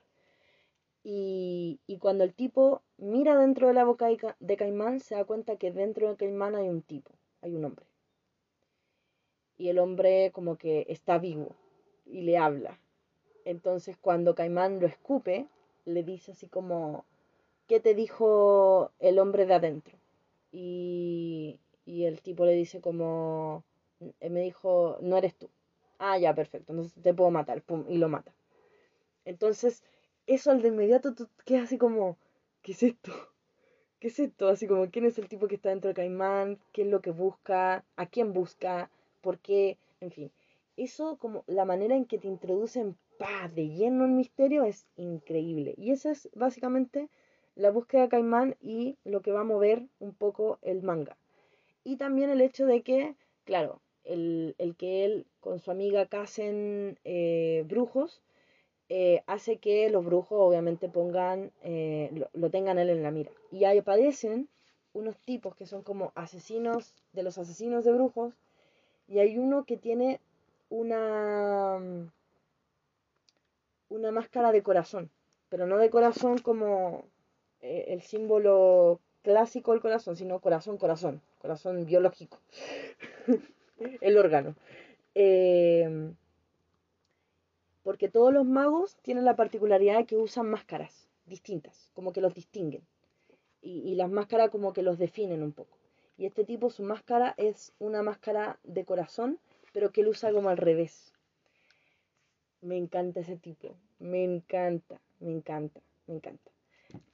Y, 1.08 1.80
cuando 2.00 2.24
el 2.24 2.34
tipo 2.34 2.82
mira 2.98 3.38
dentro 3.38 3.68
de 3.68 3.76
la 3.76 3.84
boca 3.84 4.08
de 4.40 4.58
Caimán, 4.58 5.00
se 5.00 5.14
da 5.14 5.24
cuenta 5.24 5.56
que 5.56 5.72
dentro 5.72 6.10
de 6.10 6.16
Caimán 6.16 6.56
hay 6.56 6.68
un 6.68 6.82
tipo, 6.82 7.12
hay 7.42 7.54
un 7.54 7.64
hombre. 7.64 7.86
Y 9.56 9.70
el 9.70 9.78
hombre 9.78 10.32
como 10.34 10.58
que 10.58 10.88
está 10.90 11.20
vivo 11.20 11.50
y 12.08 12.22
le 12.22 12.40
habla. 12.40 12.80
Entonces 13.46 13.98
cuando 13.98 14.34
Caimán 14.34 14.80
lo 14.80 14.88
escupe, 14.88 15.46
le 15.86 16.02
dice 16.02 16.32
así 16.32 16.48
como, 16.48 17.06
¿qué 17.68 17.80
te 17.80 17.94
dijo 17.94 18.90
el 18.98 19.20
hombre 19.20 19.46
de 19.46 19.54
adentro? 19.54 19.96
Y, 20.52 21.60
y 21.86 22.06
el 22.06 22.20
tipo 22.24 22.46
le 22.46 22.54
dice 22.54 22.82
como, 22.82 23.64
me 24.00 24.40
dijo, 24.40 24.98
no 25.02 25.18
eres 25.18 25.36
tú. 25.36 25.52
Ah, 26.00 26.18
ya, 26.18 26.34
perfecto, 26.34 26.74
entonces 26.74 27.00
te 27.00 27.14
puedo 27.14 27.30
matar, 27.30 27.62
pum, 27.62 27.86
y 27.88 28.00
lo 28.00 28.10
mata. 28.10 28.34
Entonces 29.24 29.84
eso 30.28 30.52
al 30.52 30.62
de 30.62 30.70
inmediato 30.70 31.14
tú 31.14 31.28
quedas 31.46 31.66
así 31.66 31.78
como, 31.78 32.18
¿qué 32.62 32.74
es 32.74 32.84
esto? 32.84 33.12
¿Qué 34.00 34.08
es 34.10 34.20
esto? 34.20 34.48
Así 34.48 34.68
como, 34.68 34.90
¿quién 34.90 35.06
es 35.06 35.18
el 35.18 35.30
tipo 35.30 35.48
que 35.48 35.56
está 35.56 35.70
dentro 35.70 35.90
del 35.90 35.96
caimán? 35.96 36.60
¿Qué 36.72 36.84
es 36.84 36.88
lo 36.88 37.02
que 37.02 37.12
busca? 37.12 37.86
¿A 37.96 38.06
quién 38.08 38.34
busca? 38.34 38.90
¿Por 39.22 39.40
qué? 39.40 39.78
En 40.02 40.12
fin. 40.12 40.32
Eso 40.78 41.18
como 41.18 41.44
la 41.48 41.66
manera 41.66 41.96
en 41.96 42.06
que 42.06 42.18
te 42.18 42.28
introducen 42.28 42.98
paz 43.18 43.54
de 43.56 43.70
lleno 43.70 44.06
en 44.06 44.18
misterio 44.18 44.64
es 44.64 44.86
increíble. 44.98 45.74
Y 45.78 45.92
esa 45.92 46.12
es 46.12 46.30
básicamente 46.34 47.10
la 47.56 47.72
búsqueda 47.72 48.04
de 48.04 48.10
Caimán 48.10 48.56
y 48.62 48.98
lo 49.06 49.22
que 49.22 49.32
va 49.32 49.42
a 49.42 49.46
mover 49.46 49.88
un 50.00 50.14
poco 50.14 50.60
el 50.62 50.84
manga. 50.84 51.18
Y 51.84 51.96
también 51.98 52.30
el 52.30 52.42
hecho 52.42 52.66
de 52.66 52.82
que, 52.82 53.16
claro, 53.46 53.82
el, 54.04 54.56
que 54.78 55.06
él 55.06 55.26
con 55.40 55.60
su 55.60 55.72
amiga 55.72 56.06
casen 56.08 57.00
eh, 57.04 57.64
brujos 57.68 58.22
eh, 58.88 59.24
hace 59.26 59.58
que 59.58 59.90
los 59.90 60.06
brujos 60.06 60.38
obviamente 60.40 60.90
pongan, 60.90 61.52
eh, 61.64 62.28
lo, 62.34 62.50
tengan 62.52 62.78
él 62.78 62.90
en 62.90 63.04
la 63.04 63.12
mira. 63.12 63.32
Y 63.52 63.66
ahí 63.66 63.80
aparecen 63.80 64.48
unos 64.94 65.18
tipos 65.18 65.56
que 65.56 65.66
son 65.66 65.82
como 65.82 66.12
asesinos 66.16 66.94
de 67.14 67.24
los 67.24 67.38
asesinos 67.38 67.84
de 67.84 67.94
brujos. 67.94 68.34
Y 69.08 69.20
hay 69.20 69.38
uno 69.38 69.66
que 69.66 69.78
tiene 69.78 70.20
una, 70.70 71.80
una 73.90 74.12
máscara 74.12 74.52
de 74.52 74.62
corazón. 74.62 75.10
Pero 75.50 75.66
no 75.68 75.78
de 75.78 75.90
corazón 75.90 76.38
como 76.38 77.06
eh, 77.62 77.86
el 77.90 78.02
símbolo 78.02 79.00
clásico 79.24 79.72
del 79.72 79.82
corazón, 79.82 80.16
sino 80.16 80.40
corazón, 80.40 80.78
corazón. 80.78 81.22
Corazón 81.40 81.86
biológico. 81.86 82.40
el 84.02 84.18
órgano 84.18 84.56
porque 87.86 88.10
todos 88.10 88.34
los 88.34 88.48
magos 88.48 88.98
tienen 89.04 89.26
la 89.26 89.36
particularidad 89.36 89.98
de 90.00 90.06
que 90.08 90.18
usan 90.18 90.50
máscaras 90.50 91.08
distintas, 91.28 91.92
como 91.94 92.14
que 92.14 92.20
los 92.20 92.34
distinguen. 92.34 92.82
Y, 93.62 93.94
las 93.94 94.10
máscaras 94.10 94.50
como 94.50 94.74
que 94.74 94.82
los 94.82 94.98
definen 94.98 95.44
un 95.44 95.52
poco. 95.52 95.78
Y 96.18 96.26
este 96.26 96.46
tipo, 96.46 96.72
su 96.72 96.82
máscara 96.82 97.36
es 97.38 97.74
una 97.78 98.02
máscara 98.02 98.60
de 98.64 98.86
corazón, 98.86 99.40
pero 99.72 99.92
que 99.92 100.02
él 100.02 100.08
usa 100.08 100.32
como 100.32 100.50
al 100.50 100.58
revés. 100.58 101.14
Me 102.62 102.76
encanta 102.76 103.20
ese 103.20 103.38
tipo. 103.38 103.76
Me 104.00 104.24
encanta, 104.24 105.00
me 105.20 105.32
encanta, 105.32 105.80
me 106.08 106.16
encanta. 106.16 106.52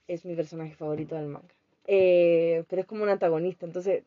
Es 0.08 0.26
mi 0.26 0.36
personaje 0.36 0.74
favorito 0.76 1.16
del 1.16 1.28
manga. 1.28 1.54
Eh, 1.86 2.64
pero 2.70 2.82
es 2.82 2.88
como 2.88 3.04
un 3.04 3.10
antagonista, 3.10 3.66
entonces... 3.66 4.06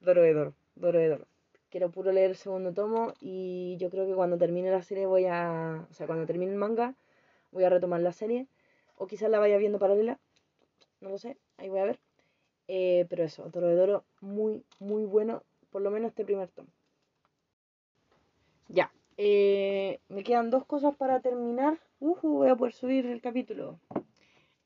Doro 0.00 0.22
de 0.22 0.52
Doro, 0.76 1.26
quiero 1.70 1.90
puro 1.90 2.12
leer 2.12 2.30
el 2.30 2.36
segundo 2.36 2.72
tomo 2.72 3.14
y 3.20 3.76
yo 3.78 3.90
creo 3.90 4.06
que 4.06 4.14
cuando 4.14 4.38
termine 4.38 4.70
la 4.70 4.82
serie 4.82 5.06
voy 5.06 5.26
a, 5.26 5.86
o 5.90 5.94
sea, 5.94 6.06
cuando 6.06 6.26
termine 6.26 6.52
el 6.52 6.58
manga 6.58 6.94
voy 7.52 7.64
a 7.64 7.70
retomar 7.70 8.00
la 8.00 8.12
serie 8.12 8.46
o 8.96 9.06
quizás 9.06 9.30
la 9.30 9.38
vaya 9.38 9.56
viendo 9.56 9.78
paralela, 9.78 10.18
no 11.00 11.08
lo 11.08 11.18
sé, 11.18 11.38
ahí 11.56 11.68
voy 11.68 11.80
a 11.80 11.84
ver. 11.84 12.00
Eh, 12.68 13.06
pero 13.08 13.24
eso, 13.24 13.50
Toro 13.50 13.66
de 13.66 13.74
Doro, 13.74 14.04
muy, 14.20 14.64
muy 14.78 15.04
bueno, 15.04 15.42
por 15.70 15.82
lo 15.82 15.90
menos 15.90 16.10
este 16.10 16.24
primer 16.24 16.48
tomo. 16.50 16.68
Ya, 18.68 18.92
eh, 19.16 20.00
me 20.08 20.22
quedan 20.22 20.50
dos 20.50 20.64
cosas 20.64 20.94
para 20.94 21.20
terminar. 21.20 21.80
Uh, 21.98 22.16
voy 22.22 22.48
a 22.48 22.56
poder 22.56 22.72
subir 22.72 23.06
el 23.06 23.20
capítulo. 23.20 23.80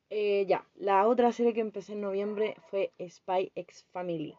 Eh, 0.09 0.45
ya, 0.47 0.67
la 0.75 1.07
otra 1.07 1.31
serie 1.31 1.53
que 1.53 1.61
empecé 1.61 1.93
en 1.93 2.01
noviembre 2.01 2.55
fue 2.69 2.91
Spy 2.99 3.51
X 3.55 3.85
Family 3.91 4.37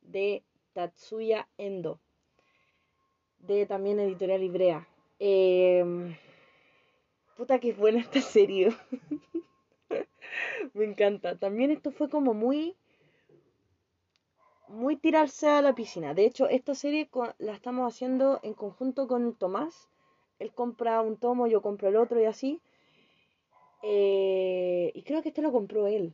de 0.00 0.44
Tatsuya 0.76 1.48
Endo. 1.56 2.00
de 3.38 3.64
también 3.64 3.98
Editorial 3.98 4.42
Ibrea. 4.42 4.86
Em, 5.18 6.14
puta 7.34 7.58
que 7.58 7.72
buena 7.72 8.00
esta 8.06 8.20
serie. 8.20 8.76
Me 10.74 10.84
encanta. 10.84 11.38
También 11.38 11.70
esto 11.70 11.92
fue 11.92 12.10
como 12.10 12.34
muy 12.34 12.76
muy 14.68 14.96
tirarse 14.96 15.48
a 15.48 15.62
la 15.62 15.74
piscina. 15.74 16.12
De 16.12 16.26
hecho, 16.26 16.46
esta 16.46 16.74
serie 16.74 17.08
la 17.38 17.54
estamos 17.54 17.90
haciendo 17.90 18.38
en 18.42 18.52
conjunto 18.52 19.08
con 19.08 19.32
Tomás. 19.34 19.88
Él 20.38 20.52
compra 20.52 21.00
un 21.00 21.16
tomo, 21.16 21.46
yo 21.46 21.62
compro 21.62 21.88
el 21.88 21.96
otro 21.96 22.20
y 22.20 22.26
así. 22.26 22.60
Eh, 23.82 24.92
y 24.94 25.02
creo 25.04 25.22
que 25.22 25.30
este 25.30 25.40
lo 25.40 25.52
compró 25.52 25.86
él. 25.86 26.12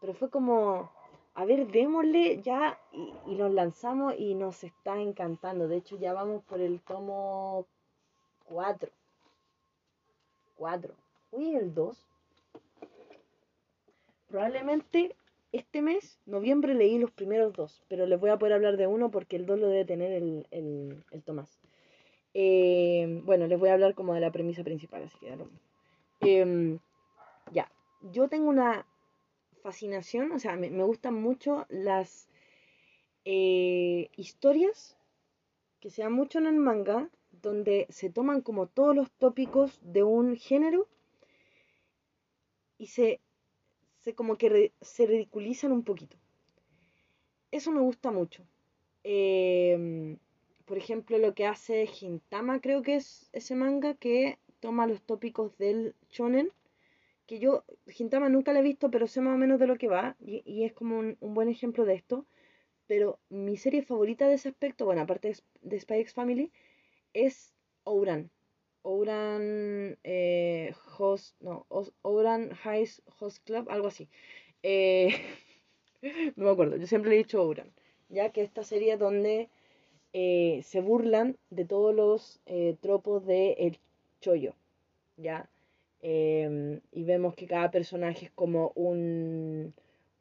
Pero 0.00 0.14
fue 0.14 0.30
como, 0.30 0.90
a 1.34 1.44
ver, 1.44 1.66
démosle 1.66 2.40
ya 2.42 2.78
y, 2.92 3.34
nos 3.34 3.52
lanzamos 3.52 4.14
y 4.16 4.34
nos 4.34 4.62
está 4.62 5.00
encantando. 5.00 5.66
De 5.66 5.76
hecho, 5.76 5.96
ya 5.98 6.12
vamos 6.12 6.44
por 6.44 6.60
el 6.60 6.80
tomo 6.80 7.66
4. 8.44 8.90
4. 10.56 10.94
Uy, 11.32 11.56
el 11.56 11.74
2. 11.74 12.06
Probablemente 14.28 15.16
este 15.50 15.82
mes, 15.82 16.20
noviembre, 16.26 16.74
leí 16.74 16.98
los 16.98 17.12
primeros 17.12 17.52
dos, 17.52 17.84
pero 17.88 18.06
les 18.06 18.18
voy 18.18 18.30
a 18.30 18.38
poder 18.38 18.54
hablar 18.54 18.76
de 18.76 18.88
uno 18.88 19.12
porque 19.12 19.36
el 19.36 19.46
dos 19.46 19.58
lo 19.60 19.68
debe 19.68 19.84
tener 19.84 20.10
el, 20.10 20.46
el, 20.50 21.22
Tomás. 21.22 21.60
Eh, 22.32 23.22
bueno, 23.24 23.46
les 23.46 23.58
voy 23.58 23.68
a 23.68 23.74
hablar 23.74 23.94
como 23.94 24.14
de 24.14 24.20
la 24.20 24.32
premisa 24.32 24.64
principal, 24.64 25.04
así 25.04 25.16
que 25.20 26.40
eh, 26.42 26.78
ya, 27.52 27.70
yo 28.02 28.26
tengo 28.28 28.48
una 28.48 28.84
fascinación, 29.64 30.30
o 30.32 30.38
sea, 30.38 30.56
me, 30.56 30.68
gustan 30.84 31.14
mucho 31.14 31.64
las 31.70 32.28
eh, 33.24 34.10
historias 34.14 34.98
que 35.80 35.88
se 35.88 36.02
dan 36.02 36.12
mucho 36.12 36.38
en 36.38 36.46
el 36.46 36.56
manga, 36.56 37.08
donde 37.30 37.86
se 37.88 38.10
toman 38.10 38.42
como 38.42 38.66
todos 38.66 38.94
los 38.94 39.10
tópicos 39.12 39.80
de 39.82 40.02
un 40.02 40.36
género 40.36 40.86
y 42.76 42.88
se 42.88 43.20
se 44.04 44.14
como 44.14 44.36
que 44.36 44.72
se 44.82 45.06
ridiculizan 45.06 45.72
un 45.72 45.82
poquito. 45.82 46.18
Eso 47.50 47.72
me 47.72 47.80
gusta 47.80 48.10
mucho. 48.10 48.44
Em, 49.02 50.18
por 50.66 50.76
ejemplo, 50.76 51.16
lo 51.16 51.34
que 51.34 51.46
hace 51.46 51.86
Hintama, 51.86 52.60
creo 52.60 52.82
que 52.82 52.96
es 52.96 53.30
ese 53.32 53.54
manga 53.54 53.94
que 53.94 54.38
toma 54.60 54.86
los 54.86 55.00
tópicos 55.02 55.56
del 55.56 55.94
shonen, 56.10 56.52
que 57.26 57.38
yo, 57.38 57.64
Hintama 57.86 58.28
nunca 58.28 58.52
la 58.52 58.60
he 58.60 58.62
visto, 58.62 58.90
pero 58.90 59.06
sé 59.06 59.20
más 59.20 59.34
o 59.34 59.38
menos 59.38 59.58
de 59.58 59.66
lo 59.66 59.76
que 59.76 59.88
va, 59.88 60.16
y, 60.20 60.64
es 60.64 60.72
como 60.72 60.98
un, 60.98 61.16
buen 61.20 61.48
ejemplo 61.48 61.84
de 61.84 61.94
esto. 61.94 62.26
Pero 62.86 63.18
mi 63.30 63.56
serie 63.56 63.82
favorita 63.82 64.28
de 64.28 64.34
ese 64.34 64.50
aspecto, 64.50 64.84
bueno, 64.84 65.02
aparte 65.02 65.34
de, 65.62 66.06
Family, 66.14 66.52
es 67.14 67.54
Ouran. 67.84 68.30
Ouran 68.82 69.98
eh, 70.04 70.74
Host, 70.98 71.36
no, 71.40 71.66
Ouran 72.02 72.50
High 72.50 72.88
Host 73.18 73.42
Club, 73.44 73.70
algo 73.70 73.88
así. 73.88 74.10
Eh, 74.62 75.08
no 76.36 76.44
me 76.44 76.50
acuerdo, 76.50 76.76
yo 76.76 76.86
siempre 76.86 77.10
le 77.10 77.16
he 77.16 77.18
dicho 77.18 77.42
Ouran, 77.42 77.72
ya 78.10 78.30
que 78.32 78.42
esta 78.42 78.62
serie 78.64 78.98
donde 78.98 79.48
eh, 80.12 80.60
se 80.64 80.80
burlan 80.80 81.38
de 81.50 81.64
todos 81.64 81.94
los 81.94 82.40
tropos 82.80 83.24
de 83.26 83.52
el 83.52 83.78
chollo, 84.20 84.54
¿ya? 85.16 85.48
Em, 86.06 86.82
y 86.92 87.04
vemos 87.04 87.34
que 87.34 87.46
cada 87.46 87.70
personaje 87.70 88.26
es 88.26 88.30
como 88.30 88.72
un, 88.74 89.72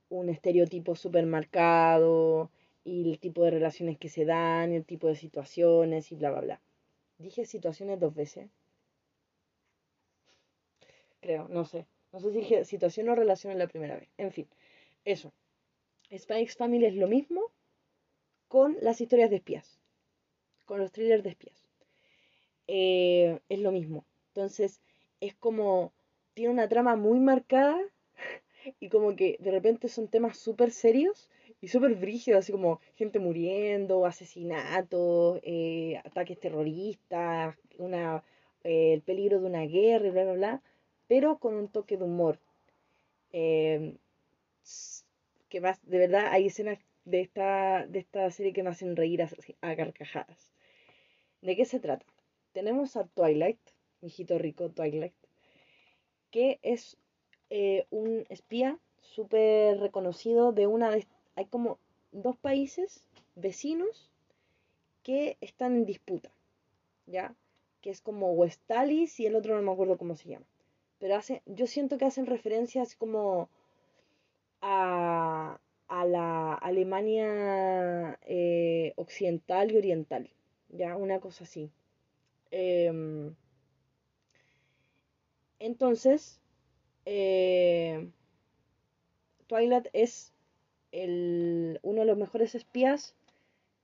un 0.09 0.29
estereotipo 0.29 0.95
súper 0.95 1.25
marcado, 1.25 2.49
y 2.85 3.11
el 3.11 3.19
tipo 3.19 3.43
de 3.43 3.51
relaciones 3.51 3.97
que 3.97 4.07
se 4.07 4.23
dan, 4.23 4.71
el 4.71 4.85
tipo 4.85 5.09
de 5.09 5.15
situaciones, 5.15 6.09
y 6.13 6.15
bla, 6.15 6.31
bla, 6.31 6.41
bla. 6.41 6.61
Dije 7.17 7.45
situaciones 7.45 7.99
dos 7.99 8.15
veces. 8.15 8.49
Creo, 11.19 11.49
no 11.49 11.65
sé. 11.65 11.85
No 12.13 12.19
sé 12.21 12.31
si 12.31 12.37
dije 12.39 12.63
situación 12.63 13.09
o 13.09 13.15
relación 13.15 13.57
la 13.59 13.67
primera 13.67 13.97
vez. 13.97 14.07
En 14.17 14.31
fin, 14.31 14.47
eso. 15.03 15.33
X 16.09 16.55
Family 16.55 16.85
es 16.85 16.95
lo 16.95 17.09
mismo 17.09 17.51
con 18.47 18.77
las 18.79 19.01
historias 19.01 19.29
de 19.29 19.37
espías. 19.37 19.79
Con 20.65 20.79
los 20.79 20.93
thrillers 20.93 21.23
de 21.23 21.29
espías. 21.31 21.67
Eh, 22.67 23.39
es 23.49 23.59
lo 23.59 23.73
mismo. 23.73 24.05
Entonces, 24.27 24.79
es 25.27 25.35
como. 25.35 25.93
Tiene 26.33 26.51
una 26.51 26.67
trama 26.67 26.95
muy 26.95 27.19
marcada 27.19 27.79
y 28.79 28.89
como 28.89 29.15
que 29.15 29.37
de 29.39 29.51
repente 29.51 29.87
son 29.87 30.07
temas 30.07 30.37
súper 30.37 30.71
serios 30.71 31.29
y 31.61 31.67
súper 31.67 31.95
brígidos, 31.95 32.39
así 32.39 32.51
como 32.51 32.79
gente 32.95 33.19
muriendo, 33.19 34.05
asesinatos, 34.05 35.39
eh, 35.43 36.01
ataques 36.03 36.39
terroristas, 36.39 37.55
una, 37.77 38.23
eh, 38.63 38.93
el 38.93 39.01
peligro 39.01 39.39
de 39.39 39.45
una 39.45 39.61
guerra 39.61 40.07
y 40.07 40.11
bla, 40.11 40.23
bla, 40.23 40.33
bla, 40.33 40.61
pero 41.07 41.37
con 41.37 41.53
un 41.53 41.67
toque 41.69 41.97
de 41.97 42.03
humor. 42.03 42.39
Eh, 43.31 43.95
que 45.49 45.61
más, 45.61 45.79
de 45.87 45.99
verdad, 45.99 46.27
hay 46.31 46.47
escenas 46.47 46.79
de 47.05 47.21
esta, 47.21 47.85
de 47.87 47.99
esta 47.99 48.29
serie 48.31 48.53
que 48.53 48.63
me 48.63 48.69
hacen 48.69 48.95
reír 48.95 49.21
a, 49.21 49.29
a 49.61 49.75
carcajadas. 49.75 50.51
¿De 51.41 51.55
qué 51.55 51.65
se 51.65 51.79
trata? 51.79 52.05
Tenemos 52.53 52.97
a 52.97 53.05
Twilight, 53.05 53.59
hijito 54.03 54.37
rico 54.37 54.69
Twilight, 54.69 55.13
que 56.31 56.59
es 56.61 56.97
un 57.91 58.25
espía 58.29 58.79
súper 58.99 59.79
reconocido 59.79 60.53
de 60.53 60.65
una 60.65 60.89
de 60.89 61.05
hay 61.35 61.45
como 61.45 61.77
dos 62.11 62.37
países 62.37 63.03
vecinos 63.35 64.09
que 65.03 65.37
están 65.41 65.75
en 65.75 65.85
disputa, 65.85 66.31
¿ya? 67.05 67.35
Que 67.81 67.89
es 67.89 68.01
como 68.01 68.31
Westalis 68.33 69.19
y 69.19 69.25
el 69.25 69.35
otro 69.35 69.55
no 69.55 69.61
me 69.61 69.71
acuerdo 69.71 69.97
cómo 69.97 70.15
se 70.15 70.29
llama. 70.29 70.45
Pero 70.99 71.15
hace, 71.15 71.41
yo 71.45 71.67
siento 71.67 71.97
que 71.97 72.05
hacen 72.05 72.25
referencias 72.25 72.95
como 72.95 73.49
a, 74.61 75.59
a 75.87 76.05
la 76.05 76.53
Alemania 76.53 78.17
eh, 78.21 78.93
occidental 78.95 79.71
y 79.71 79.77
oriental, 79.77 80.29
¿ya? 80.69 80.95
Una 80.95 81.19
cosa 81.19 81.43
así. 81.43 81.69
Em, 82.51 83.35
entonces, 85.65 86.41
eh, 87.05 88.09
Twilight 89.47 89.87
es 89.93 90.33
uno 90.91 92.01
de 92.01 92.05
los 92.05 92.17
mejores 92.17 92.53
espías 92.53 93.15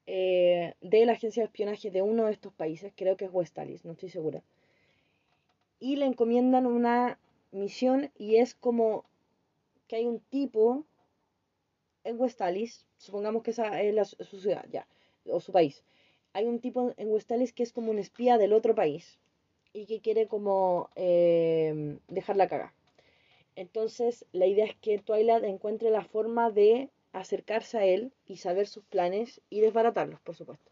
eh, 0.05 0.73
de 0.81 1.05
la 1.05 1.13
agencia 1.13 1.41
de 1.41 1.45
espionaje 1.45 1.89
de 1.89 2.01
uno 2.01 2.25
de 2.25 2.33
estos 2.33 2.51
países, 2.51 2.91
creo 2.97 3.15
que 3.15 3.25
es 3.25 3.31
Westalis, 3.33 3.85
no 3.85 3.93
estoy 3.93 4.09
segura. 4.09 4.43
Y 5.79 5.95
le 5.95 6.05
encomiendan 6.05 6.65
una 6.65 7.17
misión 7.51 8.11
y 8.17 8.35
es 8.35 8.55
como 8.55 9.05
que 9.87 9.95
hay 9.95 10.05
un 10.05 10.19
tipo 10.19 10.83
en 12.03 12.19
Westalis, 12.19 12.85
supongamos 12.97 13.41
que 13.41 13.51
esa 13.51 13.81
es 13.81 14.17
su 14.19 14.41
ciudad, 14.41 14.65
ya, 14.69 14.85
o 15.25 15.39
su 15.39 15.53
país. 15.53 15.85
Hay 16.33 16.45
un 16.45 16.59
tipo 16.59 16.93
en 16.97 17.09
Westalis 17.09 17.53
que 17.53 17.63
es 17.63 17.71
como 17.71 17.89
un 17.89 17.99
espía 17.99 18.37
del 18.37 18.51
otro 18.51 18.75
país 18.75 19.17
y 19.73 19.85
que 19.85 19.99
quiere 19.99 20.27
como 20.27 20.89
eh, 20.95 21.97
dejar 22.07 22.35
la 22.37 22.47
caga. 22.47 22.73
Entonces, 23.55 24.25
la 24.31 24.45
idea 24.45 24.65
es 24.65 24.75
que 24.75 24.99
Twilight 24.99 25.43
encuentre 25.43 25.89
la 25.89 26.03
forma 26.03 26.49
de 26.51 26.89
acercarse 27.11 27.77
a 27.77 27.85
él 27.85 28.11
y 28.25 28.37
saber 28.37 28.67
sus 28.67 28.83
planes 28.85 29.41
y 29.49 29.59
desbaratarlos, 29.61 30.19
por 30.21 30.35
supuesto. 30.35 30.71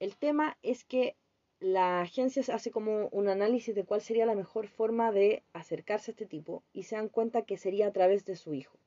El 0.00 0.16
tema 0.16 0.56
es 0.62 0.84
que 0.84 1.16
la 1.60 2.02
agencia 2.02 2.42
hace 2.54 2.70
como 2.70 3.08
un 3.08 3.28
análisis 3.28 3.74
de 3.74 3.84
cuál 3.84 4.00
sería 4.00 4.26
la 4.26 4.34
mejor 4.34 4.68
forma 4.68 5.10
de 5.10 5.42
acercarse 5.52 6.10
a 6.10 6.12
este 6.12 6.26
tipo 6.26 6.62
y 6.72 6.84
se 6.84 6.96
dan 6.96 7.08
cuenta 7.08 7.42
que 7.42 7.56
sería 7.56 7.88
a 7.88 7.92
través 7.92 8.24
de 8.24 8.36
su 8.36 8.54
hijo 8.54 8.78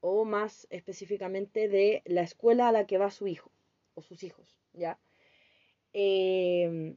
o 0.00 0.24
más 0.24 0.68
específicamente 0.70 1.68
de 1.68 2.02
la 2.04 2.22
escuela 2.22 2.68
a 2.68 2.72
la 2.72 2.86
que 2.86 2.98
va 2.98 3.10
su 3.10 3.26
hijo 3.26 3.50
o 3.94 4.02
sus 4.02 4.22
hijos, 4.22 4.56
¿ya? 4.74 4.98
Em, 5.92 6.96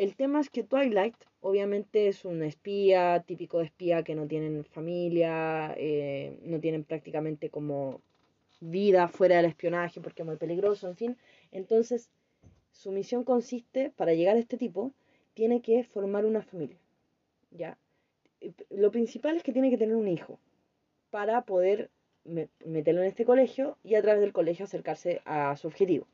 el 0.00 0.16
tema 0.16 0.40
es 0.40 0.48
que 0.48 0.62
Twilight 0.62 1.14
obviamente 1.42 2.08
es 2.08 2.24
un 2.24 2.42
espía, 2.42 3.22
típico 3.26 3.58
de 3.58 3.66
espía 3.66 4.02
que 4.02 4.14
no 4.14 4.26
tienen 4.26 4.64
familia, 4.64 5.74
eh, 5.76 6.38
no 6.42 6.58
tienen 6.58 6.84
prácticamente 6.84 7.50
como 7.50 8.00
vida 8.60 9.08
fuera 9.08 9.36
del 9.36 9.44
espionaje 9.44 10.00
porque 10.00 10.22
es 10.22 10.26
muy 10.26 10.36
peligroso, 10.36 10.88
en 10.88 10.96
fin. 10.96 11.16
Entonces, 11.52 12.08
su 12.72 12.92
misión 12.92 13.24
consiste, 13.24 13.90
para 13.90 14.14
llegar 14.14 14.36
a 14.36 14.38
este 14.38 14.56
tipo, 14.56 14.94
tiene 15.34 15.60
que 15.60 15.84
formar 15.84 16.24
una 16.24 16.40
familia. 16.40 16.78
¿Ya? 17.50 17.76
Lo 18.70 18.90
principal 18.90 19.36
es 19.36 19.42
que 19.42 19.52
tiene 19.52 19.68
que 19.68 19.76
tener 19.76 19.96
un 19.96 20.08
hijo 20.08 20.38
para 21.10 21.42
poder 21.42 21.90
meterlo 22.24 23.02
en 23.02 23.08
este 23.08 23.26
colegio 23.26 23.76
y 23.84 23.96
a 23.96 24.02
través 24.02 24.22
del 24.22 24.32
colegio 24.32 24.64
acercarse 24.64 25.20
a 25.26 25.54
su 25.56 25.66
objetivo. 25.66 26.06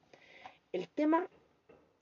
El 0.73 0.89
tema 0.89 1.29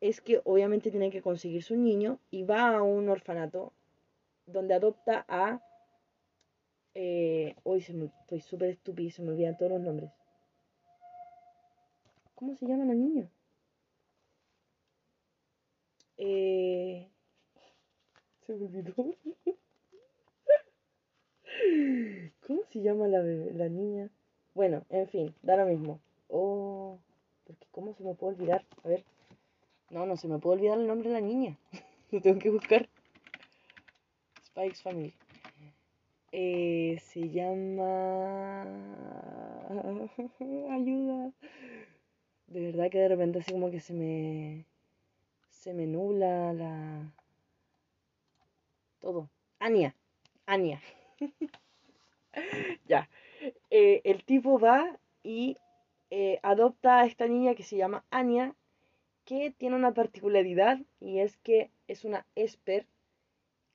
es 0.05 0.21
que 0.21 0.43
obviamente 0.45 0.91
tiene 0.91 1.11
que 1.11 1.23
conseguirse 1.23 1.73
un 1.73 1.83
niño 1.83 2.19
y 2.31 2.43
va 2.43 2.77
a 2.77 2.83
un 2.83 3.09
orfanato 3.09 3.73
donde 4.45 4.75
adopta 4.75 5.25
a... 5.29 5.63
Eh, 6.95 7.57
hoy 7.63 7.81
se 7.81 7.95
me, 7.95 8.11
estoy 8.21 8.43
súper 8.43 8.69
estúpido, 8.69 9.11
se 9.11 9.23
me 9.23 9.31
olvidan 9.31 9.57
todos 9.57 9.73
los 9.73 9.81
nombres. 9.81 10.11
¿Cómo 12.35 12.55
se 12.55 12.67
llama 12.67 12.85
la 12.85 12.93
niña? 12.93 13.31
Eh, 16.19 17.09
se 18.47 18.53
me 18.57 18.67
olvidó. 18.67 18.93
¿Cómo 22.47 22.61
se 22.71 22.83
llama 22.83 23.09
la, 23.09 23.23
la 23.23 23.71
niña? 23.71 24.11
Bueno, 24.53 24.85
en 24.91 25.09
fin, 25.09 25.35
da 25.41 25.57
lo 25.57 25.65
mismo. 25.65 25.99
Oh, 26.29 26.99
porque 27.47 27.67
¿cómo 27.71 27.95
se 27.95 28.05
me 28.05 28.15
puede 28.15 28.35
olvidar? 28.35 28.67
A 28.85 28.89
ver. 28.89 29.03
No, 29.91 30.07
no 30.07 30.17
se 30.17 30.29
me 30.29 30.39
puede 30.39 30.57
olvidar 30.57 30.79
el 30.79 30.87
nombre 30.87 31.09
de 31.09 31.15
la 31.15 31.21
niña. 31.21 31.57
Lo 32.11 32.21
tengo 32.21 32.39
que 32.39 32.51
buscar. 32.51 32.89
Spikes 34.45 34.83
Family. 34.83 35.13
Eh, 36.33 36.99
se 37.01 37.31
llama... 37.31 38.63
Ayuda. 40.71 41.33
De 42.47 42.61
verdad 42.61 42.91
que 42.91 42.99
de 42.99 43.09
repente 43.09 43.39
así 43.39 43.53
como 43.53 43.71
que 43.71 43.81
se 43.81 43.93
me... 43.93 44.65
Se 45.51 45.73
me 45.73 45.87
nubla 45.87 46.53
la... 46.53 47.13
Todo. 49.01 49.29
Ania. 49.59 49.95
Ania. 50.47 50.81
ya. 52.89 53.09
Eh, 53.71 54.01
el 54.05 54.25
tipo 54.25 54.59
va 54.59 54.99
y 55.23 55.57
eh, 56.11 56.39
adopta 56.43 57.01
a 57.01 57.07
esta 57.07 57.27
niña 57.27 57.55
que 57.55 57.63
se 57.63 57.77
llama 57.77 58.05
Anya, 58.11 58.55
que 59.25 59.51
tiene 59.51 59.77
una 59.77 59.95
particularidad 59.95 60.79
y 61.01 61.21
es 61.21 61.37
que 61.39 61.71
es 61.89 62.05
una 62.05 62.27
esper 62.35 62.87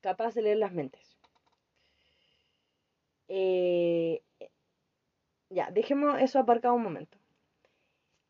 capaz 0.02 0.34
de 0.36 0.44
leer 0.44 0.58
las 0.58 0.74
mentes. 0.74 1.18
Eh, 3.28 4.22
ya, 5.50 5.72
dejemos 5.72 6.20
eso 6.22 6.40
aparcado 6.40 6.76
un 6.76 6.84
momento. 6.84 7.18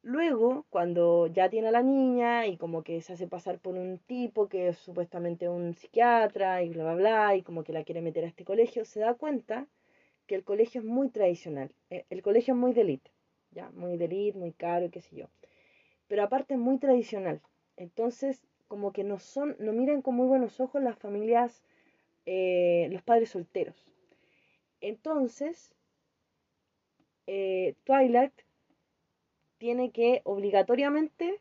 Luego, 0.02 0.66
cuando 0.70 1.28
ya 1.28 1.50
tiene 1.50 1.68
a 1.68 1.72
la 1.72 1.84
niña 1.84 2.48
y 2.48 2.58
como 2.58 2.84
que 2.84 3.02
se 3.02 3.14
hace 3.14 3.28
pasar 3.28 3.60
por 3.60 3.76
un 3.76 3.98
tipo 4.00 4.48
que 4.48 4.70
es 4.70 4.78
supuestamente 4.78 5.50
un 5.50 5.74
psiquiatra 5.74 6.64
y 6.64 6.70
bla, 6.70 6.84
bla, 6.84 6.96
bla, 6.96 7.36
y 7.36 7.44
como 7.44 7.64
que 7.64 7.74
la 7.74 7.84
quiere 7.84 8.02
meter 8.02 8.24
a 8.24 8.28
este 8.28 8.46
colegio, 8.46 8.86
se 8.86 9.02
da 9.02 9.14
cuenta 9.16 9.68
que 10.28 10.36
el 10.36 10.44
colegio 10.44 10.82
es 10.82 10.88
muy 10.88 11.10
tradicional. 11.10 11.72
Eh, 11.90 12.06
el 12.10 12.22
colegio 12.22 12.54
es 12.54 12.60
muy 12.60 12.74
de 12.74 13.00
ya, 13.52 13.70
muy 13.72 13.98
de 13.98 14.34
muy 14.36 14.52
caro 14.54 14.86
y 14.86 14.90
qué 14.90 15.02
sé 15.02 15.16
yo. 15.16 15.28
Pero 16.10 16.24
aparte 16.24 16.58
muy 16.58 16.80
tradicional. 16.80 17.40
Entonces, 17.78 18.44
como 18.68 18.92
que 18.92 19.06
no 19.06 19.20
son, 19.20 19.56
no 19.60 19.72
miran 19.72 20.02
con 20.02 20.16
muy 20.16 20.28
buenos 20.28 20.60
ojos 20.60 20.84
las 20.84 20.98
familias, 20.98 21.64
eh, 22.26 22.90
los 22.92 23.02
padres 23.04 23.30
solteros. 23.30 23.94
Entonces, 24.82 25.74
eh, 27.28 27.76
Twilight 27.84 28.34
tiene 29.60 29.92
que 29.92 30.22
obligatoriamente 30.24 31.40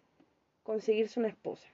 conseguirse 0.62 1.18
una 1.18 1.30
esposa. 1.30 1.66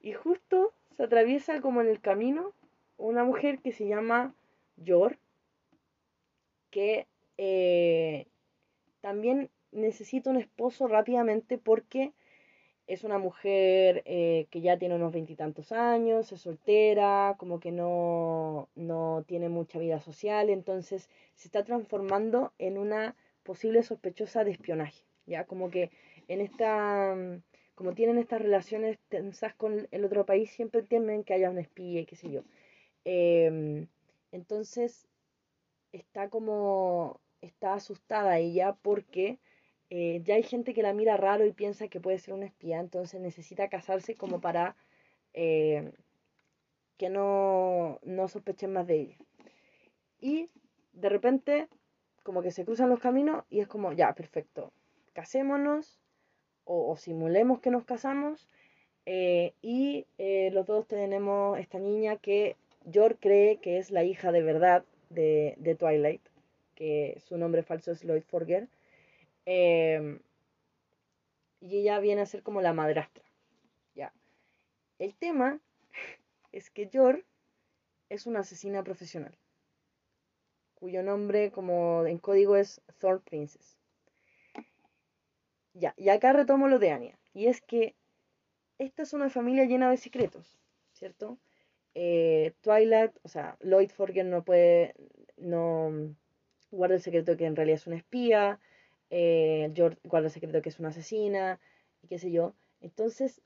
Y 0.00 0.12
justo 0.12 0.72
se 0.96 1.02
atraviesa 1.02 1.60
como 1.60 1.80
en 1.80 1.88
el 1.88 2.00
camino 2.00 2.52
una 2.96 3.24
mujer 3.24 3.58
que 3.58 3.72
se 3.72 3.88
llama 3.88 4.34
Yor, 4.76 5.18
que 6.70 7.08
eh, 7.38 8.28
también 9.00 9.50
necesita 9.72 10.30
un 10.30 10.36
esposo 10.36 10.88
rápidamente 10.88 11.58
porque 11.58 12.12
es 12.86 13.04
una 13.04 13.18
mujer 13.18 14.02
eh, 14.04 14.48
que 14.50 14.60
ya 14.60 14.76
tiene 14.76 14.96
unos 14.96 15.12
veintitantos 15.12 15.70
años, 15.70 16.32
es 16.32 16.40
soltera, 16.40 17.36
como 17.38 17.60
que 17.60 17.70
no, 17.70 18.68
no 18.74 19.24
tiene 19.28 19.48
mucha 19.48 19.78
vida 19.78 20.00
social, 20.00 20.50
entonces 20.50 21.08
se 21.34 21.46
está 21.46 21.64
transformando 21.64 22.52
en 22.58 22.78
una 22.78 23.14
posible 23.44 23.84
sospechosa 23.84 24.42
de 24.42 24.50
espionaje, 24.50 25.04
ya 25.26 25.44
como 25.44 25.70
que 25.70 25.90
en 26.26 26.40
esta, 26.40 27.16
como 27.76 27.94
tienen 27.94 28.18
estas 28.18 28.42
relaciones 28.42 28.98
tensas 29.08 29.54
con 29.54 29.86
el 29.92 30.04
otro 30.04 30.26
país, 30.26 30.50
siempre 30.50 30.82
temen 30.82 31.22
que 31.22 31.34
haya 31.34 31.50
un 31.50 31.58
espía 31.58 32.04
qué 32.06 32.16
sé 32.16 32.28
yo. 32.30 32.42
Em, 33.04 33.86
entonces 34.32 35.06
está 35.92 36.28
como, 36.28 37.20
está 37.40 37.74
asustada 37.74 38.38
ella 38.38 38.76
porque 38.82 39.38
eh, 39.90 40.22
ya 40.24 40.36
hay 40.36 40.44
gente 40.44 40.72
que 40.72 40.84
la 40.84 40.94
mira 40.94 41.16
raro 41.16 41.44
y 41.44 41.52
piensa 41.52 41.88
que 41.88 42.00
puede 42.00 42.18
ser 42.18 42.34
una 42.34 42.46
espía, 42.46 42.78
entonces 42.78 43.20
necesita 43.20 43.68
casarse 43.68 44.14
como 44.14 44.40
para 44.40 44.76
eh, 45.34 45.92
que 46.96 47.08
no, 47.08 47.98
no 48.04 48.28
sospechen 48.28 48.72
más 48.72 48.86
de 48.86 49.00
ella. 49.00 49.16
Y 50.20 50.48
de 50.92 51.08
repente, 51.08 51.68
como 52.22 52.40
que 52.40 52.52
se 52.52 52.64
cruzan 52.64 52.88
los 52.88 53.00
caminos 53.00 53.44
y 53.50 53.60
es 53.60 53.66
como, 53.66 53.92
ya, 53.92 54.14
perfecto, 54.14 54.72
casémonos 55.12 56.00
o, 56.64 56.96
simulemos 56.96 57.60
que 57.60 57.70
nos 57.70 57.84
casamos 57.84 58.48
eh, 59.06 59.54
y 59.60 60.06
los 60.52 60.66
dos 60.66 60.86
tenemos 60.86 61.58
esta 61.58 61.80
niña 61.80 62.16
que 62.16 62.56
George 62.92 63.18
cree 63.20 63.56
que 63.56 63.78
es 63.78 63.90
la 63.90 64.04
hija 64.04 64.30
de 64.30 64.42
verdad 64.42 64.84
de, 65.08 65.56
de 65.58 65.74
Twilight, 65.74 66.22
que 66.76 67.16
su 67.26 67.38
nombre 67.38 67.64
falso 67.64 67.90
es 67.90 68.04
Lloyd 68.04 68.22
Forger 68.22 68.68
Em, 69.46 70.20
y 71.60 71.78
ella 71.78 71.98
viene 72.00 72.22
a 72.22 72.26
ser 72.26 72.42
como 72.42 72.60
la 72.60 72.72
madrastra. 72.72 73.24
Ya. 73.94 74.12
El 74.98 75.14
tema 75.14 75.60
es 76.52 76.70
que 76.70 76.88
Yor 76.88 77.24
es 78.08 78.26
una 78.26 78.40
asesina 78.40 78.82
profesional, 78.82 79.36
cuyo 80.74 81.02
nombre 81.02 81.52
como 81.52 82.06
en 82.06 82.18
código 82.18 82.56
es 82.56 82.80
Thor 82.98 83.22
Princess. 83.22 83.76
Ya, 85.74 85.94
y 85.96 86.08
acá 86.08 86.32
retomo 86.32 86.68
lo 86.68 86.78
de 86.78 86.90
Anya. 86.90 87.18
Y 87.32 87.46
es 87.46 87.60
que 87.60 87.94
esta 88.78 89.02
es 89.02 89.12
una 89.12 89.30
familia 89.30 89.64
llena 89.64 89.90
de 89.90 89.96
secretos, 89.96 90.58
¿cierto? 90.92 91.38
Eh, 91.94 92.54
Twilight, 92.60 93.12
o 93.22 93.28
sea, 93.28 93.56
Lloyd 93.60 93.90
Forger 93.90 94.24
no 94.24 94.44
puede, 94.44 94.94
no 95.36 96.14
guarda 96.70 96.96
el 96.96 97.02
secreto 97.02 97.36
que 97.36 97.46
en 97.46 97.56
realidad 97.56 97.78
es 97.78 97.86
una 97.86 97.96
espía 97.96 98.58
eh, 99.10 99.70
George 99.74 99.98
guarda 100.04 100.28
el 100.28 100.32
secreto 100.32 100.62
que 100.62 100.70
es 100.70 100.78
una 100.80 100.90
asesina, 100.90 101.60
y 102.02 102.08
qué 102.08 102.18
sé 102.18 102.30
yo. 102.30 102.54
Entonces, 102.80 103.42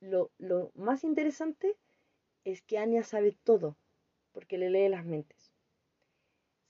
lo, 0.00 0.30
lo 0.38 0.72
más 0.74 1.04
interesante 1.04 1.76
es 2.44 2.62
que 2.62 2.78
Anya 2.78 3.02
sabe 3.04 3.36
todo, 3.44 3.76
porque 4.32 4.58
le 4.58 4.70
lee 4.70 4.88
las 4.88 5.04
mentes. 5.04 5.52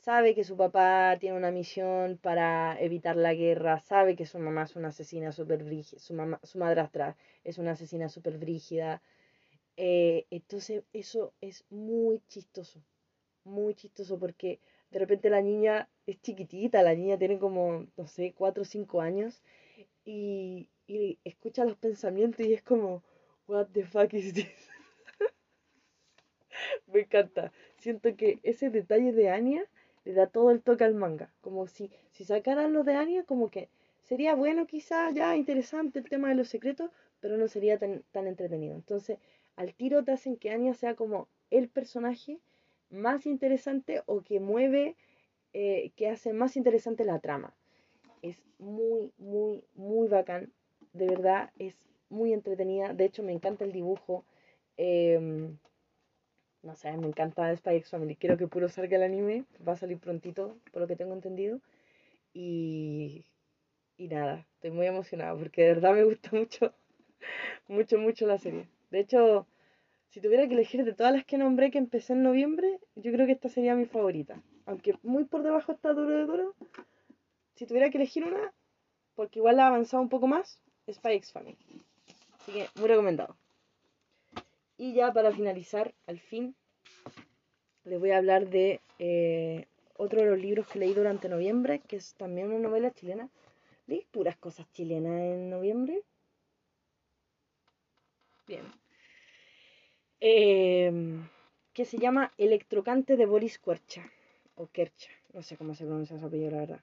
Sabe 0.00 0.34
que 0.34 0.44
su 0.44 0.56
papá 0.56 1.16
tiene 1.20 1.36
una 1.36 1.50
misión 1.50 2.18
para 2.18 2.80
evitar 2.80 3.16
la 3.16 3.34
guerra, 3.34 3.80
sabe 3.80 4.16
que 4.16 4.24
su 4.24 4.38
mamá 4.38 4.62
es 4.62 4.74
una 4.74 4.88
asesina 4.88 5.30
súper 5.30 5.62
brígida, 5.62 6.00
su, 6.00 6.14
mamá, 6.14 6.40
su 6.42 6.58
madrastra 6.58 7.16
es 7.44 7.58
una 7.58 7.72
asesina 7.72 8.08
súper 8.08 8.38
brígida. 8.38 9.02
Eh, 9.76 10.26
entonces, 10.30 10.84
eso 10.92 11.34
es 11.40 11.64
muy 11.70 12.22
chistoso, 12.28 12.82
muy 13.44 13.74
chistoso 13.74 14.18
porque 14.18 14.58
de 14.90 14.98
repente 14.98 15.30
la 15.30 15.40
niña 15.40 15.88
es 16.06 16.20
chiquitita, 16.20 16.82
la 16.82 16.94
niña 16.94 17.18
tiene 17.18 17.38
como, 17.38 17.86
no 17.96 18.06
sé, 18.06 18.34
4 18.36 18.62
o 18.62 18.66
5 18.66 19.00
años 19.00 19.42
y, 20.04 20.68
y 20.86 21.18
escucha 21.24 21.64
los 21.64 21.76
pensamientos 21.76 22.44
y 22.44 22.52
es 22.52 22.62
como, 22.62 23.02
what 23.46 23.68
the 23.72 23.84
fuck 23.84 24.12
is 24.14 24.34
this? 24.34 24.68
Me 26.86 27.00
encanta. 27.00 27.52
Siento 27.78 28.16
que 28.16 28.40
ese 28.42 28.70
detalle 28.70 29.12
de 29.12 29.30
Anya 29.30 29.64
le 30.04 30.14
da 30.14 30.26
todo 30.26 30.50
el 30.50 30.62
toque 30.62 30.84
al 30.84 30.94
manga. 30.94 31.32
Como 31.40 31.66
si, 31.66 31.90
si 32.10 32.24
sacaran 32.24 32.72
lo 32.72 32.84
de 32.84 32.94
Anya, 32.94 33.24
como 33.24 33.50
que 33.50 33.68
sería 34.02 34.34
bueno 34.34 34.66
quizás, 34.66 35.14
ya 35.14 35.36
interesante 35.36 36.00
el 36.00 36.08
tema 36.08 36.28
de 36.28 36.34
los 36.34 36.48
secretos, 36.48 36.90
pero 37.20 37.36
no 37.36 37.48
sería 37.48 37.78
tan, 37.78 38.02
tan 38.12 38.26
entretenido. 38.26 38.74
Entonces, 38.74 39.18
al 39.56 39.74
tiro 39.74 40.04
te 40.04 40.12
hacen 40.12 40.36
que 40.36 40.50
Anya 40.50 40.74
sea 40.74 40.94
como 40.94 41.28
el 41.50 41.68
personaje 41.68 42.40
más 42.90 43.26
interesante 43.26 44.02
o 44.06 44.22
que 44.22 44.40
mueve, 44.40 44.96
eh, 45.52 45.92
que 45.96 46.08
hace 46.08 46.32
más 46.32 46.56
interesante 46.56 47.04
la 47.04 47.20
trama. 47.20 47.54
Es 48.22 48.42
muy, 48.58 49.12
muy, 49.18 49.64
muy 49.74 50.08
bacán. 50.08 50.52
De 50.92 51.06
verdad, 51.06 51.50
es 51.58 51.76
muy 52.08 52.32
entretenida. 52.32 52.92
De 52.94 53.04
hecho, 53.04 53.22
me 53.22 53.32
encanta 53.32 53.64
el 53.64 53.72
dibujo. 53.72 54.24
Em, 54.76 55.58
no 56.62 56.74
sé, 56.74 56.96
me 56.96 57.06
encanta 57.06 57.54
Spy 57.56 57.76
X 57.76 57.90
Family. 57.90 58.16
Quiero 58.16 58.36
que 58.36 58.46
puro 58.48 58.68
salga 58.68 58.96
el 58.96 59.02
anime. 59.02 59.44
Va 59.66 59.72
a 59.72 59.76
salir 59.76 59.98
prontito, 59.98 60.56
por 60.72 60.82
lo 60.82 60.88
que 60.88 60.96
tengo 60.96 61.14
entendido. 61.14 61.60
Y, 62.34 63.24
y 63.96 64.08
nada, 64.08 64.46
estoy 64.54 64.70
muy 64.72 64.86
emocionada 64.86 65.36
porque 65.36 65.62
de 65.62 65.74
verdad 65.74 65.94
me 65.94 66.04
gusta 66.04 66.30
mucho, 66.36 66.72
mucho, 67.68 67.98
mucho 67.98 68.26
la 68.26 68.38
serie. 68.38 68.68
De 68.90 69.00
hecho, 69.00 69.46
si 70.10 70.20
tuviera 70.20 70.46
que 70.48 70.54
elegir 70.54 70.84
de 70.84 70.92
todas 70.92 71.12
las 71.12 71.24
que 71.24 71.38
nombré 71.38 71.70
que 71.70 71.78
empecé 71.78 72.14
en 72.14 72.24
noviembre, 72.24 72.80
yo 72.96 73.12
creo 73.12 73.26
que 73.26 73.32
esta 73.32 73.48
sería 73.48 73.76
mi 73.76 73.86
favorita. 73.86 74.42
Aunque 74.66 74.94
muy 75.02 75.24
por 75.24 75.42
debajo 75.42 75.72
está 75.72 75.92
duro 75.92 76.16
de 76.16 76.26
duro. 76.26 76.54
Si 77.54 77.66
tuviera 77.66 77.90
que 77.90 77.98
elegir 77.98 78.24
una, 78.24 78.52
porque 79.14 79.38
igual 79.38 79.60
ha 79.60 79.68
avanzado 79.68 80.02
un 80.02 80.08
poco 80.08 80.26
más, 80.26 80.60
Spy 80.90 81.14
X 81.14 81.32
Family. 81.32 81.56
Así 82.40 82.52
que 82.52 82.66
muy 82.74 82.88
recomendado. 82.88 83.36
Y 84.76 84.94
ya 84.94 85.12
para 85.12 85.30
finalizar, 85.30 85.94
al 86.06 86.18
fin, 86.18 86.56
les 87.84 88.00
voy 88.00 88.10
a 88.10 88.18
hablar 88.18 88.48
de 88.48 88.80
eh, 88.98 89.66
otro 89.96 90.20
de 90.20 90.30
los 90.30 90.38
libros 90.38 90.66
que 90.66 90.80
leí 90.80 90.92
durante 90.92 91.28
noviembre, 91.28 91.80
que 91.86 91.96
es 91.96 92.14
también 92.14 92.48
una 92.48 92.58
novela 92.58 92.90
chilena. 92.90 93.28
Leí 93.86 94.06
puras 94.10 94.36
cosas 94.36 94.66
chilenas 94.72 95.20
en 95.20 95.50
noviembre. 95.50 96.02
Bien. 98.48 98.79
Em, 100.20 101.26
que 101.72 101.86
se 101.86 101.96
llama 101.98 102.32
Electrocante 102.36 103.16
de 103.16 103.24
Boris 103.24 103.58
Kuercha. 103.58 104.02
O 104.54 104.66
Kercha, 104.66 105.10
no 105.32 105.42
sé 105.42 105.56
cómo 105.56 105.74
se 105.74 105.86
pronuncia 105.86 106.16
esa 106.16 106.26
apellido, 106.26 106.50
la 106.50 106.58
verdad. 106.58 106.80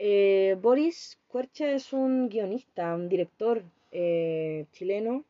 Eh, 0.00 0.56
Boris 0.60 1.18
Kuercha 1.28 1.70
es 1.72 1.92
un 1.92 2.28
guionista, 2.28 2.94
un 2.96 3.08
director 3.08 3.62
eh, 3.92 4.66
chileno, 4.72 5.24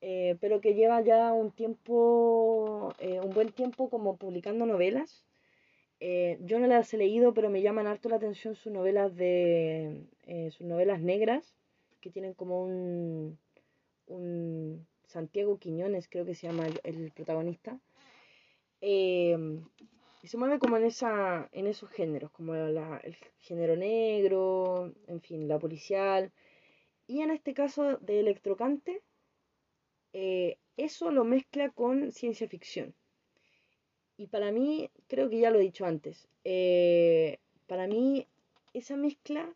eh, 0.00 0.36
pero 0.40 0.62
que 0.62 0.74
lleva 0.74 1.02
ya 1.02 1.32
un 1.34 1.50
tiempo, 1.52 2.94
un 3.00 3.30
buen 3.34 3.52
tiempo 3.52 3.90
como 3.90 4.16
publicando 4.16 4.64
novelas. 4.66 5.26
yo 6.00 6.58
no 6.58 6.66
las 6.66 6.92
he 6.94 6.96
leído, 6.98 7.34
pero 7.34 7.50
me 7.50 7.62
llaman 7.62 7.86
harto 7.86 8.08
la 8.08 8.16
atención 8.16 8.54
sus 8.56 8.72
novelas 8.72 9.14
de 9.16 10.06
sus 10.50 10.66
novelas 10.66 11.00
negras, 11.00 11.54
que 12.00 12.10
tienen 12.10 12.34
como 12.34 12.62
un, 12.64 13.38
un 14.06 14.86
Santiago 15.12 15.58
Quiñones, 15.58 16.08
creo 16.08 16.24
que 16.24 16.34
se 16.34 16.46
llama 16.46 16.66
el, 16.82 17.12
protagonista. 17.12 17.78
Y 20.22 20.28
se 20.28 20.36
mueve 20.36 20.58
como 20.58 20.76
en, 20.76 20.84
esa, 20.84 21.48
en 21.52 21.66
esos 21.66 21.90
géneros, 21.90 22.30
como 22.30 22.54
la, 22.54 22.98
el 22.98 23.16
género 23.38 23.76
negro, 23.76 24.92
en 25.08 25.20
fin, 25.20 25.48
la 25.48 25.58
policial. 25.58 26.32
Y 27.06 27.20
en 27.20 27.30
este 27.30 27.54
caso 27.54 27.98
de 27.98 28.20
Electrocante, 28.20 29.02
eh, 30.12 30.58
eso 30.76 31.10
lo 31.10 31.24
mezcla 31.24 31.70
con 31.70 32.12
ciencia 32.12 32.48
ficción. 32.48 32.94
Y 34.16 34.28
para 34.28 34.52
mí, 34.52 34.90
creo 35.08 35.28
que 35.28 35.40
ya 35.40 35.50
lo 35.50 35.58
he 35.58 35.62
dicho 35.62 35.84
antes, 35.84 36.28
eh, 36.44 37.38
para 37.66 37.86
mí 37.86 38.28
esa 38.74 38.96
mezcla, 38.96 39.52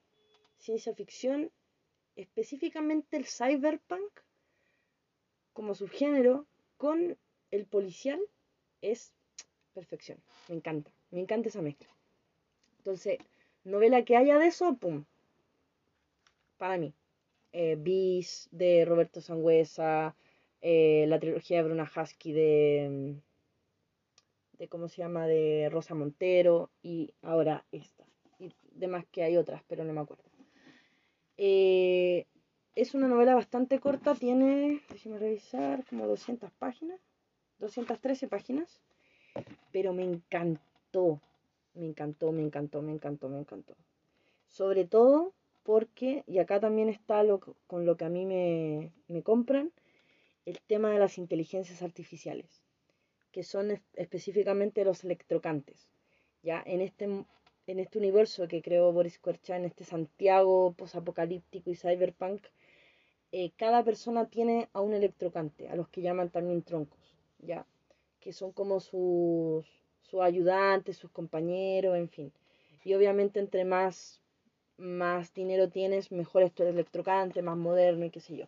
ciencia 0.59 0.95
ficción, 0.95 1.53
específicamente 2.17 3.17
el 3.17 3.27
cyberpunk, 3.27 4.26
como 5.57 5.75
subgénero, 5.75 6.47
con 6.77 7.17
el 7.51 7.65
policial, 7.65 8.21
es 8.83 9.15
perfección. 9.73 10.19
Me 10.49 10.55
encanta, 10.55 10.91
me 11.11 11.21
encanta 11.21 11.49
esa 11.49 11.63
mezcla. 11.63 11.89
Entonces, 12.77 13.19
novela 13.65 14.05
que 14.05 14.19
haya 14.19 14.39
de 14.39 14.49
eso, 14.49 14.77
pum. 14.77 15.07
Para 16.59 16.77
mí. 16.77 16.93
Eh, 17.53 17.77
Bis 17.79 18.49
de 18.53 18.85
Roberto 18.85 19.23
Sangüesa, 19.23 20.15
eh, 20.61 21.07
la 21.09 21.19
trilogía 21.19 21.57
de 21.57 21.63
Bruna 21.63 21.91
Husky 21.91 22.33
de, 22.33 23.17
de, 24.59 24.69
¿cómo 24.69 24.89
se 24.89 24.99
llama? 24.99 25.27
De 25.27 25.71
Rosa 25.71 25.95
Montero 25.95 26.71
y 26.83 27.15
ahora 27.23 27.65
esta. 27.73 28.05
Y 28.39 28.53
demás 28.73 29.07
que 29.11 29.23
hay 29.23 29.39
otras, 29.39 29.63
pero 29.67 29.85
no 29.85 29.95
me 29.95 30.03
acuerdo. 30.03 30.25
Eh, 31.39 32.16
es 32.87 32.95
una 32.95 33.09
novela 33.09 33.35
bastante 33.35 33.79
corta, 33.81 34.15
tiene, 34.15 34.83
déjeme 34.89 35.19
revisar, 35.19 35.85
como 35.87 36.07
200 36.07 36.51
páginas, 36.53 37.01
213 37.59 38.29
páginas 38.29 38.81
pero 39.73 39.93
me 39.93 40.05
encantó, 40.05 41.21
me 41.75 41.87
encantó, 41.87 42.33
me 42.33 42.43
encantó, 42.43 42.83
me 42.83 42.93
encantó, 42.93 43.29
me 43.29 43.39
encantó. 43.39 43.77
Sobre 44.47 44.85
todo 44.85 45.33
porque, 45.63 46.25
y 46.27 46.39
acá 46.39 46.61
también 46.61 46.89
está 46.89 47.23
lo, 47.23 47.41
con 47.67 47.85
lo 47.85 47.97
que 47.97 48.05
a 48.05 48.09
mí 48.09 48.25
me, 48.25 48.93
me 49.09 49.23
compran, 49.23 49.73
el 50.45 50.61
tema 50.61 50.91
de 50.91 50.99
las 50.99 51.19
inteligencias 51.19 51.83
artificiales, 51.83 52.63
que 53.33 53.43
son 53.43 53.83
específicamente 53.95 54.85
los 54.85 55.03
electrocantes. 55.05 55.91
Ya 56.43 56.63
en 56.65 56.81
este, 56.81 57.05
en 57.05 57.79
este 57.81 57.99
universo 57.99 58.47
que 58.47 58.63
creó 58.63 58.93
Boris 58.93 59.19
Kuercha, 59.19 59.57
en 59.57 59.65
este 59.65 59.85
Santiago 59.85 60.73
posapocalíptico 60.75 61.71
y 61.71 61.75
cyberpunk, 61.75 62.47
eh, 63.39 63.53
cada 63.59 63.85
persona 63.85 64.31
tiene 64.31 64.71
a 64.73 64.81
un 64.81 64.95
electrocante, 64.95 65.69
a 65.69 65.77
los 65.77 65.89
que 65.89 66.01
llaman 66.01 66.31
también 66.31 66.63
troncos, 66.63 66.99
¿ya? 67.41 67.67
que 68.19 68.33
son 68.33 68.51
como 68.51 68.81
sus, 68.81 69.67
sus 70.01 70.23
ayudantes, 70.23 70.97
sus 70.97 71.11
compañeros, 71.11 71.99
en 71.99 72.09
fin. 72.09 72.33
Y 72.83 72.95
obviamente 72.95 73.39
entre 73.39 73.67
más, 73.67 74.23
más 74.79 75.35
dinero 75.35 75.69
tienes, 75.69 76.13
mejor 76.13 76.45
es 76.45 76.53
tu 76.55 76.63
electrocante, 76.63 77.43
más 77.43 77.59
moderno 77.59 78.07
y 78.07 78.11
qué 78.11 78.21
sé 78.21 78.39
yo. 78.39 78.47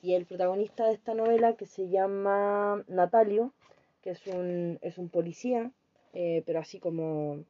Y 0.00 0.14
el 0.14 0.24
protagonista 0.24 0.86
de 0.86 0.94
esta 0.94 1.12
novela, 1.12 1.54
que 1.56 1.66
se 1.66 1.90
llama 1.90 2.82
Natalio, 2.88 3.52
que 4.00 4.08
es 4.08 4.26
un, 4.26 4.78
es 4.80 4.96
un 4.96 5.10
policía, 5.10 5.70
eh, 6.14 6.42
pero 6.46 6.60
así 6.60 6.80
como 6.80 7.44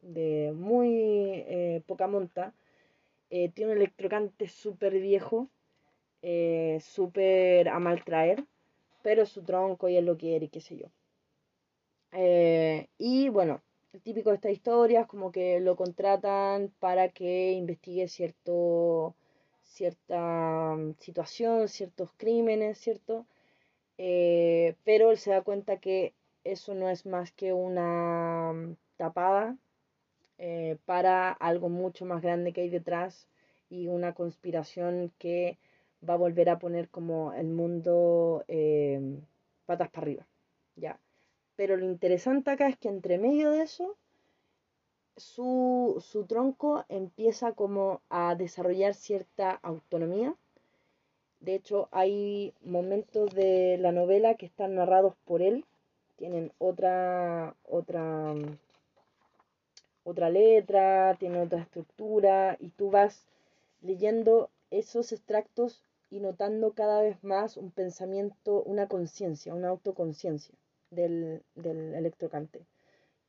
de 0.00 0.52
muy 0.54 0.94
eh, 1.48 1.82
poca 1.88 2.06
monta, 2.06 2.54
tiene 3.28 3.72
un 3.72 3.78
electrocante 3.78 4.46
súper 4.46 5.00
viejo, 5.00 5.48
súper 6.80 7.68
a 7.68 7.78
maltraer, 7.78 8.44
pero 9.02 9.26
su 9.26 9.42
tronco 9.42 9.88
y 9.88 9.96
él 9.96 10.06
lo 10.06 10.16
quiere 10.16 10.46
y 10.46 10.48
qué 10.48 10.60
sé 10.60 10.76
yo. 10.76 10.88
Eh, 12.12 12.88
y 12.98 13.28
bueno, 13.28 13.60
el 13.92 14.00
típico 14.02 14.30
de 14.30 14.36
estas 14.36 14.52
historias, 14.52 15.06
como 15.06 15.30
que 15.32 15.60
lo 15.60 15.76
contratan 15.76 16.72
para 16.80 17.10
que 17.10 17.52
investigue 17.52 18.08
cierto, 18.08 19.14
cierta 19.64 20.74
mm, 20.76 20.94
situación, 20.98 21.68
ciertos 21.68 22.10
crímenes, 22.16 22.78
¿cierto? 22.78 23.26
Eh, 23.98 24.76
pero 24.84 25.10
él 25.10 25.18
se 25.18 25.30
da 25.30 25.42
cuenta 25.42 25.78
que 25.78 26.14
eso 26.44 26.74
no 26.74 26.88
es 26.90 27.06
más 27.06 27.32
que 27.32 27.52
una 27.52 28.52
mm, 28.52 28.76
tapada 28.96 29.56
eh, 30.38 30.78
para 30.86 31.32
algo 31.32 31.68
mucho 31.68 32.06
más 32.06 32.22
grande 32.22 32.52
que 32.52 32.62
hay 32.62 32.70
detrás 32.70 33.28
y 33.70 33.88
una 33.88 34.14
conspiración 34.14 35.12
que 35.18 35.58
va 36.08 36.14
a 36.14 36.18
volver 36.18 36.48
a 36.48 36.58
poner 36.58 36.88
como 36.88 37.32
el 37.32 37.48
mundo 37.48 38.44
patas 39.66 39.90
para 39.90 40.02
arriba, 40.02 40.26
¿ya? 40.76 40.98
Pero 41.56 41.76
lo 41.76 41.84
interesante 41.84 42.50
acá 42.50 42.68
es 42.68 42.76
que 42.76 42.88
entre 42.88 43.18
medio 43.18 43.50
de 43.50 43.62
eso, 43.62 43.96
su, 45.16 46.04
su 46.06 46.26
tronco 46.26 46.84
empieza 46.88 47.52
como 47.52 48.02
a 48.10 48.34
desarrollar 48.34 48.94
cierta 48.94 49.50
autonomía. 49.62 50.34
De 51.40 51.54
hecho, 51.54 51.88
hay 51.92 52.52
momentos 52.62 53.34
de 53.34 53.78
la 53.78 53.92
novela 53.92 54.34
que 54.34 54.46
están 54.46 54.74
narrados 54.74 55.14
por 55.24 55.42
él, 55.42 55.64
tienen 56.16 56.52
otra, 56.58 57.54
otra, 57.64 58.34
otra 60.04 60.30
letra, 60.30 61.14
tienen 61.18 61.42
otra 61.42 61.60
estructura, 61.60 62.56
y 62.60 62.68
tú 62.68 62.90
vas 62.90 63.26
leyendo 63.82 64.50
esos 64.70 65.12
extractos 65.12 65.82
y 66.10 66.20
notando 66.20 66.72
cada 66.72 67.00
vez 67.00 67.22
más 67.22 67.56
un 67.56 67.70
pensamiento, 67.70 68.62
una 68.62 68.86
conciencia, 68.88 69.54
una 69.54 69.68
autoconciencia 69.68 70.54
del, 70.90 71.42
del 71.54 71.94
electrocante, 71.94 72.64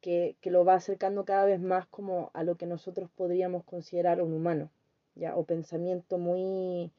que, 0.02 0.36
que, 0.42 0.52
lo 0.52 0.64
va 0.64 0.76
acercando 0.76 1.26
cada 1.26 1.46
vez 1.46 1.60
más 1.60 1.88
como 1.88 2.30
a 2.34 2.44
lo 2.44 2.56
que 2.56 2.66
nosotros 2.66 3.10
podríamos 3.16 3.64
considerar 3.64 4.22
un 4.22 4.34
humano, 4.34 4.70
¿ya? 5.16 5.36
o 5.36 5.44
pensamiento 5.44 6.18
muy, 6.18 6.92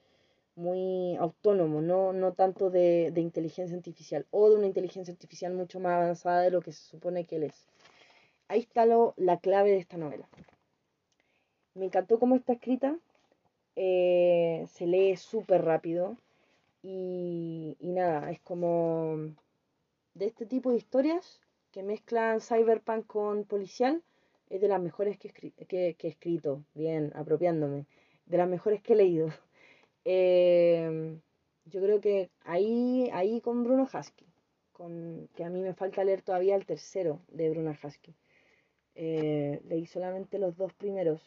muy 0.56 1.16
autónomo, 1.16 1.80
no, 1.80 2.12
no 2.12 2.32
tanto 2.32 2.70
de, 2.70 3.10
de, 3.12 3.20
inteligencia 3.20 3.76
artificial, 3.76 4.26
o 4.30 4.50
de 4.50 4.56
una 4.56 4.66
inteligencia 4.66 5.12
artificial 5.12 5.54
mucho 5.54 5.78
más 5.78 5.94
avanzada 5.94 6.42
de 6.42 6.50
lo 6.50 6.60
que 6.60 6.72
se 6.72 6.82
supone 6.82 7.24
que 7.24 7.36
él 7.36 7.44
es. 7.44 7.68
Ahí 8.48 8.60
está 8.60 8.84
lo, 8.86 9.14
la 9.16 9.38
clave 9.38 9.70
de 9.70 9.78
esta 9.78 9.96
novela. 9.96 10.28
Me 11.74 11.84
encantó 11.84 12.18
cómo 12.18 12.34
está 12.34 12.54
escrita, 12.54 12.98
eh, 13.80 14.66
se 14.66 14.86
lee 14.86 15.16
súper 15.16 15.64
rápido 15.64 16.16
y, 16.82 17.76
y 17.78 17.92
nada, 17.92 18.30
es 18.32 18.40
como 18.40 19.18
de 20.14 20.26
este 20.26 20.46
tipo 20.46 20.70
de 20.70 20.78
historias 20.78 21.40
que 21.70 21.84
mezclan 21.84 22.40
cyberpunk 22.40 23.06
con 23.06 23.44
policial 23.44 24.02
es 24.50 24.60
de 24.60 24.68
las 24.68 24.80
mejores 24.80 25.16
que, 25.18 25.30
que, 25.30 25.96
he 26.00 26.08
escrito, 26.08 26.64
bien, 26.74 27.12
apropiándome, 27.14 27.86
de 28.26 28.36
las 28.36 28.48
mejores 28.48 28.82
que 28.82 28.94
he 28.94 28.96
leído. 28.96 29.28
Em, 30.10 31.20
yo 31.66 31.82
creo 31.82 32.00
que 32.00 32.30
ahí, 32.44 33.10
ahí 33.12 33.42
con 33.42 33.62
Bruno 33.62 33.86
Husky, 33.92 34.24
con, 34.72 35.28
que 35.34 35.44
a 35.44 35.50
mí 35.50 35.60
me 35.60 35.74
falta 35.74 36.02
leer 36.02 36.22
todavía 36.22 36.56
el 36.56 36.64
tercero 36.64 37.20
de 37.28 37.50
Bruno 37.50 37.76
Husky. 37.82 38.14
Eh, 38.94 39.60
leí 39.68 39.84
solamente 39.86 40.38
los 40.38 40.56
dos 40.56 40.72
primeros, 40.72 41.20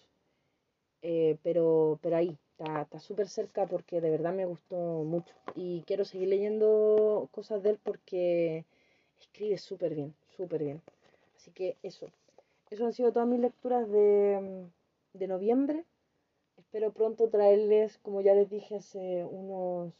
eh, 1.01 1.37
pero, 1.43 1.99
pero 2.01 2.17
ahí, 2.17 2.37
está 2.81 2.99
súper 2.99 3.27
cerca 3.27 3.65
porque 3.65 4.01
de 4.01 4.09
verdad 4.11 4.33
me 4.33 4.45
gustó 4.45 4.75
mucho. 4.75 5.33
Y 5.55 5.81
quiero 5.83 6.05
seguir 6.05 6.29
leyendo 6.29 7.27
cosas 7.31 7.63
de 7.63 7.71
él 7.71 7.79
porque 7.83 8.65
escribe 9.19 9.57
súper 9.57 9.95
bien, 9.95 10.13
súper 10.37 10.63
bien. 10.63 10.81
Así 11.35 11.51
que 11.51 11.77
eso. 11.83 12.07
Eso 12.69 12.85
han 12.85 12.93
sido 12.93 13.11
todas 13.11 13.27
mis 13.27 13.39
lecturas 13.39 13.89
de, 13.89 14.67
de 15.13 15.27
noviembre. 15.27 15.83
Espero 16.57 16.91
pronto 16.91 17.29
traerles, 17.29 17.97
como 17.99 18.21
ya 18.21 18.33
les 18.33 18.49
dije 18.49 18.75
hace 18.75 19.25
unos... 19.25 19.93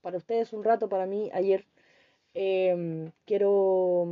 Para 0.00 0.16
ustedes 0.16 0.52
un 0.52 0.64
rato, 0.64 0.88
para 0.88 1.06
mí 1.06 1.30
ayer. 1.32 1.64
Em, 2.34 3.12
quiero 3.26 4.08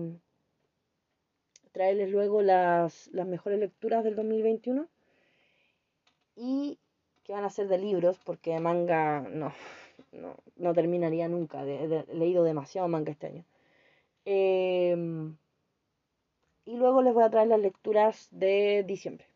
traerles 1.72 2.10
luego 2.10 2.42
las, 2.42 3.08
las 3.08 3.26
mejores 3.26 3.58
lecturas 3.58 4.04
del 4.04 4.14
2021 4.14 4.88
y 6.42 6.78
que 7.22 7.34
van 7.34 7.44
a 7.44 7.50
ser 7.50 7.68
de 7.68 7.76
libros 7.76 8.18
porque 8.24 8.58
manga 8.58 9.20
no 9.20 9.52
no, 10.12 10.36
no 10.56 10.74
terminaría 10.74 11.28
nunca. 11.28 11.62
he 11.64 12.06
leído 12.14 12.44
demasiado 12.44 12.88
manga 12.88 13.12
este 13.12 13.26
año. 13.26 13.44
Em, 14.24 15.36
y 16.64 16.76
luego 16.76 17.02
les 17.02 17.14
voy 17.14 17.24
a 17.24 17.30
traer 17.30 17.48
las 17.48 17.60
lecturas 17.60 18.28
de 18.30 18.84
diciembre. 18.86 19.26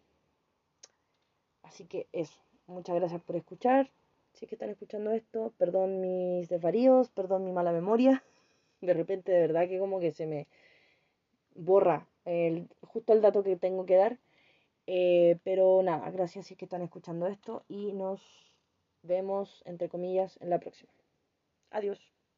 Así 1.63 1.85
que 1.87 2.09
eso. 2.13 2.39
Muchas 2.67 2.97
gracias 2.97 3.23
por 3.23 3.37
escuchar. 3.37 3.91
Si 4.33 4.45
es 4.45 4.49
que 4.49 4.55
están 4.55 4.71
escuchando 4.71 5.13
esto, 5.13 5.53
perdón 5.59 6.01
mis 6.01 6.49
desvaríos, 6.49 7.11
perdón 7.11 7.45
mi 7.45 7.53
mala 7.53 7.73
memoria. 7.73 8.25
De 8.81 8.95
repente, 8.95 9.33
de 9.33 9.41
verdad 9.41 9.69
que 9.69 9.79
como 9.79 9.99
que 10.01 10.13
se 10.13 10.27
me 10.27 10.47
borra 11.55 12.07
el, 12.27 12.69
justo 12.83 13.13
el 13.13 13.23
dato 13.23 13.43
que 13.43 13.57
tengo 13.57 13.87
que 13.87 13.97
dar. 13.97 14.19
Eh, 14.87 15.39
pero 15.45 15.83
nada, 15.83 16.11
gracias 16.11 16.47
si 16.47 16.57
que 16.57 16.67
están 16.67 16.83
escuchando 16.83 17.27
esto 17.27 17.65
y 17.69 17.93
nos 17.93 18.21
vemos, 19.03 19.63
entre 19.67 19.89
comillas, 19.89 20.39
en 20.41 20.51
la 20.51 20.61
próxima. 20.61 20.93
Adiós. 21.71 22.14